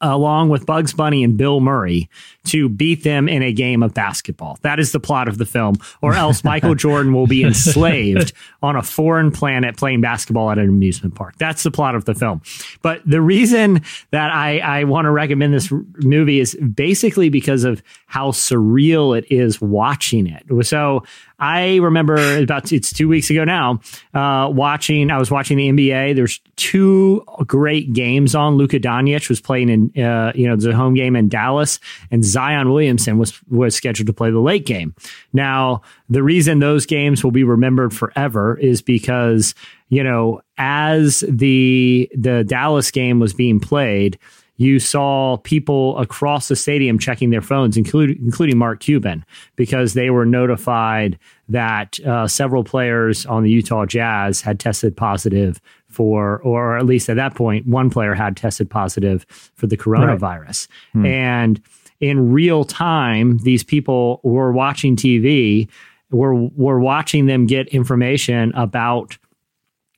along 0.00 0.48
with 0.48 0.66
Bugs 0.66 0.92
Bunny 0.92 1.24
and 1.24 1.36
Bill 1.36 1.60
Murray 1.60 2.08
to 2.46 2.68
beat 2.68 3.04
them 3.04 3.28
in 3.28 3.42
a 3.42 3.52
game 3.52 3.82
of 3.82 3.94
basketball. 3.94 4.58
That 4.62 4.78
is 4.78 4.92
the 4.92 5.00
plot 5.00 5.28
of 5.28 5.38
the 5.38 5.46
film, 5.46 5.76
or 6.02 6.14
else 6.14 6.44
Michael 6.48 6.74
Jordan 6.74 7.12
will 7.12 7.26
be 7.26 7.42
enslaved 7.44 8.32
on 8.62 8.76
a 8.76 8.82
foreign 8.82 9.30
planet 9.30 9.76
playing 9.76 10.00
basketball 10.00 10.50
at 10.50 10.58
an 10.58 10.68
amusement 10.68 11.14
park. 11.14 11.36
That's 11.38 11.62
the 11.62 11.70
plot 11.70 11.94
of 11.94 12.04
the 12.04 12.14
film. 12.14 12.42
But 12.82 13.02
the 13.04 13.20
reason 13.20 13.82
that 14.10 14.30
I, 14.30 14.58
I 14.58 14.84
want 14.84 15.06
to 15.06 15.10
recommend 15.10 15.54
this 15.54 15.72
r- 15.72 15.82
movie 15.98 16.40
is 16.40 16.54
basically 16.54 17.28
because 17.28 17.64
of 17.64 17.82
how 18.06 18.30
surreal 18.30 19.16
it 19.16 19.30
is 19.30 19.60
watching 19.60 20.26
it. 20.26 20.44
So 20.66 21.04
I 21.38 21.76
remember 21.76 22.42
about 22.42 22.72
it's 22.72 22.92
two 22.92 23.08
weeks 23.08 23.30
ago 23.30 23.44
now, 23.44 23.80
uh, 24.12 24.48
watching. 24.50 25.10
I 25.10 25.18
was 25.18 25.30
watching 25.30 25.56
the 25.56 25.68
NBA. 25.68 26.16
There's 26.16 26.40
two 26.56 27.24
great 27.46 27.92
games 27.92 28.34
on. 28.34 28.56
Luka 28.56 28.80
Doncic 28.80 29.28
was 29.28 29.40
playing 29.40 29.68
in, 29.68 30.02
uh, 30.02 30.32
you 30.34 30.48
know, 30.48 30.56
the 30.56 30.74
home 30.74 30.94
game 30.94 31.14
in 31.14 31.28
Dallas, 31.28 31.78
and 32.10 32.24
Zion 32.24 32.72
Williamson 32.72 33.18
was 33.18 33.40
was 33.48 33.76
scheduled 33.76 34.08
to 34.08 34.12
play 34.12 34.30
the 34.30 34.40
late 34.40 34.66
game. 34.66 34.94
Now, 35.32 35.82
the 36.08 36.22
reason 36.22 36.58
those 36.58 36.86
games 36.86 37.22
will 37.22 37.30
be 37.30 37.44
remembered 37.44 37.94
forever 37.94 38.58
is 38.58 38.82
because 38.82 39.54
you 39.88 40.04
know, 40.04 40.42
as 40.58 41.24
the 41.28 42.10
the 42.14 42.44
Dallas 42.44 42.90
game 42.90 43.20
was 43.20 43.32
being 43.32 43.60
played 43.60 44.18
you 44.58 44.80
saw 44.80 45.36
people 45.38 45.96
across 45.98 46.48
the 46.48 46.56
stadium 46.56 46.98
checking 46.98 47.30
their 47.30 47.40
phones, 47.40 47.76
including 47.76 48.18
including 48.20 48.58
Mark 48.58 48.80
Cuban, 48.80 49.24
because 49.56 49.94
they 49.94 50.10
were 50.10 50.26
notified 50.26 51.16
that 51.48 51.98
uh, 52.00 52.26
several 52.26 52.64
players 52.64 53.24
on 53.24 53.44
the 53.44 53.50
Utah 53.50 53.86
Jazz 53.86 54.40
had 54.40 54.58
tested 54.60 54.96
positive 54.96 55.60
for, 55.86 56.40
or 56.42 56.76
at 56.76 56.84
least 56.86 57.08
at 57.08 57.16
that 57.16 57.36
point, 57.36 57.66
one 57.66 57.88
player 57.88 58.14
had 58.14 58.36
tested 58.36 58.68
positive 58.68 59.24
for 59.54 59.68
the 59.68 59.76
coronavirus. 59.76 60.66
And 61.06 61.62
in 62.00 62.32
real 62.32 62.64
time, 62.64 63.38
these 63.38 63.62
people 63.62 64.20
were 64.24 64.52
watching 64.52 64.96
TV, 64.96 65.68
were 66.10 66.34
were 66.34 66.80
watching 66.80 67.26
them 67.26 67.46
get 67.46 67.68
information 67.68 68.52
about 68.54 69.18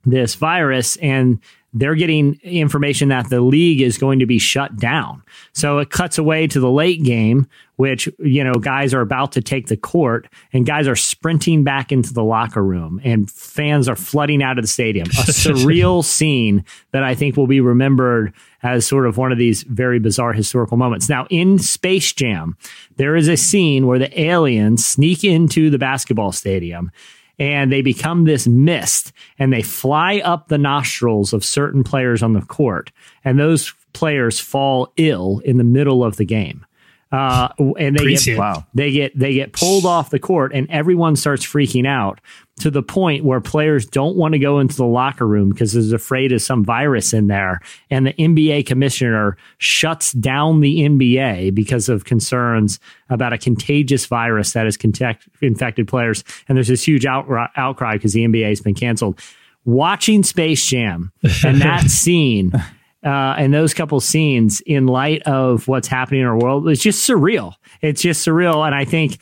this 0.04 0.34
virus 0.34 0.96
and 0.96 1.38
they're 1.72 1.94
getting 1.94 2.38
information 2.42 3.10
that 3.10 3.30
the 3.30 3.40
league 3.40 3.80
is 3.80 3.96
going 3.96 4.18
to 4.18 4.26
be 4.26 4.38
shut 4.38 4.76
down. 4.76 5.22
So 5.52 5.78
it 5.78 5.90
cuts 5.90 6.18
away 6.18 6.46
to 6.48 6.58
the 6.58 6.70
late 6.70 7.02
game, 7.04 7.46
which, 7.76 8.08
you 8.18 8.42
know, 8.42 8.54
guys 8.54 8.92
are 8.92 9.00
about 9.00 9.32
to 9.32 9.40
take 9.40 9.68
the 9.68 9.76
court 9.76 10.28
and 10.52 10.66
guys 10.66 10.88
are 10.88 10.96
sprinting 10.96 11.62
back 11.62 11.92
into 11.92 12.12
the 12.12 12.24
locker 12.24 12.62
room 12.62 13.00
and 13.04 13.30
fans 13.30 13.88
are 13.88 13.96
flooding 13.96 14.42
out 14.42 14.58
of 14.58 14.64
the 14.64 14.68
stadium. 14.68 15.06
A 15.06 15.10
surreal 15.30 16.04
scene 16.04 16.64
that 16.90 17.04
I 17.04 17.14
think 17.14 17.36
will 17.36 17.46
be 17.46 17.60
remembered 17.60 18.34
as 18.62 18.86
sort 18.86 19.06
of 19.06 19.16
one 19.16 19.30
of 19.30 19.38
these 19.38 19.62
very 19.62 19.98
bizarre 19.98 20.32
historical 20.32 20.76
moments. 20.76 21.08
Now, 21.08 21.26
in 21.30 21.58
Space 21.58 22.12
Jam, 22.12 22.56
there 22.96 23.16
is 23.16 23.28
a 23.28 23.36
scene 23.36 23.86
where 23.86 23.98
the 23.98 24.20
aliens 24.20 24.84
sneak 24.84 25.24
into 25.24 25.70
the 25.70 25.78
basketball 25.78 26.32
stadium 26.32 26.90
and 27.41 27.72
they 27.72 27.80
become 27.82 28.24
this 28.24 28.47
mist 28.47 29.12
and 29.38 29.53
they 29.53 29.62
fly 29.62 30.18
up 30.18 30.47
the 30.47 30.59
nostrils 30.59 31.32
of 31.32 31.45
certain 31.45 31.82
players 31.82 32.22
on 32.22 32.34
the 32.34 32.43
court 32.43 32.93
and 33.24 33.41
those 33.41 33.74
players 33.93 34.38
fall 34.38 34.93
ill 34.97 35.41
in 35.45 35.57
the 35.57 35.64
middle 35.64 36.05
of 36.05 36.16
the 36.16 36.24
game 36.24 36.64
uh, 37.12 37.49
and 37.59 37.97
they 37.97 38.14
get. 38.14 38.38
Wow. 38.38 38.64
they 38.72 38.93
get 38.93 39.18
they 39.18 39.34
get 39.34 39.53
pulled 39.53 39.84
off 39.84 40.11
the 40.11 40.20
court 40.20 40.53
and 40.55 40.70
everyone 40.70 41.16
starts 41.16 41.45
freaking 41.45 41.86
out 41.86 42.20
to 42.61 42.70
the 42.70 42.82
point 42.82 43.24
where 43.24 43.40
players 43.40 43.86
don't 43.86 44.16
want 44.16 44.32
to 44.32 44.38
go 44.38 44.58
into 44.58 44.76
the 44.76 44.84
locker 44.84 45.26
room 45.26 45.50
because 45.50 45.72
they're 45.72 45.96
afraid 45.96 46.32
of 46.32 46.42
some 46.42 46.64
virus 46.64 47.12
in 47.12 47.26
there. 47.26 47.61
And 47.90 48.06
the 48.06 48.12
NBA 48.12 48.66
commissioner 48.66 49.36
shuts 49.58 50.12
down 50.12 50.61
the 50.61 50.80
NBA 50.80 51.54
because 51.54 51.88
of 51.88 52.04
concerns 52.04 52.78
about 53.08 53.32
a 53.32 53.38
contagious 53.38 54.06
virus 54.06 54.52
that 54.52 54.66
has 54.66 54.76
contact, 54.76 55.28
infected 55.40 55.88
players. 55.88 56.22
And 56.48 56.56
there's 56.56 56.68
this 56.68 56.86
huge 56.86 57.06
out, 57.06 57.26
outcry 57.56 57.94
because 57.94 58.12
the 58.12 58.26
NBA 58.26 58.48
has 58.48 58.61
been 58.61 58.74
canceled. 58.74 59.20
Watching 59.64 60.22
Space 60.22 60.64
Jam 60.66 61.12
and 61.44 61.61
that 61.61 61.84
scene 61.90 62.52
uh, 63.02 63.34
and 63.38 63.52
those 63.54 63.72
couple 63.72 63.98
scenes 64.00 64.61
in 64.62 64.86
light 64.86 65.22
of 65.22 65.66
what's 65.68 65.88
happening 65.88 66.20
in 66.20 66.26
our 66.26 66.38
world 66.38 66.68
it's 66.68 66.82
just 66.82 67.08
surreal. 67.08 67.54
It's 67.80 68.02
just 68.02 68.26
surreal. 68.26 68.66
And 68.66 68.74
i 68.74 68.84
think 68.84 69.18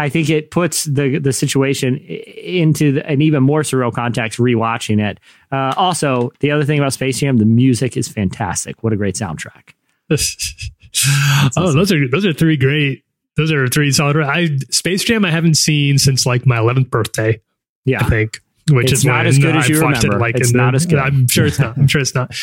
i 0.00 0.08
think 0.08 0.28
it 0.30 0.50
puts 0.50 0.84
the 0.84 1.18
the 1.18 1.32
situation 1.32 1.96
into 1.96 2.92
the, 2.92 3.06
an 3.06 3.22
even 3.22 3.42
more 3.42 3.62
surreal 3.62 3.92
context 3.92 4.38
rewatching 4.38 5.00
it 5.00 5.18
uh, 5.52 5.72
also 5.76 6.30
the 6.40 6.50
other 6.50 6.64
thing 6.64 6.78
about 6.78 6.92
space 6.92 7.20
jam 7.20 7.36
the 7.36 7.44
music 7.44 7.96
is 7.96 8.08
fantastic 8.08 8.82
what 8.82 8.92
a 8.92 8.96
great 8.96 9.14
soundtrack 9.14 9.74
oh, 11.56 11.72
those 11.72 11.92
are 11.92 12.08
those 12.08 12.26
are 12.26 12.32
three 12.32 12.56
great. 12.56 13.04
Those 13.36 13.52
are 13.52 13.68
three 13.68 13.92
solid. 13.92 14.16
I 14.16 14.56
Space 14.70 15.04
Jam 15.04 15.24
I 15.24 15.30
haven't 15.30 15.54
seen 15.54 15.98
since 15.98 16.26
like 16.26 16.46
my 16.46 16.58
eleventh 16.58 16.90
birthday. 16.90 17.40
yeah 17.84 18.04
I 18.04 18.08
think, 18.08 18.42
which 18.72 18.92
It's 18.92 19.00
is 19.00 19.04
not 19.04 19.26
as 19.26 19.38
good 19.38 19.56
as 19.56 19.68
you 19.68 19.76
I've 19.76 19.82
watched 19.82 20.02
remember. 20.04 20.16
It, 20.16 20.20
like 20.20 20.36
It's 20.36 20.50
in 20.50 20.56
the- 20.56 20.62
not 20.62 20.74
as 20.74 20.86
good. 20.86 20.98
I'm 20.98 21.26
sure 21.28 21.46
it's 21.46 21.58
not. 21.58 21.76
I'm 21.76 21.86
sure 21.86 22.00
it's 22.00 22.14
not. 22.14 22.34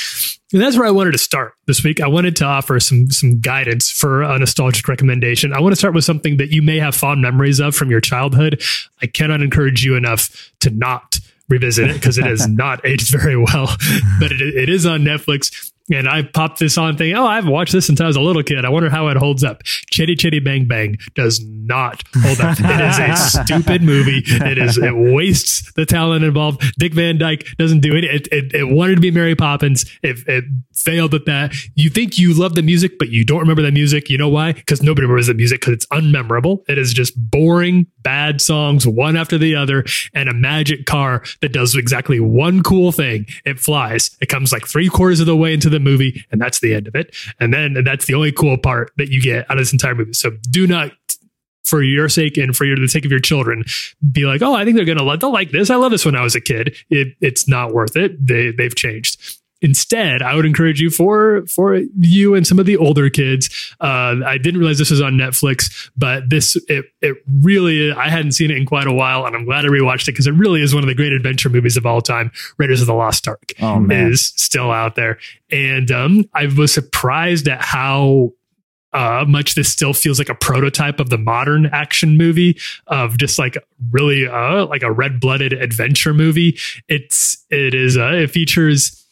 And 0.54 0.62
that's 0.62 0.78
where 0.78 0.88
I 0.88 0.92
wanted 0.92 1.12
to 1.12 1.18
start 1.18 1.54
this 1.66 1.84
week. 1.84 2.00
I 2.00 2.08
wanted 2.08 2.36
to 2.38 2.46
offer 2.46 2.80
some 2.80 3.10
some 3.12 3.40
guidance 3.40 3.92
for 3.92 4.22
a 4.24 4.40
nostalgic 4.40 4.88
recommendation. 4.88 5.52
I 5.54 5.60
want 5.60 5.74
to 5.74 5.76
start 5.76 5.94
with 5.94 6.06
something 6.06 6.38
that 6.38 6.52
you 6.52 6.62
may 6.62 6.80
have 6.80 6.96
fond 6.96 7.22
memories 7.22 7.60
of 7.60 7.76
from 7.76 7.90
your 7.92 8.00
childhood. 8.02 8.62
I 9.02 9.08
cannot 9.08 9.42
encourage 9.42 9.84
you 9.84 9.96
enough 9.96 10.52
to 10.62 10.70
not 10.70 11.20
revisit 11.50 11.90
it 11.90 11.94
because 11.96 12.18
it 12.18 12.26
has 12.26 12.48
not 12.50 12.86
aged 12.86 13.10
very 13.12 13.36
well. 13.38 13.68
But 14.20 14.32
it, 14.32 14.42
it 14.42 14.70
is 14.70 14.86
on 14.86 15.02
Netflix. 15.02 15.72
And 15.94 16.08
I 16.08 16.24
popped 16.24 16.60
this 16.60 16.78
on 16.78 16.98
thinking, 16.98 17.16
oh, 17.16 17.26
I've 17.26 17.48
watched 17.48 17.72
this 17.72 17.88
since 17.88 18.02
I 18.02 18.08
was 18.08 18.16
a 18.16 18.22
little 18.22 18.44
kid. 18.44 18.66
I 18.66 18.70
wonder 18.70 18.90
how 18.90 19.08
it 19.08 19.18
holds 19.18 19.44
up. 19.44 19.64
Chitty 19.64 20.16
Chitty 20.16 20.40
Bang 20.40 20.68
Bang 20.68 20.98
does 21.16 21.42
not 21.46 22.04
hold 22.16 22.42
up. 22.42 22.58
It 22.60 22.82
is 22.82 23.00
a 23.00 23.16
stupid 23.44 23.82
movie. 23.82 24.22
It 24.26 24.58
is 24.58 24.78
it 24.78 24.96
wastes 24.96 25.72
the 25.74 25.86
talent 25.86 26.26
involved. 26.26 26.64
Dick 26.78 26.94
Van 26.94 27.18
Dyke 27.18 27.48
doesn't 27.58 27.80
do 27.80 27.96
it. 27.96 28.04
It, 28.04 28.28
it, 28.32 28.54
it 28.54 28.66
wanted 28.66 28.96
to 28.96 29.02
be 29.02 29.12
Mary 29.12 29.36
Poppins. 29.36 29.86
It, 30.04 30.18
it 30.28 30.44
failed 30.74 31.14
at 31.14 31.26
that. 31.26 31.54
You 31.76 31.90
think 31.90 32.18
you 32.18 32.34
love 32.34 32.56
the 32.56 32.62
music, 32.62 33.00
but 33.00 33.10
you 33.10 33.24
don't 33.24 33.40
remember 33.40 33.62
the 33.62 33.72
music. 33.72 34.10
You 34.10 34.18
know 34.18 34.30
why? 34.30 34.54
Because 34.54 34.84
nobody 34.84 35.04
remembers 35.06 35.28
the 35.28 35.34
music 35.34 35.62
because 35.62 35.74
it's 35.74 35.86
unmemorable. 35.88 36.64
It 36.68 36.78
is 36.78 36.94
just 36.94 37.14
boring, 37.32 37.88
bad 38.02 38.42
songs, 38.42 38.86
one 38.88 39.16
after 39.16 39.38
the 39.38 39.56
other, 39.56 39.86
and 40.14 40.30
a 40.30 40.34
magic 40.34 40.86
car 40.86 41.24
that 41.42 41.54
does 41.54 41.76
exactly 41.76 42.20
one 42.20 42.64
cool 42.64 42.92
thing. 42.92 43.26
It 43.46 43.60
flies. 43.60 44.16
It 44.22 44.28
comes 44.28 44.52
like 44.52 44.66
three 44.66 44.90
quarters 44.90 45.20
of 45.20 45.26
the 45.26 45.36
way 45.36 45.54
into 45.54 45.70
the 45.70 45.77
movie, 45.80 46.24
and 46.32 46.42
that's 46.42 46.60
the 46.60 46.74
end 46.74 46.88
of 46.88 46.96
it. 46.96 47.16
And 47.40 47.54
then 47.54 47.84
that's 47.84 48.06
the 48.06 48.14
only 48.14 48.32
cool 48.32 48.58
part 48.58 48.92
that 48.98 49.10
you 49.10 49.22
get 49.22 49.50
out 49.50 49.58
of 49.58 49.62
this 49.62 49.74
entire 49.74 49.96
movie. 49.96 50.14
So 50.14 50.32
do 50.50 50.68
not 50.68 50.92
for 51.68 51.84
your 51.84 52.08
sake 52.08 52.38
and 52.38 52.56
for 52.56 52.64
your, 52.66 52.78
the 52.78 52.88
sake 52.88 53.06
of 53.06 53.12
your 53.12 53.20
children, 53.20 53.64
be 54.12 54.26
like, 54.26 54.42
oh, 54.42 54.54
I 54.54 54.64
think 54.64 54.78
they're 54.78 54.86
gonna 54.86 55.18
they'll 55.18 55.34
like 55.34 55.52
this. 55.52 55.70
I 55.70 55.76
love 55.76 55.92
this 55.92 56.06
when 56.06 56.16
I 56.16 56.24
was 56.24 56.36
a 56.36 56.42
kid. 56.42 56.76
It, 56.90 57.16
it's 57.22 57.48
not 57.48 57.74
worth 57.74 57.96
it. 57.96 58.26
They 58.26 58.52
they've 58.52 58.76
changed. 58.76 59.37
Instead, 59.62 60.22
I 60.22 60.36
would 60.36 60.46
encourage 60.46 60.80
you 60.80 60.90
for 60.92 61.46
for 61.48 61.76
you 62.00 62.36
and 62.36 62.46
some 62.46 62.60
of 62.60 62.66
the 62.68 62.78
older 62.78 63.10
kids. 63.10 63.50
Uh, 63.82 64.16
I 64.26 64.38
didn't 64.38 64.60
realize 64.60 64.78
this 64.78 64.92
was 64.92 65.02
on 65.02 65.14
Netflix, 65.14 65.90
but 65.98 66.30
this 66.30 66.56
it 66.68 66.86
it 67.02 67.18
really 67.42 67.92
I 67.92 68.10
hadn't 68.10 68.34
seen 68.34 68.52
it 68.52 68.58
in 68.58 68.66
quite 68.66 68.86
a 68.88 68.94
while, 68.94 69.26
and 69.26 69.36
I'm 69.36 69.46
glad 69.46 69.66
I 69.66 69.70
rewatched 69.70 70.04
it 70.04 70.12
because 70.12 70.28
it 70.28 70.34
really 70.34 70.62
is 70.62 70.74
one 70.76 70.84
of 70.84 70.88
the 70.88 70.96
great 70.96 71.12
adventure 71.12 71.50
movies 71.50 71.76
of 71.76 71.86
all 71.86 72.02
time. 72.02 72.32
Raiders 72.58 72.82
of 72.82 72.88
the 72.88 72.94
Lost 72.94 73.28
Ark 73.28 73.52
Oh, 73.60 73.80
man. 73.80 74.12
is 74.12 74.34
still 74.36 74.72
out 74.72 74.96
there, 74.96 75.18
and 75.52 75.90
um, 75.92 76.26
I 76.34 76.46
was 76.56 76.72
surprised 76.74 77.48
at 77.48 77.62
how 77.62 78.34
uh, 78.94 79.26
much 79.28 79.56
this 79.56 79.70
still 79.70 79.94
feels 79.94 80.18
like 80.20 80.30
a 80.30 80.36
prototype 80.36 81.00
of 81.00 81.10
the 81.10 81.18
modern 81.18 81.66
action 81.68 82.16
movie 82.16 82.58
of 82.88 83.18
just 83.18 83.38
like 83.40 83.58
really 83.92 84.28
uh, 84.28 84.66
like 84.68 84.84
a 84.84 84.92
red 84.92 85.20
blooded 85.20 85.52
adventure 85.54 86.14
movie. 86.14 86.58
It's 86.88 87.44
it 87.50 87.74
is 87.74 87.98
uh, 87.98 88.12
it 88.14 88.32
features 88.32 89.04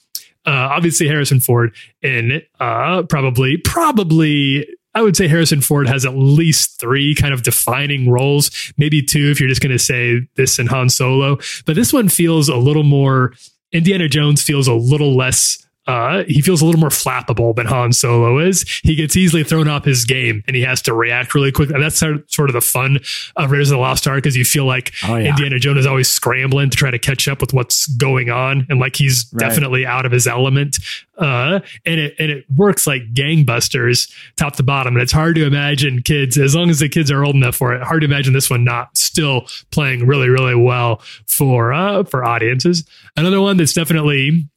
Uh, 0.46 0.70
obviously, 0.72 1.08
Harrison 1.08 1.40
Ford 1.40 1.74
in 2.02 2.42
uh, 2.60 3.04
probably, 3.04 3.58
probably, 3.58 4.68
I 4.94 5.02
would 5.02 5.18
say 5.18 5.28
Harrison 5.28 5.62
Ford 5.62 5.88
has 5.88 6.06
at 6.06 6.16
least 6.16 6.80
three 6.80 7.16
kind 7.16 7.34
of 7.34 7.44
defining 7.44 8.10
roles, 8.10 8.74
maybe 8.78 9.02
two 9.02 9.32
if 9.32 9.40
you're 9.40 9.50
just 9.50 9.62
going 9.62 9.72
to 9.72 9.80
say 9.80 10.22
this 10.36 10.60
and 10.60 10.70
Han 10.70 10.90
Solo. 10.90 11.38
But 11.66 11.76
this 11.76 11.92
one 11.92 12.10
feels 12.10 12.48
a 12.48 12.58
little 12.58 12.84
more, 12.84 13.34
Indiana 13.72 14.08
Jones 14.08 14.42
feels 14.42 14.68
a 14.68 14.74
little 14.74 15.16
less. 15.16 15.65
Uh, 15.88 16.24
he 16.28 16.42
feels 16.42 16.62
a 16.62 16.66
little 16.66 16.80
more 16.80 16.90
flappable 16.90 17.56
than 17.56 17.66
Han 17.68 17.94
Solo 17.94 18.40
is. 18.40 18.64
He 18.84 18.96
gets 18.96 19.16
easily 19.16 19.44
thrown 19.44 19.68
off 19.68 19.86
his 19.86 20.04
game 20.06 20.44
and 20.48 20.56
he 20.56 20.64
has 20.64 20.82
to 20.84 20.94
react 20.94 21.36
really 21.36 21.52
quick. 21.52 21.70
And 21.70 21.82
that's 21.84 21.98
sort 21.98 22.50
of, 22.50 22.54
the 22.54 22.62
fun 22.62 23.00
of 23.36 23.52
Raiders 23.52 23.70
of 23.70 23.76
the 23.76 23.82
Lost 23.82 24.08
Ark 24.08 24.18
because 24.18 24.36
you 24.36 24.46
feel 24.46 24.66
like 24.66 24.94
Oh, 25.08 25.16
yeah. 25.16 25.30
Indiana 25.30 25.60
Jones 25.60 25.80
is 25.80 25.86
always 25.86 26.10
scrambling 26.10 26.70
to 26.70 26.78
try 26.78 26.90
to 26.90 26.98
catch 27.00 27.28
up 27.28 27.42
with 27.42 27.54
what's 27.54 27.86
going 27.98 28.30
on 28.30 28.66
and 28.70 28.80
like 28.80 28.96
he's 28.96 29.28
Right. 29.34 29.48
definitely 29.48 29.86
out 29.86 30.06
of 30.06 30.12
his 30.12 30.26
element. 30.28 30.78
Uh, 31.18 31.60
and 31.86 32.00
it 32.00 32.16
and 32.20 32.30
it 32.32 32.46
works 32.56 32.86
like 32.88 33.02
gangbusters, 33.14 34.12
top 34.38 34.56
to 34.56 34.64
bottom. 34.64 34.96
And 34.96 35.02
it's 35.04 35.12
hard 35.12 35.36
to 35.36 35.46
imagine 35.46 36.02
kids, 36.02 36.38
as 36.38 36.56
long 36.56 36.70
as 36.70 36.80
the 36.80 36.90
kids 36.90 37.12
are 37.12 37.24
old 37.24 37.36
enough 37.36 37.56
for 37.56 37.74
it, 37.74 37.82
hard 37.84 38.02
to 38.02 38.06
imagine 38.06 38.34
this 38.34 38.50
one 38.50 38.64
not 38.64 38.96
still 38.98 39.46
playing 39.72 40.06
really, 40.08 40.30
really 40.30 40.56
well 40.56 41.02
for 41.28 41.72
uh 41.74 42.04
for 42.04 42.24
audiences. 42.26 42.86
Another 43.16 43.40
one 43.40 43.58
that's 43.58 43.74
definitely 43.74 44.48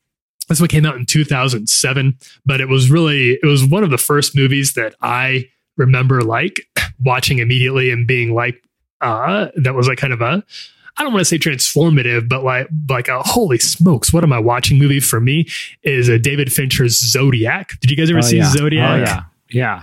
this 0.48 0.60
one 0.60 0.68
came 0.68 0.84
out 0.86 0.96
in 0.96 1.06
2007, 1.06 2.18
but 2.46 2.60
it 2.60 2.68
was 2.68 2.90
really 2.90 3.32
it 3.42 3.46
was 3.46 3.64
one 3.64 3.84
of 3.84 3.90
the 3.90 3.98
first 3.98 4.34
movies 4.36 4.74
that 4.74 4.94
I 5.00 5.48
remember 5.76 6.22
like 6.22 6.60
watching 7.04 7.38
immediately 7.38 7.90
and 7.90 8.06
being 8.06 8.34
like 8.34 8.62
uh 9.00 9.48
that 9.56 9.74
was 9.74 9.86
like 9.86 9.98
kind 9.98 10.12
of 10.12 10.20
a 10.20 10.42
I 10.96 11.04
don't 11.04 11.12
want 11.12 11.20
to 11.20 11.24
say 11.26 11.38
transformative, 11.38 12.28
but 12.28 12.42
like 12.42 12.68
like 12.88 13.06
a 13.08 13.22
holy 13.22 13.58
smokes, 13.58 14.12
what 14.12 14.24
am 14.24 14.32
I 14.32 14.40
watching 14.40 14.78
movie 14.78 14.98
for 15.00 15.20
me 15.20 15.46
is 15.84 16.08
a 16.08 16.18
David 16.18 16.52
Fincher's 16.52 16.98
Zodiac. 16.98 17.78
Did 17.80 17.90
you 17.92 17.96
guys 17.96 18.10
ever 18.10 18.18
Oh, 18.18 18.22
see 18.22 18.38
yeah. 18.38 18.50
Zodiac? 18.50 18.90
Oh 18.90 18.96
yeah, 18.98 19.22
yeah. 19.50 19.82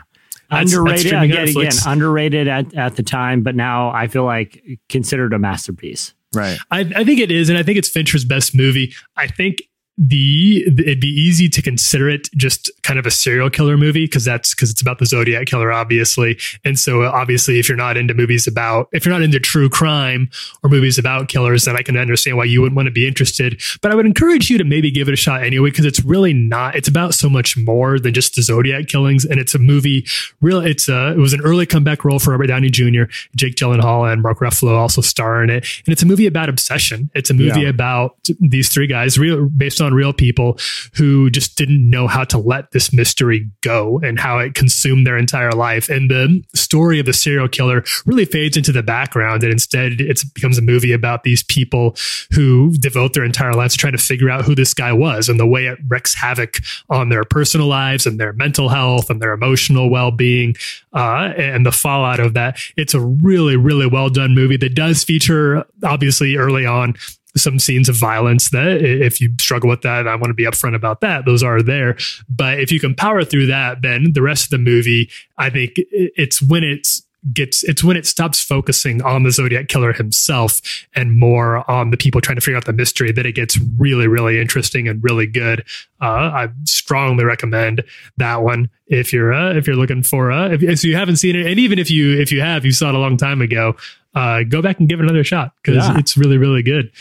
That's- 0.49 0.72
that's 0.72 0.74
underrated 0.74 1.07
streaming 1.07 1.32
again, 1.32 1.47
again, 1.57 1.72
underrated 1.88 2.47
at, 2.47 2.74
at 2.76 2.95
the 2.97 3.03
time, 3.03 3.41
but 3.41 3.55
now 3.55 3.89
I 3.91 4.07
feel 4.07 4.26
like 4.26 4.61
considered 4.89 5.34
a 5.34 5.39
masterpiece. 5.39 6.13
Right. 6.36 6.57
I, 6.70 6.82
I 6.82 7.03
think 7.03 7.20
it 7.20 7.32
is, 7.32 7.49
and 7.49 7.57
I 7.57 7.63
think 7.63 7.78
it's 7.80 7.89
Fincher's 7.89 8.26
best 8.26 8.53
movie. 8.53 8.93
I 9.18 9.26
think 9.28 9.63
the 9.97 10.63
it'd 10.67 10.99
be 10.99 11.07
easy 11.07 11.47
to 11.49 11.61
consider 11.61 12.09
it 12.09 12.29
just 12.35 12.69
kind 12.83 12.99
of 12.99 13.05
a 13.05 13.11
serial 13.11 13.49
killer 13.49 13.77
movie 13.77 14.05
because 14.05 14.25
that's 14.25 14.53
because 14.53 14.69
it's 14.69 14.81
about 14.81 14.99
the 14.99 15.05
Zodiac 15.05 15.47
killer, 15.47 15.71
obviously. 15.71 16.37
And 16.65 16.77
so, 16.77 17.03
uh, 17.03 17.11
obviously, 17.13 17.59
if 17.59 17.69
you're 17.69 17.77
not 17.77 17.95
into 17.95 18.13
movies 18.13 18.45
about 18.45 18.89
if 18.91 19.05
you're 19.05 19.13
not 19.13 19.21
into 19.21 19.39
true 19.39 19.69
crime 19.69 20.29
or 20.63 20.69
movies 20.69 20.97
about 20.97 21.29
killers, 21.29 21.63
then 21.65 21.77
I 21.77 21.81
can 21.81 21.95
understand 21.97 22.35
why 22.37 22.43
you 22.43 22.61
wouldn't 22.61 22.75
want 22.75 22.87
to 22.87 22.91
be 22.91 23.07
interested. 23.07 23.61
But 23.81 23.91
I 23.91 23.95
would 23.95 24.05
encourage 24.05 24.49
you 24.49 24.57
to 24.57 24.63
maybe 24.65 24.91
give 24.91 25.07
it 25.07 25.13
a 25.13 25.17
shot 25.17 25.43
anyway 25.43 25.69
because 25.69 25.85
it's 25.85 26.03
really 26.03 26.33
not. 26.33 26.75
It's 26.75 26.87
about 26.89 27.13
so 27.13 27.29
much 27.29 27.55
more 27.57 27.97
than 27.97 28.13
just 28.13 28.35
the 28.35 28.41
Zodiac 28.41 28.87
killings, 28.87 29.23
and 29.23 29.39
it's 29.39 29.55
a 29.55 29.59
movie. 29.59 30.05
Real, 30.41 30.59
it's 30.59 30.89
a 30.89 31.11
it 31.13 31.17
was 31.17 31.31
an 31.33 31.41
early 31.41 31.65
comeback 31.65 32.03
role 32.03 32.19
for 32.19 32.31
Robert 32.31 32.47
Downey 32.47 32.69
Jr. 32.69 33.03
Jake 33.35 33.55
Gyllenhaal 33.55 34.11
and 34.11 34.21
Mark 34.21 34.39
Ruffalo 34.39 34.75
also 34.77 34.99
star 35.01 35.41
in 35.41 35.49
it, 35.49 35.65
and 35.85 35.93
it's 35.93 36.03
a 36.03 36.05
movie 36.05 36.27
about 36.27 36.49
obsession. 36.49 37.09
It's 37.15 37.29
a 37.29 37.33
movie 37.33 37.61
Yeah. 37.61 37.69
about 37.69 38.17
these 38.41 38.67
three 38.69 38.87
guys, 38.87 39.17
real 39.17 39.45
based 39.47 39.79
on 39.81 39.84
real 39.93 40.13
people 40.13 40.57
who 40.95 41.29
just 41.29 41.57
didn't 41.57 41.89
know 41.89 42.07
how 42.07 42.23
to 42.25 42.38
let 42.38 42.71
this 42.71 42.93
mystery 42.93 43.49
go 43.61 43.99
and 44.03 44.19
how 44.19 44.39
it 44.39 44.53
consumed 44.53 45.05
their 45.05 45.17
entire 45.17 45.51
life. 45.51 45.89
And 45.89 46.09
the 46.09 46.43
story 46.55 46.99
of 46.99 47.05
the 47.05 47.13
serial 47.13 47.47
killer 47.47 47.83
really 48.05 48.25
fades 48.25 48.57
into 48.57 48.71
the 48.71 48.83
background, 48.83 49.43
and 49.43 49.51
instead 49.51 50.01
it 50.01 50.21
becomes 50.33 50.57
a 50.57 50.61
movie 50.61 50.93
about 50.93 51.23
these 51.23 51.43
people 51.43 51.95
who 52.31 52.71
devote 52.77 53.13
their 53.13 53.23
entire 53.23 53.53
lives 53.53 53.73
to 53.73 53.77
trying 53.79 53.93
to 53.93 54.03
figure 54.03 54.29
out 54.29 54.45
who 54.45 54.55
this 54.55 54.73
guy 54.73 54.91
was 54.91 55.29
and 55.29 55.39
the 55.39 55.45
way 55.45 55.67
it 55.67 55.77
wreaks 55.88 56.15
havoc 56.15 56.57
on 56.89 57.09
their 57.09 57.23
personal 57.23 57.67
lives 57.67 58.05
and 58.05 58.19
their 58.19 58.33
mental 58.33 58.69
health 58.69 59.09
and 59.09 59.21
their 59.21 59.33
emotional 59.33 59.89
well-being 59.89 60.55
uh, 60.93 61.33
and 61.38 61.65
the 61.65 61.71
fallout 61.71 62.19
of 62.19 62.33
that. 62.33 62.59
It's 62.77 62.93
a 62.93 62.99
really, 62.99 63.55
really 63.55 63.88
well 63.88 64.09
done 64.09 64.33
movie 64.33 64.57
that 64.57 64.75
does 64.75 65.03
feature, 65.03 65.65
obviously, 65.83 66.36
early 66.36 66.65
on 66.65 66.95
some 67.38 67.59
scenes 67.59 67.89
of 67.89 67.95
violence 67.95 68.49
that 68.51 68.81
if 68.81 69.19
you 69.19 69.33
struggle 69.39 69.69
with 69.69 69.81
that, 69.81 70.07
I 70.07 70.15
want 70.15 70.29
to 70.29 70.33
be 70.36 70.45
upfront 70.45 70.75
about 70.75 71.01
that. 71.01 71.25
Those 71.25 71.43
are 71.43 71.61
there. 71.61 71.97
But 72.29 72.59
if 72.59 72.71
you 72.71 72.79
can 72.79 72.95
power 72.95 73.23
through 73.23 73.47
that, 73.47 73.81
then 73.81 74.13
the 74.13 74.21
rest 74.21 74.45
of 74.45 74.49
the 74.51 74.57
movie, 74.57 75.09
I 75.38 75.49
think 75.49 75.73
it's 75.77 76.41
when 76.41 76.63
it's 76.63 77.01
gets 77.33 77.63
it's 77.63 77.83
when 77.83 77.97
it 77.97 78.05
stops 78.05 78.39
focusing 78.39 79.01
on 79.01 79.23
the 79.23 79.31
zodiac 79.31 79.67
killer 79.67 79.91
himself 79.93 80.61
and 80.93 81.15
more 81.17 81.67
on 81.69 81.89
the 81.89 81.97
people 81.97 82.21
trying 82.21 82.36
to 82.36 82.41
figure 82.41 82.55
out 82.55 82.65
the 82.65 82.71
mystery 82.73 83.11
that 83.11 83.25
it 83.25 83.31
gets 83.31 83.57
really 83.79 84.07
really 84.07 84.39
interesting 84.39 84.88
and 84.88 85.03
really 85.03 85.25
good 85.25 85.61
uh, 86.03 86.05
i 86.05 86.47
strongly 86.65 87.23
recommend 87.23 87.83
that 88.17 88.43
one 88.43 88.69
if 88.86 89.11
you're 89.11 89.33
uh, 89.33 89.55
if 89.55 89.65
you're 89.65 89.75
looking 89.75 90.03
for 90.03 90.31
uh 90.31 90.49
if, 90.49 90.61
if 90.61 90.83
you 90.83 90.95
haven't 90.95 91.15
seen 91.15 91.36
it 91.36 91.47
and 91.47 91.59
even 91.59 91.79
if 91.79 91.89
you 91.89 92.15
if 92.21 92.31
you 92.31 92.41
have 92.41 92.63
you 92.63 92.71
saw 92.71 92.89
it 92.89 92.93
a 92.95 92.99
long 92.99 93.17
time 93.17 93.41
ago 93.41 93.75
uh 94.13 94.43
go 94.43 94.61
back 94.61 94.77
and 94.79 94.88
give 94.88 94.99
it 94.99 95.03
another 95.03 95.23
shot 95.23 95.51
because 95.63 95.83
Yeah. 95.83 95.97
it's 95.97 96.15
really 96.15 96.38
really 96.38 96.61
good 96.61 96.91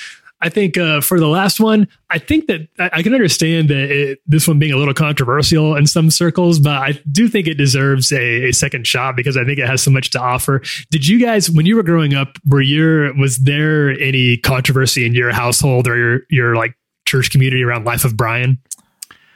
I 0.44 0.50
think 0.50 0.76
uh, 0.76 1.00
for 1.00 1.18
the 1.18 1.26
last 1.26 1.58
one, 1.58 1.88
I 2.10 2.18
think 2.18 2.48
that 2.48 2.68
I, 2.78 2.90
I 2.98 3.02
can 3.02 3.14
understand 3.14 3.70
that 3.70 3.90
it, 3.90 4.18
this 4.26 4.46
one 4.46 4.58
being 4.58 4.74
a 4.74 4.76
little 4.76 4.92
controversial 4.92 5.74
in 5.74 5.86
some 5.86 6.10
circles, 6.10 6.60
but 6.60 6.74
I 6.76 7.00
do 7.10 7.28
think 7.28 7.46
it 7.46 7.54
deserves 7.54 8.12
a, 8.12 8.48
a 8.48 8.52
second 8.52 8.86
shot 8.86 9.16
because 9.16 9.38
I 9.38 9.44
think 9.44 9.58
it 9.58 9.66
has 9.66 9.82
so 9.82 9.90
much 9.90 10.10
to 10.10 10.20
offer. 10.20 10.60
Did 10.90 11.08
you 11.08 11.18
guys, 11.18 11.50
when 11.50 11.64
you 11.64 11.76
were 11.76 11.82
growing 11.82 12.12
up, 12.12 12.36
were 12.44 12.60
your 12.60 13.14
was 13.14 13.38
there 13.38 13.98
any 13.98 14.36
controversy 14.36 15.06
in 15.06 15.14
your 15.14 15.32
household 15.32 15.88
or 15.88 15.96
your 15.96 16.20
your 16.28 16.56
like 16.56 16.74
church 17.06 17.30
community 17.30 17.62
around 17.62 17.86
Life 17.86 18.04
of 18.04 18.14
Brian? 18.14 18.58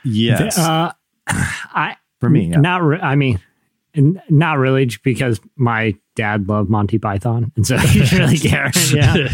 Yes. 0.05 0.59
Uh, 0.59 0.93
I 1.27 1.97
For 2.21 2.29
me, 2.29 2.51
yeah. 2.51 2.59
not. 2.59 2.83
Re- 2.83 3.01
I 3.01 3.15
mean, 3.17 3.41
n- 3.95 4.21
not 4.29 4.59
really, 4.59 4.91
because 5.03 5.41
my 5.57 5.95
dad 6.19 6.49
loved 6.49 6.69
Monty 6.69 6.99
Python, 6.99 7.53
and 7.55 7.65
so 7.65 7.79
he 7.79 8.01
didn't 8.01 8.19
really 8.19 8.39
care. 8.39 8.71
Yeah, 8.89 9.29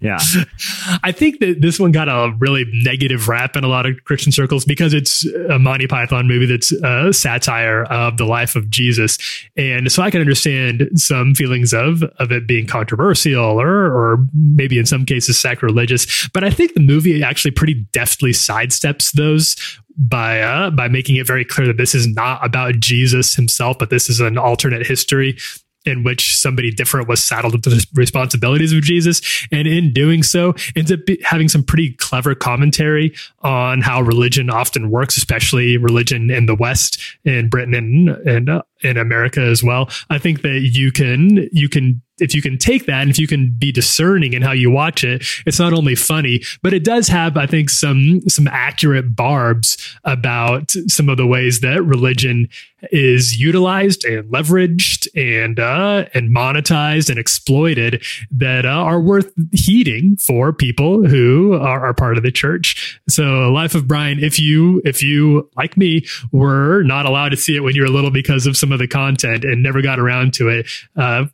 yeah. 0.00 0.18
I 1.02 1.12
think 1.12 1.40
that 1.40 1.60
this 1.60 1.78
one 1.78 1.92
got 1.92 2.08
a 2.08 2.34
really 2.38 2.64
negative 2.72 3.28
rap 3.28 3.56
in 3.56 3.64
a 3.64 3.68
lot 3.68 3.84
of 3.84 4.02
Christian 4.04 4.32
circles 4.32 4.64
because 4.64 4.94
it's 4.94 5.26
a 5.50 5.58
Monty 5.58 5.86
Python 5.86 6.26
movie 6.26 6.46
that's 6.46 6.72
a 6.72 7.12
satire 7.12 7.84
of 7.84 8.16
the 8.16 8.24
life 8.24 8.56
of 8.56 8.70
Jesus, 8.70 9.18
and 9.56 9.90
so 9.92 10.02
I 10.02 10.10
can 10.10 10.20
understand 10.20 10.88
some 10.94 11.34
feelings 11.34 11.74
of 11.74 12.02
of 12.18 12.32
it 12.32 12.46
being 12.46 12.66
controversial 12.66 13.60
or 13.60 13.68
or 13.68 14.24
maybe 14.34 14.78
in 14.78 14.86
some 14.86 15.04
cases 15.04 15.38
sacrilegious. 15.38 16.28
But 16.32 16.44
I 16.44 16.50
think 16.50 16.74
the 16.74 16.80
movie 16.80 17.22
actually 17.22 17.50
pretty 17.50 17.86
deftly 17.92 18.30
sidesteps 18.30 19.12
those 19.12 19.56
by 19.96 20.40
uh, 20.40 20.70
by 20.70 20.88
making 20.88 21.16
it 21.16 21.26
very 21.26 21.44
clear 21.44 21.66
that 21.66 21.76
this 21.76 21.94
is 21.94 22.06
not 22.06 22.44
about 22.44 22.76
Jesus 22.80 23.34
himself, 23.34 23.78
but 23.78 23.90
this 23.90 24.08
is 24.08 24.20
an 24.20 24.38
alternate 24.38 24.86
history 24.86 25.36
in 25.84 26.02
which 26.02 26.36
somebody 26.36 26.70
different 26.70 27.08
was 27.08 27.22
saddled 27.22 27.52
with 27.52 27.62
the 27.62 27.86
responsibilities 27.94 28.72
of 28.72 28.82
Jesus. 28.82 29.20
And 29.50 29.66
in 29.66 29.92
doing 29.92 30.22
so, 30.22 30.54
ends 30.76 30.92
up 30.92 31.00
having 31.22 31.48
some 31.48 31.62
pretty 31.62 31.92
clever 31.92 32.34
commentary 32.34 33.14
on 33.40 33.80
how 33.80 34.02
religion 34.02 34.50
often 34.50 34.90
works, 34.90 35.16
especially 35.16 35.76
religion 35.76 36.30
in 36.30 36.46
the 36.46 36.54
West, 36.54 37.00
in 37.24 37.48
Britain 37.48 37.74
and, 37.74 38.08
and 38.26 38.48
uh, 38.50 38.62
in 38.82 38.96
America 38.96 39.40
as 39.40 39.62
well. 39.62 39.90
I 40.10 40.18
think 40.18 40.42
that 40.42 40.60
you 40.72 40.92
can, 40.92 41.48
you 41.52 41.68
can, 41.68 42.02
if 42.20 42.34
you 42.34 42.42
can 42.42 42.58
take 42.58 42.86
that 42.86 43.02
and 43.02 43.10
if 43.10 43.18
you 43.18 43.26
can 43.26 43.54
be 43.58 43.72
discerning 43.72 44.32
in 44.32 44.42
how 44.42 44.52
you 44.52 44.70
watch 44.70 45.04
it, 45.04 45.24
it's 45.46 45.58
not 45.58 45.72
only 45.72 45.94
funny, 45.94 46.42
but 46.62 46.72
it 46.72 46.84
does 46.84 47.08
have, 47.08 47.36
I 47.36 47.46
think, 47.46 47.70
some, 47.70 48.20
some 48.28 48.48
accurate 48.48 49.16
barbs 49.16 49.76
about 50.04 50.70
some 50.86 51.08
of 51.08 51.16
the 51.16 51.26
ways 51.26 51.60
that 51.60 51.82
religion 51.82 52.48
is 52.90 53.38
utilized 53.38 54.04
and 54.04 54.30
leveraged 54.32 55.06
and 55.14 55.58
uh, 55.58 56.06
and 56.14 56.34
monetized 56.34 57.10
and 57.10 57.18
exploited 57.18 58.02
that 58.30 58.64
uh, 58.64 58.68
are 58.68 59.00
worth 59.00 59.32
heeding 59.52 60.16
for 60.16 60.52
people 60.52 61.06
who 61.06 61.54
are, 61.54 61.86
are 61.86 61.94
part 61.94 62.16
of 62.16 62.22
the 62.22 62.32
church. 62.32 63.00
So, 63.08 63.50
Life 63.50 63.74
of 63.74 63.86
Brian, 63.86 64.22
if 64.22 64.38
you 64.38 64.80
if 64.84 65.02
you 65.02 65.50
like 65.56 65.76
me 65.76 66.06
were 66.32 66.82
not 66.82 67.06
allowed 67.06 67.30
to 67.30 67.36
see 67.36 67.56
it 67.56 67.60
when 67.60 67.74
you 67.74 67.82
were 67.82 67.88
little 67.88 68.10
because 68.10 68.46
of 68.46 68.56
some 68.56 68.72
of 68.72 68.78
the 68.78 68.88
content 68.88 69.44
and 69.44 69.62
never 69.62 69.82
got 69.82 69.98
around 69.98 70.34
to 70.34 70.48
it, 70.48 70.66
uh, 70.96 71.26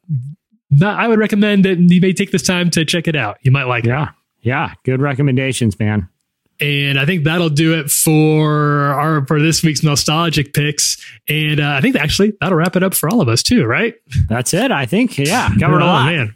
not, 0.71 0.99
I 0.99 1.09
would 1.09 1.19
recommend 1.19 1.65
that 1.65 1.79
you 1.79 2.01
may 2.01 2.13
take 2.13 2.33
this 2.33 2.43
time 2.43 2.71
to 2.71 2.85
check 2.85 3.07
it 3.09 3.17
out. 3.17 3.39
You 3.43 3.51
might 3.51 3.65
like 3.65 3.85
it. 3.85 3.89
Yeah. 3.89 4.11
Yeah. 4.41 4.73
Good 4.85 5.01
recommendations, 5.01 5.79
man. 5.79 6.09
And 6.61 6.99
I 6.99 7.05
think 7.05 7.25
that'll 7.25 7.51
do 7.51 7.79
it 7.79 7.91
for 7.91 8.49
our 8.87 9.27
for 9.27 9.41
this 9.41 9.63
week's 9.63 9.83
nostalgic 9.83 10.53
picks. 10.55 10.97
And 11.29 11.61
uh, 11.61 11.71
I 11.71 11.81
think 11.81 11.97
actually 11.97 12.33
that'll 12.41 12.57
wrap 12.57 12.77
it 12.77 12.83
up 12.83 12.95
for 12.95 13.09
all 13.09 13.21
of 13.21 13.29
us 13.29 13.43
too, 13.43 13.65
right? 13.65 13.95
That's 14.29 14.55
it. 14.55 14.71
I 14.71 14.87
think. 14.87 15.19
Yeah. 15.19 15.49
Covered 15.59 15.81
a 15.81 15.85
Oh, 15.85 15.87
lot. 15.87 16.07
man, 16.13 16.35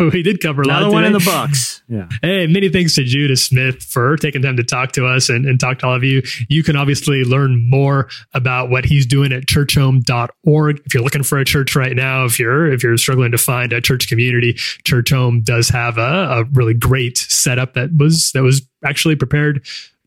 we 0.12 0.22
did 0.22 0.40
cover 0.40 0.62
a 0.62 0.66
lot. 0.66 0.78
Another 0.82 0.92
one 0.92 1.04
in 1.04 1.12
the 1.12 1.18
books. 1.20 1.82
Yeah. 1.88 2.08
Hey, 2.20 2.46
many 2.46 2.68
thanks 2.68 2.94
to 2.96 3.04
Judah 3.04 3.36
Smith 3.36 3.82
for 3.82 4.16
taking 4.16 4.42
time 4.42 4.56
to 4.56 4.64
talk 4.64 4.92
to 4.92 5.06
us 5.06 5.28
and, 5.28 5.46
and 5.46 5.58
talk 5.60 5.78
to 5.80 5.86
all 5.86 5.94
of 5.94 6.02
you. 6.04 6.22
You 6.48 6.62
can 6.62 6.76
obviously 6.76 7.22
learn 7.24 7.68
more 7.70 8.08
about 8.34 8.70
what 8.70 8.84
he's 8.84 9.06
doing 9.06 9.32
at 9.32 9.46
churchome.org. 9.46 10.82
If 10.84 10.94
you're 10.94 11.02
looking 11.02 11.22
for 11.22 11.38
a 11.38 11.44
church 11.44 11.74
right 11.76 11.94
now, 11.94 12.24
if 12.24 12.38
you're 12.38 12.72
if 12.72 12.82
you're 12.82 12.96
struggling 12.96 13.32
to 13.32 13.38
find 13.38 13.72
a 13.72 13.80
church 13.80 14.08
community, 14.08 14.54
Churchome 14.54 15.44
does 15.44 15.68
have 15.68 15.98
a, 15.98 16.40
a 16.40 16.44
really 16.52 16.74
great 16.74 17.18
setup 17.18 17.74
that 17.74 17.90
was 17.96 18.32
that 18.32 18.42
was 18.42 18.66
actually 18.86 19.16
prepared 19.16 19.66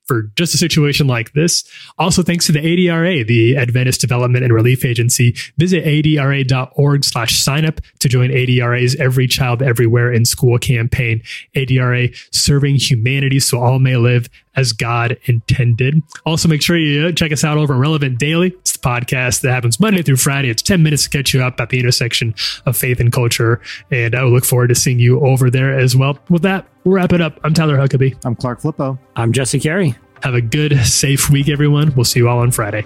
for 0.09 0.23
just 0.35 0.55
a 0.55 0.57
situation 0.57 1.05
like 1.05 1.33
this. 1.33 1.63
Also, 1.99 2.23
thanks 2.23 2.47
to 2.47 2.51
the 2.51 2.59
ADRA, 2.59 3.27
the 3.27 3.55
Adventist 3.55 4.01
Development 4.01 4.43
and 4.43 4.51
Relief 4.51 4.83
Agency. 4.83 5.35
Visit 5.59 5.85
adra.org 5.85 7.05
slash 7.05 7.39
sign 7.39 7.63
up 7.63 7.79
to 7.99 8.09
join 8.09 8.31
ADRA's 8.31 8.95
Every 8.95 9.27
Child 9.27 9.61
Everywhere 9.61 10.11
in 10.11 10.25
School 10.25 10.57
campaign. 10.57 11.21
ADRA 11.55 12.09
serving 12.31 12.77
humanity 12.77 13.39
so 13.39 13.61
all 13.61 13.77
may 13.77 13.97
live 13.97 14.27
as 14.59 14.73
God 14.73 15.17
intended. 15.23 16.03
Also, 16.25 16.49
make 16.49 16.61
sure 16.61 16.77
you 16.77 17.13
check 17.13 17.31
us 17.31 17.45
out 17.45 17.57
over 17.57 17.73
on 17.73 17.79
Relevant 17.79 18.19
Daily. 18.19 18.49
It's 18.49 18.73
the 18.73 18.79
podcast 18.79 19.41
that 19.41 19.51
happens 19.51 19.79
Monday 19.79 20.01
through 20.01 20.17
Friday. 20.17 20.49
It's 20.49 20.61
10 20.61 20.83
minutes 20.83 21.03
to 21.03 21.09
catch 21.09 21.33
you 21.33 21.41
up 21.41 21.61
at 21.61 21.69
the 21.69 21.79
intersection 21.79 22.35
of 22.65 22.75
faith 22.75 22.99
and 22.99 23.11
culture. 23.11 23.61
And 23.89 24.13
I 24.15 24.23
look 24.23 24.43
forward 24.43 24.67
to 24.67 24.75
seeing 24.75 24.99
you 24.99 25.21
over 25.25 25.49
there 25.49 25.79
as 25.79 25.95
well. 25.95 26.19
With 26.29 26.41
that, 26.41 26.67
we'll 26.83 26.95
wrap 26.95 27.13
it 27.13 27.21
up. 27.21 27.39
I'm 27.45 27.53
Tyler 27.53 27.77
Huckabee. 27.77 28.17
I'm 28.25 28.35
Clark 28.35 28.59
Flippo. 28.59 28.99
I'm 29.15 29.31
Jesse 29.31 29.61
Carey. 29.61 29.95
Have 30.23 30.33
a 30.33 30.41
good, 30.41 30.77
safe 30.85 31.29
week, 31.29 31.47
everyone. 31.47 31.95
We'll 31.95 32.03
see 32.03 32.19
you 32.19 32.27
all 32.27 32.39
on 32.39 32.51
Friday. 32.51 32.85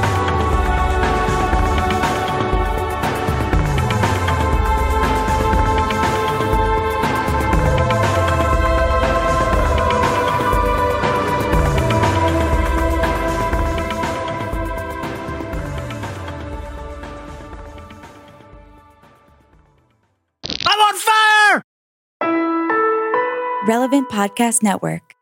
Relevant 23.71 24.09
Podcast 24.09 24.63
Network. 24.63 25.20